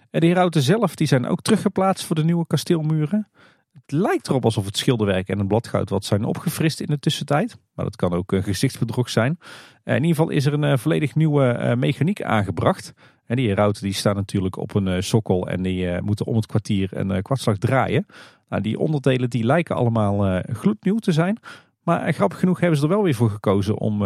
En 0.10 0.20
de 0.20 0.28
Herauten 0.28 0.62
zelf 0.62 0.96
die 0.96 1.08
zijn 1.08 1.28
ook 1.28 1.42
teruggeplaatst 1.42 2.06
voor 2.06 2.16
de 2.16 2.24
nieuwe 2.24 2.48
kasteelmuren. 2.48 3.28
Het 3.74 3.92
lijkt 3.92 4.28
erop 4.28 4.46
alsof 4.46 4.66
het 4.66 4.78
schilderwerk 4.78 5.28
en 5.28 5.38
het 5.38 5.48
bladgoud 5.48 5.90
wat 5.90 6.06
zijn 6.06 6.24
opgefrist 6.24 6.80
in 6.80 6.88
de 6.88 7.00
tussentijd. 7.00 7.58
Maar 7.76 7.86
dat 7.86 7.96
kan 7.96 8.14
ook 8.14 8.34
gezichtsbedrog 8.36 9.10
zijn. 9.10 9.38
in 9.84 9.94
ieder 9.94 10.10
geval 10.10 10.30
is 10.30 10.46
er 10.46 10.54
een 10.54 10.80
volledig 10.80 11.16
nieuwe 11.16 11.76
mechaniek 11.78 12.22
aangebracht. 12.22 12.94
En 13.32 13.38
die 13.38 13.48
herauten 13.48 13.84
die 13.84 13.94
staan 13.94 14.16
natuurlijk 14.16 14.58
op 14.58 14.76
een 14.76 14.88
uh, 14.88 15.02
sokkel 15.02 15.48
en 15.48 15.62
die 15.62 15.86
uh, 15.86 16.00
moeten 16.00 16.26
om 16.26 16.36
het 16.36 16.46
kwartier 16.46 16.90
een 16.98 17.10
uh, 17.10 17.22
kwartslag 17.22 17.58
draaien. 17.58 18.06
Nou, 18.50 18.62
die 18.62 18.80
onderdelen 18.80 19.30
die 19.30 19.44
lijken 19.44 19.76
allemaal 19.76 20.42
gloednieuw 20.54 20.98
te 20.98 21.12
zijn. 21.12 21.38
Maar 21.84 22.14
grappig 22.14 22.40
genoeg 22.40 22.60
hebben 22.60 22.78
ze 22.78 22.84
er 22.84 22.90
wel 22.90 23.04
weer 23.04 23.14
voor 23.14 23.30
gekozen 23.30 23.78
om 23.78 24.04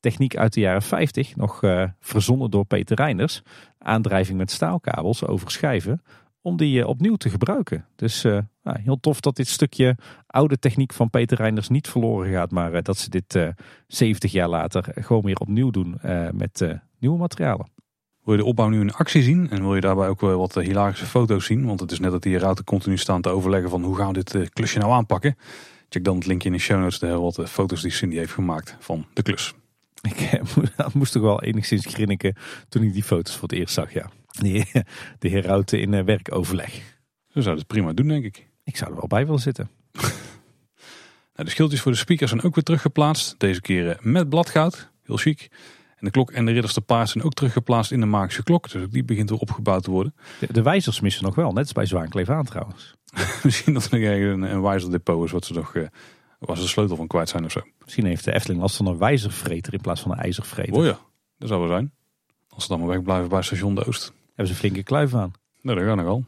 techniek 0.00 0.36
uit 0.36 0.52
de 0.52 0.60
jaren 0.60 0.82
50, 0.82 1.36
nog 1.36 1.60
verzonnen 2.00 2.50
door 2.50 2.64
Peter 2.64 2.96
Reinders, 2.96 3.42
aandrijving 3.78 4.38
met 4.38 4.50
staalkabels 4.50 5.26
over 5.26 5.50
schijven, 5.50 6.02
om 6.42 6.56
die 6.56 6.86
opnieuw 6.86 7.16
te 7.16 7.30
gebruiken. 7.30 7.86
Dus 7.96 8.22
nou, 8.62 8.80
heel 8.80 9.00
tof 9.00 9.20
dat 9.20 9.36
dit 9.36 9.48
stukje 9.48 9.96
oude 10.26 10.58
techniek 10.58 10.92
van 10.92 11.10
Peter 11.10 11.36
Reinders 11.36 11.68
niet 11.68 11.88
verloren 11.88 12.32
gaat, 12.32 12.50
maar 12.50 12.82
dat 12.82 12.98
ze 12.98 13.10
dit 13.10 13.54
70 13.86 14.32
jaar 14.32 14.48
later 14.48 14.84
gewoon 14.94 15.22
weer 15.22 15.38
opnieuw 15.38 15.70
doen 15.70 15.98
met 16.32 16.80
nieuwe 16.98 17.18
materialen. 17.18 17.81
Wil 18.24 18.34
je 18.34 18.40
de 18.40 18.46
opbouw 18.46 18.68
nu 18.68 18.80
in 18.80 18.92
actie 18.92 19.22
zien 19.22 19.50
en 19.50 19.62
wil 19.62 19.74
je 19.74 19.80
daarbij 19.80 20.08
ook 20.08 20.20
wel 20.20 20.38
wat 20.38 20.54
hilarische 20.54 21.06
foto's 21.06 21.44
zien? 21.44 21.66
Want 21.66 21.80
het 21.80 21.90
is 21.90 21.98
net 21.98 22.10
dat 22.10 22.22
die 22.22 22.32
herauten 22.32 22.64
continu 22.64 22.96
staan 22.96 23.20
te 23.20 23.28
overleggen 23.28 23.70
van 23.70 23.82
hoe 23.82 23.96
gaan 23.96 24.12
we 24.12 24.22
dit 24.22 24.50
klusje 24.52 24.78
nou 24.78 24.92
aanpakken. 24.92 25.36
Check 25.88 26.04
dan 26.04 26.16
het 26.16 26.26
linkje 26.26 26.48
in 26.48 26.54
de 26.54 26.60
show 26.60 26.80
notes, 26.80 26.98
de 26.98 27.18
wat 27.18 27.50
foto's 27.50 27.82
die 27.82 27.90
Cindy 27.90 28.16
heeft 28.16 28.32
gemaakt 28.32 28.76
van 28.78 29.06
de 29.12 29.22
klus. 29.22 29.54
Ik 30.00 30.40
moest 30.94 31.12
toch 31.12 31.22
wel 31.22 31.42
enigszins 31.42 31.86
grinniken 31.86 32.36
toen 32.68 32.82
ik 32.82 32.92
die 32.92 33.02
foto's 33.02 33.36
voor 33.36 33.48
het 33.48 33.58
eerst 33.58 33.74
zag, 33.74 33.92
ja. 33.92 34.10
De 35.18 35.28
herauten 35.28 35.80
in 35.80 36.04
werkoverleg. 36.04 36.80
Zo 37.28 37.40
zou 37.40 37.56
het 37.56 37.66
prima 37.66 37.92
doen, 37.92 38.08
denk 38.08 38.24
ik. 38.24 38.48
Ik 38.64 38.76
zou 38.76 38.90
er 38.90 38.96
wel 38.96 39.06
bij 39.06 39.24
willen 39.24 39.40
zitten. 39.40 39.70
nou, 39.92 40.12
de 41.34 41.50
schildjes 41.50 41.80
voor 41.80 41.92
de 41.92 41.98
speakers 41.98 42.30
zijn 42.30 42.42
ook 42.42 42.54
weer 42.54 42.64
teruggeplaatst. 42.64 43.34
Deze 43.38 43.60
keer 43.60 43.98
met 44.00 44.28
bladgoud. 44.28 44.90
Heel 45.02 45.16
chic. 45.16 45.50
En 46.02 46.08
de 46.08 46.14
klok 46.14 46.30
en 46.30 46.44
de 46.44 46.52
ridders 46.52 46.72
te 46.72 46.80
paard 46.80 47.08
zijn 47.08 47.24
ook 47.24 47.32
teruggeplaatst 47.32 47.92
in 47.92 48.00
de 48.00 48.06
magische 48.06 48.42
klok. 48.42 48.70
Dus 48.70 48.82
ook 48.82 48.92
die 48.92 49.04
begint 49.04 49.30
weer 49.30 49.38
opgebouwd 49.38 49.82
te 49.82 49.90
worden. 49.90 50.14
De, 50.38 50.52
de 50.52 50.62
wijzers 50.62 51.00
missen 51.00 51.24
nog 51.24 51.34
wel, 51.34 51.52
net 51.52 51.62
als 51.62 51.72
bij 51.72 51.86
Zwaankleef 51.86 52.28
aan 52.28 52.44
trouwens. 52.44 52.94
Misschien 53.44 53.74
dat 53.74 53.90
er 53.90 54.30
een, 54.30 54.42
een 54.42 54.62
wijzerdepot 54.62 55.24
is 55.24 55.30
wat 55.30 55.44
ze 55.44 55.52
nog... 55.52 55.74
Uh, 55.74 55.86
waar 56.38 56.56
ze 56.56 56.62
de 56.62 56.68
sleutel 56.68 56.96
van 56.96 57.06
kwijt 57.06 57.28
zijn 57.28 57.44
of 57.44 57.50
zo. 57.50 57.60
Misschien 57.84 58.06
heeft 58.06 58.24
de 58.24 58.32
Efteling 58.32 58.60
last 58.60 58.76
van 58.76 58.86
een 58.86 58.98
wijzervreter 58.98 59.72
in 59.72 59.80
plaats 59.80 60.00
van 60.00 60.10
een 60.10 60.18
ijzervreter. 60.18 60.74
Oh 60.74 60.84
ja, 60.84 60.98
dat 61.38 61.48
zou 61.48 61.60
wel 61.60 61.70
zijn. 61.70 61.92
Als 62.48 62.62
ze 62.62 62.68
dan 62.68 62.78
maar 62.78 62.88
wegblijven 62.88 63.28
bij 63.28 63.42
station 63.42 63.74
de 63.74 63.86
Oost. 63.86 64.12
Hebben 64.26 64.46
ze 64.46 64.52
een 64.52 64.58
flinke 64.58 64.82
kluif 64.82 65.14
aan. 65.14 65.32
Nee, 65.60 65.74
dat 65.74 65.84
gaat 65.84 65.96
nog 65.96 66.04
wel. 66.04 66.24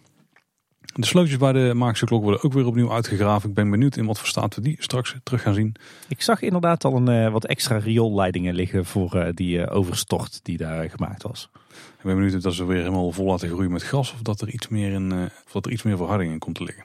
De 0.93 1.07
sleutels 1.07 1.37
bij 1.37 1.53
de 1.53 1.75
magische 1.75 2.05
klok 2.05 2.23
worden 2.23 2.43
ook 2.43 2.53
weer 2.53 2.67
opnieuw 2.67 2.93
uitgegraven. 2.93 3.49
Ik 3.49 3.55
ben 3.55 3.71
benieuwd 3.71 3.97
in 3.97 4.07
wat 4.07 4.19
voor 4.19 4.29
staat 4.29 4.55
we 4.55 4.61
die 4.61 4.77
straks 4.79 5.17
terug 5.23 5.43
gaan 5.43 5.55
zien. 5.55 5.75
Ik 6.09 6.23
zag 6.23 6.43
inderdaad 6.43 6.85
al 6.85 6.97
een, 6.97 7.25
uh, 7.25 7.33
wat 7.33 7.45
extra 7.45 7.77
rioolleidingen 7.77 8.55
liggen 8.55 8.85
voor 8.85 9.17
uh, 9.17 9.29
die 9.35 9.59
uh, 9.59 9.77
overstort 9.77 10.41
die 10.43 10.57
daar 10.57 10.91
gemaakt 10.91 11.23
was. 11.23 11.49
Ik 11.71 12.03
ben 12.03 12.15
benieuwd 12.15 12.35
of 12.35 12.43
dat 12.43 12.55
ze 12.55 12.65
weer 12.65 12.79
helemaal 12.79 13.13
vol 13.13 13.27
laten 13.27 13.49
groeien 13.49 13.73
met 13.73 13.83
gras 13.83 14.13
of 14.13 14.23
dat 14.23 14.41
er 14.41 14.49
iets 14.49 14.69
meer, 14.69 14.93
in, 14.93 15.13
of 15.47 15.53
dat 15.53 15.67
er 15.67 15.73
iets 15.73 15.83
meer 15.83 15.97
verharding 15.97 16.33
in 16.33 16.39
komt 16.39 16.57
te 16.57 16.65
liggen. 16.65 16.85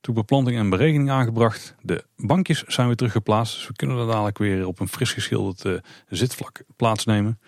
Toen 0.00 0.14
beplanting 0.14 0.58
en 0.58 0.70
berekening 0.70 1.10
aangebracht. 1.10 1.74
De 1.82 2.04
bankjes 2.16 2.64
zijn 2.64 2.86
weer 2.86 2.96
teruggeplaatst. 2.96 3.54
Dus 3.54 3.66
we 3.66 3.72
kunnen 3.72 3.98
er 3.98 4.06
dadelijk 4.06 4.38
weer 4.38 4.66
op 4.66 4.80
een 4.80 4.88
fris 4.88 5.12
geschilderd 5.12 5.82
zitvlak 6.08 6.62
plaatsnemen. 6.76 7.38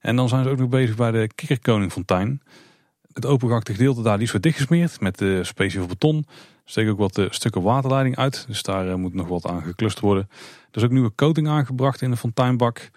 En 0.00 0.16
dan 0.16 0.28
zijn 0.28 0.44
ze 0.44 0.50
ook 0.50 0.58
nog 0.58 0.68
bezig 0.68 0.96
bij 0.96 1.10
de 1.10 1.30
Kikkerkoningfontein. 1.34 2.42
Het 3.12 3.26
opengehakte 3.26 3.72
gedeelte 3.72 4.02
daar 4.02 4.16
die 4.16 4.26
is 4.26 4.32
weer 4.32 4.40
dichtgesmeerd 4.40 5.00
met 5.00 5.20
uh, 5.20 5.44
speciaal 5.44 5.86
beton. 5.86 6.26
Er 6.74 6.90
ook 6.90 6.98
wat 6.98 7.18
uh, 7.18 7.26
stukken 7.30 7.62
waterleiding 7.62 8.16
uit. 8.16 8.44
Dus 8.48 8.62
daar 8.62 8.86
uh, 8.86 8.94
moet 8.94 9.14
nog 9.14 9.28
wat 9.28 9.46
aan 9.46 9.62
geklust 9.62 10.00
worden. 10.00 10.28
Er 10.70 10.76
is 10.76 10.82
ook 10.82 10.90
nieuwe 10.90 11.12
coating 11.14 11.48
aangebracht 11.48 12.02
in 12.02 12.10
de 12.10 12.16
fonteinbak. 12.16 12.90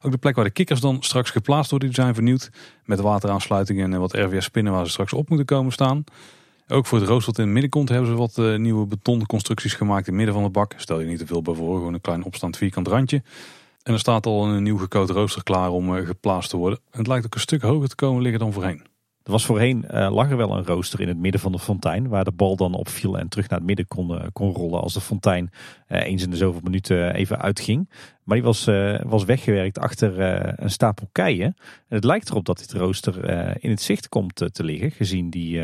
Ook 0.00 0.10
de 0.10 0.18
plek 0.18 0.34
waar 0.34 0.44
de 0.44 0.50
kikkers 0.50 0.80
dan 0.80 1.02
straks 1.02 1.30
geplaatst 1.30 1.70
worden, 1.70 1.88
die 1.88 2.02
zijn 2.02 2.14
vernieuwd. 2.14 2.50
Met 2.84 3.00
wateraansluitingen 3.00 3.92
en 3.92 4.00
wat 4.00 4.12
RWS 4.12 4.44
spinnen 4.44 4.72
waar 4.72 4.84
ze 4.84 4.90
straks 4.90 5.12
op 5.12 5.28
moeten 5.28 5.46
komen 5.46 5.72
staan. 5.72 6.04
Ook 6.68 6.86
voor 6.86 6.98
het 6.98 7.08
rooster 7.08 7.38
in 7.38 7.42
het 7.42 7.52
midden 7.52 7.70
komt 7.70 7.88
hebben 7.88 8.08
ze 8.08 8.14
wat 8.14 8.58
nieuwe 8.58 8.86
betonconstructies 8.86 9.74
gemaakt 9.74 10.06
in 10.06 10.12
het 10.12 10.16
midden 10.16 10.34
van 10.34 10.44
de 10.44 10.50
bak. 10.50 10.74
Stel 10.76 11.00
je 11.00 11.06
niet 11.06 11.18
te 11.18 11.26
veel 11.26 11.42
bij 11.42 11.54
voor, 11.54 11.76
gewoon 11.76 11.94
een 11.94 12.00
klein 12.00 12.24
opstand 12.24 12.56
vierkant 12.56 12.88
randje. 12.88 13.22
En 13.82 13.92
er 13.92 13.98
staat 13.98 14.26
al 14.26 14.46
een 14.46 14.62
nieuw 14.62 14.78
gekoot 14.78 15.10
rooster 15.10 15.42
klaar 15.42 15.70
om 15.70 16.04
geplaatst 16.04 16.50
te 16.50 16.56
worden. 16.56 16.78
En 16.90 16.98
het 16.98 17.06
lijkt 17.06 17.24
ook 17.24 17.34
een 17.34 17.40
stuk 17.40 17.62
hoger 17.62 17.88
te 17.88 17.94
komen 17.94 18.22
liggen 18.22 18.40
dan 18.40 18.52
voorheen. 18.52 18.91
Er 19.24 19.30
was 19.30 19.44
voorheen, 19.44 19.84
uh, 19.90 20.10
lag 20.12 20.30
er 20.30 20.36
wel 20.36 20.56
een 20.56 20.66
rooster 20.66 21.00
in 21.00 21.08
het 21.08 21.16
midden 21.16 21.40
van 21.40 21.52
de 21.52 21.58
fontein. 21.58 22.08
Waar 22.08 22.24
de 22.24 22.32
bal 22.32 22.56
dan 22.56 22.74
op 22.74 22.88
viel 22.88 23.18
en 23.18 23.28
terug 23.28 23.48
naar 23.48 23.58
het 23.58 23.66
midden 23.66 23.86
kon, 23.86 24.30
kon 24.32 24.52
rollen. 24.52 24.80
Als 24.80 24.94
de 24.94 25.00
fontein 25.00 25.50
uh, 25.88 26.06
eens 26.06 26.22
in 26.22 26.30
de 26.30 26.36
zoveel 26.36 26.60
minuten 26.62 27.14
even 27.14 27.40
uitging. 27.40 27.90
Maar 28.24 28.36
die 28.36 28.46
was, 28.46 28.64
was 29.02 29.24
weggewerkt 29.24 29.78
achter 29.78 30.20
een 30.62 30.70
stapel 30.70 31.08
keien. 31.12 31.54
En 31.88 31.96
het 31.96 32.04
lijkt 32.04 32.30
erop 32.30 32.44
dat 32.44 32.58
dit 32.58 32.72
rooster 32.72 33.28
in 33.62 33.70
het 33.70 33.82
zicht 33.82 34.08
komt 34.08 34.34
te 34.52 34.64
liggen. 34.64 34.90
Gezien 34.90 35.30
die, 35.30 35.60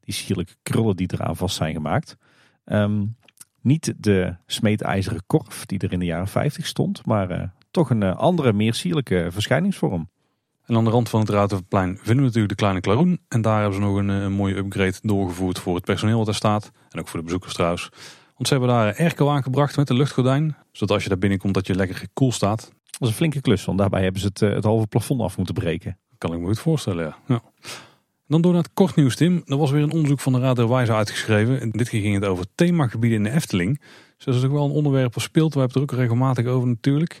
die 0.00 0.14
sierlijke 0.14 0.54
krullen 0.62 0.96
die 0.96 1.10
eraan 1.12 1.36
vast 1.36 1.56
zijn 1.56 1.74
gemaakt. 1.74 2.16
Um, 2.64 3.16
niet 3.60 3.94
de 3.96 4.36
smeedijzeren 4.46 5.22
korf 5.26 5.66
die 5.66 5.78
er 5.78 5.92
in 5.92 5.98
de 5.98 6.04
jaren 6.04 6.28
50 6.28 6.66
stond. 6.66 7.06
Maar 7.06 7.52
toch 7.70 7.90
een 7.90 8.02
andere, 8.02 8.52
meer 8.52 8.74
sierlijke 8.74 9.26
verschijningsvorm. 9.30 10.08
En 10.66 10.76
aan 10.76 10.84
de 10.84 10.90
rand 10.90 11.08
van 11.08 11.20
het 11.20 11.28
Ruitenplein 11.28 11.96
vinden 11.96 12.16
we 12.16 12.22
natuurlijk 12.22 12.48
de 12.48 12.54
Kleine 12.54 12.80
Klaroen. 12.80 13.20
En 13.28 13.42
daar 13.42 13.60
hebben 13.60 13.74
ze 13.74 13.86
nog 13.86 13.96
een, 13.96 14.10
eh, 14.10 14.22
een 14.22 14.32
mooie 14.32 14.56
upgrade 14.56 14.94
doorgevoerd 15.02 15.58
voor 15.58 15.74
het 15.74 15.84
personeel 15.84 16.16
wat 16.16 16.26
daar 16.26 16.34
staat. 16.34 16.70
En 16.90 17.00
ook 17.00 17.08
voor 17.08 17.18
de 17.18 17.24
bezoekers 17.24 17.54
trouwens. 17.54 17.88
Want 18.34 18.48
ze 18.48 18.54
hebben 18.54 18.68
daar 18.68 18.96
airco 18.96 19.28
aangebracht 19.28 19.76
met 19.76 19.90
een 19.90 19.96
luchtgordijn. 19.96 20.56
Zodat 20.72 20.94
als 20.94 21.02
je 21.02 21.08
daar 21.08 21.18
binnenkomt 21.18 21.54
dat 21.54 21.66
je 21.66 21.74
lekker 21.74 22.06
koel 22.12 22.32
staat. 22.32 22.60
Dat 22.84 23.00
is 23.00 23.08
een 23.08 23.14
flinke 23.14 23.40
klus, 23.40 23.64
want 23.64 23.78
daarbij 23.78 24.02
hebben 24.02 24.20
ze 24.20 24.26
het, 24.26 24.42
eh, 24.42 24.52
het 24.52 24.64
halve 24.64 24.86
plafond 24.86 25.20
af 25.20 25.36
moeten 25.36 25.54
breken. 25.54 25.98
Kan 26.18 26.32
ik 26.32 26.40
me 26.40 26.46
goed 26.46 26.58
voorstellen, 26.58 27.04
ja. 27.04 27.16
ja. 27.26 27.42
Dan 28.26 28.40
door 28.40 28.52
naar 28.52 28.62
het 28.62 28.72
kort 28.74 28.94
nieuws, 28.94 29.16
Tim. 29.16 29.42
Er 29.46 29.56
was 29.56 29.70
weer 29.70 29.82
een 29.82 29.92
onderzoek 29.92 30.20
van 30.20 30.32
de 30.32 30.38
Raad 30.38 30.56
der 30.56 30.68
Wijze 30.68 30.92
uitgeschreven. 30.92 31.60
En 31.60 31.70
dit 31.70 31.88
keer 31.88 32.00
ging 32.00 32.14
het 32.14 32.24
over 32.24 32.46
themagebieden 32.54 33.18
in 33.18 33.24
de 33.24 33.30
Efteling. 33.30 33.80
Dus 34.16 34.24
dat 34.24 34.34
is 34.34 34.44
ook 34.44 34.52
wel 34.52 34.64
een 34.64 34.70
onderwerp 34.70 35.14
wat 35.14 35.22
speelt. 35.22 35.54
We 35.54 35.60
hebben 35.60 35.80
het 35.80 35.90
er 35.90 35.96
ook 35.96 36.00
regelmatig 36.00 36.46
over 36.46 36.68
natuurlijk. 36.68 37.20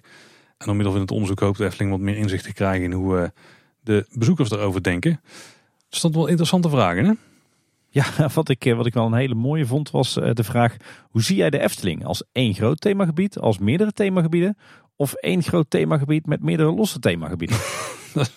En 0.62 0.68
door 0.68 0.76
middel 0.76 0.92
van 0.92 1.02
het 1.02 1.10
onderzoek 1.10 1.40
hoopt 1.40 1.58
de 1.58 1.64
Efteling 1.64 1.90
wat 1.90 2.00
meer 2.00 2.16
inzicht 2.16 2.44
te 2.44 2.52
krijgen 2.52 2.84
in 2.84 2.92
hoe... 2.92 3.16
Uh, 3.16 3.24
de 3.84 4.06
bezoekers 4.12 4.50
erover 4.50 4.82
denken. 4.82 5.20
Dat 5.88 5.98
stond 5.98 6.14
wel 6.14 6.26
interessante 6.26 6.68
vragen, 6.68 7.04
hè? 7.04 7.12
Ja, 7.88 8.04
wat 8.34 8.48
ik, 8.48 8.64
eh, 8.64 8.76
wat 8.76 8.86
ik 8.86 8.94
wel 8.94 9.06
een 9.06 9.14
hele 9.14 9.34
mooie 9.34 9.66
vond 9.66 9.90
was 9.90 10.16
eh, 10.16 10.34
de 10.34 10.44
vraag: 10.44 10.76
hoe 11.10 11.22
zie 11.22 11.36
jij 11.36 11.50
de 11.50 11.60
Efteling? 11.60 12.04
Als 12.04 12.24
één 12.32 12.54
groot 12.54 12.80
themagebied, 12.80 13.38
als 13.38 13.58
meerdere 13.58 13.92
themagebieden? 13.92 14.56
Of 14.96 15.12
één 15.12 15.42
groot 15.42 15.70
themagebied 15.70 16.26
met 16.26 16.42
meerdere 16.42 16.72
losse 16.72 16.98
themagebieden? 16.98 17.56
dat 18.14 18.30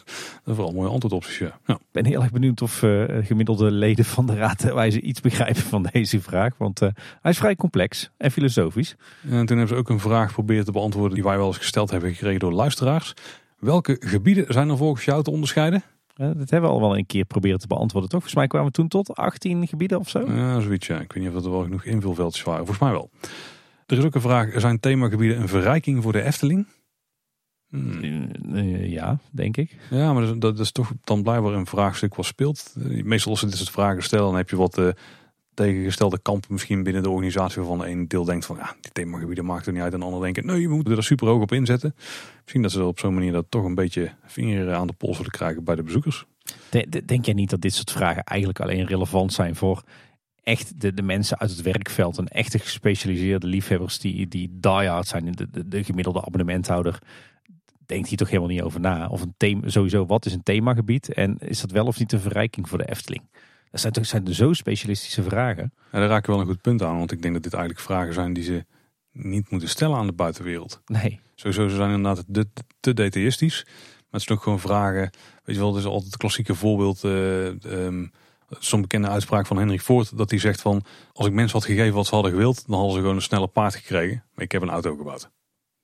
is 0.46 0.56
wel 0.56 0.68
een 0.68 0.76
mooie 0.76 0.90
antwoord 0.90 1.14
op 1.14 1.24
zich. 1.24 1.60
Ja. 1.66 1.74
Ik 1.74 1.80
ben 1.92 2.06
heel 2.06 2.22
erg 2.22 2.32
benieuwd 2.32 2.62
of 2.62 2.82
uh, 2.82 3.04
gemiddelde 3.22 3.72
leden 3.72 4.06
van 4.06 4.26
de 4.26 4.36
Raad 4.36 4.64
wijze 4.74 5.02
iets 5.02 5.22
begrijpen 5.22 5.62
van 5.62 5.90
deze 5.92 6.22
vraag. 6.22 6.58
Want 6.58 6.82
uh, 6.82 6.90
hij 7.22 7.32
is 7.32 7.38
vrij 7.38 7.56
complex 7.56 8.10
en 8.18 8.32
filosofisch. 8.32 8.96
En 9.22 9.46
toen 9.46 9.58
hebben 9.58 9.68
ze 9.68 9.76
ook 9.76 9.90
een 9.90 10.00
vraag 10.00 10.28
geprobeerd 10.28 10.66
te 10.66 10.72
beantwoorden 10.72 11.14
die 11.14 11.24
wij 11.24 11.38
wel 11.38 11.48
eens 11.48 11.58
gesteld 11.58 11.92
hebben 11.92 12.14
gekregen 12.14 12.40
door 12.40 12.54
luisteraars. 12.54 13.14
Welke 13.60 13.96
gebieden 14.00 14.46
zijn 14.48 14.70
er 14.70 14.78
volgens 14.78 15.06
jou 15.06 15.24
te 15.24 15.32
onderscheiden? 15.32 15.84
Uh, 16.18 16.28
dat 16.38 16.50
hebben 16.50 16.70
we 16.70 16.76
al 16.76 16.82
wel 16.82 16.98
een 16.98 17.06
keer 17.06 17.26
proberen 17.26 17.60
te 17.60 17.68
beantwoorden, 17.68 18.10
toch? 18.10 18.20
Volgens 18.20 18.40
mij 18.40 18.48
kwamen 18.48 18.68
we 18.68 18.74
toen 18.74 18.88
tot 18.88 19.16
18 19.16 19.68
gebieden 19.68 20.00
of 20.00 20.10
zo. 20.10 20.32
Ja, 20.32 20.60
zoiets. 20.60 20.88
Ja. 20.88 21.00
Ik 21.00 21.14
weet 21.14 21.24
niet 21.24 21.36
of 21.36 21.44
er 21.44 21.52
wel 21.52 21.64
genoeg 21.64 21.84
invulveldjes 21.84 22.44
waren. 22.44 22.66
Volgens 22.66 22.86
mij 22.86 22.92
wel. 22.92 23.10
Er 23.86 23.98
is 23.98 24.04
ook 24.04 24.16
een 24.16 24.22
vraag, 24.22 24.60
zijn 24.60 24.80
themagebieden 24.80 25.42
een 25.42 25.48
verrijking 25.48 26.04
voor 26.04 26.12
de 26.12 26.22
Efteling? 26.22 26.68
Hmm. 27.70 28.30
Ja, 28.84 29.20
denk 29.32 29.58
ik. 29.58 29.78
Ja, 29.90 30.14
maar 30.14 30.40
dat, 30.40 30.60
is 30.60 30.72
toch 30.72 30.92
dan 31.04 31.24
blijkbaar 31.24 31.54
een 31.54 31.66
vraagstuk 31.66 32.16
wat 32.16 32.26
speelt. 32.26 32.76
Meestal 33.04 33.32
als 33.32 33.40
ze 33.40 33.46
dit 33.46 33.58
soort 33.58 33.70
vragen 33.70 34.04
stellen, 34.04 34.26
dan 34.26 34.36
heb 34.36 34.50
je 34.50 34.56
wat 34.56 34.78
uh, 34.78 34.90
tegengestelde 35.54 36.20
kampen 36.20 36.54
misschien 36.54 36.84
binnen 36.84 37.04
de 37.04 37.10
organisatie 37.10 37.62
waarvan 37.62 37.88
een 37.88 38.08
deel 38.08 38.24
denkt 38.24 38.46
van 38.46 38.56
ja, 38.56 38.76
die 38.82 38.92
themagebieden 38.92 39.46
maakt 39.46 39.66
er 39.66 39.74
niet 39.74 39.82
uit. 39.82 39.94
En 39.94 40.00
de 40.00 40.06
ander 40.06 40.22
denkt 40.22 40.44
nee, 40.44 40.68
we 40.68 40.76
moeten 40.76 40.98
er 40.98 41.04
super 41.04 41.28
hoog 41.28 41.42
op 41.42 41.52
inzetten. 41.52 41.96
Misschien 42.42 42.62
dat 42.62 42.72
ze 42.72 42.84
op 42.84 43.00
zo'n 43.00 43.14
manier 43.14 43.32
dat 43.32 43.46
toch 43.50 43.64
een 43.64 43.76
beetje 43.76 44.12
vinger 44.26 44.74
aan 44.74 44.88
de 44.88 44.94
pols 44.94 45.18
willen 45.18 45.32
krijgen 45.32 45.64
bij 45.64 45.76
de 45.76 45.84
bezoekers. 45.84 46.26
Denk 47.06 47.26
jij 47.26 47.34
niet 47.34 47.50
dat 47.50 47.62
dit 47.62 47.74
soort 47.74 47.92
vragen 47.92 48.24
eigenlijk 48.24 48.60
alleen 48.60 48.86
relevant 48.86 49.34
zijn 49.34 49.56
voor 49.56 49.84
echt 50.46 50.82
de, 50.82 50.94
de 50.94 51.02
mensen 51.02 51.40
uit 51.40 51.50
het 51.50 51.62
werkveld 51.62 52.18
en 52.18 52.28
echte 52.28 52.60
gespecialiseerde 52.60 53.48
liefhebbers 53.48 54.00
die, 54.00 54.28
die 54.28 54.58
die-hard 54.60 55.08
zijn, 55.08 55.32
de, 55.32 55.50
de, 55.50 55.68
de 55.68 55.84
gemiddelde 55.84 56.26
abonnementhouder, 56.26 57.00
denkt 57.86 58.08
hier 58.08 58.18
toch 58.18 58.30
helemaal 58.30 58.50
niet 58.50 58.62
over 58.62 58.80
na. 58.80 59.08
Of 59.08 59.22
een 59.22 59.34
thema, 59.38 59.70
sowieso, 59.70 60.06
wat 60.06 60.26
is 60.26 60.34
een 60.34 60.44
themagebied 60.44 61.14
en 61.14 61.38
is 61.38 61.62
dat 61.62 61.72
wel 61.72 61.86
of 61.86 62.00
niet 62.00 62.12
een 62.12 62.20
verrijking 62.20 62.70
voor 62.70 62.78
de 62.78 62.90
Efteling? 62.90 63.24
Dat 63.72 63.82
zijn 63.82 63.94
toch 63.94 64.06
zijn 64.06 64.34
zo 64.34 64.54
specialistische 64.54 65.24
vragen. 65.24 65.74
Ja, 65.92 66.00
daar 66.00 66.08
raak 66.08 66.26
je 66.26 66.32
wel 66.32 66.42
een 66.42 66.48
goed 66.48 66.62
punt 66.62 66.82
aan, 66.82 66.98
want 66.98 67.12
ik 67.12 67.22
denk 67.22 67.34
dat 67.34 67.44
dit 67.44 67.54
eigenlijk 67.54 67.84
vragen 67.84 68.14
zijn 68.14 68.34
die 68.34 68.44
ze 68.44 68.66
niet 69.12 69.50
moeten 69.50 69.70
stellen 69.70 69.98
aan 69.98 70.08
de 70.08 70.14
buitenwereld. 70.14 70.82
Nee. 70.86 71.20
Sowieso, 71.36 71.68
ze 71.68 71.76
zijn 71.76 71.92
inderdaad 71.92 72.26
te, 72.32 72.48
te 72.80 72.94
detailistisch. 72.94 73.64
Maar 73.66 74.22
het 74.22 74.22
is 74.22 74.28
toch 74.28 74.44
gewoon 74.44 74.60
vragen, 74.60 75.10
weet 75.44 75.56
je 75.56 75.62
wel, 75.62 75.78
is 75.78 75.86
altijd 75.86 76.06
het 76.06 76.18
klassieke 76.18 76.56
voorbeeld... 76.56 77.04
Uh, 77.04 78.04
Zo'n 78.50 78.82
bekende 78.82 79.08
uitspraak 79.08 79.48
van 79.48 79.58
Henry 79.58 79.80
Ford, 79.80 80.18
dat 80.18 80.30
hij 80.30 80.40
zegt 80.40 80.62
van... 80.62 80.84
als 81.14 81.28
ik 81.28 81.34
mensen 81.34 81.58
had 81.58 81.68
gegeven 81.68 81.94
wat 81.94 82.06
ze 82.06 82.14
hadden 82.14 82.32
gewild, 82.32 82.64
dan 82.68 82.76
hadden 82.76 82.94
ze 82.94 83.00
gewoon 83.00 83.16
een 83.16 83.22
sneller 83.22 83.48
paard 83.48 83.76
gekregen. 83.76 84.24
Maar 84.34 84.44
ik 84.44 84.52
heb 84.52 84.62
een 84.62 84.70
auto 84.70 84.96
gebouwd. 84.96 85.30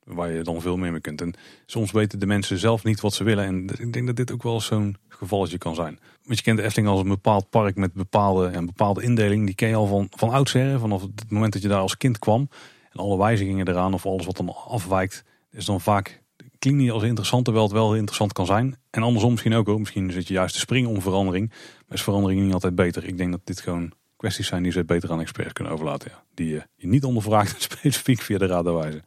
Waar 0.04 0.32
je 0.32 0.44
dan 0.44 0.62
veel 0.62 0.78
meer 0.78 0.92
mee 0.92 1.02
kunt. 1.02 1.22
En 1.22 1.34
soms 1.66 1.92
weten 1.92 2.20
de 2.20 2.26
mensen 2.26 2.58
zelf 2.58 2.84
niet 2.84 3.02
wat 3.02 3.14
ze 3.14 3.24
willen. 3.24 3.46
En 3.46 3.70
ik 3.80 3.94
denk 3.94 4.08
dat 4.08 4.16
dit 4.16 4.32
ook 4.32 4.44
wel 4.44 4.62
zo'n 4.62 4.98
gevalletje 5.08 5.58
kan 5.58 5.76
zijn. 5.76 6.00
Want 6.24 6.38
je 6.38 6.44
kent 6.44 6.58
de 6.58 6.64
Efteling 6.64 6.90
als 6.90 7.00
een 7.00 7.08
bepaald 7.08 7.50
park 7.50 7.76
met 7.76 7.94
bepaalde, 7.94 8.48
en 8.48 8.66
bepaalde 8.66 9.04
indeling. 9.04 9.46
Die 9.46 9.56
ken 9.56 9.70
je 9.70 9.76
al 9.76 9.88
van, 9.88 10.08
van 10.10 10.30
oudsher, 10.30 10.80
vanaf 10.80 11.02
het 11.02 11.30
moment 11.30 11.54
dat 11.54 11.62
je 11.62 11.68
daar 11.68 11.80
als 11.80 11.98
kind 11.98 12.20
kwam. 12.20 12.50
En 12.92 13.00
alle 13.00 13.18
wijzigingen 13.18 13.68
eraan 13.68 13.94
of 13.94 14.06
alles 14.06 14.26
wat 14.26 14.38
dan 14.38 14.56
afwijkt, 14.68 15.24
is 15.52 15.66
dan 15.66 15.82
vaak 15.82 16.22
klinkt 16.62 16.82
niet 16.82 16.92
als 16.92 17.04
interessant, 17.04 17.44
terwijl 17.44 17.66
het 17.66 17.76
wel 17.76 17.96
interessant 17.96 18.34
kan 18.34 18.46
zijn. 18.46 18.76
En 18.90 19.04
andersom 19.04 19.32
misschien 19.32 19.54
ook 19.54 19.68
hoor. 19.68 19.80
Misschien 19.80 20.12
zit 20.12 20.28
je 20.28 20.34
juist 20.34 20.54
te 20.54 20.60
springen 20.60 20.90
om 20.90 21.02
verandering. 21.02 21.52
Is 21.92 22.04
verandering 22.04 22.42
niet 22.42 22.54
altijd 22.54 22.76
beter. 22.76 23.06
Ik 23.06 23.18
denk 23.18 23.32
dat 23.32 23.42
dit 23.44 23.62
gewoon 23.62 23.92
kwesties 24.16 24.48
zijn 24.48 24.64
die 24.64 24.72
ze 24.72 24.86
beter 24.86 25.12
aan 25.12 25.20
experts 25.20 25.54
kunnen 25.54 25.74
overlaten. 25.74 26.12
Ja. 26.12 26.24
Die 26.34 26.50
je, 26.50 26.68
je 26.76 26.88
niet 26.88 27.04
ondervraagt 27.04 27.62
specifiek 27.72 28.22
via 28.22 28.38
de 28.38 28.46
raad 28.46 28.66
wijzen. 28.66 29.04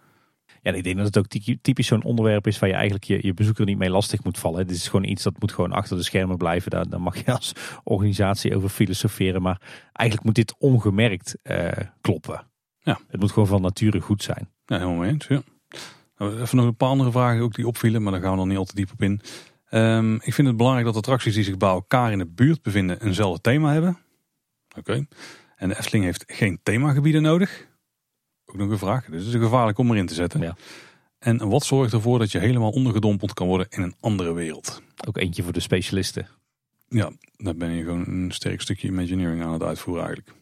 Ja, 0.63 0.73
ik 0.73 0.85
denk 0.85 0.97
dat 0.97 1.07
het 1.07 1.19
ook 1.19 1.27
typisch 1.63 1.87
zo'n 1.87 2.03
onderwerp 2.03 2.47
is 2.47 2.59
waar 2.59 2.69
je 2.69 2.75
eigenlijk 2.75 3.05
je, 3.05 3.19
je 3.21 3.35
bezoeker 3.35 3.65
niet 3.65 3.79
mee 3.79 3.91
lastig 3.91 4.25
moet 4.25 4.39
vallen. 4.39 4.67
Dit 4.67 4.77
is 4.77 4.89
gewoon 4.89 5.05
iets 5.05 5.23
dat 5.23 5.41
moet 5.41 5.53
gewoon 5.53 5.73
achter 5.73 5.97
de 5.97 6.03
schermen 6.03 6.37
blijven. 6.37 6.71
Daar, 6.71 6.89
daar 6.89 7.01
mag 7.01 7.25
je 7.25 7.33
als 7.33 7.53
organisatie 7.83 8.57
over 8.57 8.69
filosoferen. 8.69 9.43
Maar 9.43 9.61
eigenlijk 9.93 10.27
moet 10.27 10.35
dit 10.35 10.55
ongemerkt 10.59 11.37
uh, 11.43 11.69
kloppen. 12.01 12.47
Ja. 12.79 12.99
Het 13.09 13.21
moet 13.21 13.33
gewoon 13.33 13.49
van 13.49 13.63
nature 13.63 14.01
goed 14.01 14.23
zijn. 14.23 14.49
Ja, 14.65 14.77
helemaal 14.79 14.99
mee 14.99 15.11
eens. 15.11 15.27
Ja. 15.27 15.43
Nou, 16.17 16.41
even 16.41 16.57
nog 16.57 16.67
een 16.67 16.77
paar 16.77 16.89
andere 16.89 17.11
vragen 17.11 17.43
ook 17.43 17.55
die 17.55 17.67
opvielen, 17.67 18.03
maar 18.03 18.13
daar 18.13 18.21
gaan 18.21 18.31
we 18.31 18.37
nog 18.37 18.47
niet 18.47 18.59
al 18.59 18.65
te 18.65 18.75
diep 18.75 18.93
op 18.93 19.03
in. 19.03 19.21
Um, 19.75 20.15
ik 20.15 20.35
vind 20.35 20.49
het 20.49 20.57
belangrijk 20.57 20.87
dat 20.87 20.97
attracties 20.97 21.35
die 21.35 21.45
zich 21.45 21.57
bij 21.57 21.69
elkaar 21.69 22.13
in 22.13 22.19
de 22.19 22.27
buurt 22.27 22.63
bevinden 22.63 23.01
eenzelfde 23.01 23.41
thema 23.41 23.73
hebben. 23.73 23.99
Oké. 24.79 25.07
En 25.57 25.69
de 25.69 25.79
Efteling 25.79 26.05
heeft 26.05 26.25
geen 26.27 26.61
themagebieden 26.63 27.23
nodig. 27.23 27.69
Ook 28.45 28.57
nog 28.57 28.71
een 28.71 28.79
vraag. 28.79 29.05
Dus 29.05 29.25
het 29.25 29.35
is 29.35 29.41
gevaarlijk 29.41 29.79
om 29.79 29.91
erin 29.91 30.07
te 30.07 30.15
zetten. 30.15 30.41
Ja. 30.41 30.57
En 31.19 31.49
wat 31.49 31.65
zorgt 31.65 31.93
ervoor 31.93 32.19
dat 32.19 32.33
je 32.33 32.39
helemaal 32.39 32.71
ondergedompeld 32.71 33.33
kan 33.33 33.47
worden 33.47 33.67
in 33.71 33.83
een 33.83 33.95
andere 34.01 34.33
wereld? 34.33 34.83
Ook 35.07 35.17
eentje 35.17 35.43
voor 35.43 35.53
de 35.53 35.61
specialisten. 35.61 36.29
Ja, 36.89 37.11
daar 37.37 37.57
ben 37.57 37.71
je 37.71 37.83
gewoon 37.83 38.07
een 38.07 38.31
sterk 38.31 38.61
stukje 38.61 38.89
imagineering 38.89 39.43
aan 39.43 39.53
het 39.53 39.63
uitvoeren 39.63 40.05
eigenlijk. 40.05 40.37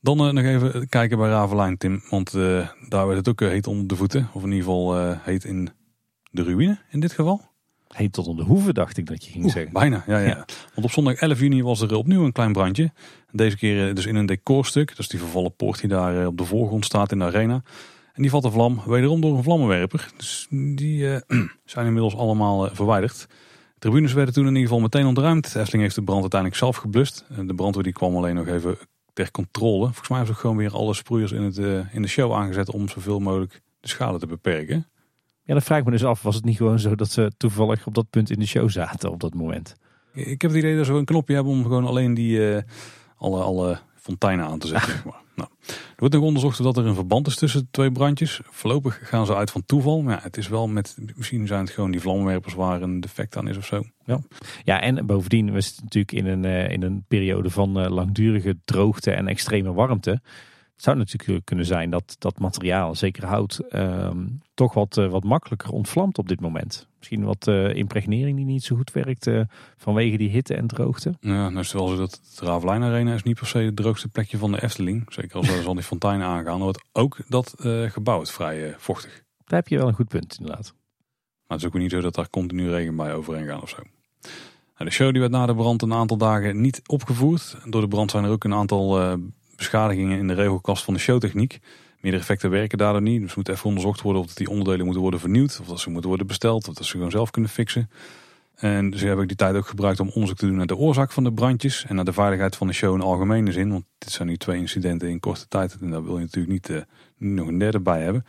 Dan 0.00 0.26
uh, 0.26 0.32
nog 0.32 0.44
even 0.44 0.88
kijken 0.88 1.18
bij 1.18 1.28
Ravelijn, 1.28 1.78
Tim. 1.78 2.02
Want 2.10 2.34
uh, 2.34 2.68
daar 2.88 3.06
werd 3.06 3.18
het 3.18 3.28
ook 3.28 3.40
uh, 3.40 3.48
heet 3.48 3.66
onder 3.66 3.86
de 3.86 3.96
voeten. 3.96 4.28
Of 4.32 4.42
in 4.42 4.52
ieder 4.52 4.64
geval 4.64 5.16
heet 5.16 5.44
in 5.44 5.70
de 6.30 6.42
ruïne 6.42 6.78
in 6.90 7.00
dit 7.00 7.12
geval. 7.12 7.47
Heet 7.98 8.12
tot 8.12 8.26
onder 8.26 8.44
de 8.44 8.50
hoeven, 8.50 8.74
dacht 8.74 8.96
ik 8.96 9.06
dat 9.06 9.24
je 9.24 9.30
ging 9.30 9.50
zeggen. 9.50 9.72
Bijna, 9.72 10.04
ja, 10.06 10.18
ja, 10.18 10.34
Want 10.74 10.86
op 10.86 10.90
zondag 10.90 11.14
11 11.14 11.40
juni 11.40 11.62
was 11.62 11.80
er 11.80 11.94
opnieuw 11.94 12.24
een 12.24 12.32
klein 12.32 12.52
brandje. 12.52 12.92
Deze 13.32 13.56
keer 13.56 13.94
dus 13.94 14.06
in 14.06 14.16
een 14.16 14.26
decorstuk. 14.26 14.94
Is 14.96 15.08
die 15.08 15.20
vervallen 15.20 15.54
poort 15.54 15.80
die 15.80 15.88
daar 15.88 16.26
op 16.26 16.38
de 16.38 16.44
voorgrond 16.44 16.84
staat 16.84 17.12
in 17.12 17.18
de 17.18 17.24
arena. 17.24 17.62
En 18.12 18.22
die 18.22 18.30
valt 18.30 18.42
de 18.42 18.50
vlam 18.50 18.82
wederom 18.86 19.20
door 19.20 19.36
een 19.36 19.42
vlammenwerper. 19.42 20.10
Dus 20.16 20.46
die 20.50 21.06
zijn 21.64 21.86
inmiddels 21.86 22.16
allemaal 22.16 22.68
verwijderd. 22.72 23.18
De 23.18 23.78
tribunes 23.78 24.12
werden 24.12 24.34
toen 24.34 24.46
in 24.46 24.48
ieder 24.48 24.66
geval 24.66 24.80
meteen 24.80 25.06
ontruimd. 25.06 25.46
Efteling 25.46 25.82
heeft 25.82 25.94
de 25.94 26.02
brand 26.02 26.20
uiteindelijk 26.20 26.60
zelf 26.60 26.76
geblust. 26.76 27.24
De 27.46 27.54
brandweer 27.54 27.84
die 27.84 27.92
kwam 27.92 28.16
alleen 28.16 28.34
nog 28.34 28.46
even 28.46 28.78
ter 29.12 29.30
controle. 29.30 29.84
Volgens 29.84 30.08
mij 30.08 30.16
hebben 30.16 30.34
ze 30.34 30.40
gewoon 30.40 30.56
weer 30.56 30.72
alle 30.72 30.94
sproeiers 30.94 31.32
in, 31.32 31.42
het, 31.42 31.58
uh, 31.58 31.94
in 31.94 32.02
de 32.02 32.08
show 32.08 32.32
aangezet 32.32 32.70
om 32.70 32.88
zoveel 32.88 33.18
mogelijk 33.18 33.62
de 33.80 33.88
schade 33.88 34.18
te 34.18 34.26
beperken. 34.26 34.86
Ja, 35.48 35.54
dan 35.54 35.62
vraag 35.62 35.78
ik 35.78 35.84
me 35.84 35.90
dus 35.90 36.04
af, 36.04 36.22
was 36.22 36.34
het 36.34 36.44
niet 36.44 36.56
gewoon 36.56 36.78
zo 36.78 36.94
dat 36.94 37.10
ze 37.10 37.32
toevallig 37.36 37.86
op 37.86 37.94
dat 37.94 38.10
punt 38.10 38.30
in 38.30 38.38
de 38.38 38.46
show 38.46 38.70
zaten 38.70 39.10
op 39.10 39.20
dat 39.20 39.34
moment? 39.34 39.76
Ik 40.12 40.42
heb 40.42 40.50
het 40.50 40.60
idee 40.60 40.76
dat 40.76 40.86
ze 40.86 40.92
een 40.92 41.04
knopje 41.04 41.34
hebben 41.34 41.52
om 41.52 41.62
gewoon 41.62 41.86
alleen 41.86 42.14
die 42.14 42.38
uh, 42.38 42.58
alle, 43.16 43.42
alle 43.42 43.78
fonteinen 43.94 44.46
aan 44.46 44.58
te 44.58 44.66
zetten. 44.66 44.90
Zeg 44.92 45.04
maar. 45.04 45.20
nou, 45.34 45.48
er 45.66 45.94
wordt 45.96 46.14
nog 46.14 46.22
onderzocht 46.22 46.60
of 46.60 46.76
er 46.76 46.86
een 46.86 46.94
verband 46.94 47.26
is 47.26 47.36
tussen 47.36 47.60
de 47.60 47.66
twee 47.70 47.92
brandjes. 47.92 48.40
Voorlopig 48.44 49.08
gaan 49.08 49.26
ze 49.26 49.34
uit 49.34 49.50
van 49.50 49.64
toeval. 49.66 50.02
Maar 50.02 50.16
ja, 50.16 50.22
het 50.22 50.36
is 50.36 50.48
wel 50.48 50.68
met, 50.68 50.96
misschien 51.16 51.46
zijn 51.46 51.60
het 51.60 51.70
gewoon 51.70 51.90
die 51.90 52.00
vlammenwerpers 52.00 52.54
waar 52.54 52.82
een 52.82 53.00
defect 53.00 53.36
aan 53.36 53.48
is 53.48 53.56
of 53.56 53.66
zo. 53.66 53.82
Ja, 54.04 54.18
ja 54.62 54.80
en 54.80 55.06
bovendien 55.06 55.52
was 55.52 55.66
het 55.66 55.82
natuurlijk 55.82 56.12
in 56.12 56.26
een, 56.26 56.44
uh, 56.44 56.70
in 56.70 56.82
een 56.82 57.04
periode 57.08 57.50
van 57.50 57.82
uh, 57.84 57.90
langdurige 57.90 58.56
droogte 58.64 59.10
en 59.10 59.28
extreme 59.28 59.72
warmte. 59.72 60.20
Het 60.78 60.86
zou 60.86 60.96
natuurlijk 60.96 61.46
kunnen 61.46 61.64
zijn 61.64 61.90
dat 61.90 62.16
dat 62.18 62.38
materiaal, 62.38 62.94
zeker 62.94 63.26
hout, 63.26 63.60
uh, 63.70 64.10
toch 64.54 64.74
wat, 64.74 64.96
uh, 64.96 65.10
wat 65.10 65.24
makkelijker 65.24 65.70
ontvlamt 65.70 66.18
op 66.18 66.28
dit 66.28 66.40
moment. 66.40 66.86
Misschien 66.98 67.24
wat 67.24 67.46
uh, 67.46 67.74
impregnering 67.74 68.36
die 68.36 68.44
niet 68.44 68.64
zo 68.64 68.76
goed 68.76 68.92
werkt 68.92 69.30
vanwege 69.76 70.16
die 70.16 70.28
hitte 70.28 70.54
en 70.54 70.66
droogte. 70.66 71.14
Ja, 71.20 71.48
nou 71.48 71.58
is 71.58 71.72
wel 71.72 71.88
zo 71.88 71.96
dat 71.96 72.20
het 72.30 72.40
Ravelijn 72.40 72.82
Arena 72.82 73.14
is 73.14 73.22
niet 73.22 73.36
per 73.36 73.46
se 73.46 73.58
het 73.58 73.76
droogste 73.76 74.08
plekje 74.08 74.38
van 74.38 74.52
de 74.52 74.62
Efteling. 74.62 75.04
Zeker 75.08 75.36
als 75.36 75.48
er 75.48 75.66
al 75.66 75.74
die 75.80 75.82
fonteinen 75.82 76.26
aangaan, 76.26 76.60
wordt 76.60 76.84
ook 76.92 77.18
dat 77.28 77.54
gebouw 77.88 78.20
is 78.20 78.30
vrij 78.30 78.74
vochtig. 78.76 79.22
Daar 79.44 79.58
heb 79.58 79.68
je 79.68 79.78
wel 79.78 79.88
een 79.88 79.94
goed 79.94 80.08
punt 80.08 80.36
inderdaad. 80.38 80.74
Maar 81.46 81.56
het 81.56 81.60
is 81.60 81.66
ook 81.66 81.80
niet 81.80 81.90
zo 81.90 82.00
dat 82.00 82.14
daar 82.14 82.30
continu 82.30 82.70
regen 82.70 82.96
bij 82.96 83.14
overheen 83.14 83.46
gaan 83.46 83.62
of 83.62 83.68
zo. 83.68 83.82
Nou, 84.76 84.90
de 84.90 84.90
show 84.90 85.10
die 85.10 85.20
werd 85.20 85.32
na 85.32 85.46
de 85.46 85.54
brand 85.54 85.82
een 85.82 85.92
aantal 85.92 86.16
dagen 86.16 86.60
niet 86.60 86.82
opgevoerd. 86.86 87.56
Door 87.64 87.80
de 87.80 87.88
brand 87.88 88.10
zijn 88.10 88.24
er 88.24 88.30
ook 88.30 88.44
een 88.44 88.54
aantal 88.54 89.18
beschadigingen 89.58 90.18
in 90.18 90.26
de 90.26 90.34
regelkast 90.34 90.84
van 90.84 90.94
de 90.94 91.00
showtechniek. 91.00 91.58
Meerdere 92.00 92.22
effecten 92.22 92.50
werken 92.50 92.78
daardoor 92.78 93.02
niet. 93.02 93.20
Dus 93.20 93.34
moet 93.34 93.48
even 93.48 93.64
onderzocht 93.64 94.00
worden 94.00 94.22
of 94.22 94.34
die 94.34 94.48
onderdelen 94.48 94.84
moeten 94.84 95.02
worden 95.02 95.20
vernieuwd. 95.20 95.58
Of 95.60 95.66
dat 95.66 95.80
ze 95.80 95.90
moeten 95.90 96.08
worden 96.08 96.26
besteld. 96.26 96.68
Of 96.68 96.74
dat 96.74 96.84
ze 96.84 96.92
gewoon 96.92 97.10
zelf 97.10 97.30
kunnen 97.30 97.50
fixen. 97.50 97.90
En 98.54 98.98
ze 98.98 99.06
hebben 99.06 99.26
die 99.26 99.36
tijd 99.36 99.54
ook 99.54 99.66
gebruikt 99.66 100.00
om 100.00 100.08
onderzoek 100.08 100.38
te 100.38 100.46
doen 100.46 100.56
naar 100.56 100.66
de 100.66 100.76
oorzaak 100.76 101.12
van 101.12 101.24
de 101.24 101.32
brandjes. 101.32 101.84
En 101.88 101.94
naar 101.94 102.04
de 102.04 102.12
veiligheid 102.12 102.56
van 102.56 102.66
de 102.66 102.72
show 102.72 102.94
in 102.94 103.00
algemene 103.00 103.52
zin. 103.52 103.70
Want 103.70 103.84
dit 103.98 104.10
zijn 104.10 104.28
nu 104.28 104.36
twee 104.36 104.58
incidenten 104.58 105.08
in 105.08 105.20
korte 105.20 105.48
tijd. 105.48 105.76
En 105.80 105.90
daar 105.90 106.04
wil 106.04 106.14
je 106.14 106.24
natuurlijk 106.24 106.52
niet, 106.52 106.68
uh, 106.68 106.80
nog 107.16 107.46
een 107.46 107.58
derde 107.58 107.80
bij 107.80 108.02
hebben. 108.02 108.24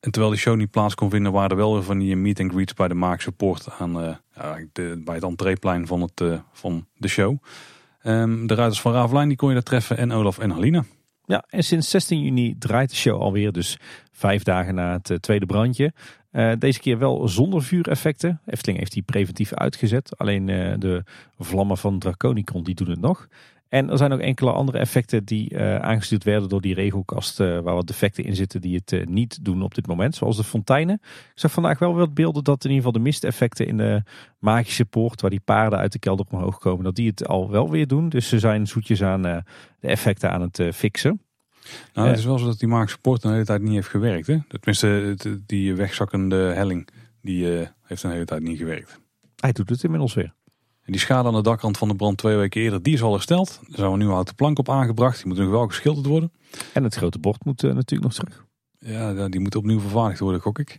En 0.00 0.10
terwijl 0.10 0.32
die 0.32 0.42
show 0.42 0.56
niet 0.56 0.70
plaats 0.70 0.94
kon 0.94 1.10
vinden, 1.10 1.32
waren 1.32 1.50
er 1.50 1.56
wel 1.56 1.72
weer 1.72 1.82
van 1.82 1.98
die 1.98 2.16
meet 2.16 2.40
and 2.40 2.52
greets 2.52 2.74
bij 2.74 2.88
de 2.88 2.94
Maak 2.94 3.20
Support 3.20 3.68
aan 3.78 4.04
uh, 4.04 4.14
bij 5.04 5.14
het 5.14 5.22
entreeplein 5.22 5.86
van, 5.86 6.00
het, 6.00 6.22
van 6.52 6.86
de 6.96 7.08
show. 7.08 7.38
Um, 8.02 8.46
de 8.46 8.54
ruiters 8.54 8.80
van 8.80 8.92
Ravelijn 8.92 9.28
die 9.28 9.36
kon 9.36 9.48
je 9.48 9.54
daar 9.54 9.62
treffen 9.62 9.96
en 9.96 10.12
Olaf 10.12 10.38
en 10.38 10.50
Halina. 10.50 10.84
Ja, 11.24 11.44
en 11.48 11.62
sinds 11.62 11.90
16 11.90 12.22
juni 12.22 12.54
draait 12.58 12.90
de 12.90 12.96
show 12.96 13.20
alweer, 13.20 13.52
dus 13.52 13.78
vijf 14.12 14.42
dagen 14.42 14.74
na 14.74 14.92
het 14.92 15.10
uh, 15.10 15.16
tweede 15.16 15.46
brandje. 15.46 15.92
Uh, 16.32 16.52
deze 16.58 16.80
keer 16.80 16.98
wel 16.98 17.28
zonder 17.28 17.62
vuureffecten. 17.62 18.40
Efteling 18.46 18.78
heeft 18.78 18.92
die 18.92 19.02
preventief 19.02 19.54
uitgezet. 19.54 20.18
Alleen 20.18 20.48
uh, 20.48 20.74
de 20.78 21.04
vlammen 21.38 21.78
van 21.78 21.98
Draconicon 21.98 22.64
die 22.64 22.74
doen 22.74 22.90
het 22.90 23.00
nog. 23.00 23.28
En 23.70 23.90
er 23.90 23.98
zijn 23.98 24.12
ook 24.12 24.20
enkele 24.20 24.52
andere 24.52 24.78
effecten 24.78 25.24
die 25.24 25.54
uh, 25.54 25.76
aangestuurd 25.76 26.24
werden 26.24 26.48
door 26.48 26.60
die 26.60 26.74
regelkast. 26.74 27.40
Uh, 27.40 27.58
waar 27.58 27.74
wat 27.74 27.86
defecten 27.86 28.24
in 28.24 28.34
zitten 28.34 28.60
die 28.60 28.76
het 28.76 28.92
uh, 28.92 29.06
niet 29.06 29.44
doen 29.44 29.62
op 29.62 29.74
dit 29.74 29.86
moment. 29.86 30.14
Zoals 30.14 30.36
de 30.36 30.44
fonteinen. 30.44 31.00
Ik 31.04 31.32
zag 31.34 31.52
vandaag 31.52 31.78
wel 31.78 31.94
wat 31.94 32.14
beelden 32.14 32.44
dat 32.44 32.64
in 32.64 32.70
ieder 32.70 32.84
geval 32.84 33.02
de 33.02 33.08
misteffecten 33.08 33.66
in 33.66 33.76
de 33.76 34.02
magische 34.38 34.84
poort. 34.84 35.20
Waar 35.20 35.30
die 35.30 35.40
paarden 35.40 35.78
uit 35.78 35.92
de 35.92 35.98
kelder 35.98 36.26
omhoog 36.30 36.58
komen. 36.58 36.84
Dat 36.84 36.94
die 36.94 37.08
het 37.08 37.26
al 37.26 37.50
wel 37.50 37.70
weer 37.70 37.86
doen. 37.86 38.08
Dus 38.08 38.28
ze 38.28 38.38
zijn 38.38 38.66
zoetjes 38.66 39.02
aan 39.02 39.22
de 39.22 39.42
effecten 39.80 40.30
aan 40.30 40.40
het 40.40 40.62
fixen. 40.74 41.20
Nou, 41.94 42.08
het 42.08 42.18
is 42.18 42.24
wel 42.24 42.38
zo 42.38 42.46
dat 42.46 42.58
die 42.58 42.68
magische 42.68 42.98
poort 42.98 43.22
de 43.22 43.28
hele 43.28 43.44
tijd 43.44 43.62
niet 43.62 43.72
heeft 43.72 43.88
gewerkt. 43.88 44.26
Hè? 44.26 44.38
Tenminste, 44.48 45.16
die 45.46 45.74
wegzakkende 45.74 46.36
helling. 46.36 46.88
Die 47.22 47.58
eh, 47.58 47.66
heeft 47.82 48.02
een 48.02 48.10
hele 48.10 48.24
tijd 48.24 48.42
niet 48.42 48.58
gewerkt. 48.58 49.00
Hij 49.36 49.52
doet 49.52 49.68
het 49.68 49.84
inmiddels 49.84 50.14
weer. 50.14 50.34
En 50.90 50.96
die 50.96 51.04
schade 51.04 51.28
aan 51.28 51.34
de 51.34 51.42
dakrand 51.42 51.78
van 51.78 51.88
de 51.88 51.94
brand 51.94 52.18
twee 52.18 52.36
weken 52.36 52.60
eerder, 52.60 52.82
die 52.82 52.94
is 52.94 53.02
al 53.02 53.12
hersteld. 53.12 53.60
Er 53.66 53.76
zijn 53.76 53.90
een 53.90 53.98
nieuwe 53.98 54.12
houten 54.12 54.34
plank 54.34 54.58
op 54.58 54.68
aangebracht. 54.68 55.16
Die 55.16 55.26
moet 55.26 55.36
nog 55.36 55.50
wel 55.50 55.66
geschilderd 55.66 56.06
worden. 56.06 56.32
En 56.72 56.84
het 56.84 56.94
grote 56.94 57.18
bord 57.18 57.44
moet 57.44 57.64
eh, 57.64 57.72
natuurlijk 57.72 58.02
nog 58.02 58.12
terug. 58.14 58.44
Ja, 58.78 59.28
die 59.28 59.40
moet 59.40 59.54
opnieuw 59.54 59.80
vervaardigd 59.80 60.20
worden, 60.20 60.40
gok 60.40 60.58
ik. 60.58 60.78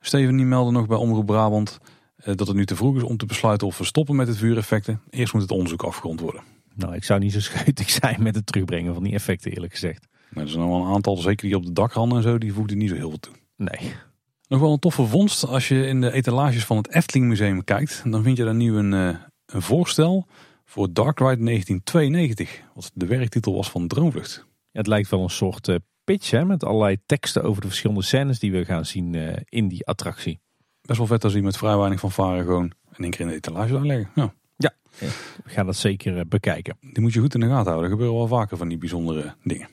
Steven 0.00 0.36
die 0.36 0.46
meldde 0.46 0.72
nog 0.72 0.86
bij 0.86 0.96
Omroep 0.96 1.26
Brabant 1.26 1.78
eh, 2.16 2.34
dat 2.36 2.46
het 2.46 2.56
nu 2.56 2.66
te 2.66 2.76
vroeg 2.76 2.96
is 2.96 3.02
om 3.02 3.16
te 3.16 3.26
besluiten 3.26 3.66
of 3.66 3.78
we 3.78 3.84
stoppen 3.84 4.16
met 4.16 4.28
het 4.28 4.36
vuureffecten. 4.36 5.00
Eerst 5.10 5.32
moet 5.32 5.42
het 5.42 5.50
onderzoek 5.50 5.82
afgerond 5.82 6.20
worden. 6.20 6.42
Nou, 6.74 6.94
ik 6.94 7.04
zou 7.04 7.20
niet 7.20 7.32
zo 7.32 7.40
scheutig 7.40 7.90
zijn 8.00 8.22
met 8.22 8.34
het 8.34 8.46
terugbrengen 8.46 8.94
van 8.94 9.02
die 9.02 9.12
effecten, 9.12 9.52
eerlijk 9.52 9.72
gezegd. 9.72 10.06
Maar 10.28 10.44
er 10.44 10.50
zijn 10.50 10.68
wel 10.68 10.84
een 10.84 10.94
aantal, 10.94 11.16
zeker 11.16 11.46
die 11.46 11.56
op 11.56 11.66
de 11.66 11.72
dakranden 11.72 12.16
en 12.16 12.22
zo, 12.22 12.38
die 12.38 12.52
voegden 12.52 12.78
niet 12.78 12.88
zo 12.88 12.94
heel 12.94 13.08
veel 13.08 13.20
toe. 13.20 13.34
Nee. 13.56 13.92
Nog 14.48 14.60
wel 14.60 14.72
een 14.72 14.78
toffe 14.78 15.04
vondst 15.06 15.46
als 15.46 15.68
je 15.68 15.86
in 15.86 16.00
de 16.00 16.12
etalages 16.12 16.64
van 16.64 16.76
het 16.76 16.94
Efteling 16.94 17.26
Museum 17.26 17.64
kijkt. 17.64 18.02
Dan 18.06 18.22
vind 18.22 18.36
je 18.36 18.44
daar 18.44 18.54
nu 18.54 18.76
een, 18.76 18.94
eh, 18.94 19.14
een 19.50 19.62
voorstel 19.62 20.26
voor 20.64 20.92
Dark 20.92 21.18
Ride 21.18 21.44
1992. 21.44 22.62
Wat 22.74 22.90
de 22.94 23.06
werktitel 23.06 23.54
was 23.54 23.70
van 23.70 23.86
Droomvlucht. 23.86 24.46
Ja, 24.46 24.78
het 24.78 24.86
lijkt 24.86 25.10
wel 25.10 25.22
een 25.22 25.30
soort 25.30 25.68
uh, 25.68 25.76
pitch 26.04 26.30
hè, 26.30 26.44
met 26.44 26.64
allerlei 26.64 26.96
teksten 27.06 27.42
over 27.42 27.62
de 27.62 27.68
verschillende 27.68 28.02
scènes 28.02 28.38
die 28.38 28.52
we 28.52 28.64
gaan 28.64 28.86
zien 28.86 29.12
uh, 29.12 29.36
in 29.44 29.68
die 29.68 29.86
attractie. 29.86 30.40
Best 30.82 30.98
wel 30.98 31.06
vet 31.06 31.24
als 31.24 31.32
je 31.32 31.42
met 31.42 31.56
vrij 31.56 31.76
weinig 31.76 32.00
van 32.00 32.10
varen 32.10 32.44
gewoon 32.44 32.72
in 32.96 33.02
één 33.02 33.10
keer 33.10 33.20
in 33.20 33.26
de 33.26 33.34
etalage 33.34 33.76
aanleggen. 33.76 34.10
Ja. 34.14 34.34
Ja, 34.98 35.08
we 35.44 35.50
gaan 35.50 35.66
dat 35.66 35.76
zeker 35.76 36.28
bekijken. 36.28 36.76
Die 36.80 37.00
moet 37.00 37.12
je 37.12 37.20
goed 37.20 37.34
in 37.34 37.40
de 37.40 37.46
gaten 37.46 37.66
houden. 37.66 37.84
Er 37.84 37.90
gebeuren 37.90 38.16
wel 38.16 38.26
vaker 38.26 38.56
van 38.56 38.68
die 38.68 38.78
bijzondere 38.78 39.34
dingen. 39.42 39.68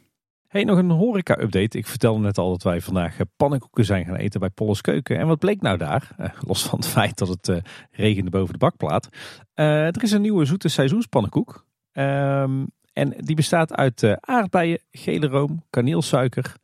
Hey, 0.48 0.64
nog 0.64 0.78
een 0.78 0.90
horeca-update. 0.90 1.78
Ik 1.78 1.88
vertelde 1.88 2.20
net 2.20 2.38
al 2.38 2.50
dat 2.50 2.64
wij 2.64 2.82
vandaag 2.82 3.18
pannenkoeken 3.36 3.86
zijn 3.86 4.06
gaan 4.06 4.16
eten 4.16 4.40
bij 4.40 4.50
Polles 4.50 4.82
Keuken. 4.82 5.18
En 5.18 5.28
wat 5.28 5.40
bleek 5.40 5.62
nou 5.62 5.78
daar? 5.78 6.10
Eh, 6.18 6.30
los 6.48 6.64
van 6.64 6.80
het 6.80 6.88
feit 6.88 7.18
dat 7.18 7.28
het 7.28 7.48
uh, 7.48 7.58
regende 7.92 8.30
boven 8.30 8.54
de 8.54 8.60
bakplaat. 8.60 9.10
Uh, 9.56 9.86
er 9.86 10.04
is 10.04 10.12
een 10.12 10.22
nieuwe 10.22 10.46
zoete 10.46 10.68
seizoenspannenkoek. 10.68 11.66
Um, 11.94 12.68
en 12.94 13.14
die 13.18 13.36
bestaat 13.36 13.74
uit 13.74 14.18
aardbeien, 14.20 14.80
gele 14.92 15.28
room, 15.28 15.64
kaneelsuiker, 15.70 16.56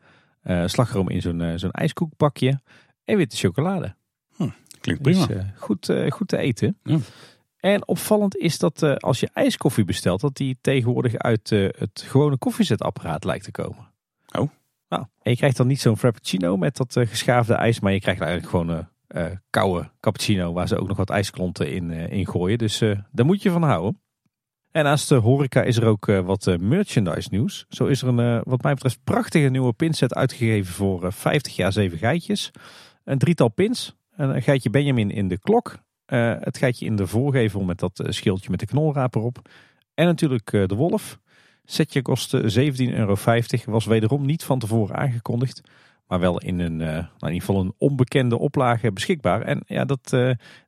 slagroom 0.65 1.09
in 1.09 1.21
zo'n 1.21 1.53
zo'n 1.55 1.71
ijskoekbakje 1.71 2.59
en 3.03 3.17
witte 3.17 3.35
chocolade. 3.35 3.95
Hm, 4.35 4.49
klinkt 4.81 5.01
prima. 5.01 5.25
Dus, 5.25 5.43
goed, 5.55 5.93
goed 6.09 6.27
te 6.27 6.37
eten. 6.37 6.77
Ja. 6.83 6.97
En 7.63 7.87
opvallend 7.87 8.37
is 8.37 8.59
dat 8.59 8.81
uh, 8.81 8.95
als 8.95 9.19
je 9.19 9.29
ijskoffie 9.33 9.83
bestelt, 9.83 10.21
dat 10.21 10.35
die 10.35 10.57
tegenwoordig 10.61 11.17
uit 11.17 11.51
uh, 11.51 11.69
het 11.77 12.03
gewone 12.05 12.37
koffiezetapparaat 12.37 13.23
lijkt 13.23 13.43
te 13.43 13.51
komen. 13.51 13.91
Oh. 14.37 14.49
Nou, 14.89 15.05
en 15.21 15.31
je 15.31 15.35
krijgt 15.35 15.57
dan 15.57 15.67
niet 15.67 15.79
zo'n 15.79 15.97
frappuccino 15.97 16.57
met 16.57 16.77
dat 16.77 16.95
uh, 16.95 17.07
geschaafde 17.07 17.53
ijs, 17.53 17.79
maar 17.79 17.93
je 17.93 17.99
krijgt 17.99 18.21
eigenlijk 18.21 18.51
gewoon 18.51 18.85
een 19.07 19.41
koude 19.49 19.89
cappuccino 19.99 20.53
waar 20.53 20.67
ze 20.67 20.77
ook 20.77 20.87
nog 20.87 20.97
wat 20.97 21.09
ijsklonten 21.09 21.71
in, 21.71 21.91
in 21.91 22.27
gooien. 22.27 22.57
Dus 22.57 22.79
daar 23.11 23.25
moet 23.25 23.41
je 23.41 23.51
van 23.51 23.63
houden. 23.63 24.01
En 24.71 24.83
naast 24.83 25.09
de 25.09 25.15
horeca 25.15 25.61
is 25.61 25.77
er 25.77 25.85
ook 25.85 26.05
wat 26.05 26.57
merchandise 26.59 27.27
nieuws. 27.31 27.65
Zo 27.69 27.85
is 27.85 28.01
er 28.01 28.07
een, 28.07 28.41
wat 28.43 28.61
mij 28.61 28.73
betreft, 28.73 28.99
prachtige 29.03 29.49
nieuwe 29.49 29.73
pinset 29.73 30.13
uitgegeven 30.13 30.73
voor 30.73 31.11
50 31.11 31.55
jaar 31.55 31.71
7 31.71 31.97
geitjes. 31.97 32.51
Een 33.03 33.17
drietal 33.17 33.49
pins. 33.49 33.95
Een 34.15 34.41
geitje 34.41 34.69
Benjamin 34.69 35.11
in 35.11 35.27
de 35.27 35.39
klok. 35.39 35.82
Uh, 36.07 36.35
het 36.39 36.57
geitje 36.57 36.85
in 36.85 36.95
de 36.95 37.07
voorgevel 37.07 37.63
met 37.63 37.79
dat 37.79 37.99
uh, 37.99 38.11
schildje 38.11 38.49
met 38.49 38.59
de 38.59 38.65
knolraap 38.65 39.15
erop. 39.15 39.49
En 39.93 40.05
natuurlijk 40.05 40.51
uh, 40.51 40.67
de 40.67 40.75
wolf. 40.75 41.19
Setje 41.63 42.01
kostte 42.01 42.71
17,50 42.87 42.93
euro. 42.93 43.15
Was 43.65 43.85
wederom 43.85 44.25
niet 44.25 44.43
van 44.43 44.59
tevoren 44.59 44.95
aangekondigd. 44.95 45.61
Maar 46.07 46.19
wel 46.19 46.39
in 46.39 46.59
een, 46.59 46.75
nou 46.75 47.07
in 47.19 47.27
ieder 47.27 47.39
geval 47.39 47.61
een 47.61 47.73
onbekende 47.77 48.37
oplage 48.37 48.91
beschikbaar. 48.91 49.41
En 49.41 49.63
ja, 49.65 49.85
dat, 49.85 50.17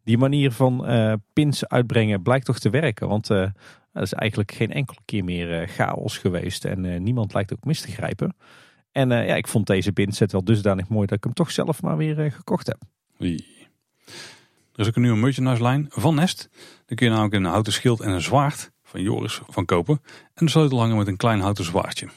die 0.04 0.18
manier 0.18 0.52
van 0.52 0.86
pins 1.34 1.68
uitbrengen 1.68 2.22
blijkt 2.22 2.46
toch 2.46 2.60
te 2.60 2.70
werken. 2.70 3.08
Want 3.08 3.30
er 3.30 3.54
is 3.94 4.14
eigenlijk 4.14 4.52
geen 4.52 4.72
enkele 4.72 5.00
keer 5.06 5.24
meer 5.24 5.68
chaos 5.68 6.18
geweest. 6.18 6.66
En 6.66 7.04
niemand 7.04 7.34
lijkt 7.34 7.54
ook 7.54 7.64
mis 7.64 7.82
te 7.82 7.92
grijpen. 7.92 8.36
En 8.92 9.10
ja, 9.10 9.36
ik 9.36 9.48
vond 9.48 9.68
deze 9.68 9.92
pinset 9.92 10.32
wel 10.32 10.44
dusdanig 10.44 10.88
mooi 10.88 11.08
dat 11.08 11.18
ik 11.18 11.24
hem 11.24 11.34
toch 11.34 11.52
zelf 11.52 11.82
maar 11.82 11.98
weer 11.98 12.32
gekocht 12.32 12.68
heb. 12.68 12.82
Er 14.76 14.82
is 14.82 14.88
ook 14.88 14.96
een 14.96 15.02
nieuwe 15.02 15.18
merchandise 15.18 15.62
lijn 15.62 15.86
van 15.90 16.16
Nest. 16.16 16.50
Daar 16.86 16.98
kun 16.98 17.06
je 17.06 17.12
namelijk 17.12 17.34
een 17.34 17.44
houten 17.44 17.74
schild 17.74 18.02
en 18.02 18.12
een 18.12 18.22
zwaard 18.22 18.72
van 18.84 19.02
Joris 19.02 19.42
van 19.48 19.66
kopen. 19.66 20.02
En 20.34 20.46
de 20.46 20.52
sleutelhanger 20.52 20.96
met 20.96 21.08
een 21.08 21.18
klein 21.18 21.40
houten 21.40 21.64
zwaardje. 21.64 22.08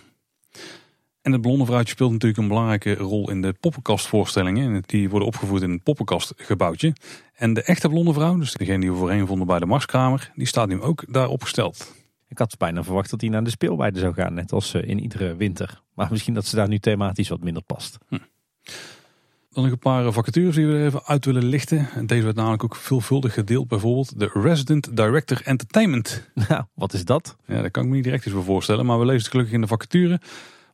En 1.22 1.32
het 1.32 1.40
blonde 1.40 1.64
vrouwtje 1.64 1.92
speelt 1.92 2.12
natuurlijk 2.12 2.40
een 2.40 2.48
belangrijke 2.48 2.94
rol 2.94 3.30
in 3.30 3.42
de 3.42 3.52
poppenkastvoorstellingen. 3.52 4.82
Die 4.86 5.10
worden 5.10 5.28
opgevoerd 5.28 5.62
in 5.62 5.70
het 5.70 5.82
poppenkastgebouwtje. 5.82 6.92
En 7.34 7.54
de 7.54 7.62
echte 7.62 7.88
blonde 7.88 8.12
vrouw, 8.12 8.38
dus 8.38 8.52
degene 8.52 8.80
die 8.80 8.90
we 8.90 8.96
voorheen 8.96 9.26
vonden 9.26 9.46
bij 9.46 9.58
de 9.58 9.66
Marskramer, 9.66 10.32
die 10.34 10.46
staat 10.46 10.68
nu 10.68 10.80
ook 10.80 11.12
daar 11.12 11.28
opgesteld. 11.28 11.94
Ik 12.28 12.38
had 12.38 12.56
bijna 12.56 12.84
verwacht 12.84 13.10
dat 13.10 13.20
hij 13.20 13.30
naar 13.30 13.44
de 13.44 13.50
speelweide 13.50 13.98
zou 13.98 14.14
gaan, 14.14 14.34
net 14.34 14.52
als 14.52 14.74
in 14.74 15.00
iedere 15.00 15.36
winter. 15.36 15.82
Maar 15.94 16.08
misschien 16.10 16.34
dat 16.34 16.46
ze 16.46 16.56
daar 16.56 16.68
nu 16.68 16.78
thematisch 16.78 17.28
wat 17.28 17.40
minder 17.40 17.62
past. 17.62 17.98
Hm. 18.08 18.18
Dan 19.58 19.66
nog 19.66 19.76
een 19.76 19.82
paar 19.82 20.12
vacatures 20.12 20.54
die 20.54 20.66
we 20.66 20.72
er 20.72 20.86
even 20.86 21.02
uit 21.04 21.24
willen 21.24 21.44
lichten. 21.44 21.88
Deze 22.06 22.24
werd 22.24 22.36
namelijk 22.36 22.64
ook 22.64 22.76
veelvuldig 22.76 23.34
gedeeld. 23.34 23.68
Bijvoorbeeld 23.68 24.18
de 24.18 24.30
Resident 24.32 24.96
Director 24.96 25.40
Entertainment. 25.44 26.30
Nou, 26.48 26.64
wat 26.74 26.92
is 26.92 27.04
dat? 27.04 27.36
Ja, 27.46 27.60
daar 27.60 27.70
kan 27.70 27.82
ik 27.82 27.88
me 27.88 27.94
niet 27.94 28.04
direct 28.04 28.26
eens 28.26 28.34
voor 28.34 28.44
voorstellen. 28.44 28.86
Maar 28.86 28.98
we 28.98 29.04
lezen 29.04 29.20
het 29.20 29.30
gelukkig 29.30 29.54
in 29.54 29.60
de 29.60 29.66
vacature. 29.66 30.20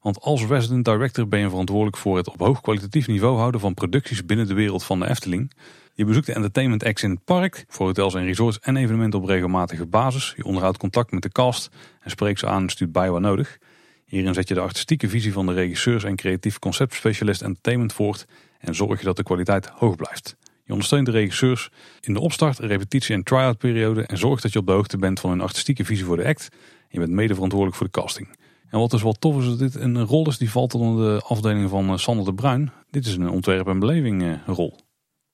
Want 0.01 0.21
als 0.21 0.47
Resident 0.47 0.85
Director 0.85 1.29
ben 1.29 1.41
je 1.41 1.49
verantwoordelijk 1.49 1.97
voor 1.97 2.17
het 2.17 2.29
op 2.29 2.39
hoog 2.39 2.61
kwalitatief 2.61 3.07
niveau 3.07 3.39
houden 3.39 3.61
van 3.61 3.75
producties 3.75 4.27
binnen 4.27 4.47
de 4.47 4.55
wereld 4.55 4.85
van 4.85 5.01
de 5.01 5.09
Efteling. 5.09 5.53
Je 5.95 6.05
bezoekt 6.05 6.27
de 6.27 6.35
entertainment 6.35 6.85
acts 6.85 7.03
in 7.03 7.11
het 7.11 7.25
park, 7.25 7.65
voor 7.69 7.87
hotels 7.87 8.15
en 8.15 8.25
resorts 8.25 8.59
en 8.61 8.77
evenementen 8.77 9.21
op 9.21 9.27
regelmatige 9.27 9.87
basis. 9.87 10.33
Je 10.37 10.45
onderhoudt 10.45 10.79
contact 10.79 11.11
met 11.11 11.23
de 11.23 11.33
cast 11.33 11.71
en 12.01 12.11
spreekt 12.11 12.39
ze 12.39 12.47
aan 12.47 12.63
en 12.63 12.69
stuurt 12.69 12.93
bij 12.93 13.11
waar 13.11 13.21
nodig. 13.21 13.59
Hierin 14.05 14.35
zet 14.35 14.49
je 14.49 14.55
de 14.55 14.61
artistieke 14.61 15.09
visie 15.09 15.33
van 15.33 15.47
de 15.47 15.53
regisseurs 15.53 16.05
en 16.05 16.17
creatief 16.17 16.59
conceptspecialist 16.59 17.43
entertainment 17.43 17.93
voort 17.93 18.27
en 18.65 18.75
zorg 18.75 18.99
je 18.99 19.05
dat 19.05 19.17
de 19.17 19.23
kwaliteit 19.23 19.67
hoog 19.67 19.97
blijft. 19.97 20.37
Je 20.65 20.73
ondersteunt 20.73 21.07
de 21.07 21.13
regisseurs 21.13 21.71
in 22.01 22.13
de 22.13 22.21
opstart, 22.21 22.59
repetitie 22.59 23.15
en 23.15 23.23
try-out 23.23 23.59
periode 23.59 24.03
en 24.07 24.19
zorgt 24.19 24.43
dat 24.43 24.53
je 24.53 24.59
op 24.59 24.67
de 24.67 24.73
hoogte 24.73 24.97
bent 24.97 25.21
van 25.21 25.31
hun 25.31 25.41
artistieke 25.41 25.85
visie 25.85 26.05
voor 26.05 26.17
de 26.17 26.25
act. 26.25 26.49
Je 26.89 26.99
bent 26.99 27.11
mede 27.11 27.35
verantwoordelijk 27.35 27.79
voor 27.79 27.87
de 27.87 28.01
casting. 28.01 28.37
En 28.69 28.79
wat 28.79 28.91
dus 28.91 29.03
wel 29.03 29.13
tof 29.13 29.39
is, 29.39 29.47
dat 29.47 29.59
dit 29.59 29.75
een 29.75 30.05
rol 30.05 30.29
is 30.29 30.39
die 30.39 30.51
valt 30.51 30.75
onder 30.75 31.15
de 31.15 31.25
afdeling 31.25 31.71
van 31.71 31.89
eh, 31.89 31.97
Sander 31.97 32.25
de 32.25 32.35
Bruin. 32.35 32.73
Dit 32.91 33.07
is 33.07 33.17
een 33.17 33.31
ontwerp- 33.31 33.69
en 33.69 33.79
beleving 33.79 34.23
eh, 34.23 34.33
rol. 34.47 34.79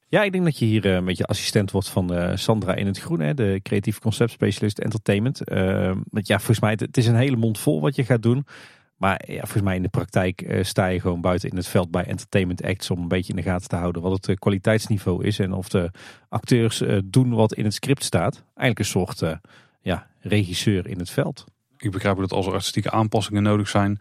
Ja, 0.08 0.22
ik 0.22 0.32
denk 0.32 0.44
dat 0.44 0.58
je 0.58 0.64
hier 0.64 0.86
een 0.86 1.04
beetje 1.04 1.24
assistent 1.24 1.70
wordt 1.70 1.88
van 1.88 2.38
Sandra 2.38 2.74
in 2.74 2.86
het 2.86 2.98
groen, 2.98 3.36
de 3.36 3.60
creatief 3.62 3.98
conceptspecialist 3.98 4.78
entertainment. 4.78 5.50
Uh, 5.52 5.92
ja, 6.10 6.36
volgens 6.36 6.60
mij, 6.60 6.70
het 6.70 6.96
is 6.96 7.06
een 7.06 7.14
hele 7.14 7.36
mond 7.36 7.58
vol 7.58 7.80
wat 7.80 7.96
je 7.96 8.04
gaat 8.04 8.22
doen. 8.22 8.46
Maar 9.00 9.22
ja, 9.26 9.40
volgens 9.40 9.62
mij 9.62 9.76
in 9.76 9.82
de 9.82 9.88
praktijk 9.88 10.42
uh, 10.42 10.64
sta 10.64 10.86
je 10.86 11.00
gewoon 11.00 11.20
buiten 11.20 11.50
in 11.50 11.56
het 11.56 11.66
veld 11.66 11.90
bij 11.90 12.04
entertainment 12.04 12.62
acts 12.62 12.90
om 12.90 13.00
een 13.00 13.08
beetje 13.08 13.30
in 13.30 13.36
de 13.36 13.42
gaten 13.42 13.68
te 13.68 13.76
houden 13.76 14.02
wat 14.02 14.12
het 14.12 14.28
uh, 14.28 14.36
kwaliteitsniveau 14.36 15.24
is 15.24 15.38
en 15.38 15.52
of 15.52 15.68
de 15.68 15.90
acteurs 16.28 16.80
uh, 16.80 16.98
doen 17.04 17.30
wat 17.34 17.54
in 17.54 17.64
het 17.64 17.74
script 17.74 18.04
staat. 18.04 18.34
Eigenlijk 18.34 18.78
een 18.78 18.84
soort 18.84 19.22
ja, 19.80 20.06
regisseur 20.20 20.86
in 20.86 20.98
het 20.98 21.10
veld. 21.10 21.44
Ik 21.76 21.90
begrijp 21.90 22.16
dat 22.16 22.32
als 22.32 22.46
er 22.46 22.52
artistieke 22.52 22.90
aanpassingen 22.90 23.42
nodig 23.42 23.68
zijn, 23.68 23.98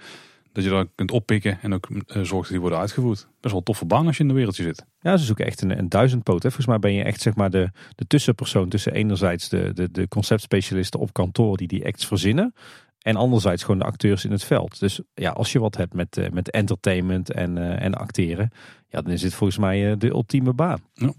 dat 0.51 0.63
je 0.63 0.69
dan 0.69 0.89
kunt 0.95 1.11
oppikken 1.11 1.59
en 1.61 1.73
ook 1.73 1.87
zorgt 2.07 2.31
dat 2.31 2.47
die 2.47 2.59
worden 2.59 2.79
uitgevoerd. 2.79 3.17
Best 3.17 3.27
wel 3.41 3.57
een 3.57 3.63
toffe 3.63 3.85
baan 3.85 4.07
als 4.07 4.17
je 4.17 4.23
in 4.23 4.29
de 4.29 4.35
wereldje 4.35 4.63
zit. 4.63 4.85
Ja, 5.01 5.17
ze 5.17 5.25
zoeken 5.25 5.45
echt 5.45 5.61
een, 5.61 5.77
een 5.77 5.89
duizendpoot. 5.89 6.43
Hè. 6.43 6.49
Volgens 6.51 6.67
mij 6.67 6.79
ben 6.79 6.93
je 6.93 7.03
echt 7.03 7.21
zeg 7.21 7.35
maar 7.35 7.49
de, 7.49 7.71
de 7.95 8.07
tussenpersoon 8.07 8.69
tussen 8.69 8.93
enerzijds 8.93 9.49
de, 9.49 9.73
de, 9.73 9.91
de 9.91 10.07
conceptspecialisten 10.07 10.99
op 10.99 11.13
kantoor 11.13 11.57
die 11.57 11.67
die 11.67 11.85
acts 11.85 12.07
verzinnen. 12.07 12.53
En 12.99 13.15
anderzijds 13.15 13.63
gewoon 13.63 13.79
de 13.79 13.85
acteurs 13.85 14.25
in 14.25 14.31
het 14.31 14.43
veld. 14.43 14.79
Dus 14.79 15.01
ja, 15.13 15.29
als 15.29 15.51
je 15.51 15.59
wat 15.59 15.77
hebt 15.77 15.93
met, 15.93 16.17
uh, 16.17 16.29
met 16.29 16.51
entertainment 16.51 17.31
en, 17.31 17.57
uh, 17.57 17.81
en 17.81 17.95
acteren, 17.95 18.51
ja, 18.89 19.01
dan 19.01 19.11
is 19.13 19.21
dit 19.21 19.33
volgens 19.33 19.59
mij 19.59 19.91
uh, 19.91 19.97
de 19.97 20.07
ultieme 20.07 20.53
baan. 20.53 20.79
Ja. 20.93 21.13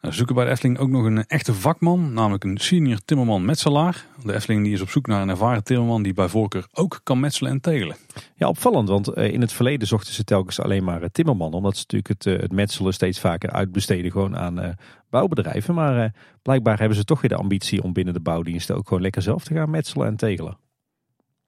We 0.00 0.12
zoeken 0.12 0.34
bij 0.34 0.44
de 0.44 0.50
Efteling 0.50 0.78
ook 0.78 0.88
nog 0.88 1.04
een 1.04 1.26
echte 1.26 1.54
vakman, 1.54 2.12
namelijk 2.12 2.44
een 2.44 2.58
senior 2.58 2.98
timmerman 3.04 3.44
metselaar. 3.44 4.06
De 4.24 4.34
Efteling 4.34 4.64
die 4.64 4.72
is 4.72 4.80
op 4.80 4.90
zoek 4.90 5.06
naar 5.06 5.22
een 5.22 5.28
ervaren 5.28 5.64
timmerman 5.64 6.02
die 6.02 6.12
bij 6.12 6.28
voorkeur 6.28 6.66
ook 6.72 7.00
kan 7.02 7.20
metselen 7.20 7.50
en 7.50 7.60
tegelen. 7.60 7.96
Ja, 8.34 8.48
opvallend, 8.48 8.88
want 8.88 9.16
in 9.16 9.40
het 9.40 9.52
verleden 9.52 9.88
zochten 9.88 10.14
ze 10.14 10.24
telkens 10.24 10.60
alleen 10.60 10.84
maar 10.84 11.10
timmerman, 11.10 11.52
omdat 11.52 11.76
ze 11.76 11.84
natuurlijk 11.88 12.24
het, 12.24 12.40
het 12.42 12.52
metselen 12.52 12.94
steeds 12.94 13.20
vaker 13.20 13.50
uitbesteden 13.50 14.10
gewoon 14.10 14.36
aan 14.36 14.76
bouwbedrijven. 15.10 15.74
Maar 15.74 16.14
blijkbaar 16.42 16.78
hebben 16.78 16.96
ze 16.96 17.04
toch 17.04 17.20
weer 17.20 17.30
de 17.30 17.36
ambitie 17.36 17.82
om 17.82 17.92
binnen 17.92 18.14
de 18.14 18.20
bouwdiensten 18.20 18.76
ook 18.76 18.88
gewoon 18.88 19.02
lekker 19.02 19.22
zelf 19.22 19.44
te 19.44 19.54
gaan 19.54 19.70
metselen 19.70 20.06
en 20.06 20.16
tegelen. 20.16 20.56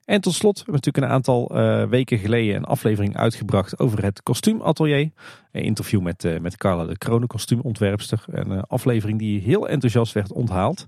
En 0.04 0.20
tot 0.20 0.34
slot 0.34 0.56
hebben 0.56 0.74
we 0.74 0.80
natuurlijk 0.80 1.06
een 1.06 1.12
aantal 1.12 1.56
uh, 1.56 1.88
weken 1.88 2.18
geleden 2.18 2.56
een 2.56 2.64
aflevering 2.64 3.16
uitgebracht 3.16 3.78
over 3.78 4.02
het 4.02 4.22
kostuumatelier. 4.22 5.10
Een 5.52 5.62
interview 5.62 6.00
met, 6.00 6.24
uh, 6.24 6.40
met 6.40 6.56
Carla 6.56 6.84
de 6.84 6.98
Kronen, 6.98 7.28
kostuumontwerpster. 7.28 8.24
Een 8.26 8.52
uh, 8.52 8.62
aflevering 8.66 9.18
die 9.18 9.40
heel 9.40 9.68
enthousiast 9.68 10.12
werd 10.12 10.32
onthaald. 10.32 10.86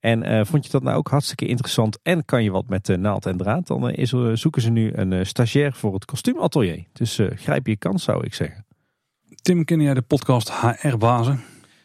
En 0.00 0.46
vond 0.46 0.64
je 0.64 0.70
dat 0.70 0.82
nou 0.82 0.96
ook 0.96 1.08
hartstikke 1.08 1.46
interessant 1.46 1.98
en 2.02 2.24
kan 2.24 2.42
je 2.42 2.50
wat 2.50 2.68
met 2.68 2.96
naald 2.96 3.26
en 3.26 3.36
draad? 3.36 3.66
Dan 3.66 3.90
is 3.90 4.12
er, 4.12 4.38
zoeken 4.38 4.62
ze 4.62 4.70
nu 4.70 4.92
een 4.94 5.26
stagiair 5.26 5.72
voor 5.72 5.94
het 5.94 6.04
kostuumatelier. 6.04 6.84
Dus 6.92 7.20
grijp 7.34 7.66
je 7.66 7.76
kans 7.76 8.04
zou 8.04 8.24
ik 8.24 8.34
zeggen. 8.34 8.66
Tim, 9.42 9.64
ken 9.64 9.80
jij 9.80 9.94
de 9.94 10.02
podcast 10.02 10.52
HR-bazen? 10.52 11.40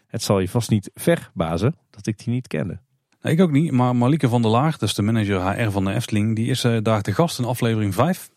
Het 0.07 0.22
zal 0.22 0.39
je 0.39 0.49
vast 0.49 0.69
niet 0.69 0.91
verbazen 0.93 1.76
dat 1.89 2.07
ik 2.07 2.18
die 2.18 2.34
niet 2.34 2.47
kende. 2.47 2.80
Nee, 3.21 3.33
ik 3.33 3.41
ook 3.41 3.51
niet, 3.51 3.71
maar 3.71 3.95
Malike 3.95 4.29
van 4.29 4.41
der 4.41 4.51
Laar, 4.51 4.75
dus 4.77 4.93
de 4.93 5.01
manager 5.01 5.41
HR 5.41 5.69
van 5.69 5.85
de 5.85 5.93
Efteling, 5.93 6.35
die 6.35 6.49
is 6.49 6.61
daar 6.61 7.01
te 7.01 7.13
gast 7.13 7.39
in 7.39 7.45
aflevering 7.45 7.93
5. 7.93 8.29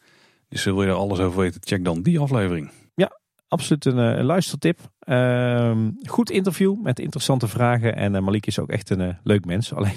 Dus 0.49 0.65
wil 0.65 0.83
je 0.83 0.89
er 0.89 0.95
alles 0.95 1.19
over 1.19 1.41
weten, 1.41 1.61
check 1.65 1.85
dan 1.85 2.03
die 2.03 2.19
aflevering. 2.19 2.71
Ja, 2.95 3.19
absoluut 3.49 3.85
een, 3.85 3.97
een 3.97 4.25
luistertip. 4.25 4.79
Ehm, 4.99 5.91
goed 6.05 6.31
interview 6.31 6.83
met 6.83 6.99
interessante 6.99 7.49
vragen. 7.49 7.97
En 7.97 8.15
uh, 8.15 8.21
Malik 8.21 8.47
is 8.47 8.59
ook 8.59 8.69
echt 8.69 8.91
een 8.91 9.19
leuk 9.23 9.45
mens. 9.45 9.73
Alleen 9.75 9.97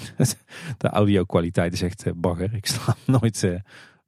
de 0.78 0.88
audio 0.88 1.24
kwaliteit 1.24 1.72
is 1.72 1.82
echt 1.82 2.04
bagger. 2.16 2.54
Ik 2.54 2.66
sta 2.66 2.96
nooit 3.20 3.40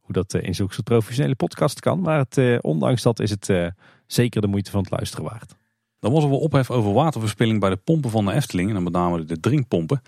hoe 0.00 0.12
dat 0.12 0.34
in 0.34 0.55
zo'n 0.55 0.68
professionele 0.84 1.34
podcast 1.34 1.80
kan. 1.80 2.00
Maar 2.00 2.18
het, 2.18 2.62
ondanks 2.62 3.02
dat 3.02 3.20
is 3.20 3.30
het 3.30 3.72
zeker 4.06 4.40
de 4.40 4.46
moeite 4.46 4.70
van 4.70 4.80
het 4.80 4.90
luisteren 4.90 5.24
waard. 5.24 5.55
Dan 6.00 6.12
was 6.12 6.22
er 6.22 6.30
wel 6.30 6.38
ophef 6.38 6.70
over 6.70 6.92
waterverspilling 6.92 7.60
bij 7.60 7.70
de 7.70 7.76
pompen 7.76 8.10
van 8.10 8.24
de 8.24 8.32
Efteling. 8.32 8.68
En 8.68 8.74
dan 8.74 8.82
met 8.82 8.92
name 8.92 9.24
de 9.24 9.40
drinkpompen. 9.40 10.02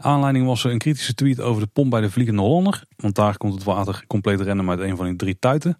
Aanleiding 0.00 0.46
was 0.46 0.64
een 0.64 0.78
kritische 0.78 1.14
tweet 1.14 1.40
over 1.40 1.62
de 1.62 1.68
pomp 1.72 1.90
bij 1.90 2.00
de 2.00 2.10
Vliegende 2.10 2.42
Hollander. 2.42 2.82
Want 2.96 3.14
daar 3.14 3.36
komt 3.36 3.54
het 3.54 3.64
water 3.64 4.04
compleet 4.06 4.40
rennen 4.40 4.68
uit 4.68 4.80
een 4.80 4.96
van 4.96 5.06
die 5.06 5.16
drie 5.16 5.38
tuiten. 5.38 5.78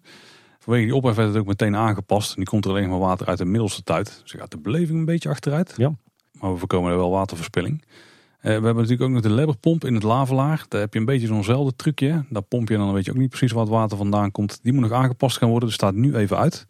Vanwege 0.59 0.85
die 0.85 0.95
ophef 0.95 1.15
werd 1.15 1.27
het 1.27 1.37
ook 1.37 1.47
meteen 1.47 1.75
aangepast. 1.75 2.37
Nu 2.37 2.43
komt 2.43 2.65
er 2.65 2.71
alleen 2.71 2.89
maar 2.89 2.99
water 2.99 3.27
uit 3.27 3.37
de 3.37 3.45
middelste 3.45 3.83
tuit. 3.83 4.19
Dus 4.21 4.31
gaat 4.31 4.51
de 4.51 4.57
beleving 4.57 4.99
een 4.99 5.05
beetje 5.05 5.29
achteruit. 5.29 5.73
Ja. 5.77 5.91
Maar 6.39 6.51
we 6.53 6.59
voorkomen 6.59 6.91
er 6.91 6.97
wel 6.97 7.09
waterverspilling. 7.09 7.81
Eh, 7.81 8.41
we 8.41 8.49
hebben 8.49 8.75
natuurlijk 8.75 9.01
ook 9.01 9.09
nog 9.09 9.21
de 9.21 9.29
lebberpomp 9.29 9.85
in 9.85 9.93
het 9.93 10.03
lavelaar. 10.03 10.65
Daar 10.67 10.81
heb 10.81 10.93
je 10.93 10.99
een 10.99 11.05
beetje 11.05 11.27
zo'nzelfde 11.27 11.75
trucje. 11.75 12.25
Daar 12.29 12.41
pomp 12.41 12.67
je 12.67 12.73
en 12.73 12.79
dan 12.79 12.93
weet 12.93 13.05
je 13.05 13.11
ook 13.11 13.17
niet 13.17 13.29
precies 13.29 13.51
waar 13.51 13.63
het 13.63 13.71
water 13.71 13.97
vandaan 13.97 14.31
komt. 14.31 14.59
Die 14.63 14.73
moet 14.73 14.81
nog 14.81 14.91
aangepast 14.91 15.37
gaan 15.37 15.49
worden. 15.49 15.67
Dat 15.67 15.77
staat 15.77 15.93
nu 15.93 16.15
even 16.15 16.37
uit. 16.37 16.67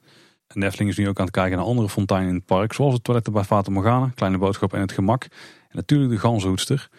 En 0.47 0.59
de 0.59 0.65
Efteling 0.65 0.91
is 0.91 0.97
nu 0.97 1.07
ook 1.07 1.19
aan 1.19 1.26
het 1.26 1.34
kijken 1.34 1.57
naar 1.57 1.65
andere 1.65 1.89
fonteinen 1.89 2.30
in 2.30 2.35
het 2.35 2.45
park. 2.45 2.73
Zoals 2.73 2.93
het 2.93 3.03
toiletten 3.03 3.34
bij 3.34 3.43
Fata 3.43 3.71
Morgana, 3.71 4.11
Kleine 4.15 4.38
Boodschap 4.38 4.73
en 4.73 4.81
het 4.81 4.91
Gemak. 4.91 5.23
En 5.23 5.76
natuurlijk 5.76 6.11
de 6.11 6.17
ganzenhoedster. 6.17 6.89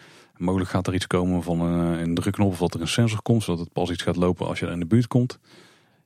Mogelijk 0.41 0.69
gaat 0.69 0.87
er 0.87 0.93
iets 0.93 1.07
komen 1.07 1.43
van 1.43 1.61
een, 1.61 1.99
een 2.01 2.15
drukknop 2.15 2.51
of 2.51 2.57
dat 2.57 2.73
er 2.73 2.81
een 2.81 2.87
sensor 2.87 3.21
komt. 3.21 3.43
Zodat 3.43 3.59
het 3.59 3.73
pas 3.73 3.89
iets 3.89 4.03
gaat 4.03 4.15
lopen 4.15 4.47
als 4.47 4.59
je 4.59 4.65
er 4.65 4.71
in 4.71 4.79
de 4.79 4.85
buurt 4.85 5.07
komt. 5.07 5.39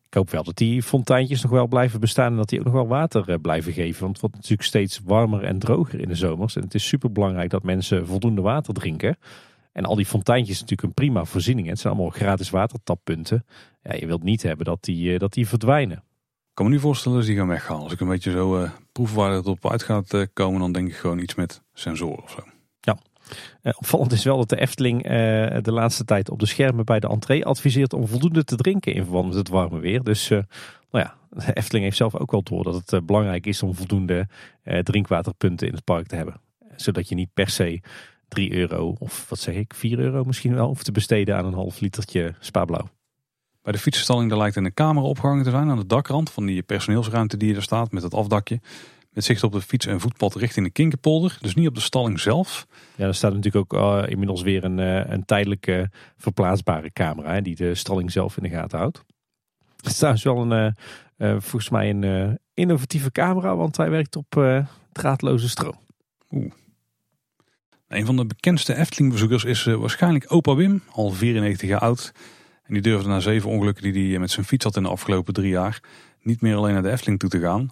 Ik 0.07 0.13
hoop 0.13 0.29
wel 0.29 0.43
dat 0.43 0.57
die 0.57 0.83
fonteintjes 0.83 1.41
nog 1.41 1.51
wel 1.51 1.67
blijven 1.67 1.99
bestaan 1.99 2.31
en 2.31 2.37
dat 2.37 2.49
die 2.49 2.59
ook 2.59 2.65
nog 2.65 2.73
wel 2.73 2.87
water 2.87 3.29
eh, 3.29 3.35
blijven 3.41 3.73
geven. 3.73 3.99
Want 4.01 4.11
het 4.11 4.21
wordt 4.21 4.35
natuurlijk 4.35 4.67
steeds 4.67 5.01
warmer 5.05 5.43
en 5.43 5.59
droger 5.59 5.99
in 5.99 6.07
de 6.07 6.15
zomers. 6.15 6.55
En 6.55 6.61
het 6.61 6.73
is 6.73 6.87
super 6.87 7.11
belangrijk 7.11 7.49
dat 7.49 7.63
mensen 7.63 8.07
voldoende 8.07 8.41
water 8.41 8.73
drinken. 8.73 9.17
En 9.71 9.85
al 9.85 9.95
die 9.95 10.05
fonteintjes 10.05 10.57
zijn 10.57 10.69
natuurlijk 10.69 10.97
een 10.97 11.05
prima 11.05 11.25
voorziening. 11.25 11.67
Het 11.67 11.79
zijn 11.79 11.93
allemaal 11.93 12.11
gratis 12.11 12.49
watertappunten. 12.49 13.45
Ja, 13.83 13.95
je 13.95 14.05
wilt 14.05 14.23
niet 14.23 14.43
hebben 14.43 14.65
dat 14.65 14.83
die, 14.83 15.13
eh, 15.13 15.19
dat 15.19 15.33
die 15.33 15.47
verdwijnen. 15.47 15.97
Ik 15.97 16.61
kan 16.61 16.65
me 16.65 16.71
nu 16.71 16.79
voorstellen 16.79 17.17
dat 17.17 17.27
die 17.27 17.37
gaan 17.37 17.47
weggaan. 17.47 17.79
Als 17.79 17.91
ik 17.91 17.99
een 17.99 18.07
beetje 18.07 18.31
zo 18.31 18.61
uh, 18.61 18.69
proef 18.91 19.13
waar 19.13 19.31
het 19.31 19.47
op 19.47 19.71
uit 19.71 19.83
gaat 19.83 20.13
uh, 20.13 20.25
komen, 20.33 20.59
dan 20.59 20.71
denk 20.71 20.87
ik 20.87 20.95
gewoon 20.95 21.19
iets 21.19 21.35
met 21.35 21.61
sensoren 21.73 22.23
of 22.23 22.31
zo. 22.31 22.54
Uh, 23.63 23.73
opvallend 23.75 24.11
is 24.11 24.23
wel 24.23 24.37
dat 24.37 24.49
de 24.49 24.59
Efteling 24.59 25.03
de 25.61 25.71
laatste 25.71 26.05
tijd 26.05 26.29
op 26.29 26.39
de 26.39 26.45
schermen 26.45 26.85
bij 26.85 26.99
de 26.99 27.07
entree 27.07 27.45
adviseert 27.45 27.93
om 27.93 28.07
voldoende 28.07 28.43
te 28.43 28.55
drinken 28.55 28.93
in 28.93 29.03
verband 29.03 29.27
met 29.27 29.35
het 29.35 29.49
warme 29.49 29.79
weer. 29.79 30.03
Dus 30.03 30.29
nou 30.29 30.45
ja, 30.91 31.15
de 31.29 31.53
Efteling 31.53 31.83
heeft 31.83 31.97
zelf 31.97 32.15
ook 32.15 32.31
wel 32.31 32.43
door 32.43 32.63
dat 32.63 32.89
het 32.89 33.05
belangrijk 33.05 33.45
is 33.45 33.63
om 33.63 33.75
voldoende 33.75 34.27
drinkwaterpunten 34.83 35.67
in 35.67 35.73
het 35.73 35.83
park 35.83 36.07
te 36.07 36.15
hebben. 36.15 36.41
Zodat 36.75 37.09
je 37.09 37.15
niet 37.15 37.33
per 37.33 37.49
se 37.49 37.81
3 38.27 38.53
euro 38.53 38.95
of 38.99 39.29
wat 39.29 39.39
zeg 39.39 39.55
ik, 39.55 39.73
4 39.73 39.99
euro 39.99 40.23
misschien 40.23 40.55
wel 40.55 40.67
hoeft 40.67 40.85
te 40.85 40.91
besteden 40.91 41.37
aan 41.37 41.45
een 41.45 41.53
half 41.53 41.79
litertje 41.79 42.33
spaarblauw. 42.39 42.89
Bij 43.61 43.73
de 43.73 43.79
fietsenstalling 43.79 44.29
daar 44.29 44.39
lijkt 44.39 44.55
een 44.55 44.73
camera 44.73 45.05
opgehangen 45.05 45.43
te 45.43 45.49
zijn 45.49 45.69
aan 45.69 45.77
de 45.77 45.85
dakrand 45.85 46.29
van 46.29 46.45
die 46.45 46.63
personeelsruimte 46.63 47.37
die 47.37 47.55
er 47.55 47.61
staat 47.61 47.91
met 47.91 48.03
het 48.03 48.13
afdakje. 48.13 48.59
Met 49.15 49.23
zicht 49.23 49.43
op 49.43 49.51
de 49.51 49.61
fiets- 49.61 49.85
en 49.85 49.99
voetpad 49.99 50.35
richting 50.35 50.65
de 50.65 50.71
Kinkerpolder. 50.71 51.37
Dus 51.41 51.55
niet 51.55 51.67
op 51.67 51.75
de 51.75 51.81
stalling 51.81 52.19
zelf. 52.19 52.67
Ja, 52.95 53.05
er 53.05 53.15
staat 53.15 53.33
natuurlijk 53.33 53.73
ook 53.73 53.81
uh, 53.81 54.09
inmiddels 54.11 54.41
weer 54.41 54.63
een, 54.63 54.77
uh, 54.77 55.09
een 55.09 55.25
tijdelijke 55.25 55.89
verplaatsbare 56.17 56.91
camera 56.91 57.33
hè, 57.33 57.41
die 57.41 57.55
de 57.55 57.75
stalling 57.75 58.11
zelf 58.11 58.37
in 58.37 58.43
de 58.43 58.49
gaten 58.49 58.77
houdt. 58.77 59.03
Het 59.77 59.85
is 59.85 59.95
trouwens 59.95 60.23
wel 60.23 60.51
een, 60.51 60.75
uh, 61.17 61.31
volgens 61.31 61.69
mij 61.69 61.89
een 61.89 62.39
innovatieve 62.53 63.11
camera, 63.11 63.55
want 63.55 63.77
hij 63.77 63.89
werkt 63.89 64.15
op 64.15 64.63
draadloze 64.91 65.49
stroom. 65.49 65.79
Oeh. 66.31 66.51
Een 67.87 68.05
van 68.05 68.15
de 68.15 68.25
bekendste 68.25 68.75
Efteling-bezoekers 68.75 69.43
is 69.43 69.63
waarschijnlijk 69.63 70.31
opa 70.31 70.55
Wim, 70.55 70.81
al 70.91 71.11
94 71.11 71.69
jaar 71.69 71.79
oud. 71.79 72.11
En 72.63 72.73
die 72.73 72.81
durfde 72.81 73.09
na 73.09 73.19
zeven 73.19 73.49
ongelukken 73.49 73.93
die 73.93 74.09
hij 74.09 74.19
met 74.19 74.31
zijn 74.31 74.45
fiets 74.45 74.63
had 74.63 74.75
in 74.75 74.83
de 74.83 74.89
afgelopen 74.89 75.33
drie 75.33 75.49
jaar 75.49 75.81
niet 76.25 76.41
meer 76.41 76.55
alleen 76.55 76.73
naar 76.73 76.81
de 76.81 76.91
Efteling 76.91 77.19
toe 77.19 77.29
te 77.29 77.39
gaan. 77.39 77.69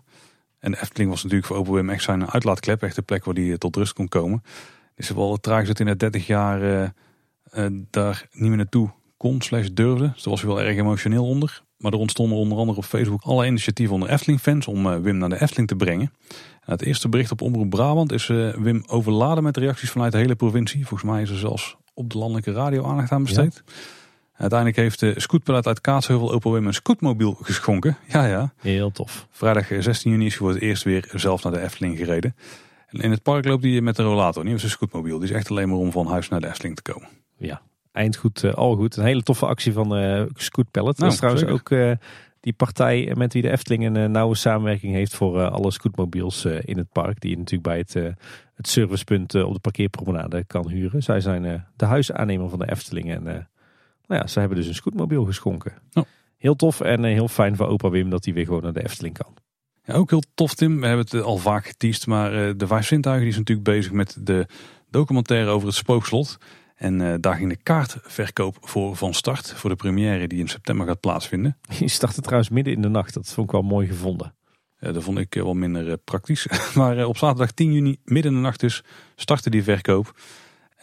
En 0.63 0.71
de 0.71 0.81
Efteling 0.81 1.09
was 1.09 1.23
natuurlijk 1.23 1.47
voor 1.47 1.57
Open 1.57 1.73
Wim 1.73 1.89
echt 1.89 2.03
zijn 2.03 2.29
uitlaatklep, 2.29 2.83
echt 2.83 2.95
de 2.95 3.01
plek 3.01 3.25
waar 3.25 3.35
hij 3.35 3.51
eh, 3.51 3.55
tot 3.55 3.75
rust 3.75 3.93
kon 3.93 4.07
komen. 4.07 4.43
Dus 4.95 5.07
het 5.07 5.17
wel 5.17 5.37
tragisch 5.37 5.67
dat 5.67 5.77
hij 5.77 5.87
na 5.87 5.93
30 5.95 6.27
jaar 6.27 6.61
uh, 6.61 6.81
uh, 7.57 7.81
daar 7.89 8.27
niet 8.31 8.47
meer 8.47 8.57
naartoe 8.57 8.91
kon, 9.17 9.41
slash 9.41 9.67
durfde. 9.73 10.11
Dus 10.13 10.23
daar 10.23 10.33
was 10.33 10.41
hij 10.41 10.49
wel 10.49 10.61
erg 10.61 10.77
emotioneel 10.77 11.25
onder. 11.25 11.63
Maar 11.77 11.91
er 11.91 11.97
ontstonden 11.97 12.37
onder 12.37 12.57
andere 12.57 12.77
op 12.77 12.85
Facebook 12.85 13.21
alle 13.21 13.45
initiatieven 13.45 13.93
onder 13.93 14.09
Efteling-fans 14.09 14.67
om 14.67 15.01
Wim 15.01 15.17
naar 15.17 15.29
de 15.29 15.41
Efteling 15.41 15.67
te 15.67 15.75
brengen. 15.75 16.13
En 16.61 16.71
het 16.71 16.81
eerste 16.81 17.09
bericht 17.09 17.31
op 17.31 17.41
Omroep 17.41 17.69
Brabant 17.69 18.11
is 18.11 18.27
Wim 18.27 18.83
overladen 18.87 19.43
met 19.43 19.57
reacties 19.57 19.89
vanuit 19.91 20.11
de 20.11 20.17
hele 20.17 20.35
provincie. 20.35 20.87
Volgens 20.87 21.11
mij 21.11 21.21
is 21.21 21.29
er 21.29 21.37
zelfs 21.37 21.77
op 21.93 22.09
de 22.09 22.17
landelijke 22.17 22.51
radio 22.51 22.85
aandacht 22.85 23.11
aan 23.11 23.23
besteed. 23.23 23.63
Uiteindelijk 24.43 24.79
heeft 24.79 24.99
de 24.99 25.19
scootpalet 25.19 25.67
uit 25.67 25.81
Kaatsheuvel 25.81 26.31
Opel 26.31 26.51
Wim 26.51 26.67
een 26.67 26.73
scootmobiel 26.73 27.37
geschonken. 27.41 27.97
Ja, 28.07 28.25
ja. 28.25 28.53
Heel 28.57 28.91
tof. 28.91 29.27
Vrijdag 29.31 29.67
16 29.79 30.11
juni 30.11 30.25
is 30.25 30.31
hij 30.31 30.39
voor 30.39 30.49
het 30.49 30.61
eerst 30.61 30.83
weer 30.83 31.09
zelf 31.13 31.43
naar 31.43 31.53
de 31.53 31.61
Efteling 31.61 31.97
gereden. 31.97 32.35
En 32.87 32.99
in 32.99 33.11
het 33.11 33.23
park 33.23 33.45
loopt 33.45 33.63
hij 33.63 33.81
met 33.81 33.95
de 33.95 34.03
rollator, 34.03 34.43
niet 34.43 34.51
met 34.51 34.61
zijn 34.61 34.71
scootmobiel. 34.71 35.19
Die 35.19 35.29
is 35.29 35.35
echt 35.35 35.49
alleen 35.49 35.69
maar 35.69 35.77
om 35.77 35.91
van 35.91 36.07
huis 36.07 36.29
naar 36.29 36.41
de 36.41 36.47
Efteling 36.47 36.75
te 36.75 36.81
komen. 36.81 37.07
Ja, 37.37 37.61
eindgoed, 37.91 38.43
uh, 38.43 38.53
al 38.53 38.75
goed. 38.75 38.95
Een 38.95 39.05
hele 39.05 39.23
toffe 39.23 39.45
actie 39.45 39.73
van 39.73 39.97
uh, 39.97 40.23
Scoot 40.33 40.71
Pallet. 40.71 40.97
Nou, 40.97 41.11
dat 41.11 41.11
is 41.11 41.17
trouwens 41.17 41.45
ook 41.45 41.69
uh, 41.69 41.91
die 42.39 42.53
partij 42.53 43.11
met 43.17 43.33
wie 43.33 43.41
de 43.41 43.51
Efteling 43.51 43.83
een 43.85 44.11
nauwe 44.11 44.35
samenwerking 44.35 44.93
heeft 44.93 45.15
voor 45.15 45.49
alle 45.49 45.71
scootmobiels 45.71 46.45
in 46.45 46.77
het 46.77 46.91
park. 46.91 47.19
Die 47.19 47.29
je 47.29 47.37
natuurlijk 47.37 47.67
bij 47.69 47.77
het, 47.77 47.93
het 48.55 48.67
servicepunt 48.67 49.35
op 49.35 49.53
de 49.53 49.59
parkeerpromenade 49.59 50.43
kan 50.43 50.69
huren. 50.69 51.03
Zij 51.03 51.19
zijn 51.19 51.65
de 51.75 51.85
huisaannemer 51.85 52.49
van 52.49 52.59
de 52.59 52.71
Efteling 52.71 53.11
en 53.11 53.47
nou 54.13 54.25
ja, 54.25 54.31
ze 54.31 54.39
hebben 54.39 54.57
dus 54.57 54.67
een 54.67 54.75
scootmobiel 54.75 55.25
geschonken. 55.25 55.73
Oh. 55.93 56.03
Heel 56.37 56.55
tof 56.55 56.81
en 56.81 57.05
eh, 57.05 57.11
heel 57.11 57.27
fijn 57.27 57.55
voor 57.55 57.67
opa 57.67 57.89
Wim 57.89 58.09
dat 58.09 58.25
hij 58.25 58.33
weer 58.33 58.45
gewoon 58.45 58.61
naar 58.61 58.73
de 58.73 58.83
Efteling 58.83 59.17
kan. 59.17 59.33
Ja, 59.83 59.93
ook 59.93 60.09
heel 60.09 60.23
tof 60.33 60.53
Tim. 60.53 60.79
We 60.79 60.87
hebben 60.87 61.05
het 61.09 61.21
al 61.21 61.37
vaak 61.37 61.65
geteased, 61.65 62.07
maar 62.07 62.33
eh, 62.33 62.53
de 62.57 62.67
Vijf 62.67 62.85
Zintuigen 62.85 63.27
is 63.27 63.37
natuurlijk 63.37 63.67
bezig 63.67 63.91
met 63.91 64.17
de 64.19 64.47
documentaire 64.89 65.49
over 65.49 65.67
het 65.67 65.75
spookslot. 65.75 66.37
En 66.75 66.99
uh, 66.99 67.13
daar 67.19 67.35
ging 67.35 67.49
de 67.49 67.63
kaartverkoop 67.63 68.57
voor 68.61 68.95
van 68.95 69.13
start 69.13 69.53
voor 69.53 69.69
de 69.69 69.75
première 69.75 70.27
die 70.27 70.39
in 70.39 70.47
september 70.47 70.87
gaat 70.87 70.99
plaatsvinden. 70.99 71.57
Die 71.79 71.87
startte 71.87 72.21
trouwens 72.21 72.49
midden 72.49 72.73
in 72.73 72.81
de 72.81 72.89
nacht. 72.89 73.13
Dat 73.13 73.33
vond 73.33 73.47
ik 73.47 73.53
wel 73.53 73.61
mooi 73.61 73.87
gevonden. 73.87 74.33
Ja, 74.79 74.91
dat 74.91 75.03
vond 75.03 75.17
ik 75.17 75.33
wel 75.33 75.53
minder 75.53 75.97
praktisch. 75.97 76.47
maar 76.75 77.05
op 77.05 77.17
zaterdag 77.17 77.51
10 77.51 77.73
juni, 77.73 77.97
midden 78.03 78.31
in 78.31 78.37
de 78.37 78.43
nacht 78.43 78.59
dus, 78.59 78.83
startte 79.15 79.49
die 79.49 79.63
verkoop. 79.63 80.13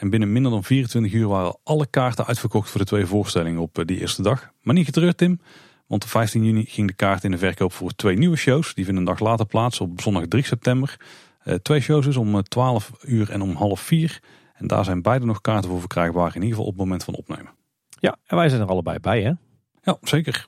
En 0.01 0.11
binnen 0.11 0.33
minder 0.33 0.53
dan 0.53 0.65
24 0.65 1.13
uur 1.13 1.29
waren 1.29 1.59
alle 1.65 1.87
kaarten 1.87 2.27
uitverkocht 2.27 2.71
voor 2.71 2.81
de 2.81 2.87
twee 2.87 3.07
voorstellingen 3.07 3.61
op 3.61 3.79
eh, 3.79 3.85
die 3.85 4.01
eerste 4.01 4.23
dag. 4.23 4.51
Maar 4.63 4.75
niet 4.75 4.85
getreurd 4.85 5.17
Tim, 5.17 5.41
want 5.87 6.05
op 6.05 6.11
15 6.11 6.45
juni 6.45 6.65
ging 6.65 6.87
de 6.87 6.95
kaart 6.95 7.25
in 7.25 7.31
de 7.31 7.39
verkoop 7.39 7.73
voor 7.73 7.95
twee 7.95 8.17
nieuwe 8.17 8.37
shows. 8.37 8.75
Die 8.75 8.85
vinden 8.85 9.03
een 9.03 9.09
dag 9.09 9.21
later 9.21 9.47
plaats 9.47 9.81
op 9.81 10.01
zondag 10.01 10.27
3 10.27 10.45
september. 10.45 10.97
Uh, 11.45 11.55
twee 11.55 11.81
shows 11.81 12.05
dus 12.05 12.17
om 12.17 12.43
12 12.43 12.91
eh, 13.01 13.13
uur 13.13 13.31
en 13.31 13.43
om 13.43 13.55
half 13.55 13.81
4. 13.81 14.23
En 14.55 14.67
daar 14.67 14.85
zijn 14.85 15.03
beide 15.03 15.27
nog 15.27 15.41
kaarten 15.41 15.71
voor 15.71 15.81
verkrijgbaar, 15.81 16.29
in 16.29 16.43
ieder 16.43 16.49
geval 16.49 16.65
op 16.65 16.71
het 16.71 16.81
moment 16.81 17.05
van 17.05 17.15
opnemen. 17.15 17.53
Ja, 17.99 18.17
en 18.27 18.37
wij 18.37 18.49
zijn 18.49 18.61
er 18.61 18.69
allebei 18.69 18.99
bij 18.99 19.23
hè? 19.23 19.33
Ja, 19.83 19.97
zeker. 20.03 20.47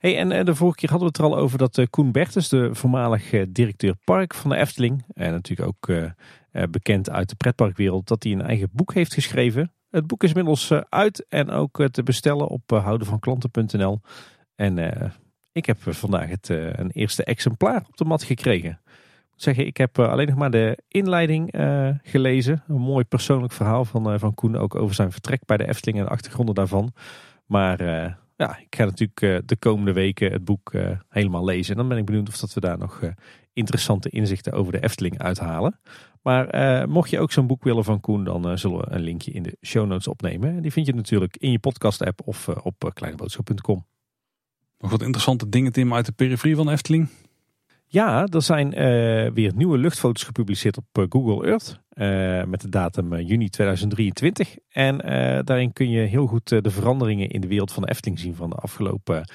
Hey, 0.00 0.18
en 0.18 0.44
de 0.44 0.54
vorige 0.54 0.76
keer 0.76 0.90
hadden 0.90 1.08
we 1.08 1.14
het 1.16 1.26
er 1.26 1.36
al 1.36 1.42
over 1.42 1.58
dat 1.58 1.90
Koen 1.90 2.12
Bertens, 2.12 2.48
de 2.48 2.74
voormalig 2.74 3.30
directeur 3.48 3.94
park 4.04 4.34
van 4.34 4.50
de 4.50 4.56
Efteling, 4.56 5.04
en 5.14 5.32
natuurlijk 5.32 5.68
ook 5.68 6.10
eh, 6.50 6.62
bekend 6.70 7.10
uit 7.10 7.28
de 7.28 7.34
pretparkwereld, 7.34 8.08
dat 8.08 8.22
hij 8.22 8.32
een 8.32 8.42
eigen 8.42 8.68
boek 8.72 8.94
heeft 8.94 9.14
geschreven. 9.14 9.72
Het 9.90 10.06
boek 10.06 10.22
is 10.22 10.28
inmiddels 10.28 10.70
eh, 10.70 10.80
uit 10.88 11.26
en 11.28 11.50
ook 11.50 11.80
eh, 11.80 11.86
te 11.86 12.02
bestellen 12.02 12.46
op 12.46 12.70
houdenvanklanten.nl. 12.70 14.00
En 14.54 14.78
ik 15.52 15.66
heb 15.66 15.78
vandaag 15.80 16.28
het, 16.28 16.48
een 16.48 16.90
eerste 16.90 17.24
exemplaar 17.24 17.84
op 17.88 17.96
de 17.96 18.04
mat 18.04 18.22
gekregen. 18.22 18.80
Ik 19.34 19.46
zeggen, 19.46 19.66
ik 19.66 19.76
heb 19.76 19.98
alleen 19.98 20.26
nog 20.26 20.36
maar 20.36 20.50
de 20.50 20.78
inleiding 20.88 21.54
gelezen. 22.02 22.62
Een 22.68 22.80
mooi 22.80 23.04
persoonlijk 23.04 23.52
verhaal 23.52 23.84
van, 23.84 24.18
van 24.18 24.34
Koen, 24.34 24.56
ook 24.56 24.74
over 24.74 24.94
zijn 24.94 25.12
vertrek 25.12 25.44
bij 25.44 25.56
de 25.56 25.68
Efteling 25.68 25.98
en 25.98 26.04
de 26.04 26.10
achtergronden 26.10 26.54
daarvan. 26.54 26.92
Maar 27.46 27.78
ja, 28.40 28.58
ik 28.58 28.74
ga 28.76 28.84
natuurlijk 28.84 29.48
de 29.48 29.56
komende 29.56 29.92
weken 29.92 30.32
het 30.32 30.44
boek 30.44 30.72
helemaal 31.08 31.44
lezen. 31.44 31.72
En 31.72 31.78
dan 31.78 31.88
ben 31.88 31.98
ik 31.98 32.04
benieuwd 32.04 32.28
of 32.28 32.36
dat 32.36 32.54
we 32.54 32.60
daar 32.60 32.78
nog 32.78 33.00
interessante 33.52 34.08
inzichten 34.08 34.52
over 34.52 34.72
de 34.72 34.82
Efteling 34.82 35.18
uithalen. 35.18 35.80
Maar 36.22 36.48
eh, 36.48 36.86
mocht 36.86 37.10
je 37.10 37.18
ook 37.18 37.32
zo'n 37.32 37.46
boek 37.46 37.64
willen 37.64 37.84
van 37.84 38.00
Koen, 38.00 38.24
dan 38.24 38.50
uh, 38.50 38.56
zullen 38.56 38.78
we 38.78 38.86
een 38.88 39.00
linkje 39.00 39.30
in 39.30 39.42
de 39.42 39.56
show 39.66 39.86
notes 39.86 40.06
opnemen. 40.06 40.62
Die 40.62 40.72
vind 40.72 40.86
je 40.86 40.94
natuurlijk 40.94 41.36
in 41.36 41.50
je 41.50 41.58
podcast 41.58 42.02
app 42.02 42.20
of 42.24 42.48
uh, 42.48 42.56
op 42.62 42.90
kleineboodschap.com. 42.94 43.86
Nog 44.78 44.90
wat 44.90 45.02
interessante 45.02 45.48
dingen 45.48 45.72
Tim 45.72 45.94
uit 45.94 46.06
de 46.06 46.12
periferie 46.12 46.56
van 46.56 46.70
Efteling? 46.70 47.08
Ja, 47.86 48.26
er 48.26 48.42
zijn 48.42 48.70
weer 49.34 49.54
nieuwe 49.54 49.78
luchtfoto's 49.78 50.22
gepubliceerd 50.22 50.76
op 50.76 51.06
Google 51.08 51.46
Earth. 51.46 51.80
Uh, 52.00 52.44
met 52.44 52.60
de 52.60 52.68
datum 52.68 53.16
juni 53.16 53.48
2023. 53.48 54.56
En 54.68 54.98
daarin 55.44 55.72
kun 55.72 55.90
je 55.90 56.00
heel 56.00 56.26
goed 56.26 56.48
de 56.48 56.70
veranderingen 56.70 57.28
in 57.28 57.40
de 57.40 57.46
wereld 57.46 57.72
van 57.72 57.82
de 57.82 57.88
Efteling 57.88 58.18
zien 58.18 58.34
van 58.34 58.50
de 58.50 58.56
afgelopen 58.56 59.30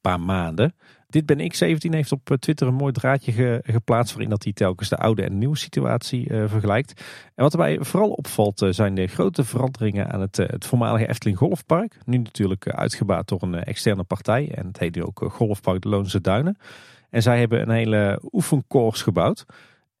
paar 0.00 0.20
maanden. 0.20 0.74
Dit 1.08 1.26
ben 1.26 1.40
ik 1.40 1.54
17 1.54 1.94
heeft 1.94 2.12
op 2.12 2.36
Twitter 2.38 2.66
een 2.66 2.74
mooi 2.74 2.92
draadje 2.92 3.32
ge, 3.32 3.60
geplaatst 3.62 4.12
waarin 4.12 4.30
dat 4.30 4.44
hij 4.44 4.52
telkens 4.52 4.88
de 4.88 4.96
oude 4.96 5.22
en 5.22 5.38
nieuwe 5.38 5.56
situatie 5.56 6.26
vergelijkt. 6.28 7.02
En 7.34 7.42
wat 7.42 7.52
erbij 7.52 7.78
vooral 7.80 8.10
opvalt 8.10 8.66
zijn 8.70 8.94
de 8.94 9.06
grote 9.06 9.44
veranderingen 9.44 10.10
aan 10.10 10.20
het, 10.20 10.36
het 10.36 10.66
voormalige 10.66 11.08
Efteling 11.08 11.38
Golfpark. 11.38 11.98
Nu 12.04 12.18
natuurlijk 12.18 12.68
uitgebaat 12.68 13.28
door 13.28 13.42
een 13.42 13.54
externe 13.54 14.04
partij 14.04 14.50
en 14.54 14.66
het 14.66 14.78
heet 14.78 14.94
nu 14.94 15.02
ook 15.02 15.24
Golfpark 15.28 15.84
Loonse 15.84 16.20
Duinen. 16.20 16.56
En 17.10 17.22
zij 17.22 17.38
hebben 17.38 17.60
een 17.60 17.70
hele 17.70 18.20
oefenkoers 18.32 19.02
gebouwd. 19.02 19.44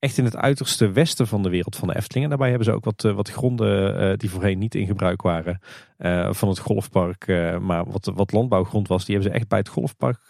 Echt 0.04 0.18
in 0.18 0.24
het 0.24 0.36
uiterste 0.36 0.90
westen 0.90 1.26
van 1.26 1.42
de 1.42 1.48
wereld 1.48 1.76
van 1.76 1.88
de 1.88 1.96
Efteling. 1.96 2.24
En 2.24 2.28
daarbij 2.28 2.48
hebben 2.48 2.66
ze 2.66 2.72
ook 2.72 2.84
wat, 2.84 3.04
eh, 3.04 3.14
wat 3.14 3.30
gronden 3.30 4.00
uh, 4.00 4.16
die 4.16 4.30
voorheen 4.30 4.58
niet 4.58 4.74
in 4.74 4.86
gebruik 4.86 5.22
waren 5.22 5.60
uh, 5.98 6.32
van 6.32 6.48
het 6.48 6.58
golfpark. 6.58 7.26
Maar 7.60 7.84
wat, 7.90 8.10
wat 8.14 8.32
landbouwgrond 8.32 8.88
was, 8.88 9.04
die 9.04 9.14
hebben 9.14 9.32
ze 9.32 9.38
echt 9.38 9.48
bij 9.48 9.58
het 9.58 9.68
golfpark 9.68 10.20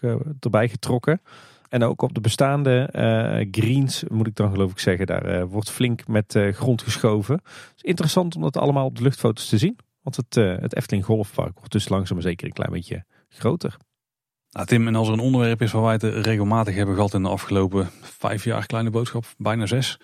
erbij 0.41 0.69
getrokken. 0.69 1.21
En 1.69 1.83
ook 1.83 2.03
op 2.03 2.15
de 2.15 2.21
bestaande 2.21 2.89
greens, 3.51 4.05
moet 4.09 4.27
ik 4.27 4.35
dan 4.35 4.51
geloof 4.51 4.71
ik 4.71 4.79
zeggen, 4.79 5.07
daar 5.07 5.47
wordt 5.49 5.71
flink 5.71 6.07
met 6.07 6.39
grond 6.51 6.83
geschoven. 6.83 7.41
Is 7.77 7.83
interessant 7.83 8.37
om 8.37 8.43
dat 8.43 8.57
allemaal 8.57 8.87
op 8.87 8.97
de 8.97 9.03
luchtfoto's 9.03 9.49
te 9.49 9.59
zien. 9.59 9.79
Want 10.03 10.17
het, 10.17 10.35
het 10.35 10.77
Efteling 10.77 11.05
Golfpark 11.05 11.55
wordt 11.55 11.73
dus 11.73 11.89
langzaam 11.89 12.17
maar 12.17 12.27
zeker 12.27 12.47
een 12.47 12.53
klein 12.53 12.73
beetje 12.73 13.05
groter. 13.29 13.77
Nou, 14.55 14.67
Tim, 14.67 14.87
en 14.87 14.95
als 14.95 15.07
er 15.07 15.13
een 15.13 15.21
onderwerp 15.21 15.63
is 15.63 15.73
waar 15.73 15.83
wij 15.83 15.93
het 15.93 16.03
regelmatig 16.03 16.75
hebben 16.75 16.95
gehad 16.95 17.15
in 17.15 17.23
de 17.23 17.29
afgelopen 17.29 17.91
vijf 18.01 18.45
jaar, 18.45 18.67
kleine 18.67 18.91
boodschap, 18.91 19.25
bijna 19.39 19.67
zes, 19.67 19.99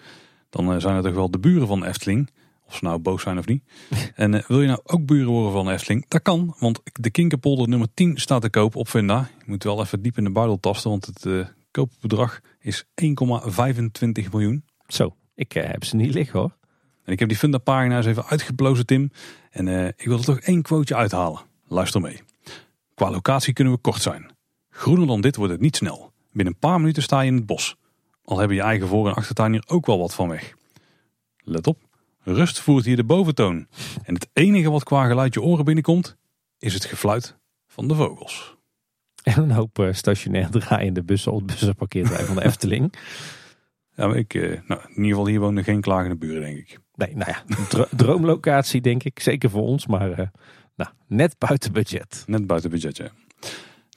dan 0.48 0.72
eh, 0.72 0.80
zijn 0.80 0.94
het 0.94 1.04
toch 1.04 1.14
wel 1.14 1.30
de 1.30 1.38
buren 1.38 1.66
van 1.66 1.84
Efteling. 1.84 2.30
Of 2.66 2.76
ze 2.76 2.84
nou 2.84 2.98
boos 2.98 3.22
zijn 3.22 3.38
of 3.38 3.46
niet. 3.46 3.62
en 4.14 4.32
uh, 4.32 4.42
wil 4.46 4.60
je 4.60 4.66
nou 4.66 4.80
ook 4.84 5.06
buren 5.06 5.32
worden 5.32 5.52
van 5.52 5.70
Efteling? 5.70 6.04
Dat 6.08 6.22
kan, 6.22 6.54
want 6.58 6.80
de 6.92 7.10
Kinkerpolder 7.10 7.68
nummer 7.68 7.88
10 7.94 8.16
staat 8.16 8.42
te 8.42 8.50
koop 8.50 8.76
op 8.76 8.88
Venda. 8.88 9.28
Je 9.38 9.44
moet 9.46 9.64
wel 9.64 9.80
even 9.80 10.02
diep 10.02 10.18
in 10.18 10.24
de 10.24 10.30
buidel 10.30 10.60
tasten, 10.60 10.90
want 10.90 11.06
het 11.06 11.24
uh, 11.24 11.46
koopbedrag 11.70 12.40
is 12.60 12.84
1,25 12.84 13.10
miljoen. 14.30 14.64
Zo, 14.86 15.16
ik 15.34 15.52
heb 15.52 15.84
ze 15.84 15.96
niet 15.96 16.14
liggen 16.14 16.38
hoor. 16.38 16.56
En 17.04 17.12
ik 17.12 17.18
heb 17.18 17.28
die 17.28 17.38
Funda 17.38 17.58
pagina's 17.58 18.06
even 18.06 18.26
uitgeplozen, 18.26 18.86
Tim. 18.86 19.10
En 19.50 19.68
ik 19.96 20.04
wil 20.04 20.18
er 20.18 20.24
toch 20.24 20.40
één 20.40 20.62
quoteje 20.62 21.00
uithalen. 21.00 21.40
Luister 21.68 22.00
mee. 22.00 22.20
Qua 22.94 23.10
locatie 23.10 23.52
kunnen 23.52 23.74
we 23.74 23.80
kort 23.80 24.02
zijn. 24.02 24.38
Groener 24.70 25.06
dan 25.06 25.20
dit 25.20 25.36
wordt 25.36 25.52
het 25.52 25.60
niet 25.60 25.76
snel. 25.76 26.12
Binnen 26.32 26.52
een 26.54 26.60
paar 26.60 26.80
minuten 26.80 27.02
sta 27.02 27.20
je 27.20 27.30
in 27.30 27.36
het 27.36 27.46
bos. 27.46 27.76
Al 28.24 28.38
hebben 28.38 28.56
je 28.56 28.62
eigen 28.62 28.88
voor- 28.88 29.08
en 29.08 29.14
achtertuin 29.14 29.52
hier 29.52 29.64
ook 29.66 29.86
wel 29.86 29.98
wat 29.98 30.14
van 30.14 30.28
weg. 30.28 30.54
Let 31.36 31.66
op, 31.66 31.78
rust 32.22 32.60
voert 32.60 32.84
hier 32.84 32.96
de 32.96 33.04
boventoon. 33.04 33.66
En 34.02 34.14
het 34.14 34.28
enige 34.32 34.70
wat 34.70 34.84
qua 34.84 35.06
geluid 35.06 35.34
je 35.34 35.42
oren 35.42 35.64
binnenkomt, 35.64 36.16
is 36.58 36.74
het 36.74 36.84
gefluit 36.84 37.38
van 37.66 37.88
de 37.88 37.94
vogels. 37.94 38.56
En 39.22 39.42
een 39.42 39.50
hoop 39.50 39.78
uh, 39.78 39.92
stationair 39.92 40.50
draaiende 40.50 41.02
bussen 41.02 41.32
op 41.32 41.38
het 41.38 41.46
bussenparkeerterrein 41.46 42.26
van 42.26 42.36
de 42.36 42.44
Efteling. 42.44 42.92
Ja, 43.94 44.06
maar 44.06 44.16
ik, 44.16 44.34
uh, 44.34 44.60
nou, 44.66 44.80
in 44.82 44.88
ieder 44.88 45.08
geval 45.08 45.26
hier 45.26 45.40
wonen 45.40 45.64
geen 45.64 45.80
klagende 45.80 46.16
buren, 46.16 46.40
denk 46.40 46.56
ik. 46.58 46.78
Nee, 46.94 47.16
nou 47.16 47.30
ja, 47.30 47.44
droomlocatie 47.96 48.80
denk 48.80 49.02
ik. 49.02 49.20
Zeker 49.20 49.50
voor 49.50 49.62
ons, 49.62 49.86
maar 49.86 50.10
uh, 50.10 50.26
nou, 50.76 50.90
net 51.06 51.38
buiten 51.38 51.72
budget. 51.72 52.24
Net 52.26 52.46
buiten 52.46 52.70
budget, 52.70 52.96
ja. 52.96 53.10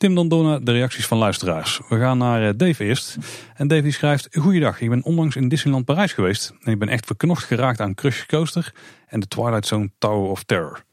Tim, 0.03 0.27
naar 0.27 0.63
de 0.63 0.71
reacties 0.71 1.07
van 1.07 1.17
luisteraars. 1.17 1.79
We 1.89 1.99
gaan 1.99 2.17
naar 2.17 2.47
eh, 2.47 2.53
Dave 2.57 2.83
eerst. 2.83 3.17
En 3.55 3.67
Dave 3.67 3.91
schrijft, 3.91 4.27
Goeiedag, 4.31 4.81
ik 4.81 4.89
ben 4.89 5.03
onlangs 5.03 5.35
in 5.35 5.47
Disneyland 5.47 5.85
Parijs 5.85 6.13
geweest. 6.13 6.53
En 6.61 6.71
ik 6.71 6.79
ben 6.79 6.87
echt 6.87 7.05
verknocht 7.05 7.43
geraakt 7.43 7.79
aan 7.79 7.93
Crush 7.93 8.25
Coaster 8.25 8.73
en 9.07 9.19
de 9.19 9.27
Twilight 9.27 9.67
Zone 9.67 9.89
Tower 9.97 10.29
of 10.29 10.43
Terror. 10.43 10.83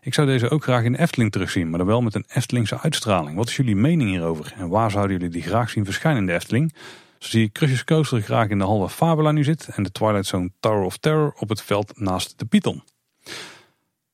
Ik 0.00 0.14
zou 0.14 0.26
deze 0.26 0.50
ook 0.50 0.62
graag 0.62 0.84
in 0.84 0.92
de 0.92 0.98
Efteling 0.98 1.32
terugzien, 1.32 1.68
maar 1.68 1.78
dan 1.78 1.86
wel 1.86 2.00
met 2.00 2.14
een 2.14 2.24
Eftelingse 2.28 2.80
uitstraling. 2.80 3.36
Wat 3.36 3.48
is 3.48 3.56
jullie 3.56 3.76
mening 3.76 4.10
hierover? 4.10 4.52
En 4.56 4.68
waar 4.68 4.90
zouden 4.90 5.16
jullie 5.16 5.32
die 5.32 5.42
graag 5.42 5.70
zien 5.70 5.84
verschijnen 5.84 6.20
in 6.20 6.26
de 6.26 6.34
Efteling? 6.34 6.74
Zo 7.18 7.28
zie 7.28 7.44
ik 7.44 7.52
Crush 7.52 7.82
Coaster 7.82 8.20
graag 8.20 8.48
in 8.48 8.58
de 8.58 8.64
hal 8.64 8.78
waar 8.78 8.88
Fabula 8.88 9.30
nu 9.30 9.44
zit 9.44 9.68
en 9.74 9.82
de 9.82 9.92
Twilight 9.92 10.26
Zone 10.26 10.50
Tower 10.60 10.82
of 10.82 10.96
Terror 10.96 11.32
op 11.38 11.48
het 11.48 11.62
veld 11.62 11.92
naast 12.00 12.38
de 12.38 12.44
Python. 12.44 12.82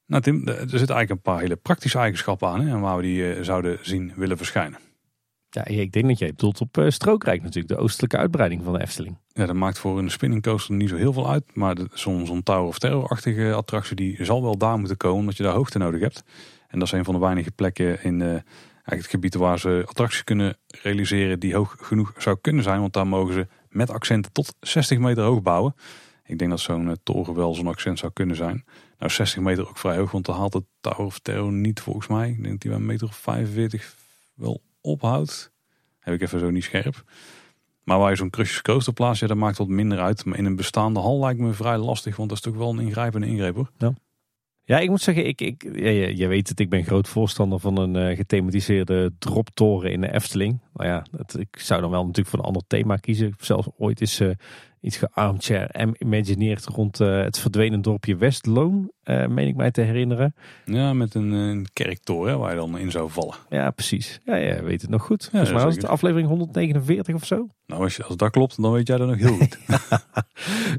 Nou 0.09 0.22
Tim, 0.22 0.47
er 0.47 0.59
zitten 0.59 0.78
eigenlijk 0.78 1.10
een 1.10 1.20
paar 1.20 1.40
hele 1.40 1.56
praktische 1.56 1.98
eigenschappen 1.98 2.48
aan 2.48 2.66
en 2.66 2.80
waar 2.80 2.97
we 2.97 3.02
die 3.02 3.36
uh, 3.36 3.43
zouden 3.43 3.78
zien 3.82 4.12
willen 4.16 4.36
verschijnen. 4.36 4.78
Ja, 5.51 5.64
ik 5.64 5.93
denk 5.93 6.06
dat 6.06 6.18
jij 6.18 6.28
bedoelt 6.28 6.60
op 6.60 6.76
uh, 6.76 6.90
Strookrijk 6.90 7.43
natuurlijk, 7.43 7.74
de 7.74 7.82
oostelijke 7.82 8.16
uitbreiding 8.16 8.64
van 8.64 8.72
de 8.72 8.80
Efteling. 8.80 9.16
Ja, 9.32 9.47
dat 9.47 9.55
maakt 9.55 9.78
voor 9.78 9.98
een 9.98 10.10
spinning 10.10 10.43
coaster 10.43 10.74
niet 10.74 10.89
zo 10.89 10.97
heel 10.97 11.12
veel 11.12 11.30
uit. 11.30 11.44
Maar 11.55 11.76
zo'n 11.93 12.26
zo 12.26 12.40
Tower 12.40 12.66
of 12.68 12.78
Terror-achtige 12.78 13.52
attractie, 13.52 13.97
die 13.97 14.24
zal 14.24 14.43
wel 14.43 14.59
daar 14.59 14.78
moeten 14.78 14.97
komen, 14.97 15.18
omdat 15.18 15.36
je 15.36 15.43
daar 15.43 15.55
hoogte 15.55 15.78
nodig 15.78 16.01
hebt. 16.01 16.22
En 16.68 16.78
dat 16.78 16.89
is 16.89 16.94
een 16.94 17.05
van 17.05 17.14
de 17.14 17.20
weinige 17.20 17.51
plekken 17.51 18.02
in 18.02 18.20
uh, 18.20 18.28
eigenlijk 18.28 18.43
het 18.85 19.06
gebied 19.06 19.35
waar 19.35 19.59
ze 19.59 19.85
attracties 19.86 20.24
kunnen 20.24 20.56
realiseren 20.82 21.40
die 21.40 21.55
hoog 21.55 21.76
genoeg 21.80 22.12
zou 22.18 22.39
kunnen 22.40 22.62
zijn. 22.62 22.80
Want 22.80 22.93
daar 22.93 23.06
mogen 23.06 23.35
ze 23.35 23.47
met 23.68 23.90
accenten 23.90 24.32
tot 24.32 24.55
60 24.60 24.98
meter 24.98 25.24
hoog 25.24 25.43
bouwen. 25.43 25.74
Ik 26.24 26.39
denk 26.39 26.51
dat 26.51 26.60
zo'n 26.60 26.97
toren 27.02 27.35
wel 27.35 27.55
zo'n 27.55 27.66
accent 27.66 27.98
zou 27.98 28.12
kunnen 28.12 28.36
zijn. 28.36 28.64
Nou, 28.99 29.12
60 29.12 29.43
meter 29.43 29.69
ook 29.69 29.79
vrij 29.79 29.97
hoog, 29.97 30.11
want 30.11 30.27
dan 30.27 30.37
haalt 30.37 30.55
het 30.55 30.65
Tower 30.81 30.99
of 30.99 31.19
Terror 31.19 31.53
niet 31.53 31.81
volgens 31.81 32.07
mij. 32.07 32.27
Denk 32.27 32.49
dat 32.49 32.61
die 32.61 32.70
bij 32.70 32.81
een 32.81 32.87
meter 32.87 33.07
of 33.07 33.16
45 33.16 33.97
wel 34.35 34.62
ophoudt. 34.81 35.53
Heb 35.99 36.15
ik 36.15 36.20
even 36.20 36.41
zo 36.41 36.51
niet 36.51 36.65
scherp. 36.65 37.05
Maar 37.85 37.99
waar 37.99 38.11
je 38.11 38.16
zo'n 38.16 38.31
Crushers 38.31 38.62
Coaster 38.62 38.93
plaatst, 38.93 39.20
ja, 39.20 39.27
dat 39.27 39.37
maakt 39.37 39.59
wat 39.59 39.69
minder 39.69 39.99
uit. 39.99 40.25
Maar 40.25 40.39
in 40.39 40.45
een 40.45 40.57
bestaande 40.57 41.01
hal 41.01 41.20
lijkt 41.20 41.41
me 41.41 41.53
vrij 41.53 41.79
lastig, 41.79 42.16
want 42.16 42.29
dat 42.29 42.39
is 42.39 42.45
toch 42.45 42.57
wel 42.57 42.70
een 42.70 42.87
ingrijpende 42.87 43.27
ingreep 43.27 43.55
hoor. 43.55 43.70
Ja. 43.79 43.93
Ja, 44.69 44.79
ik 44.79 44.89
moet 44.89 45.01
zeggen, 45.01 45.27
ik, 45.27 45.41
ik, 45.41 45.62
je, 46.16 46.27
weet 46.27 46.49
het, 46.49 46.61
ik 46.61 46.69
ben 46.69 46.85
groot 46.85 47.09
voorstander 47.09 47.59
van 47.59 47.79
een 47.79 48.11
uh, 48.11 48.16
gethematiseerde 48.16 49.12
droptoren 49.19 49.93
in 49.93 50.01
de 50.01 50.12
Efteling. 50.12 50.61
Nou 50.73 50.89
ja, 50.89 51.07
het, 51.16 51.39
ik 51.39 51.59
zou 51.59 51.81
dan 51.81 51.91
wel 51.91 52.01
natuurlijk 52.01 52.29
voor 52.29 52.39
een 52.39 52.45
ander 52.45 52.62
thema 52.66 52.97
kiezen. 52.97 53.35
Zelfs 53.39 53.69
ooit 53.77 54.01
is 54.01 54.20
uh, 54.20 54.31
iets 54.81 54.97
gearmchair 54.97 55.71
en 55.71 55.95
imagineerd 55.99 56.67
rond 56.67 57.01
uh, 57.01 57.23
het 57.23 57.39
verdwenen 57.39 57.83
dorpje 57.83 58.17
Westloon, 58.17 58.91
uh, 59.05 59.27
meen 59.27 59.49
ik 59.49 59.57
mij 59.57 59.71
te 59.71 59.81
herinneren. 59.81 60.35
Ja, 60.65 60.93
met 60.93 61.15
een, 61.15 61.33
een 61.33 61.67
kerktoren 61.73 62.39
waar 62.39 62.51
je 62.51 62.57
dan 62.57 62.79
in 62.79 62.91
zou 62.91 63.11
vallen. 63.11 63.35
Ja, 63.49 63.71
precies. 63.71 64.21
Ja, 64.25 64.35
ja 64.37 64.63
weet 64.63 64.81
het 64.81 64.91
nog 64.91 65.03
goed. 65.03 65.23
Ja, 65.23 65.29
Volgens 65.31 65.53
mij 65.53 65.65
was 65.65 65.75
het 65.75 65.87
aflevering 65.87 66.29
149 66.29 67.15
of 67.15 67.25
zo. 67.25 67.49
Nou, 67.67 67.83
als, 67.83 67.97
je, 67.97 68.05
als 68.05 68.17
dat 68.17 68.31
klopt, 68.31 68.63
dan 68.63 68.73
weet 68.73 68.87
jij 68.87 68.97
dat 68.97 69.09
nog 69.09 69.19
heel 69.19 69.37
goed. 69.37 69.59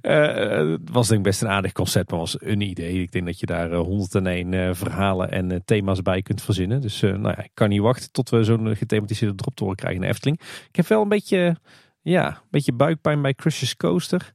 uh, 0.02 0.70
het 0.72 0.90
was 0.92 1.08
denk 1.08 1.20
ik 1.20 1.26
best 1.26 1.42
een 1.42 1.50
aardig 1.50 1.72
concept, 1.72 2.10
maar 2.10 2.20
was 2.20 2.42
een 2.42 2.62
idee. 2.62 3.02
Ik 3.02 3.12
denk 3.12 3.26
dat 3.26 3.40
je 3.40 3.46
daar 3.46 3.74
101 3.74 4.76
verhalen 4.76 5.32
en 5.32 5.62
thema's 5.66 6.02
bij 6.02 6.22
kunt 6.22 6.42
verzinnen. 6.42 6.82
Dus 6.82 7.02
nou 7.02 7.28
ja, 7.28 7.44
ik 7.44 7.52
kan 7.54 7.70
niet 7.70 7.82
wachten 7.82 8.12
tot 8.12 8.30
we 8.30 8.44
zo'n 8.44 8.76
gethematiseerde 8.76 9.36
droptoren 9.36 9.76
krijgen 9.76 10.04
in 10.04 10.10
Efteling. 10.10 10.40
Ik 10.70 10.76
heb 10.76 10.88
wel 10.88 11.02
een 11.02 11.10
beetje 11.10 11.58
ja, 12.02 12.28
een 12.28 12.48
beetje 12.50 12.74
buikpijn 12.74 13.22
bij 13.22 13.34
Crush's 13.34 13.76
Coaster. 13.76 14.34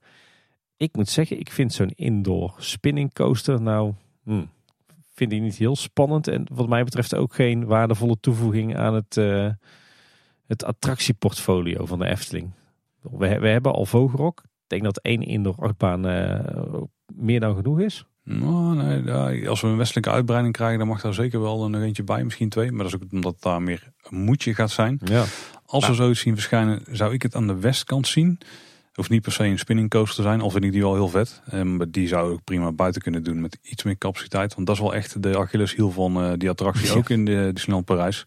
Ik 0.77 0.97
moet 0.97 1.09
zeggen, 1.09 1.39
ik 1.39 1.51
vind 1.51 1.73
zo'n 1.73 1.93
indoor 1.95 2.55
spinning 2.59 3.13
coaster 3.13 3.63
nou, 3.63 3.93
hmm, 4.23 4.51
vind 5.15 5.33
ik 5.33 5.41
niet 5.41 5.57
heel 5.57 5.77
spannend. 5.77 6.29
En 6.29 6.47
wat 6.53 6.69
mij 6.69 6.85
betreft 6.85 7.15
ook 7.15 7.35
geen 7.35 7.65
waardevolle 7.65 8.17
toevoeging 8.21 8.77
aan 8.77 8.95
het, 8.95 9.17
uh, 9.17 9.51
het 10.47 10.65
attractieportfolio 10.65 11.87
van 11.87 11.99
de 11.99 12.07
Efteling. 12.07 12.51
We, 13.01 13.39
we 13.39 13.49
hebben 13.49 13.73
al 13.73 13.87
Vogelrok. 13.87 14.41
Ik 14.45 14.71
denk 14.71 14.83
dat 14.83 14.99
één 14.99 15.23
indoor 15.23 15.55
achtbaan 15.59 16.07
uh, 16.07 16.41
meer 17.15 17.41
dan 17.41 17.55
genoeg 17.55 17.81
is. 17.81 18.07
Nou, 18.25 18.77
nee, 18.77 19.49
als 19.49 19.61
we 19.61 19.67
een 19.67 19.77
westelijke 19.77 20.11
uitbreiding 20.11 20.55
krijgen, 20.55 20.79
dan 20.79 20.89
mag 20.89 21.01
daar 21.01 21.15
zeker 21.15 21.41
wel 21.41 21.71
nog 21.71 21.83
eentje 21.83 22.05
bij, 22.05 22.25
misschien 22.25 22.49
twee. 22.49 22.73
Maar 22.73 22.85
dat 22.85 22.95
is 22.95 23.03
ook 23.03 23.13
omdat 23.13 23.43
daar 23.43 23.63
meer 23.63 23.93
een 24.03 24.19
moedje 24.19 24.55
gaat 24.55 24.71
zijn. 24.71 25.01
Ja. 25.05 25.25
Als 25.67 25.87
we 25.87 25.95
zoiets 25.95 26.21
zien 26.21 26.35
verschijnen, 26.35 26.83
zou 26.91 27.13
ik 27.13 27.23
het 27.23 27.35
aan 27.35 27.47
de 27.47 27.59
westkant 27.59 28.07
zien. 28.07 28.39
Hoeft 28.95 29.11
niet 29.11 29.23
per 29.23 29.33
se 29.33 29.45
een 29.45 29.59
spinning 29.59 29.91
coaster 29.91 30.17
te 30.17 30.23
zijn, 30.23 30.41
al 30.41 30.51
vind 30.51 30.65
ik 30.65 30.73
die 30.73 30.83
wel 30.83 30.95
heel 30.95 31.09
vet. 31.09 31.43
Um, 31.53 31.91
die 31.91 32.09
zou 32.09 32.35
ik 32.35 32.45
prima 32.45 32.73
buiten 32.73 33.03
kunnen 33.03 33.23
doen 33.23 33.41
met 33.41 33.59
iets 33.63 33.83
meer 33.83 33.99
capaciteit. 33.99 34.55
Want 34.55 34.67
dat 34.67 34.77
is 34.77 34.83
wel 34.83 34.95
echt 34.95 35.23
de 35.23 35.39
Achilleshiel 35.39 35.91
van 35.91 36.25
uh, 36.25 36.33
die 36.37 36.51
attractie, 36.51 36.97
ook 36.97 37.11
in 37.11 37.25
de 37.25 37.51
Disneyland 37.53 37.85
Parijs. 37.85 38.27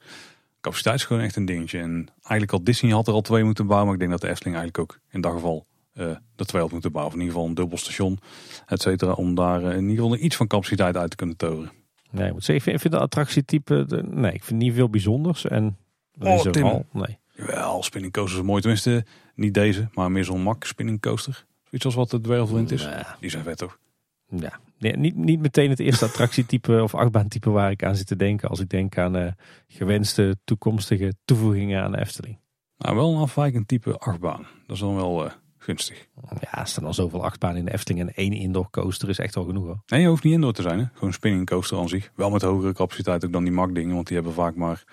Capaciteit 0.62 0.96
is 0.96 1.06
gewoon 1.06 1.24
echt 1.24 1.36
een 1.36 1.46
dingetje. 1.46 1.80
En 1.80 2.08
eigenlijk 2.12 2.52
al 2.52 2.64
Disney 2.64 2.92
had 2.92 3.08
er 3.08 3.14
al 3.14 3.22
twee 3.22 3.44
moeten 3.44 3.66
bouwen. 3.66 3.86
Maar 3.86 3.96
ik 3.96 4.00
denk 4.00 4.12
dat 4.12 4.22
de 4.22 4.30
Efteling 4.30 4.58
eigenlijk 4.58 4.92
ook 4.92 5.00
in 5.12 5.22
dat 5.22 5.32
geval 5.32 5.66
uh, 5.94 6.16
de 6.36 6.46
twee 6.46 6.62
had 6.62 6.72
moeten 6.72 6.92
bouwen. 6.92 7.14
in 7.14 7.20
ieder 7.20 7.36
geval 7.36 7.50
een 7.50 7.56
dubbel 7.56 7.78
station, 7.78 8.20
et 8.66 8.82
cetera. 8.82 9.12
Om 9.12 9.36
daar 9.36 9.62
uh, 9.62 9.76
in 9.76 9.90
ieder 9.90 10.04
geval 10.04 10.18
iets 10.18 10.36
van 10.36 10.48
capaciteit 10.48 10.98
uit 10.98 11.10
te 11.10 11.16
kunnen 11.16 11.38
toveren. 11.38 11.72
Nee, 12.12 12.28
ik 12.28 12.34
moet 12.34 12.44
zeggen, 12.44 12.74
ik 12.74 12.80
vind 12.80 12.94
de 12.94 13.00
attractietype, 13.00 13.86
de, 13.88 14.04
nee, 14.04 14.34
ik 14.34 14.44
vind 14.44 14.60
niet 14.60 14.74
veel 14.74 14.90
bijzonders. 14.90 15.46
En 15.46 15.78
oh, 16.20 16.34
is 16.34 16.46
er 16.46 16.64
al, 16.64 16.86
nee. 16.92 17.18
Wel, 17.38 17.84
spinning 17.84 18.14
coasters 18.14 18.42
mooi. 18.42 18.62
Tenminste, 18.62 19.06
niet 19.36 19.54
deze, 19.54 19.90
maar 19.94 20.12
meer 20.12 20.24
zo'n 20.24 20.42
mak 20.42 20.64
spinning 20.64 21.02
coaster. 21.02 21.46
Zoiets 21.64 21.86
als 21.86 21.96
wat 21.96 22.10
de 22.10 22.22
dwervelwind 22.22 22.72
is. 22.72 22.88
Die 23.20 23.30
zijn 23.30 23.44
vet 23.44 23.58
toch? 23.58 23.80
Ja, 24.30 24.60
nee, 24.78 24.98
niet, 24.98 25.16
niet 25.16 25.40
meteen 25.40 25.70
het 25.70 25.80
eerste 25.80 26.06
attractietype 26.06 26.84
of 26.84 26.96
achtbaantype 26.96 27.50
waar 27.50 27.72
ik 27.72 27.84
aan 27.84 27.96
zit 27.96 28.08
te 28.08 28.16
denken. 28.16 28.50
Als 28.50 28.60
ik 28.60 28.70
denk 28.70 28.98
aan 28.98 29.18
uh, 29.18 29.32
gewenste 29.68 30.38
toekomstige 30.44 31.14
toevoegingen 31.26 31.84
aan 31.84 31.92
de 31.92 32.00
Efteling. 32.00 32.40
Nou, 32.78 32.96
wel 32.96 33.14
een 33.14 33.22
afwijkend 33.22 33.68
type 33.68 33.98
achtbaan. 33.98 34.48
Dat 34.68 34.76
is 34.76 34.80
dan 34.82 34.96
wel 34.96 35.26
uh, 35.26 35.32
gunstig. 35.58 36.08
Ja, 36.40 36.60
er 36.60 36.68
staan 36.68 36.86
al 36.86 36.94
zoveel 36.94 37.24
achtbanen 37.24 37.58
in 37.58 37.66
de 37.66 37.74
Efteling 37.74 38.08
en 38.08 38.14
één 38.14 38.34
indoor 38.34 38.70
coaster 38.70 39.10
is 39.10 39.20
echt 39.20 39.36
al 39.36 39.44
genoeg 39.44 39.66
hoor. 39.66 39.82
Nee, 39.86 40.02
je 40.02 40.08
hoeft 40.08 40.24
niet 40.24 40.34
indoor 40.34 40.54
te 40.54 40.62
zijn. 40.62 40.80
Hè? 40.80 40.86
Gewoon 40.94 41.14
spinning 41.14 41.46
coaster 41.46 41.78
aan 41.78 41.90
zich. 41.90 42.12
Wel 42.16 42.30
met 42.30 42.42
hogere 42.42 42.74
capaciteit 42.74 43.26
ook 43.26 43.32
dan 43.32 43.44
die 43.44 43.54
MAC 43.54 43.76
dingen, 43.76 43.96
want 43.96 44.08
die 44.08 44.16
hebben 44.16 44.34
vaak 44.34 44.56
maar 44.56 44.84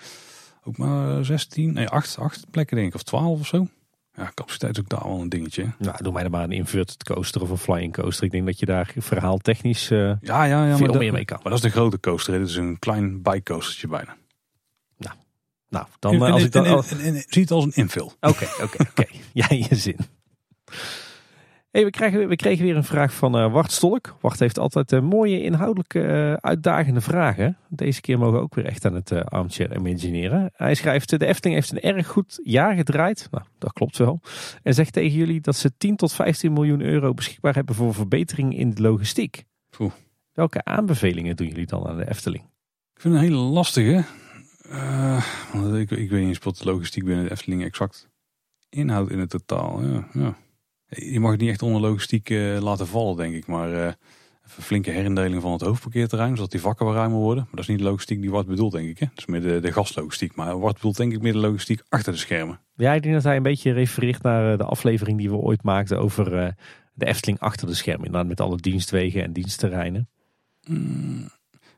ook 0.67 0.77
maar 0.77 1.25
16, 1.25 1.73
nee 1.73 1.87
8, 1.87 2.17
8 2.19 2.45
plekken 2.51 2.75
denk 2.75 2.89
ik, 2.89 2.95
of 2.95 3.03
12 3.03 3.39
of 3.39 3.47
zo. 3.47 3.67
Ja, 4.15 4.31
capaciteit 4.33 4.77
is 4.77 4.83
ook 4.83 4.89
daar 4.89 5.03
wel 5.03 5.21
een 5.21 5.29
dingetje. 5.29 5.73
Nou, 5.77 6.03
doe 6.03 6.13
mij 6.13 6.21
dan 6.21 6.31
maar 6.31 6.43
een 6.43 6.51
inverted 6.51 7.03
coaster 7.03 7.41
of 7.41 7.49
een 7.49 7.57
flying 7.57 7.93
coaster. 7.93 8.25
Ik 8.25 8.31
denk 8.31 8.45
dat 8.45 8.59
je 8.59 8.65
daar 8.65 8.93
verhaaltechnisch 8.97 9.91
uh, 9.91 9.99
ja, 9.99 10.43
ja, 10.43 10.67
ja, 10.67 10.77
veel 10.77 10.87
maar 10.87 10.97
meer 10.97 11.11
mee 11.11 11.25
kan. 11.25 11.39
Maar 11.43 11.51
dat 11.51 11.63
is 11.63 11.71
de 11.71 11.77
grote 11.79 11.99
coaster. 11.99 12.39
Dit 12.39 12.49
is 12.49 12.55
een 12.55 12.79
klein 12.79 13.21
bike 13.21 13.43
coastertje 13.43 13.87
bijna. 13.87 14.15
Nou, 14.97 15.15
nou 15.69 15.87
dan 15.99 16.21
als 16.21 16.43
ik 16.43 16.51
dan... 16.51 16.83
zie 16.83 17.41
het 17.41 17.51
als 17.51 17.65
een 17.65 17.73
invul. 17.73 18.13
Oké, 18.19 18.47
oké, 18.61 18.83
oké. 18.89 19.05
Jij 19.33 19.65
je 19.69 19.75
zin. 19.75 19.97
Hey, 21.75 21.83
we, 21.83 21.89
krijgen, 21.89 22.27
we 22.27 22.35
kregen 22.35 22.65
weer 22.65 22.75
een 22.75 22.83
vraag 22.83 23.13
van 23.13 23.37
uh, 23.37 23.51
Wart 23.51 23.71
Stolk. 23.71 24.17
Wart 24.21 24.39
heeft 24.39 24.59
altijd 24.59 24.91
uh, 24.91 25.01
mooie, 25.01 25.41
inhoudelijke, 25.41 25.99
uh, 25.99 26.33
uitdagende 26.33 27.01
vragen. 27.01 27.57
Deze 27.69 28.01
keer 28.01 28.19
mogen 28.19 28.33
we 28.33 28.39
ook 28.39 28.55
weer 28.55 28.65
echt 28.65 28.85
aan 28.85 28.93
het 28.93 29.25
armchair 29.25 29.75
imagineren. 29.75 30.51
Hij 30.53 30.75
schrijft, 30.75 31.09
de 31.19 31.25
Efteling 31.25 31.55
heeft 31.55 31.71
een 31.71 31.95
erg 31.95 32.07
goed 32.07 32.39
jaar 32.43 32.75
gedraaid. 32.75 33.27
Nou, 33.31 33.43
dat 33.59 33.73
klopt 33.73 33.97
wel. 33.97 34.21
En 34.63 34.73
zegt 34.73 34.93
tegen 34.93 35.17
jullie 35.17 35.41
dat 35.41 35.55
ze 35.55 35.77
10 35.77 35.95
tot 35.95 36.13
15 36.13 36.53
miljoen 36.53 36.81
euro 36.81 37.13
beschikbaar 37.13 37.53
hebben 37.53 37.75
voor 37.75 37.93
verbetering 37.93 38.57
in 38.57 38.73
de 38.73 38.81
logistiek. 38.81 39.43
Oeh. 39.79 39.91
Welke 40.33 40.63
aanbevelingen 40.63 41.35
doen 41.35 41.47
jullie 41.47 41.65
dan 41.65 41.87
aan 41.87 41.97
de 41.97 42.09
Efteling? 42.09 42.43
Ik 42.93 43.01
vind 43.01 43.13
het 43.13 43.23
een 43.23 43.29
hele 43.29 43.43
lastige. 43.43 44.03
ik, 45.79 45.91
ik 45.91 46.09
weet 46.09 46.19
niet 46.19 46.27
eens 46.27 46.39
wat 46.39 46.57
de 46.57 46.65
logistiek 46.65 47.05
binnen 47.05 47.25
de 47.25 47.31
Efteling 47.31 47.63
exact 47.63 48.09
inhoudt 48.69 49.11
in 49.11 49.19
het 49.19 49.29
totaal. 49.29 49.83
Ja, 49.83 50.07
ja. 50.13 50.35
Je 50.95 51.19
mag 51.19 51.31
het 51.31 51.39
niet 51.39 51.49
echt 51.49 51.61
onder 51.61 51.81
logistiek 51.81 52.29
uh, 52.29 52.61
laten 52.61 52.87
vallen, 52.87 53.17
denk 53.17 53.35
ik. 53.35 53.47
Maar 53.47 53.71
uh, 53.71 53.77
even 53.77 54.57
een 54.57 54.63
flinke 54.63 54.91
herindeling 54.91 55.41
van 55.41 55.51
het 55.51 55.61
hoofdparkeerterrein, 55.61 56.35
zodat 56.35 56.51
die 56.51 56.61
vakken 56.61 56.85
wat 56.85 56.95
ruimer 56.95 57.17
worden. 57.17 57.43
Maar 57.43 57.51
dat 57.51 57.63
is 57.63 57.67
niet 57.67 57.77
de 57.77 57.83
logistiek 57.83 58.21
die 58.21 58.31
Wart 58.31 58.47
bedoelt, 58.47 58.71
denk 58.71 58.89
ik. 58.89 58.99
Hè? 58.99 59.05
Dat 59.05 59.17
is 59.17 59.25
meer 59.25 59.41
de, 59.41 59.59
de 59.59 59.71
gastlogistiek. 59.71 60.35
Maar 60.35 60.59
Wart 60.59 60.75
bedoelt 60.75 60.97
denk 60.97 61.13
ik 61.13 61.21
meer 61.21 61.33
de 61.33 61.39
logistiek 61.39 61.83
achter 61.89 62.11
de 62.11 62.19
schermen. 62.19 62.59
Ja, 62.75 62.93
ik 62.93 63.01
denk 63.01 63.13
dat 63.13 63.23
hij 63.23 63.35
een 63.35 63.43
beetje 63.43 63.71
refereert 63.71 64.21
naar 64.21 64.51
eh, 64.51 64.57
de 64.57 64.63
aflevering 64.63 65.17
die 65.17 65.29
we 65.29 65.35
ooit 65.35 65.63
maakten 65.63 65.99
over 65.99 66.55
de 66.93 67.05
Efteling 67.05 67.39
achter 67.39 67.67
de 67.67 67.73
schermen. 67.73 68.05
Inderdaad, 68.05 68.29
met 68.29 68.41
alle 68.41 68.57
dienstwegen 68.57 69.23
en 69.23 69.33
dienstterreinen. 69.33 70.09
Mm, 70.67 71.29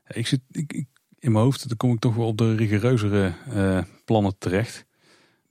ik 0.07 0.27
zit, 0.27 0.41
ik, 0.51 0.85
in 1.19 1.31
mijn 1.31 1.43
hoofd 1.43 1.67
dan 1.67 1.77
kom 1.77 1.93
ik 1.93 1.99
toch 1.99 2.15
wel 2.15 2.27
op 2.27 2.37
de 2.37 2.55
rigoureuzere 2.55 3.33
plannen 4.05 4.35
terecht. 4.37 4.85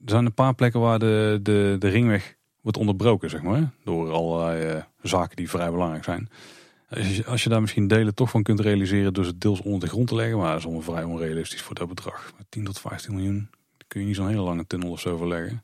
Er 0.05 0.09
zijn 0.09 0.25
een 0.25 0.33
paar 0.33 0.55
plekken 0.55 0.79
waar 0.79 0.99
de, 0.99 1.39
de, 1.43 1.75
de 1.79 1.87
ringweg 1.87 2.36
wordt 2.67 2.77
onderbroken, 2.77 3.29
zeg 3.29 3.41
maar. 3.41 3.69
Door 3.83 4.11
allerlei 4.11 4.75
uh, 4.75 4.83
zaken 5.01 5.35
die 5.35 5.49
vrij 5.49 5.71
belangrijk 5.71 6.03
zijn. 6.03 6.29
Als 7.25 7.43
je, 7.43 7.49
daar 7.49 7.61
misschien 7.61 7.87
delen 7.87 8.15
toch 8.15 8.29
van 8.29 8.43
kunt 8.43 8.59
realiseren 8.59 9.13
door 9.13 9.25
het 9.25 9.41
deels 9.41 9.61
onder 9.61 9.79
de 9.79 9.87
grond 9.87 10.07
te 10.07 10.15
leggen. 10.15 10.37
Maar 10.37 10.49
dat 10.49 10.57
is 10.57 10.65
allemaal 10.65 10.81
vrij 10.81 11.03
onrealistisch 11.03 11.61
voor 11.61 11.75
dat 11.75 11.87
bedrag. 11.87 12.33
10 12.49 12.63
tot 12.63 12.79
15 12.79 13.13
miljoen 13.15 13.49
kun 13.87 14.01
je 14.01 14.07
niet 14.07 14.15
zo'n 14.15 14.27
hele 14.27 14.41
lange 14.41 14.67
tunnel 14.67 14.91
of 14.91 14.99
zo 14.99 15.17
verleggen. 15.17 15.63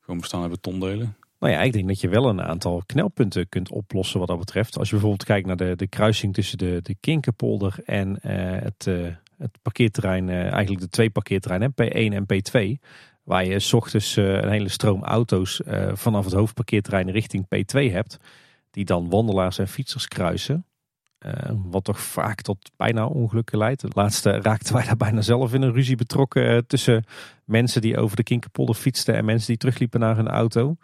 Gewoon 0.00 0.20
bestaande 0.20 0.48
betondelen. 0.48 1.16
Nou 1.38 1.52
ja, 1.52 1.60
ik 1.62 1.72
denk 1.72 1.88
dat 1.88 2.00
je 2.00 2.08
wel 2.08 2.28
een 2.28 2.42
aantal 2.42 2.82
knelpunten 2.86 3.48
kunt 3.48 3.70
oplossen 3.70 4.18
wat 4.18 4.28
dat 4.28 4.38
betreft. 4.38 4.78
Als 4.78 4.88
je 4.88 4.94
bijvoorbeeld 4.94 5.24
kijkt 5.24 5.46
naar 5.46 5.56
de, 5.56 5.76
de 5.76 5.88
kruising 5.88 6.34
tussen 6.34 6.58
de, 6.58 6.80
de 6.82 6.96
Kinkerpolder 7.00 7.76
en 7.84 8.08
uh, 8.08 8.32
het, 8.62 8.86
uh, 8.88 9.06
het 9.38 9.58
parkeerterrein, 9.62 10.28
eigenlijk 10.30 10.80
de 10.80 10.88
twee 10.88 11.10
parkeerterreinen, 11.10 11.72
P1 11.82 12.14
en 12.14 12.26
P2. 12.32 12.80
Waar 13.22 13.44
je 13.44 13.58
s 13.58 13.72
ochtends 13.72 14.16
eh, 14.16 14.24
een 14.24 14.50
hele 14.50 14.68
stroom 14.68 15.04
auto's 15.04 15.62
eh, 15.62 15.90
vanaf 15.94 16.24
het 16.24 16.34
hoofdparkeerterrein 16.34 17.10
richting 17.10 17.44
P2 17.44 17.92
hebt. 17.92 18.16
Die 18.70 18.84
dan 18.84 19.10
wandelaars 19.10 19.58
en 19.58 19.68
fietsers 19.68 20.08
kruisen. 20.08 20.66
Uh, 21.26 21.32
wat 21.64 21.84
toch 21.84 22.00
vaak 22.00 22.40
tot 22.40 22.70
bijna 22.76 23.06
ongelukken 23.06 23.58
leidt. 23.58 23.94
Laatste 23.94 24.30
raakten 24.30 24.74
wij 24.74 24.84
daar 24.84 24.96
bijna 24.96 25.20
zelf 25.20 25.54
in 25.54 25.62
een 25.62 25.72
ruzie 25.72 25.96
betrokken 25.96 26.66
tussen 26.66 27.04
mensen 27.44 27.80
die 27.80 27.96
over 27.96 28.16
de 28.16 28.22
Kinkerpolder 28.22 28.74
fietsten 28.74 29.14
en 29.14 29.24
mensen 29.24 29.46
die 29.46 29.56
terugliepen 29.56 30.00
naar 30.00 30.16
hun 30.16 30.28
auto. 30.28 30.76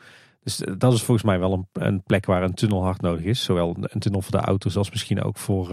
Dus 0.48 0.78
dat 0.78 0.92
is 0.92 1.02
volgens 1.02 1.26
mij 1.26 1.38
wel 1.38 1.52
een, 1.52 1.82
een, 1.82 2.02
plek 2.02 2.26
waar 2.26 2.42
een 2.42 2.54
tunnel 2.54 2.82
hard 2.82 3.00
nodig 3.00 3.24
is. 3.24 3.42
Zowel 3.42 3.76
een 3.80 4.00
tunnel 4.00 4.22
voor 4.22 4.40
de 4.40 4.46
auto's 4.46 4.76
als 4.76 4.90
misschien 4.90 5.22
ook 5.22 5.38
voor 5.38 5.68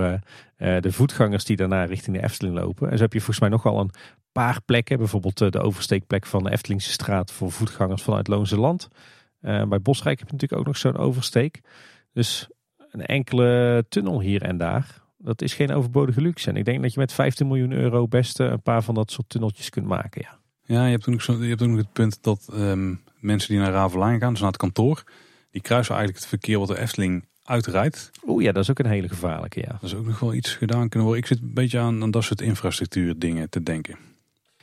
de 0.58 0.92
voetgangers 0.92 1.46
die 1.46 1.56
daarna 1.56 1.84
richting 1.84 2.18
de 2.18 2.24
Efteling 2.24 2.56
lopen. 2.56 2.90
En 2.90 2.98
zo 2.98 3.04
heb 3.04 3.14
je 3.14 3.20
volgens 3.20 3.40
mij 3.40 3.50
nog 3.50 3.64
wel 3.64 3.80
een 3.80 3.92
paar 4.32 4.62
plekken. 4.66 4.98
Bijvoorbeeld 4.98 5.42
eh, 5.42 5.50
de 5.50 5.60
oversteekplek 5.60 6.26
van 6.26 6.44
de 6.44 6.52
Eftelingse 6.52 6.92
straat 6.92 7.32
voor 7.32 7.52
voetgangers 7.52 8.02
vanuit 8.02 8.28
Loonse 8.28 8.60
Land. 8.60 8.88
Bij 9.40 9.82
Bosrijk 9.82 10.20
heb 10.20 10.28
je 10.28 10.34
natuurlijk 10.34 10.62
ook 10.62 10.68
nog 10.68 10.78
zo'n 10.78 10.98
oversteek. 10.98 11.62
Dus 12.14 12.48
een 12.92 13.06
enkele 13.06 13.86
tunnel 13.90 14.22
hier 14.22 14.42
en 14.42 14.58
daar. 14.58 15.02
Dat 15.18 15.42
is 15.42 15.54
geen 15.54 15.72
overbodige 15.72 16.22
luxe. 16.22 16.50
En 16.50 16.56
ik 16.56 16.66
denk 16.66 16.82
dat 16.82 16.94
je 16.94 17.00
met 17.00 17.14
15 17.14 17.48
miljoen 17.48 17.72
euro 17.72 18.08
best 18.08 18.40
een 18.40 18.62
paar 18.62 18.84
van 18.84 18.96
dat 18.96 19.12
soort 19.12 19.30
tunneltjes 19.30 19.70
kunt 19.70 19.86
maken. 19.86 20.22
Ja, 20.22 20.40
ja 20.76 20.86
je, 20.86 20.92
hebt 20.92 21.08
ook, 21.08 21.22
zo, 21.22 21.44
je 21.44 21.50
hebt 21.50 21.62
ook 21.62 21.70
nog 21.70 21.78
het 21.78 21.94
punt 21.94 22.24
dat 22.24 22.50
um, 22.54 23.02
mensen 23.26 23.50
die 23.50 23.60
naar 23.60 23.72
Ravelijn 23.72 24.20
gaan, 24.20 24.32
dus 24.32 24.40
naar 24.40 24.52
het 24.52 24.60
kantoor, 24.60 25.04
die 25.52 25.62
kruisen 25.62 25.96
eigenlijk 25.96 26.24
het 26.24 26.30
verkeer 26.30 26.60
wat 26.60 26.68
de 26.68 26.80
Efteling 26.80 27.26
uitrijdt. 27.44 28.12
Oeh 28.28 28.44
ja, 28.44 28.52
dat 28.52 28.64
is 28.64 28.70
ook 28.70 28.80
een 28.80 28.86
hele 28.86 29.10
gevaarlijke. 29.10 29.60
Ja. 29.60 29.72
Dat 29.72 29.84
is 29.84 29.96
ook 29.96 30.06
nog 30.06 30.20
wel 30.20 30.34
iets 30.34 30.54
gedaan 30.54 30.90
kunnen 30.90 31.08
worden. 31.08 31.24
Ik 31.24 31.30
zit 31.30 31.42
een 31.42 31.54
beetje 31.54 31.80
aan, 31.80 32.04
aan 32.04 32.12
dat 32.12 32.24
soort 32.24 32.42
infrastructuur 32.42 33.20
dingen 33.20 33.50
te 33.50 33.64
denken. 33.64 33.98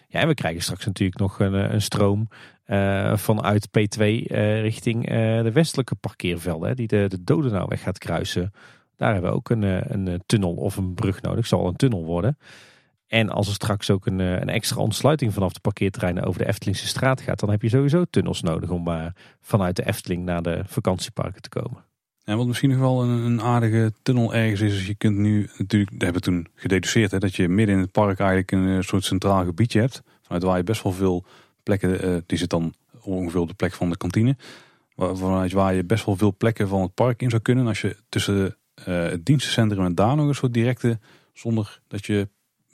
Ja, 0.08 0.20
en 0.20 0.28
we 0.28 0.34
krijgen 0.34 0.62
straks 0.62 0.86
natuurlijk 0.86 1.18
nog 1.18 1.40
een, 1.40 1.54
eh, 1.54 1.72
een 1.72 1.82
stroom 1.82 2.28
uh, 2.66 3.16
vanuit 3.16 3.68
P2 3.68 4.00
uh, 4.00 4.30
eh, 4.30 4.60
richting 4.60 5.10
uh, 5.10 5.42
de 5.42 5.52
westelijke 5.52 5.94
parkeervelden, 5.94 6.68
hè, 6.68 6.74
die 6.74 6.86
de, 6.86 7.04
de 7.08 7.24
Dodenauweg 7.24 7.82
gaat 7.82 7.98
kruisen. 7.98 8.52
Daar 8.96 9.12
hebben 9.12 9.30
we 9.30 9.36
ook 9.36 9.50
een, 9.50 9.62
een 9.92 10.22
tunnel 10.26 10.54
of 10.54 10.76
een 10.76 10.94
brug 10.94 11.22
nodig. 11.22 11.46
Zal 11.46 11.66
een 11.66 11.76
tunnel 11.76 12.04
worden. 12.04 12.38
En 13.12 13.28
als 13.28 13.48
er 13.48 13.54
straks 13.54 13.90
ook 13.90 14.06
een, 14.06 14.18
een 14.18 14.48
extra 14.48 14.80
ontsluiting 14.80 15.32
vanaf 15.32 15.52
de 15.52 15.60
parkeerterreinen 15.60 16.24
over 16.24 16.40
de 16.40 16.48
Eftelingse 16.48 16.86
straat 16.86 17.20
gaat, 17.20 17.40
dan 17.40 17.50
heb 17.50 17.62
je 17.62 17.68
sowieso 17.68 18.04
tunnels 18.10 18.42
nodig 18.42 18.70
om 18.70 19.12
vanuit 19.40 19.76
de 19.76 19.86
Efteling 19.86 20.24
naar 20.24 20.42
de 20.42 20.62
vakantieparken 20.66 21.42
te 21.42 21.48
komen. 21.48 21.84
En 22.24 22.36
wat 22.36 22.46
misschien 22.46 22.70
nog 22.70 22.78
wel 22.78 23.02
een, 23.02 23.08
een, 23.08 23.42
aardige 23.42 23.92
tunnel 24.02 24.34
ergens 24.34 24.60
is, 24.60 24.74
is 24.74 24.86
je 24.86 24.94
kunt 24.94 25.16
nu 25.16 25.50
natuurlijk, 25.58 25.90
dat 25.90 26.02
hebben 26.02 26.22
we 26.22 26.28
toen 26.28 26.46
gededuceerd, 26.54 27.10
hè, 27.10 27.18
dat 27.18 27.34
je 27.34 27.48
midden 27.48 27.74
in 27.74 27.80
het 27.80 27.92
park 27.92 28.18
eigenlijk 28.18 28.52
een 28.52 28.76
eh, 28.76 28.80
soort 28.80 29.04
centraal 29.04 29.44
gebiedje 29.44 29.80
hebt. 29.80 30.02
Vanuit 30.22 30.42
waar 30.42 30.56
je 30.56 30.64
best 30.64 30.82
wel 30.82 30.92
veel 30.92 31.24
plekken, 31.62 32.08
uh, 32.08 32.16
die 32.26 32.38
zit 32.38 32.50
dan 32.50 32.74
ongeveer 33.00 33.40
op 33.40 33.48
de 33.48 33.54
plek 33.54 33.72
van 33.72 33.90
de 33.90 33.96
kantine. 33.96 34.36
Vanuit 34.96 35.52
waar 35.52 35.74
je 35.74 35.84
best 35.84 36.04
wel 36.04 36.16
veel 36.16 36.34
plekken 36.36 36.68
van 36.68 36.82
het 36.82 36.94
park 36.94 37.22
in 37.22 37.30
zou 37.30 37.42
kunnen. 37.42 37.66
Als 37.66 37.80
je 37.80 37.96
tussen 38.08 38.56
het 38.84 39.24
dienstencentrum 39.24 39.84
en 39.84 39.94
daar 39.94 40.16
nog 40.16 40.28
een 40.28 40.34
soort 40.34 40.54
directe, 40.54 40.98
zonder 41.32 41.80
dat 41.88 42.06
je 42.06 42.28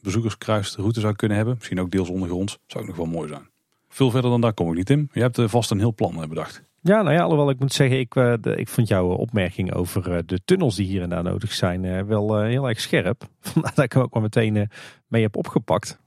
bezoekers 0.08 0.38
kruist, 0.38 0.76
route 0.76 1.00
zou 1.00 1.14
kunnen 1.14 1.36
hebben. 1.36 1.54
Misschien 1.54 1.80
ook 1.80 1.90
deels 1.90 2.08
ondergronds, 2.08 2.58
zou 2.66 2.82
ook 2.82 2.88
nog 2.88 2.98
wel 2.98 3.06
mooi 3.06 3.28
zijn. 3.28 3.48
Veel 3.88 4.10
verder 4.10 4.30
dan 4.30 4.40
daar 4.40 4.52
kom 4.52 4.68
ik 4.68 4.76
niet 4.76 4.90
in. 4.90 5.10
Je 5.12 5.20
hebt 5.20 5.40
vast 5.44 5.70
een 5.70 5.78
heel 5.78 5.94
plan 5.94 6.28
bedacht. 6.28 6.62
Ja, 6.80 7.02
nou 7.02 7.14
ja, 7.14 7.22
alhoewel 7.22 7.50
ik 7.50 7.58
moet 7.58 7.72
zeggen, 7.72 7.98
ik, 7.98 8.14
de, 8.14 8.54
ik 8.56 8.68
vond 8.68 8.88
jouw 8.88 9.06
opmerking 9.08 9.74
over 9.74 10.26
de 10.26 10.40
tunnels 10.44 10.76
die 10.76 10.86
hier 10.86 11.02
en 11.02 11.08
daar 11.08 11.22
nodig 11.22 11.52
zijn 11.52 12.06
wel 12.06 12.42
heel 12.42 12.68
erg 12.68 12.80
scherp. 12.80 13.22
Vandaar 13.40 13.74
dat 13.74 13.84
ik 13.84 13.92
hem 13.92 14.02
ook 14.02 14.12
maar 14.12 14.22
meteen 14.22 14.70
mee 15.06 15.22
heb 15.22 15.36
opgepakt. 15.36 16.00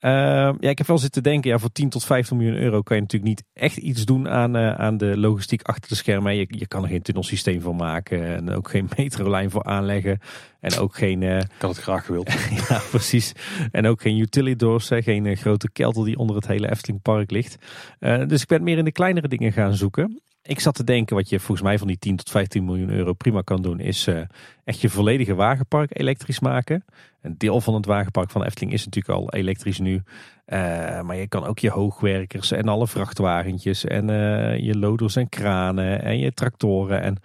Ehm, 0.00 0.56
ja, 0.60 0.70
ik 0.70 0.78
heb 0.78 0.86
wel 0.86 0.98
zitten 0.98 1.22
denken, 1.22 1.50
ja, 1.50 1.58
voor 1.58 1.72
10 1.72 1.88
tot 1.88 2.04
15 2.04 2.36
miljoen 2.36 2.56
euro 2.56 2.82
kan 2.82 2.96
je 2.96 3.02
natuurlijk 3.02 3.30
niet 3.30 3.44
echt 3.52 3.76
iets 3.76 4.04
doen 4.04 4.28
aan, 4.28 4.56
aan 4.56 4.96
de 4.96 5.18
logistiek 5.18 5.62
achter 5.62 5.88
de 5.88 5.94
schermen. 5.94 6.36
Je, 6.36 6.46
je 6.48 6.66
kan 6.66 6.82
er 6.82 6.88
geen 6.88 7.02
tunnelsysteem 7.02 7.60
voor 7.60 7.76
maken 7.76 8.36
en 8.36 8.50
ook 8.50 8.70
geen 8.70 8.88
metrolijn 8.96 9.50
voor 9.50 9.64
aanleggen. 9.64 10.18
En 10.60 10.78
ook 10.78 10.96
geen... 10.96 11.22
ik 11.22 11.48
had 11.58 11.70
het 11.70 11.84
graag 11.84 12.06
gewild. 12.06 12.32
ja, 12.68 12.80
precies. 12.90 13.32
En 13.70 13.86
ook 13.86 14.00
geen 14.00 14.18
utility 14.18 14.56
doors, 14.56 14.88
geen 14.92 15.36
grote 15.36 15.70
kelder 15.70 16.04
die 16.04 16.16
onder 16.16 16.36
het 16.36 16.46
hele 16.46 16.70
Efteling 16.70 17.02
Park 17.02 17.30
ligt. 17.30 17.56
dus 17.98 18.42
ik 18.42 18.48
ben 18.48 18.62
meer 18.62 18.78
in 18.78 18.84
de 18.84 18.92
kleinere 18.92 19.28
dingen 19.28 19.52
gaan 19.52 19.74
zoeken. 19.74 20.20
Ik 20.42 20.60
zat 20.60 20.74
te 20.74 20.84
denken, 20.84 21.16
wat 21.16 21.28
je 21.28 21.38
volgens 21.38 21.62
mij 21.66 21.78
van 21.78 21.86
die 21.86 21.98
10 21.98 22.16
tot 22.16 22.30
15 22.30 22.64
miljoen 22.64 22.90
euro 22.90 23.12
prima 23.12 23.40
kan 23.40 23.62
doen, 23.62 23.80
is 23.80 24.06
uh, 24.06 24.20
echt 24.64 24.80
je 24.80 24.88
volledige 24.88 25.34
wagenpark 25.34 25.98
elektrisch 25.98 26.40
maken. 26.40 26.84
Een 27.22 27.38
deel 27.38 27.60
van 27.60 27.74
het 27.74 27.86
wagenpark 27.86 28.30
van 28.30 28.44
Efteling 28.44 28.72
is 28.72 28.84
natuurlijk 28.84 29.18
al 29.18 29.32
elektrisch 29.32 29.78
nu. 29.78 29.94
Uh, 29.94 31.00
maar 31.00 31.16
je 31.16 31.28
kan 31.28 31.44
ook 31.44 31.58
je 31.58 31.70
hoogwerkers 31.70 32.50
en 32.50 32.68
alle 32.68 32.86
vrachtwagentjes 32.86 33.84
en 33.84 34.08
uh, 34.08 34.58
je 34.58 34.78
loders 34.78 35.16
en 35.16 35.28
kranen 35.28 36.02
en 36.02 36.18
je 36.18 36.32
tractoren 36.32 37.02
en 37.02 37.16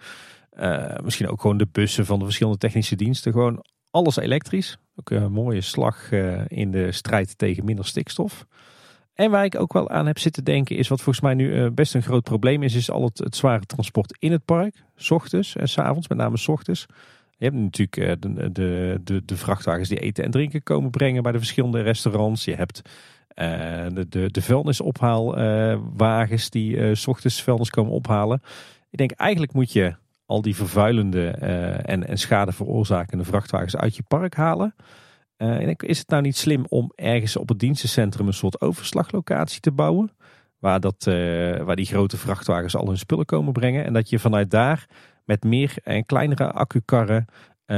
misschien 1.04 1.28
ook 1.28 1.40
gewoon 1.40 1.58
de 1.58 1.68
bussen 1.72 2.06
van 2.06 2.18
de 2.18 2.24
verschillende 2.24 2.58
technische 2.58 2.96
diensten. 2.96 3.32
Gewoon 3.32 3.64
alles 3.90 4.16
elektrisch. 4.16 4.78
Ook 4.96 5.10
een 5.10 5.32
mooie 5.32 5.60
slag 5.60 6.12
in 6.46 6.70
de 6.70 6.92
strijd 6.92 7.38
tegen 7.38 7.64
minder 7.64 7.84
stikstof. 7.84 8.46
En 9.16 9.30
waar 9.30 9.44
ik 9.44 9.60
ook 9.60 9.72
wel 9.72 9.90
aan 9.90 10.06
heb 10.06 10.18
zitten 10.18 10.44
denken 10.44 10.76
is 10.76 10.88
wat 10.88 11.00
volgens 11.00 11.24
mij 11.24 11.34
nu 11.34 11.54
eh, 11.54 11.70
best 11.70 11.94
een 11.94 12.02
groot 12.02 12.22
probleem 12.22 12.62
is, 12.62 12.74
is 12.74 12.90
al 12.90 13.04
het, 13.04 13.18
het 13.18 13.36
zware 13.36 13.66
transport 13.66 14.16
in 14.18 14.32
het 14.32 14.44
park. 14.44 14.84
S 14.96 15.10
ochtends 15.10 15.56
en 15.56 15.68
s 15.68 15.78
avonds, 15.78 16.08
met 16.08 16.18
name 16.18 16.36
s 16.36 16.48
ochtends. 16.48 16.86
Je 17.36 17.44
hebt 17.44 17.56
natuurlijk 17.56 17.96
eh, 17.96 18.12
de, 18.18 18.52
de, 18.52 19.00
de, 19.04 19.24
de, 19.24 19.36
vrachtwagens 19.36 19.88
die 19.88 19.98
eten 19.98 20.24
en 20.24 20.30
drinken 20.30 20.62
komen 20.62 20.90
brengen 20.90 21.22
bij 21.22 21.32
de 21.32 21.38
verschillende 21.38 21.80
restaurants. 21.80 22.44
Je 22.44 22.54
hebt 22.54 22.82
de, 23.34 24.06
de, 24.08 24.30
de 24.30 24.42
vuilnisophaalwagens 24.42 26.50
die 26.50 26.76
uh, 26.76 26.94
s 26.94 27.06
ochtends 27.06 27.42
vuilnis 27.42 27.70
komen 27.70 27.92
ophalen. 27.92 28.42
Ik 28.90 28.98
denk 28.98 29.10
eigenlijk 29.10 29.52
moet 29.52 29.72
je 29.72 29.94
al 30.26 30.42
die 30.42 30.56
vervuilende 30.56 31.28
en, 31.28 32.06
en 32.06 32.18
schade 32.18 32.52
veroorzakende 32.52 33.24
vrachtwagens 33.24 33.76
uit 33.76 33.96
je 33.96 34.02
park 34.08 34.34
halen. 34.34 34.74
ik 35.36 35.64
denk, 35.64 35.82
is 35.82 35.98
het 35.98 36.08
nou 36.08 36.22
niet 36.22 36.36
slim 36.36 36.64
om 36.68 36.92
ergens 36.94 37.36
op 37.36 37.48
het 37.48 37.58
dienstencentrum 37.58 38.26
een 38.26 38.32
soort 38.32 38.60
overslaglocatie 38.60 39.60
te 39.60 39.72
bouwen? 39.72 40.12
Waar, 40.58 40.80
dat, 40.80 41.04
waar 41.64 41.76
die 41.76 41.86
grote 41.86 42.16
vrachtwagens 42.16 42.76
al 42.76 42.86
hun 42.86 42.98
spullen 42.98 43.26
komen 43.26 43.52
brengen. 43.52 43.84
En 43.84 43.92
dat 43.92 44.08
je 44.08 44.18
vanuit 44.18 44.50
daar 44.50 44.86
met 45.26 45.44
meer 45.44 45.74
en 45.82 46.06
kleinere 46.06 46.52
accukarren 46.52 47.26
uh, 47.66 47.76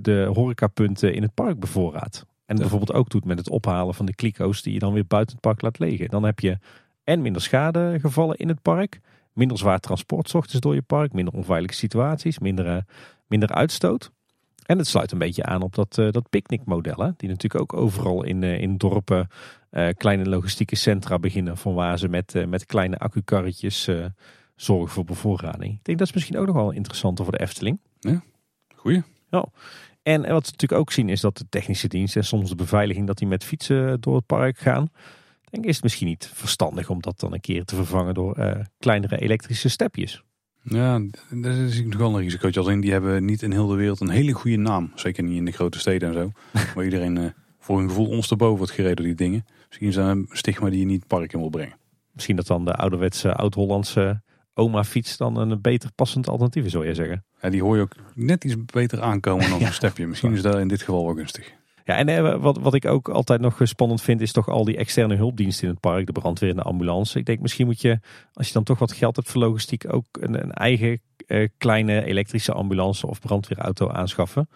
de 0.00 0.30
horecapunten 0.34 1.14
in 1.14 1.22
het 1.22 1.34
park 1.34 1.60
bevoorraadt. 1.60 2.26
En 2.46 2.56
bijvoorbeeld 2.56 2.92
ook 2.92 3.10
doet 3.10 3.24
met 3.24 3.38
het 3.38 3.48
ophalen 3.48 3.94
van 3.94 4.06
de 4.06 4.14
kliko's 4.14 4.62
die 4.62 4.72
je 4.72 4.78
dan 4.78 4.92
weer 4.92 5.06
buiten 5.06 5.32
het 5.32 5.44
park 5.44 5.62
laat 5.62 5.78
liggen. 5.78 6.08
Dan 6.08 6.22
heb 6.22 6.40
je 6.40 6.58
en 7.04 7.22
minder 7.22 7.42
schadegevallen 7.42 8.36
in 8.36 8.48
het 8.48 8.62
park, 8.62 9.00
minder 9.32 9.58
zwaar 9.58 9.80
transport 9.80 10.34
ochtends 10.34 10.60
door 10.60 10.74
je 10.74 10.82
park, 10.82 11.12
minder 11.12 11.34
onveilige 11.34 11.74
situaties, 11.74 12.38
minder, 12.38 12.66
eh, 12.66 12.82
minder 13.26 13.48
uitstoot. 13.48 14.10
En 14.66 14.78
het 14.78 14.86
sluit 14.86 15.12
een 15.12 15.18
beetje 15.18 15.44
aan 15.44 15.62
op 15.62 15.74
dat, 15.74 15.98
uh, 15.98 16.10
dat 16.10 16.30
picknickmodel, 16.30 17.12
die 17.16 17.28
natuurlijk 17.28 17.62
ook 17.62 17.72
overal 17.80 18.24
in, 18.24 18.42
in 18.42 18.76
dorpen 18.76 19.28
kleine 19.96 20.28
logistieke 20.28 20.76
centra 20.76 21.18
beginnen, 21.18 21.56
van 21.56 21.74
waar 21.74 21.98
ze 21.98 22.08
met, 22.08 22.46
met 22.48 22.66
kleine 22.66 22.98
accukarretjes 22.98 23.88
zorgen 24.62 24.88
voor 24.88 25.04
bevoorrading. 25.04 25.72
Ik 25.74 25.84
denk 25.84 25.98
dat 25.98 26.06
is 26.06 26.14
misschien 26.14 26.38
ook 26.38 26.46
nog 26.46 26.54
wel 26.54 26.70
interessant 26.70 27.20
voor 27.22 27.32
de 27.32 27.40
Efteling. 27.40 27.80
Ja, 28.00 28.22
goeie. 28.76 29.02
Ja. 29.30 29.46
En 30.02 30.20
wat 30.20 30.28
we 30.28 30.50
natuurlijk 30.50 30.80
ook 30.80 30.92
zien 30.92 31.08
is 31.08 31.20
dat 31.20 31.38
de 31.38 31.46
technische 31.48 31.88
dienst 31.88 32.16
en 32.16 32.24
soms 32.24 32.48
de 32.48 32.54
beveiliging 32.54 33.06
dat 33.06 33.18
die 33.18 33.28
met 33.28 33.44
fietsen 33.44 34.00
door 34.00 34.16
het 34.16 34.26
park 34.26 34.58
gaan. 34.58 34.88
Ik 35.42 35.50
denk 35.50 35.64
is 35.64 35.74
het 35.74 35.82
misschien 35.82 36.06
niet 36.06 36.30
verstandig 36.34 36.90
om 36.90 37.00
dat 37.00 37.20
dan 37.20 37.32
een 37.32 37.40
keer 37.40 37.64
te 37.64 37.74
vervangen 37.74 38.14
door 38.14 38.38
uh, 38.38 38.52
kleinere 38.78 39.18
elektrische 39.18 39.68
stepjes. 39.68 40.22
Ja, 40.62 41.00
daar 41.30 41.56
is 41.56 41.82
nog 41.84 41.96
wel 41.96 42.14
een 42.14 42.22
risicootje 42.22 42.60
als 42.60 42.68
in. 42.68 42.80
Die 42.80 42.92
hebben 42.92 43.24
niet 43.24 43.42
in 43.42 43.52
heel 43.52 43.66
de 43.66 43.74
wereld 43.74 44.00
een 44.00 44.08
hele 44.08 44.32
goede 44.32 44.56
naam. 44.56 44.92
Zeker 44.94 45.22
niet 45.22 45.36
in 45.36 45.44
de 45.44 45.52
grote 45.52 45.78
steden 45.78 46.08
en 46.08 46.14
zo. 46.14 46.32
waar 46.74 46.84
iedereen 46.84 47.16
uh, 47.16 47.24
voor 47.58 47.78
hun 47.78 47.88
gevoel 47.88 48.08
ons 48.08 48.28
te 48.28 48.36
boven 48.36 48.56
wordt 48.56 48.72
gereden 48.72 48.96
door 48.96 49.06
die 49.06 49.14
dingen. 49.14 49.44
Misschien 49.66 49.88
is 49.88 49.94
dat 49.94 50.06
een 50.06 50.28
stigma 50.30 50.70
die 50.70 50.78
je 50.78 50.86
niet 50.86 50.98
het 50.98 51.08
park 51.08 51.32
in 51.32 51.38
wil 51.38 51.48
brengen. 51.48 51.76
Misschien 52.12 52.36
dat 52.36 52.46
dan 52.46 52.64
de 52.64 52.74
ouderwetse 52.74 53.34
oud-Hollandse 53.34 54.22
oma 54.60 54.84
fiets 54.84 55.16
dan 55.16 55.36
een 55.36 55.60
beter 55.60 55.92
passend 55.92 56.28
alternatief 56.28 56.70
zou 56.70 56.86
je 56.86 56.94
zeggen. 56.94 57.24
Ja, 57.40 57.50
die 57.50 57.62
hoor 57.62 57.76
je 57.76 57.82
ook 57.82 57.96
net 58.14 58.44
iets 58.44 58.64
beter 58.64 59.00
aankomen 59.00 59.50
dan 59.50 59.62
een 59.66 59.72
stepje. 59.72 60.06
Misschien 60.06 60.32
is 60.32 60.42
dat 60.42 60.58
in 60.58 60.68
dit 60.68 60.82
geval 60.82 61.04
wel 61.04 61.14
gunstig. 61.14 61.52
Ja, 61.84 61.96
en 61.96 62.08
eh, 62.08 62.36
wat, 62.36 62.58
wat 62.58 62.74
ik 62.74 62.84
ook 62.84 63.08
altijd 63.08 63.40
nog 63.40 63.60
spannend 63.62 64.02
vind, 64.02 64.20
is 64.20 64.32
toch 64.32 64.48
al 64.48 64.64
die 64.64 64.76
externe 64.76 65.16
hulpdiensten 65.16 65.64
in 65.64 65.70
het 65.70 65.80
park, 65.80 66.06
de 66.06 66.12
brandweer 66.12 66.50
en 66.50 66.56
de 66.56 66.62
ambulance. 66.62 67.18
Ik 67.18 67.26
denk 67.26 67.40
misschien 67.40 67.66
moet 67.66 67.80
je, 67.80 68.00
als 68.32 68.46
je 68.46 68.52
dan 68.52 68.62
toch 68.62 68.78
wat 68.78 68.92
geld 68.92 69.16
hebt 69.16 69.30
voor 69.30 69.40
logistiek, 69.40 69.92
ook 69.92 70.06
een, 70.12 70.42
een 70.42 70.52
eigen 70.52 71.00
eh, 71.26 71.48
kleine 71.58 72.04
elektrische 72.04 72.52
ambulance 72.52 73.06
of 73.06 73.20
brandweerauto 73.20 73.88
aanschaffen. 73.88 74.48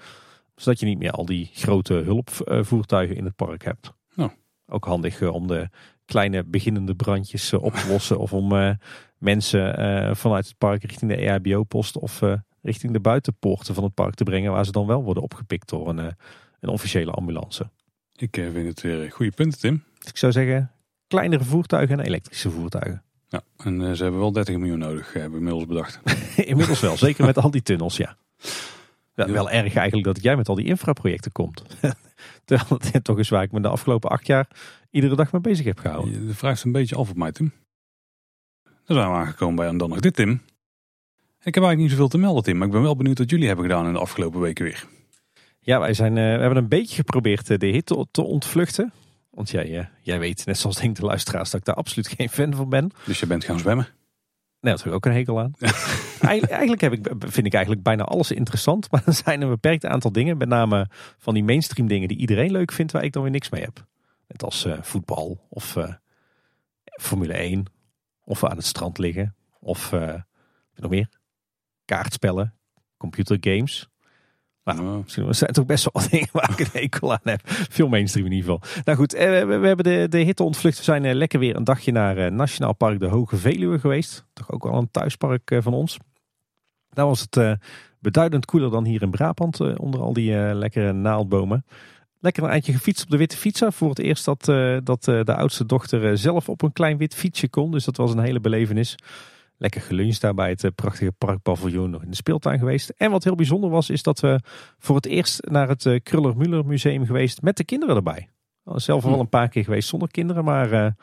Zodat 0.54 0.80
je 0.80 0.86
niet 0.86 0.98
meer 0.98 1.10
al 1.10 1.24
die 1.24 1.50
grote 1.52 1.94
hulpvoertuigen 1.94 3.16
in 3.16 3.24
het 3.24 3.36
park 3.36 3.64
hebt. 3.64 3.92
Nou. 4.14 4.30
Ook 4.66 4.84
handig 4.84 5.20
eh, 5.20 5.34
om 5.34 5.46
de 5.46 5.68
kleine 6.04 6.44
beginnende 6.44 6.94
brandjes 6.94 7.52
op 7.52 7.74
te 7.74 7.88
lossen 7.88 8.18
of 8.18 8.32
om 8.32 8.76
mensen 9.18 9.80
uh, 9.80 10.14
vanuit 10.14 10.46
het 10.46 10.58
park 10.58 10.82
richting 10.82 11.10
de 11.10 11.16
EHBO-post 11.16 11.98
of 11.98 12.20
richting 12.62 12.92
de 12.92 13.00
buitenpoorten 13.00 13.74
van 13.74 13.84
het 13.84 13.94
park 13.94 14.14
te 14.14 14.24
brengen, 14.24 14.52
waar 14.52 14.64
ze 14.64 14.72
dan 14.72 14.86
wel 14.86 15.02
worden 15.02 15.22
opgepikt 15.22 15.68
door 15.68 15.88
een, 15.88 15.98
een 16.60 16.68
officiële 16.68 17.10
ambulance. 17.10 17.70
Ik 18.16 18.34
vind 18.34 18.66
het 18.66 18.80
weer 18.80 19.12
goede 19.12 19.32
punten, 19.32 19.60
Tim. 19.60 19.84
Dus 19.98 20.08
ik 20.08 20.16
zou 20.16 20.32
zeggen, 20.32 20.70
kleinere 21.06 21.44
voertuigen 21.44 21.98
en 22.00 22.06
elektrische 22.06 22.50
voertuigen. 22.50 23.02
Ja, 23.28 23.42
en 23.56 23.96
ze 23.96 24.02
hebben 24.02 24.20
wel 24.20 24.32
30 24.32 24.56
miljoen 24.56 24.78
nodig, 24.78 25.12
hebben 25.12 25.30
we 25.30 25.36
inmiddels 25.36 25.66
bedacht. 25.66 26.00
inmiddels 26.50 26.80
wel, 26.80 26.96
zeker 26.96 27.24
met 27.24 27.38
al 27.38 27.50
die 27.50 27.62
tunnels, 27.62 27.96
ja. 27.96 28.16
ja. 29.14 29.30
Wel 29.30 29.50
erg 29.50 29.74
eigenlijk 29.74 30.06
dat 30.06 30.22
jij 30.22 30.36
met 30.36 30.48
al 30.48 30.54
die 30.54 30.66
infraprojecten 30.66 31.32
komt. 31.32 31.62
Terwijl 32.44 32.80
het 32.92 33.04
toch 33.04 33.18
is 33.18 33.28
waar 33.28 33.42
ik 33.42 33.52
me 33.52 33.60
de 33.60 33.68
afgelopen 33.68 34.10
acht 34.10 34.26
jaar 34.26 34.48
iedere 34.90 35.16
dag 35.16 35.32
mee 35.32 35.40
bezig 35.40 35.64
heb 35.64 35.78
gehouden. 35.78 36.26
Je 36.26 36.34
vraagt 36.34 36.64
een 36.64 36.72
beetje 36.72 36.96
af 36.96 37.10
op 37.10 37.16
mij, 37.16 37.32
Tim. 37.32 37.52
Dan 38.62 38.96
zijn 38.96 39.10
we 39.10 39.16
aangekomen 39.16 39.56
bij 39.56 39.76
dan 39.76 39.88
nog 39.88 40.00
dit, 40.00 40.14
Tim. 40.14 40.30
Ik 41.42 41.54
heb 41.54 41.64
eigenlijk 41.64 41.78
niet 41.78 41.90
zoveel 41.90 42.08
te 42.08 42.18
melden, 42.18 42.42
Tim. 42.42 42.56
Maar 42.56 42.66
ik 42.66 42.72
ben 42.72 42.82
wel 42.82 42.96
benieuwd 42.96 43.18
wat 43.18 43.30
jullie 43.30 43.46
hebben 43.46 43.64
gedaan 43.64 43.86
in 43.86 43.92
de 43.92 43.98
afgelopen 43.98 44.40
weken 44.40 44.64
weer. 44.64 44.86
Ja, 45.60 45.78
wij 45.78 45.94
zijn, 45.94 46.16
uh, 46.16 46.22
we 46.22 46.40
hebben 46.40 46.56
een 46.56 46.68
beetje 46.68 46.94
geprobeerd 46.94 47.50
uh, 47.50 47.58
de 47.58 47.66
hitte 47.66 48.06
te 48.10 48.22
ontvluchten. 48.22 48.92
Want 49.30 49.50
jij, 49.50 49.70
uh, 49.70 49.84
jij 50.00 50.18
weet, 50.18 50.46
net 50.46 50.58
zoals 50.58 50.76
denk 50.76 50.96
de 50.96 51.04
luisteraars, 51.04 51.50
dat 51.50 51.60
ik 51.60 51.66
daar 51.66 51.74
absoluut 51.74 52.08
geen 52.08 52.28
fan 52.28 52.54
van 52.54 52.68
ben. 52.68 52.90
Dus 53.04 53.20
je 53.20 53.26
bent 53.26 53.44
gaan 53.44 53.58
zwemmen? 53.58 53.88
Nee, 54.64 54.72
dat 54.72 54.82
heb 54.82 54.92
ik 54.92 54.94
ook 54.94 55.06
een 55.06 55.12
hekel 55.12 55.40
aan. 55.40 55.52
Eigen, 56.20 56.48
eigenlijk 56.48 56.80
heb 56.80 56.92
ik, 56.92 57.12
vind 57.18 57.46
ik 57.46 57.52
eigenlijk 57.52 57.82
bijna 57.82 58.02
alles 58.02 58.30
interessant. 58.30 58.90
Maar 58.90 59.02
er 59.06 59.12
zijn 59.12 59.40
een 59.42 59.48
beperkt 59.48 59.84
aantal 59.84 60.12
dingen. 60.12 60.36
Met 60.36 60.48
name 60.48 60.88
van 61.18 61.34
die 61.34 61.44
mainstream 61.44 61.88
dingen 61.88 62.08
die 62.08 62.18
iedereen 62.18 62.50
leuk 62.50 62.72
vindt, 62.72 62.92
waar 62.92 63.04
ik 63.04 63.12
dan 63.12 63.22
weer 63.22 63.30
niks 63.30 63.50
mee 63.50 63.62
heb. 63.62 63.86
Net 64.28 64.42
als 64.42 64.66
voetbal 64.80 65.46
of 65.48 65.76
Formule 66.84 67.32
1 67.32 67.64
of 68.24 68.44
aan 68.44 68.56
het 68.56 68.66
strand 68.66 68.98
liggen. 68.98 69.34
Of 69.60 69.92
uh, 69.92 70.14
nog 70.74 70.90
meer. 70.90 71.08
Kaartspellen. 71.84 72.54
Computergames. 72.96 73.88
Nou, 74.64 74.80
oh. 74.80 75.30
zijn 75.30 75.52
toch 75.52 75.66
best 75.66 75.88
wel 75.92 76.04
dingen 76.10 76.28
waar 76.32 76.50
ik 76.50 76.58
een 76.58 76.80
hekel 76.80 77.12
aan 77.12 77.18
heb. 77.22 77.40
Veel 77.44 77.88
mainstream 77.88 78.26
in 78.26 78.32
ieder 78.32 78.50
geval. 78.50 78.82
Nou 78.84 78.98
goed, 78.98 79.14
eh, 79.14 79.28
we, 79.28 79.56
we 79.56 79.66
hebben 79.66 79.84
de, 79.84 80.06
de 80.08 80.18
hitte 80.18 80.42
ontvlucht. 80.42 80.78
We 80.78 80.84
zijn 80.84 81.04
eh, 81.04 81.14
lekker 81.14 81.38
weer 81.38 81.56
een 81.56 81.64
dagje 81.64 81.92
naar 81.92 82.32
Nationaal 82.32 82.74
Park 82.74 82.98
de 82.98 83.06
Hoge 83.06 83.36
Veluwe 83.36 83.78
geweest. 83.78 84.24
Toch 84.32 84.52
ook 84.52 84.64
wel 84.64 84.74
een 84.74 84.90
thuispark 84.90 85.58
van 85.58 85.74
ons. 85.74 85.96
Daar 86.90 87.06
was 87.06 87.26
het 87.30 87.58
beduidend 87.98 88.44
koeler 88.44 88.70
dan 88.70 88.84
hier 88.84 89.02
in 89.02 89.10
Brabant. 89.10 89.60
onder 89.60 90.00
al 90.00 90.12
die 90.12 90.34
lekkere 90.54 90.92
naaldbomen 90.92 91.64
lekker 92.20 92.42
een 92.42 92.50
eindje 92.50 92.72
gefietst 92.72 93.04
op 93.04 93.10
de 93.10 93.16
witte 93.16 93.36
fietser. 93.36 93.72
Voor 93.72 93.88
het 93.88 93.98
eerst 93.98 94.24
dat, 94.24 94.44
dat 94.84 95.04
de 95.04 95.34
oudste 95.34 95.66
dochter 95.66 96.18
zelf 96.18 96.48
op 96.48 96.62
een 96.62 96.72
klein 96.72 96.96
wit 96.96 97.14
fietsje 97.14 97.48
kon. 97.48 97.70
Dus 97.70 97.84
dat 97.84 97.96
was 97.96 98.12
een 98.12 98.18
hele 98.18 98.40
belevenis. 98.40 98.96
Lekker 99.56 99.80
geluncht 99.80 100.20
daar 100.20 100.34
bij 100.34 100.48
het 100.48 100.74
prachtige 100.74 101.12
parkpaviljoen 101.12 101.90
nog 101.90 102.02
in 102.02 102.10
de 102.10 102.16
speeltuin 102.16 102.58
geweest. 102.58 102.88
En 102.88 103.10
wat 103.10 103.24
heel 103.24 103.34
bijzonder 103.34 103.70
was, 103.70 103.90
is 103.90 104.02
dat 104.02 104.20
we 104.20 104.40
voor 104.78 104.96
het 104.96 105.06
eerst 105.06 105.50
naar 105.50 105.68
het 105.68 106.00
Kruller-Müller 106.02 106.66
museum 106.66 107.06
geweest 107.06 107.42
met 107.42 107.56
de 107.56 107.64
kinderen 107.64 107.96
erbij. 107.96 108.28
Zelf 108.64 109.02
wel 109.04 109.12
hm. 109.12 109.20
een 109.20 109.28
paar 109.28 109.48
keer 109.48 109.64
geweest 109.64 109.88
zonder 109.88 110.10
kinderen, 110.10 110.44
maar 110.44 110.94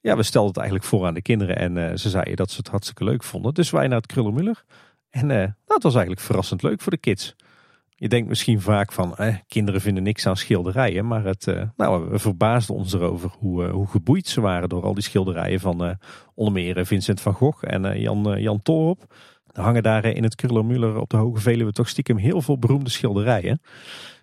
ja, 0.00 0.16
we 0.16 0.22
stelden 0.22 0.48
het 0.48 0.56
eigenlijk 0.56 0.88
voor 0.88 1.06
aan 1.06 1.14
de 1.14 1.22
kinderen. 1.22 1.56
En 1.56 1.98
ze 1.98 2.10
zeiden 2.10 2.36
dat 2.36 2.50
ze 2.50 2.56
het 2.56 2.68
hartstikke 2.68 3.04
leuk 3.04 3.22
vonden. 3.22 3.54
Dus 3.54 3.70
wij 3.70 3.86
naar 3.86 4.00
het 4.00 4.12
Kruller-Müller. 4.12 4.64
En 5.10 5.56
dat 5.64 5.82
was 5.82 5.94
eigenlijk 5.94 6.20
verrassend 6.20 6.62
leuk 6.62 6.80
voor 6.80 6.92
de 6.92 6.98
kids. 6.98 7.34
Je 7.98 8.08
denkt 8.08 8.28
misschien 8.28 8.60
vaak 8.60 8.92
van, 8.92 9.16
eh, 9.16 9.36
kinderen 9.46 9.80
vinden 9.80 10.02
niks 10.02 10.26
aan 10.26 10.36
schilderijen. 10.36 11.06
Maar 11.06 11.24
het, 11.24 11.46
eh, 11.46 11.62
nou, 11.76 12.10
we 12.10 12.18
verbaasden 12.18 12.74
ons 12.74 12.92
erover 12.92 13.30
hoe, 13.38 13.64
uh, 13.64 13.72
hoe 13.72 13.86
geboeid 13.86 14.26
ze 14.26 14.40
waren 14.40 14.68
door 14.68 14.82
al 14.82 14.94
die 14.94 15.02
schilderijen 15.02 15.60
van 15.60 15.84
uh, 15.84 15.94
onder 16.34 16.54
meer 16.54 16.86
Vincent 16.86 17.20
van 17.20 17.34
Gogh 17.34 17.64
en 17.66 18.00
Jan, 18.00 18.40
Jan 18.40 18.62
Toorop. 18.62 19.14
Er 19.52 19.62
hangen 19.62 19.82
daar 19.82 20.04
in 20.04 20.22
het 20.22 20.34
Kruller-Müller 20.34 20.96
op 20.96 21.10
de 21.10 21.16
Hoge 21.16 21.40
Veluwe 21.40 21.72
toch 21.72 21.88
stiekem 21.88 22.16
heel 22.16 22.42
veel 22.42 22.58
beroemde 22.58 22.90
schilderijen. 22.90 23.60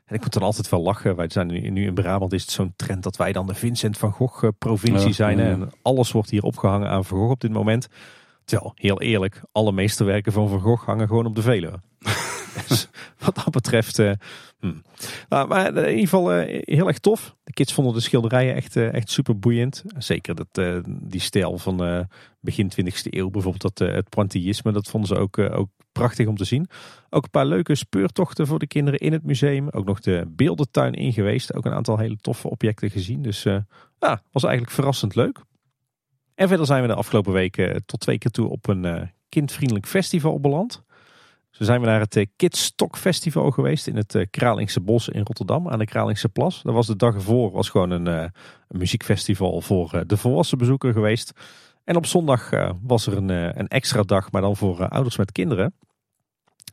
En 0.06 0.16
ik 0.16 0.22
moet 0.22 0.34
dan 0.34 0.44
altijd 0.44 0.70
wel 0.70 0.82
lachen. 0.82 1.16
Wij 1.16 1.30
zijn 1.30 1.48
nu, 1.48 1.70
nu 1.70 1.86
in 1.86 1.94
Brabant 1.94 2.34
is 2.34 2.42
het 2.42 2.52
zo'n 2.52 2.74
trend 2.76 3.04
dat 3.04 3.16
wij 3.16 3.32
dan 3.32 3.48
de 3.48 3.54
Vincent 3.54 3.98
van 3.98 4.12
Gogh 4.12 4.48
provincie 4.58 5.14
zijn. 5.14 5.40
En 5.40 5.70
alles 5.82 6.12
wordt 6.12 6.30
hier 6.30 6.44
opgehangen 6.44 6.90
aan 6.90 7.06
Van 7.06 7.18
Gogh 7.18 7.32
op 7.32 7.42
dit 7.42 7.52
moment. 7.52 7.88
Terwijl, 8.46 8.72
heel 8.76 9.02
eerlijk, 9.02 9.42
alle 9.52 9.72
meesterwerken 9.72 10.32
van 10.32 10.50
Van 10.50 10.60
Gogh 10.60 10.86
hangen 10.86 11.08
gewoon 11.08 11.26
op 11.26 11.36
de 11.36 11.42
Veluwe. 11.42 11.80
Dus 12.68 12.88
wat 13.20 13.36
dat 13.36 13.52
betreft. 13.52 14.00
Uh, 14.00 14.12
nou, 15.30 15.48
maar 15.48 15.68
in 15.68 15.90
ieder 15.90 16.00
geval 16.00 16.40
uh, 16.40 16.62
heel 16.62 16.88
erg 16.88 17.00
tof. 17.00 17.36
De 17.44 17.54
kids 17.54 17.74
vonden 17.74 17.94
de 17.94 18.00
schilderijen 18.00 18.56
echt, 18.56 18.76
uh, 18.76 18.94
echt 18.94 19.10
super 19.10 19.40
boeiend. 19.40 19.84
Zeker 19.98 20.36
dat, 20.36 20.84
die 20.86 21.22
stijl 21.22 21.58
van 21.58 22.08
begin 22.40 22.72
20e 22.72 23.02
eeuw, 23.04 23.30
bijvoorbeeld 23.30 23.78
dat, 23.78 23.90
het 23.90 24.10
pointillisme, 24.10 24.72
dat 24.72 24.88
vonden 24.88 25.10
ze 25.10 25.16
ook, 25.16 25.38
ook 25.38 25.70
prachtig 25.92 26.28
om 26.28 26.38
te 26.38 26.46
zien. 26.46 26.68
Ook 27.10 27.24
een 27.24 27.30
paar 27.30 27.46
leuke 27.46 27.76
speurtochten 27.76 28.48
voor 28.48 28.60
de 28.60 28.68
kinderen 28.68 29.00
in 29.00 29.14
het 29.14 29.24
museum. 29.24 29.70
Ook 29.70 29.86
nog 29.86 30.00
de 30.00 30.26
beeldentuin 30.28 30.94
in 30.94 31.14
geweest. 31.14 31.54
Ook 31.54 31.66
een 31.66 31.74
aantal 31.74 31.98
hele 31.98 32.18
toffe 32.18 32.50
objecten 32.50 32.90
gezien. 32.90 33.22
Dus 33.22 33.44
ja, 33.44 34.22
was 34.32 34.44
eigenlijk 34.44 34.74
verrassend 34.74 35.16
leuk. 35.16 35.42
En 36.36 36.48
verder 36.48 36.66
zijn 36.66 36.82
we 36.82 36.88
de 36.88 36.96
afgelopen 36.96 37.34
weken 37.34 37.86
tot 37.86 38.00
twee 38.00 38.18
keer 38.18 38.32
toe 38.32 38.50
op 38.50 38.68
een 38.68 39.12
kindvriendelijk 39.30 39.88
festival 39.88 40.40
beland. 40.40 40.84
Zo 41.54 41.64
zijn 41.64 41.82
we 41.82 41.86
naar 41.86 42.00
het 42.00 42.16
eh, 42.16 42.26
Kidstok 42.36 42.98
Festival 42.98 43.52
geweest 43.52 43.88
in 43.88 43.96
het 43.96 44.16
eh, 44.16 44.26
Kralingse 44.30 44.82
Bos 44.82 45.10
in 45.10 45.24
Rotterdam 45.24 45.70
aan 45.70 45.80
de 45.80 45.86
Kralingse 45.86 46.30
Plas. 46.30 46.62
Dat 46.62 46.74
was 46.74 46.88
de 46.88 46.96
dag 46.96 47.14
ervoor, 47.14 47.52
was 47.52 47.70
gewoon 47.70 47.90
een, 47.90 48.08
eh, 48.08 48.22
een 48.68 48.78
muziekfestival 48.78 49.62
voor 49.62 50.04
de 50.08 50.18
volwassen 50.18 50.58
bezoeker 50.58 50.94
geweest. 50.94 51.32
En 51.84 51.96
op 51.96 52.06
zondag 52.06 52.50
was 52.82 53.08
er 53.08 53.18
een, 53.18 53.30
een 53.30 53.68
extra 53.68 54.02
dag, 54.02 54.32
maar 54.32 54.42
dan 54.42 54.56
voor 54.56 54.88
ouders 54.88 55.18
met 55.18 55.32
kinderen. 55.32 55.74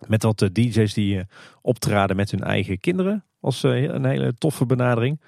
Met 0.06 0.22
wat 0.22 0.48
DJ's 0.52 0.94
die 0.94 1.24
optraden 1.62 2.16
met 2.16 2.30
hun 2.30 2.42
eigen 2.42 2.80
kinderen. 2.80 3.24
Was 3.40 3.62
een 3.62 4.04
hele 4.04 4.34
toffe 4.34 4.66
benadering. 4.66 5.20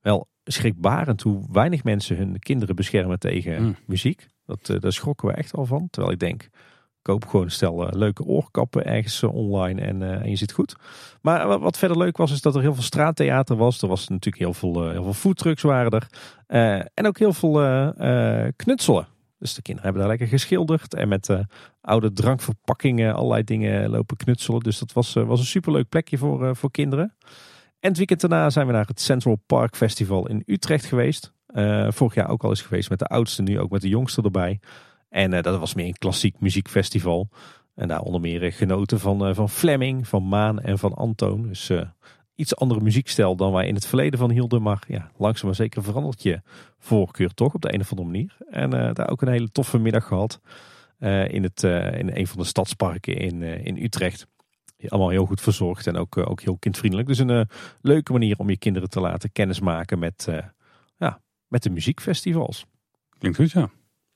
Wel 0.00 0.28
schrikbarend 0.52 1.22
hoe 1.22 1.44
weinig 1.52 1.84
mensen 1.84 2.16
hun 2.16 2.38
kinderen 2.38 2.76
beschermen 2.76 3.18
tegen 3.18 3.62
Mm. 3.62 3.76
muziek. 3.86 4.26
Dat, 4.46 4.80
daar 4.80 4.92
schrokken 4.92 5.28
we 5.28 5.34
echt 5.34 5.54
al 5.54 5.66
van. 5.66 5.88
Terwijl 5.90 6.12
ik 6.12 6.18
denk, 6.18 6.48
koop 7.02 7.26
gewoon 7.26 7.50
stel 7.50 7.88
eh, 7.88 7.98
leuke 7.98 8.24
oorkappen 8.24 8.84
ergens 8.86 9.22
eh, 9.22 9.34
online 9.34 9.80
en, 9.80 10.02
en 10.02 10.30
je 10.30 10.36
zit 10.36 10.52
goed. 10.52 10.76
Maar 11.22 11.46
wat, 11.46 11.60
wat 11.60 11.78
verder 11.78 11.98
leuk 11.98 12.16
was, 12.16 12.32
is 12.32 12.40
dat 12.40 12.54
er 12.54 12.60
heel 12.60 12.74
veel 12.74 12.82
straattheater 12.82 13.56
was. 13.56 13.82
Er 13.82 13.88
was 13.88 14.08
natuurlijk 14.08 14.42
heel 14.42 14.54
veel, 14.54 14.90
heel 14.90 15.02
veel 15.02 15.12
foodtrucks 15.12 15.62
waren 15.62 15.90
er. 15.90 16.06
En 16.94 17.06
ook 17.06 17.18
heel 17.18 17.32
veel 17.32 17.52
knutselen. 18.56 19.08
Dus 19.38 19.54
de 19.54 19.62
kinderen 19.62 19.90
hebben 19.90 20.00
daar 20.08 20.18
lekker 20.18 20.38
geschilderd 20.38 20.94
en 20.94 21.08
met 21.08 21.36
oude 21.80 22.12
drankverpakkingen 22.12 23.14
allerlei 23.14 23.44
dingen 23.44 23.90
lopen 23.90 24.16
knutselen. 24.16 24.60
Dus 24.60 24.78
dat 24.78 24.92
was, 24.92 25.12
was 25.14 25.40
een 25.40 25.46
superleuk 25.46 25.88
plekje 25.88 26.18
voor, 26.18 26.56
voor 26.56 26.70
kinderen. 26.70 27.14
En 27.80 27.88
het 27.88 27.96
weekend 27.96 28.20
daarna 28.20 28.50
zijn 28.50 28.66
we 28.66 28.72
naar 28.72 28.86
het 28.86 29.00
Central 29.00 29.42
Park 29.46 29.76
Festival 29.76 30.28
in 30.28 30.42
Utrecht 30.46 30.84
geweest. 30.84 31.32
Eh, 31.46 31.86
vorig 31.90 32.14
jaar 32.14 32.28
ook 32.28 32.42
al 32.42 32.50
eens 32.50 32.62
geweest 32.62 32.90
met 32.90 32.98
de 32.98 33.06
oudste, 33.06 33.42
nu 33.42 33.60
ook 33.60 33.70
met 33.70 33.80
de 33.80 33.88
jongste 33.88 34.22
erbij. 34.22 34.60
En 35.08 35.32
eh, 35.32 35.42
dat 35.42 35.58
was 35.58 35.74
meer 35.74 35.86
een 35.86 35.98
klassiek 35.98 36.40
muziekfestival. 36.40 37.28
En 37.78 37.88
daar 37.88 38.00
onder 38.00 38.20
meer 38.20 38.42
eh, 38.42 38.52
genoten 38.52 39.00
van, 39.00 39.26
eh, 39.26 39.34
van 39.34 39.48
Fleming, 39.50 40.08
van 40.08 40.28
Maan 40.28 40.60
en 40.60 40.78
van 40.78 40.94
Antoon. 40.94 41.42
Dus 41.42 41.72
iets 42.34 42.56
andere 42.56 42.80
muziekstijl 42.80 43.36
dan 43.36 43.52
wij 43.52 43.66
in 43.66 43.74
het 43.74 43.86
verleden 43.86 44.18
van 44.18 44.30
hielden. 44.30 44.62
Maar 44.62 44.82
ja, 44.88 45.10
langzaam 45.16 45.46
maar 45.46 45.54
zeker 45.54 45.82
verandert 45.82 46.22
je 46.22 46.40
voorkeur 46.78 47.34
toch 47.34 47.54
op 47.54 47.62
de 47.62 47.74
een 47.74 47.80
of 47.80 47.90
andere 47.90 48.08
manier. 48.08 48.36
En 48.50 48.70
daar 48.70 49.10
ook 49.10 49.22
een 49.22 49.28
hele 49.28 49.50
toffe 49.50 49.78
middag 49.78 50.06
gehad. 50.06 50.40
eh, 50.98 51.28
in, 51.28 51.42
het, 51.42 51.62
in 51.98 52.10
een 52.16 52.26
van 52.26 52.38
de 52.38 52.44
stadsparken 52.44 53.16
in, 53.16 53.42
in 53.42 53.76
Utrecht. 53.82 54.26
Allemaal 54.86 55.08
heel 55.08 55.26
goed 55.26 55.40
verzorgd 55.40 55.86
en 55.86 55.96
ook, 55.96 56.16
eh, 56.16 56.30
ook 56.30 56.40
heel 56.40 56.56
kindvriendelijk. 56.58 57.08
Dus 57.08 57.18
een 57.18 57.30
eh, 57.30 57.40
leuke 57.80 58.12
manier 58.12 58.38
om 58.38 58.50
je 58.50 58.58
kinderen 58.58 58.90
te 58.90 59.00
laten 59.00 59.32
kennismaken 59.32 59.98
met, 59.98 60.26
eh, 60.28 60.38
ja, 60.96 61.20
met 61.48 61.62
de 61.62 61.70
muziekfestivals. 61.70 62.64
Klinkt 63.18 63.38
goed, 63.38 63.50
ja. 63.50 63.70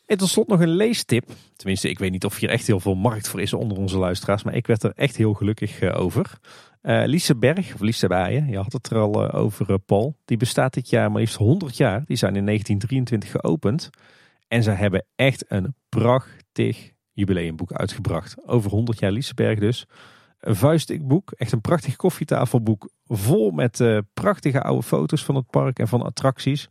En 0.07 0.19
tot 0.19 0.29
slot 0.29 0.49
nog 0.49 0.61
een 0.61 0.77
leestip. 0.77 1.31
Tenminste, 1.57 1.89
ik 1.89 1.99
weet 1.99 2.11
niet 2.11 2.25
of 2.25 2.39
hier 2.39 2.51
echt 2.51 2.67
heel 2.67 2.81
veel 2.81 2.95
markt 2.95 3.29
voor 3.29 3.41
is 3.41 3.53
onder 3.53 3.79
onze 3.79 3.99
luisteraars. 3.99 4.43
Maar 4.43 4.55
ik 4.55 4.67
werd 4.67 4.83
er 4.83 4.93
echt 4.95 5.17
heel 5.17 5.35
gelukkig 5.35 5.83
over. 5.83 6.39
Lise 6.83 7.37
Berg, 7.37 7.75
of 7.75 7.81
Lise 7.81 8.09
je 8.49 8.57
had 8.57 8.73
het 8.73 8.91
er 8.91 8.99
al 8.99 9.33
over, 9.33 9.79
Paul. 9.79 10.17
Die 10.25 10.37
bestaat 10.37 10.75
dit 10.75 10.91
jaar 10.91 11.11
maar 11.11 11.21
liefst 11.21 11.37
100 11.37 11.77
jaar. 11.77 12.05
Die 12.05 12.17
zijn 12.17 12.37
in 12.37 12.45
1923 12.45 13.31
geopend. 13.31 13.91
En 14.49 14.63
ze 14.63 14.71
hebben 14.71 15.05
echt 15.15 15.45
een 15.49 15.75
prachtig 15.89 16.93
jubileumboek 17.13 17.73
uitgebracht. 17.73 18.47
Over 18.47 18.71
100 18.71 18.99
jaar 18.99 19.13
Liseberg 19.13 19.59
dus. 19.59 19.87
Een 20.43 20.57
vuistdik 20.57 21.07
boek. 21.07 21.31
Echt 21.31 21.53
een 21.53 21.61
prachtig 21.61 21.97
koffietafelboek. 21.97 22.91
Vol 23.05 23.51
met 23.51 23.81
eh, 23.81 23.99
prachtige 24.15 24.63
oude 24.63 24.83
foto's 24.83 25.25
van 25.25 25.35
het 25.35 25.51
park 25.51 25.79
en 25.79 25.89
van 25.89 26.03
attracties. 26.03 26.69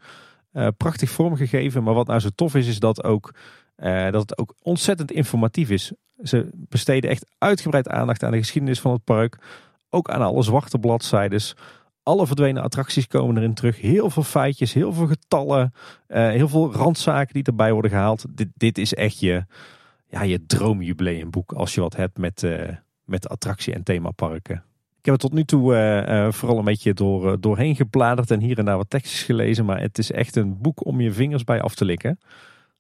Eh, 0.52 0.68
prachtig 0.77 1.10
vormgegeven. 1.10 1.84
Maar 1.84 1.93
wat 1.93 2.07
nou 2.07 2.19
zo 2.19 2.30
tof 2.35 2.56
is, 2.56 2.68
is 2.68 2.80
dat, 2.80 3.03
ook, 3.03 3.34
eh, 3.76 4.11
dat 4.11 4.22
het 4.22 4.38
ook 4.38 4.56
ontzettend 4.61 5.11
informatief 5.11 5.69
is. 5.69 5.91
Ze 6.23 6.49
besteden 6.53 7.10
echt 7.10 7.26
uitgebreid 7.38 7.88
aandacht 7.88 8.23
aan 8.23 8.31
de 8.31 8.38
geschiedenis 8.38 8.80
van 8.80 8.91
het 8.91 9.03
park. 9.03 9.38
Ook 9.89 10.10
aan 10.10 10.22
alle 10.22 10.43
zwarte 10.43 10.80
bladzijdes. 10.80 11.56
Alle 12.03 12.27
verdwenen 12.27 12.64
attracties 12.64 13.07
komen 13.07 13.38
erin 13.38 13.53
terug. 13.53 13.81
Heel 13.81 14.10
veel 14.10 14.23
feitjes, 14.23 14.73
heel 14.73 14.93
veel 14.93 15.07
getallen. 15.07 15.73
heel 16.07 16.48
veel 16.48 16.73
randzaken 16.73 17.34
die 17.34 17.43
erbij 17.43 17.72
worden 17.72 17.91
gehaald. 17.91 18.26
Dit, 18.30 18.48
dit 18.53 18.77
is 18.77 18.93
echt 18.93 19.19
je, 19.19 19.45
ja, 20.07 20.22
je 20.22 20.45
droomjubileumboek 20.45 21.52
als 21.52 21.73
je 21.73 21.81
wat 21.81 21.95
hebt 21.95 22.18
met, 22.18 22.43
met 23.12 23.30
attractie- 23.30 23.74
en 23.74 23.84
themaparken. 23.84 24.64
Ik 25.02 25.06
heb 25.06 25.16
er 25.16 25.22
tot 25.22 25.34
nu 25.34 25.44
toe 25.44 25.76
eh, 25.76 26.26
eh, 26.26 26.32
vooral 26.32 26.58
een 26.58 26.66
beetje 26.66 26.94
door, 26.94 27.32
eh, 27.32 27.38
doorheen 27.40 27.76
gebladerd 27.76 28.32
en 28.32 28.40
hier 28.40 28.58
en 28.58 28.66
daar 28.66 28.78
wat 28.78 28.90
tekstjes 28.90 29.24
gelezen. 29.24 29.66
Maar 29.66 29.82
het 29.82 29.98
is 29.98 30.12
echt 30.12 30.36
een 30.36 30.62
boek 30.62 30.86
om 30.86 31.02
je 31.02 31.12
vingers 31.12 31.44
bij 31.44 31.62
af 31.62 31.76
te 31.76 31.86
likken. 31.86 32.20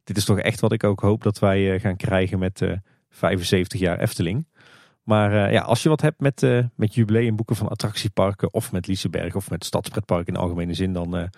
Dit 0.03 0.17
is 0.17 0.25
toch 0.25 0.39
echt 0.39 0.59
wat 0.59 0.71
ik 0.71 0.83
ook 0.83 0.99
hoop 0.99 1.23
dat 1.23 1.39
wij 1.39 1.79
gaan 1.79 1.95
krijgen 1.95 2.39
met 2.39 2.61
eh 2.61 2.71
75 3.09 3.79
jaar 3.79 3.99
Efteling. 3.99 4.47
Maar 5.03 5.51
ja, 5.51 5.61
als 5.61 5.83
je 5.83 5.89
wat 5.89 6.01
hebt 6.01 6.19
met, 6.19 6.41
met 6.75 6.95
jubileumboeken 6.95 7.55
van 7.55 7.67
attractieparken 7.67 8.53
of 8.53 8.71
met 8.71 8.87
Liseberg 8.87 9.35
of 9.35 9.49
met 9.49 9.65
Stadspretpark 9.65 10.27
in 10.27 10.35
algemene 10.35 10.73
zin, 10.73 10.93
dan 10.93 11.29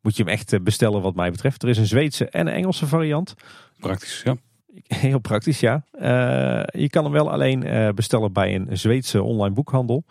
moet 0.00 0.16
je 0.16 0.22
hem 0.22 0.32
echt 0.32 0.62
bestellen 0.62 1.02
wat 1.02 1.14
mij 1.14 1.30
betreft. 1.30 1.62
Er 1.62 1.68
is 1.68 1.78
een 1.78 1.86
Zweedse 1.86 2.28
en 2.28 2.46
een 2.46 2.52
Engelse 2.52 2.86
variant. 2.86 3.34
Praktisch, 3.78 4.22
ja. 4.22 4.36
Heel 4.86 5.18
praktisch, 5.18 5.60
ja. 5.60 5.84
Eh, 5.92 6.80
je 6.80 6.88
kan 6.88 7.04
hem 7.04 7.12
wel 7.12 7.30
alleen 7.30 7.62
eh, 7.62 7.88
bestellen 7.88 8.32
bij 8.32 8.54
een 8.54 8.68
Zweedse 8.78 9.22
online 9.22 9.54
boekhandel. 9.54 10.04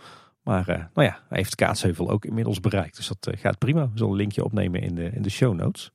Maar 0.43 0.67
eh, 0.67 0.75
nou 0.93 1.07
ja, 1.07 1.19
hij 1.29 1.37
heeft 1.37 1.55
Kaatsheuvel 1.55 2.09
ook 2.09 2.25
inmiddels 2.25 2.59
bereikt. 2.59 2.95
Dus 2.95 3.07
dat 3.07 3.39
gaat 3.39 3.57
prima. 3.57 3.81
We 3.81 3.97
zullen 3.97 4.11
een 4.11 4.17
linkje 4.17 4.43
opnemen 4.43 4.81
in 4.81 4.95
de, 4.95 5.09
in 5.13 5.21
de 5.21 5.29
show 5.29 5.55
notes. 5.55 5.91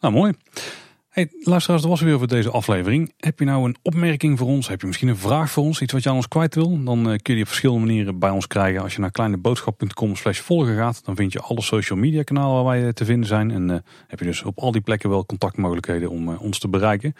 Nou, 0.00 0.14
mooi. 0.14 0.32
Hey, 1.08 1.28
luisteraars, 1.40 1.82
dat 1.82 1.90
was 1.90 2.00
weer 2.00 2.18
voor 2.18 2.26
deze 2.26 2.50
aflevering. 2.50 3.12
Heb 3.16 3.38
je 3.38 3.44
nou 3.44 3.64
een 3.64 3.76
opmerking 3.82 4.38
voor 4.38 4.46
ons? 4.46 4.68
Heb 4.68 4.80
je 4.80 4.86
misschien 4.86 5.08
een 5.08 5.16
vraag 5.16 5.50
voor 5.50 5.64
ons? 5.64 5.80
Iets 5.80 5.92
wat 5.92 6.02
je 6.02 6.08
aan 6.08 6.16
ons 6.16 6.28
kwijt 6.28 6.54
wil? 6.54 6.84
Dan 6.84 7.02
kun 7.02 7.12
je 7.12 7.20
die 7.22 7.40
op 7.40 7.46
verschillende 7.46 7.86
manieren 7.86 8.18
bij 8.18 8.30
ons 8.30 8.46
krijgen. 8.46 8.82
Als 8.82 8.94
je 8.94 9.00
naar 9.00 9.10
kleineboodschap.com 9.10 10.16
slash 10.16 10.38
volgen 10.38 10.76
gaat, 10.76 11.04
dan 11.04 11.16
vind 11.16 11.32
je 11.32 11.40
alle 11.40 11.62
social 11.62 11.98
media 11.98 12.22
kanalen 12.22 12.64
waar 12.64 12.80
wij 12.80 12.92
te 12.92 13.04
vinden 13.04 13.26
zijn. 13.26 13.50
En 13.50 13.84
heb 14.06 14.18
je 14.18 14.24
dus 14.24 14.42
op 14.42 14.58
al 14.58 14.72
die 14.72 14.80
plekken 14.80 15.10
wel 15.10 15.26
contactmogelijkheden 15.26 16.10
om 16.10 16.28
ons 16.28 16.58
te 16.58 16.68
bereiken. 16.68 17.14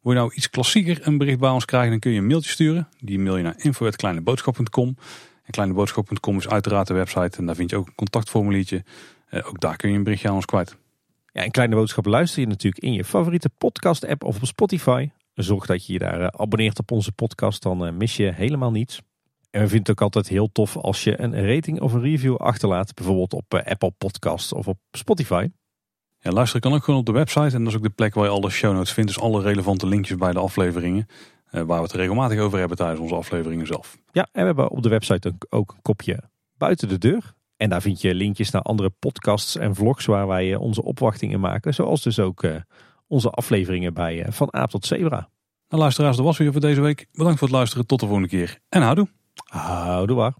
Wil 0.00 0.12
je 0.12 0.18
nou 0.18 0.34
iets 0.34 0.50
klassieker 0.50 1.06
een 1.06 1.18
bericht 1.18 1.38
bij 1.38 1.50
ons 1.50 1.64
krijgen, 1.64 1.90
dan 1.90 1.98
kun 1.98 2.10
je 2.10 2.18
een 2.18 2.26
mailtje 2.26 2.50
sturen. 2.50 2.88
Die 3.00 3.18
mail 3.18 3.36
je 3.36 3.42
naar 3.42 3.54
info.kleineboodschap.com. 3.56 4.96
En 5.44 5.50
kleineboodschap.com 5.50 6.36
is 6.36 6.48
uiteraard 6.48 6.86
de 6.86 6.94
website 6.94 7.38
en 7.38 7.46
daar 7.46 7.54
vind 7.54 7.70
je 7.70 7.76
ook 7.76 7.86
een 7.86 7.94
contactformuliertje. 7.94 8.84
Eh, 9.28 9.48
ook 9.48 9.60
daar 9.60 9.76
kun 9.76 9.90
je 9.90 9.96
een 9.96 10.02
berichtje 10.02 10.28
aan 10.28 10.34
ons 10.34 10.44
kwijt. 10.44 10.76
Ja, 11.32 11.44
een 11.44 11.50
kleine 11.50 11.74
boodschap 11.74 12.06
luister 12.06 12.40
je 12.40 12.46
natuurlijk 12.46 12.82
in 12.84 12.92
je 12.92 13.04
favoriete 13.04 13.48
podcast 13.48 14.06
app 14.06 14.24
of 14.24 14.36
op 14.36 14.46
Spotify. 14.46 15.10
Zorg 15.34 15.66
dat 15.66 15.86
je 15.86 15.92
je 15.92 15.98
daar 15.98 16.20
eh, 16.20 16.26
abonneert 16.26 16.78
op 16.78 16.90
onze 16.90 17.12
podcast, 17.12 17.62
dan 17.62 17.86
eh, 17.86 17.92
mis 17.92 18.16
je 18.16 18.32
helemaal 18.32 18.70
niets. 18.70 19.00
En 19.50 19.60
we 19.60 19.68
vinden 19.68 19.78
het 19.78 19.90
ook 19.90 20.00
altijd 20.00 20.28
heel 20.28 20.52
tof 20.52 20.76
als 20.76 21.04
je 21.04 21.20
een 21.20 21.46
rating 21.46 21.80
of 21.80 21.92
een 21.92 22.02
review 22.02 22.36
achterlaat. 22.36 22.94
Bijvoorbeeld 22.94 23.32
op 23.32 23.54
Apple 23.54 23.90
Podcasts 23.90 24.52
of 24.52 24.68
op 24.68 24.78
Spotify. 24.90 25.48
Ja, 26.22 26.30
luisteren 26.30 26.60
kan 26.60 26.72
ook 26.74 26.84
gewoon 26.84 27.00
op 27.00 27.06
de 27.06 27.12
website. 27.12 27.56
En 27.56 27.58
dat 27.64 27.72
is 27.72 27.76
ook 27.76 27.82
de 27.82 27.90
plek 27.90 28.14
waar 28.14 28.24
je 28.24 28.30
alle 28.30 28.50
show 28.50 28.74
notes 28.74 28.92
vindt. 28.92 29.14
Dus 29.14 29.22
alle 29.22 29.42
relevante 29.42 29.86
linkjes 29.86 30.16
bij 30.18 30.32
de 30.32 30.38
afleveringen. 30.38 31.06
eh, 31.50 31.62
waar 31.62 31.76
we 31.76 31.82
het 31.82 31.92
regelmatig 31.92 32.38
over 32.40 32.58
hebben 32.58 32.76
tijdens 32.76 33.00
onze 33.00 33.14
afleveringen 33.14 33.66
zelf. 33.66 33.98
Ja, 34.12 34.22
en 34.32 34.40
we 34.40 34.46
hebben 34.46 34.70
op 34.70 34.82
de 34.82 34.88
website 34.88 35.34
ook- 35.50 35.66
een 35.74 35.82
kopje 35.82 36.22
buiten 36.58 36.88
de 36.88 36.98
deur. 36.98 37.34
En 37.56 37.68
daar 37.68 37.80
vind 37.82 38.00
je 38.00 38.14
linkjes 38.14 38.50
naar 38.50 38.62
andere 38.62 38.90
podcasts 38.90 39.56
en 39.56 39.74
vlogs 39.74 40.04
waar 40.06 40.26
wij 40.26 40.52
eh, 40.52 40.60
onze 40.60 40.82
opwachtingen 40.82 41.40
maken. 41.40 41.74
Zoals 41.74 42.02
dus 42.02 42.18
ook 42.18 42.42
eh, 42.42 42.54
onze 43.06 43.30
afleveringen 43.30 43.94
bij 43.94 44.26
Van 44.28 44.52
Aap 44.52 44.70
tot 44.70 44.86
Zebra. 44.86 45.28
Nou 45.68 45.82
luisteraars, 45.82 46.16
dat 46.16 46.24
was 46.24 46.38
weer 46.38 46.52
voor 46.52 46.60
deze 46.60 46.80
week. 46.80 47.06
Bedankt 47.12 47.38
voor 47.38 47.48
het 47.48 47.56
luisteren. 47.56 47.86
Tot 47.86 48.00
de 48.00 48.06
volgende 48.06 48.28
keer. 48.30 48.58
En 48.68 48.82
houdoe. 48.82 49.08
Houdoe 49.44 50.16
waar. 50.16 50.34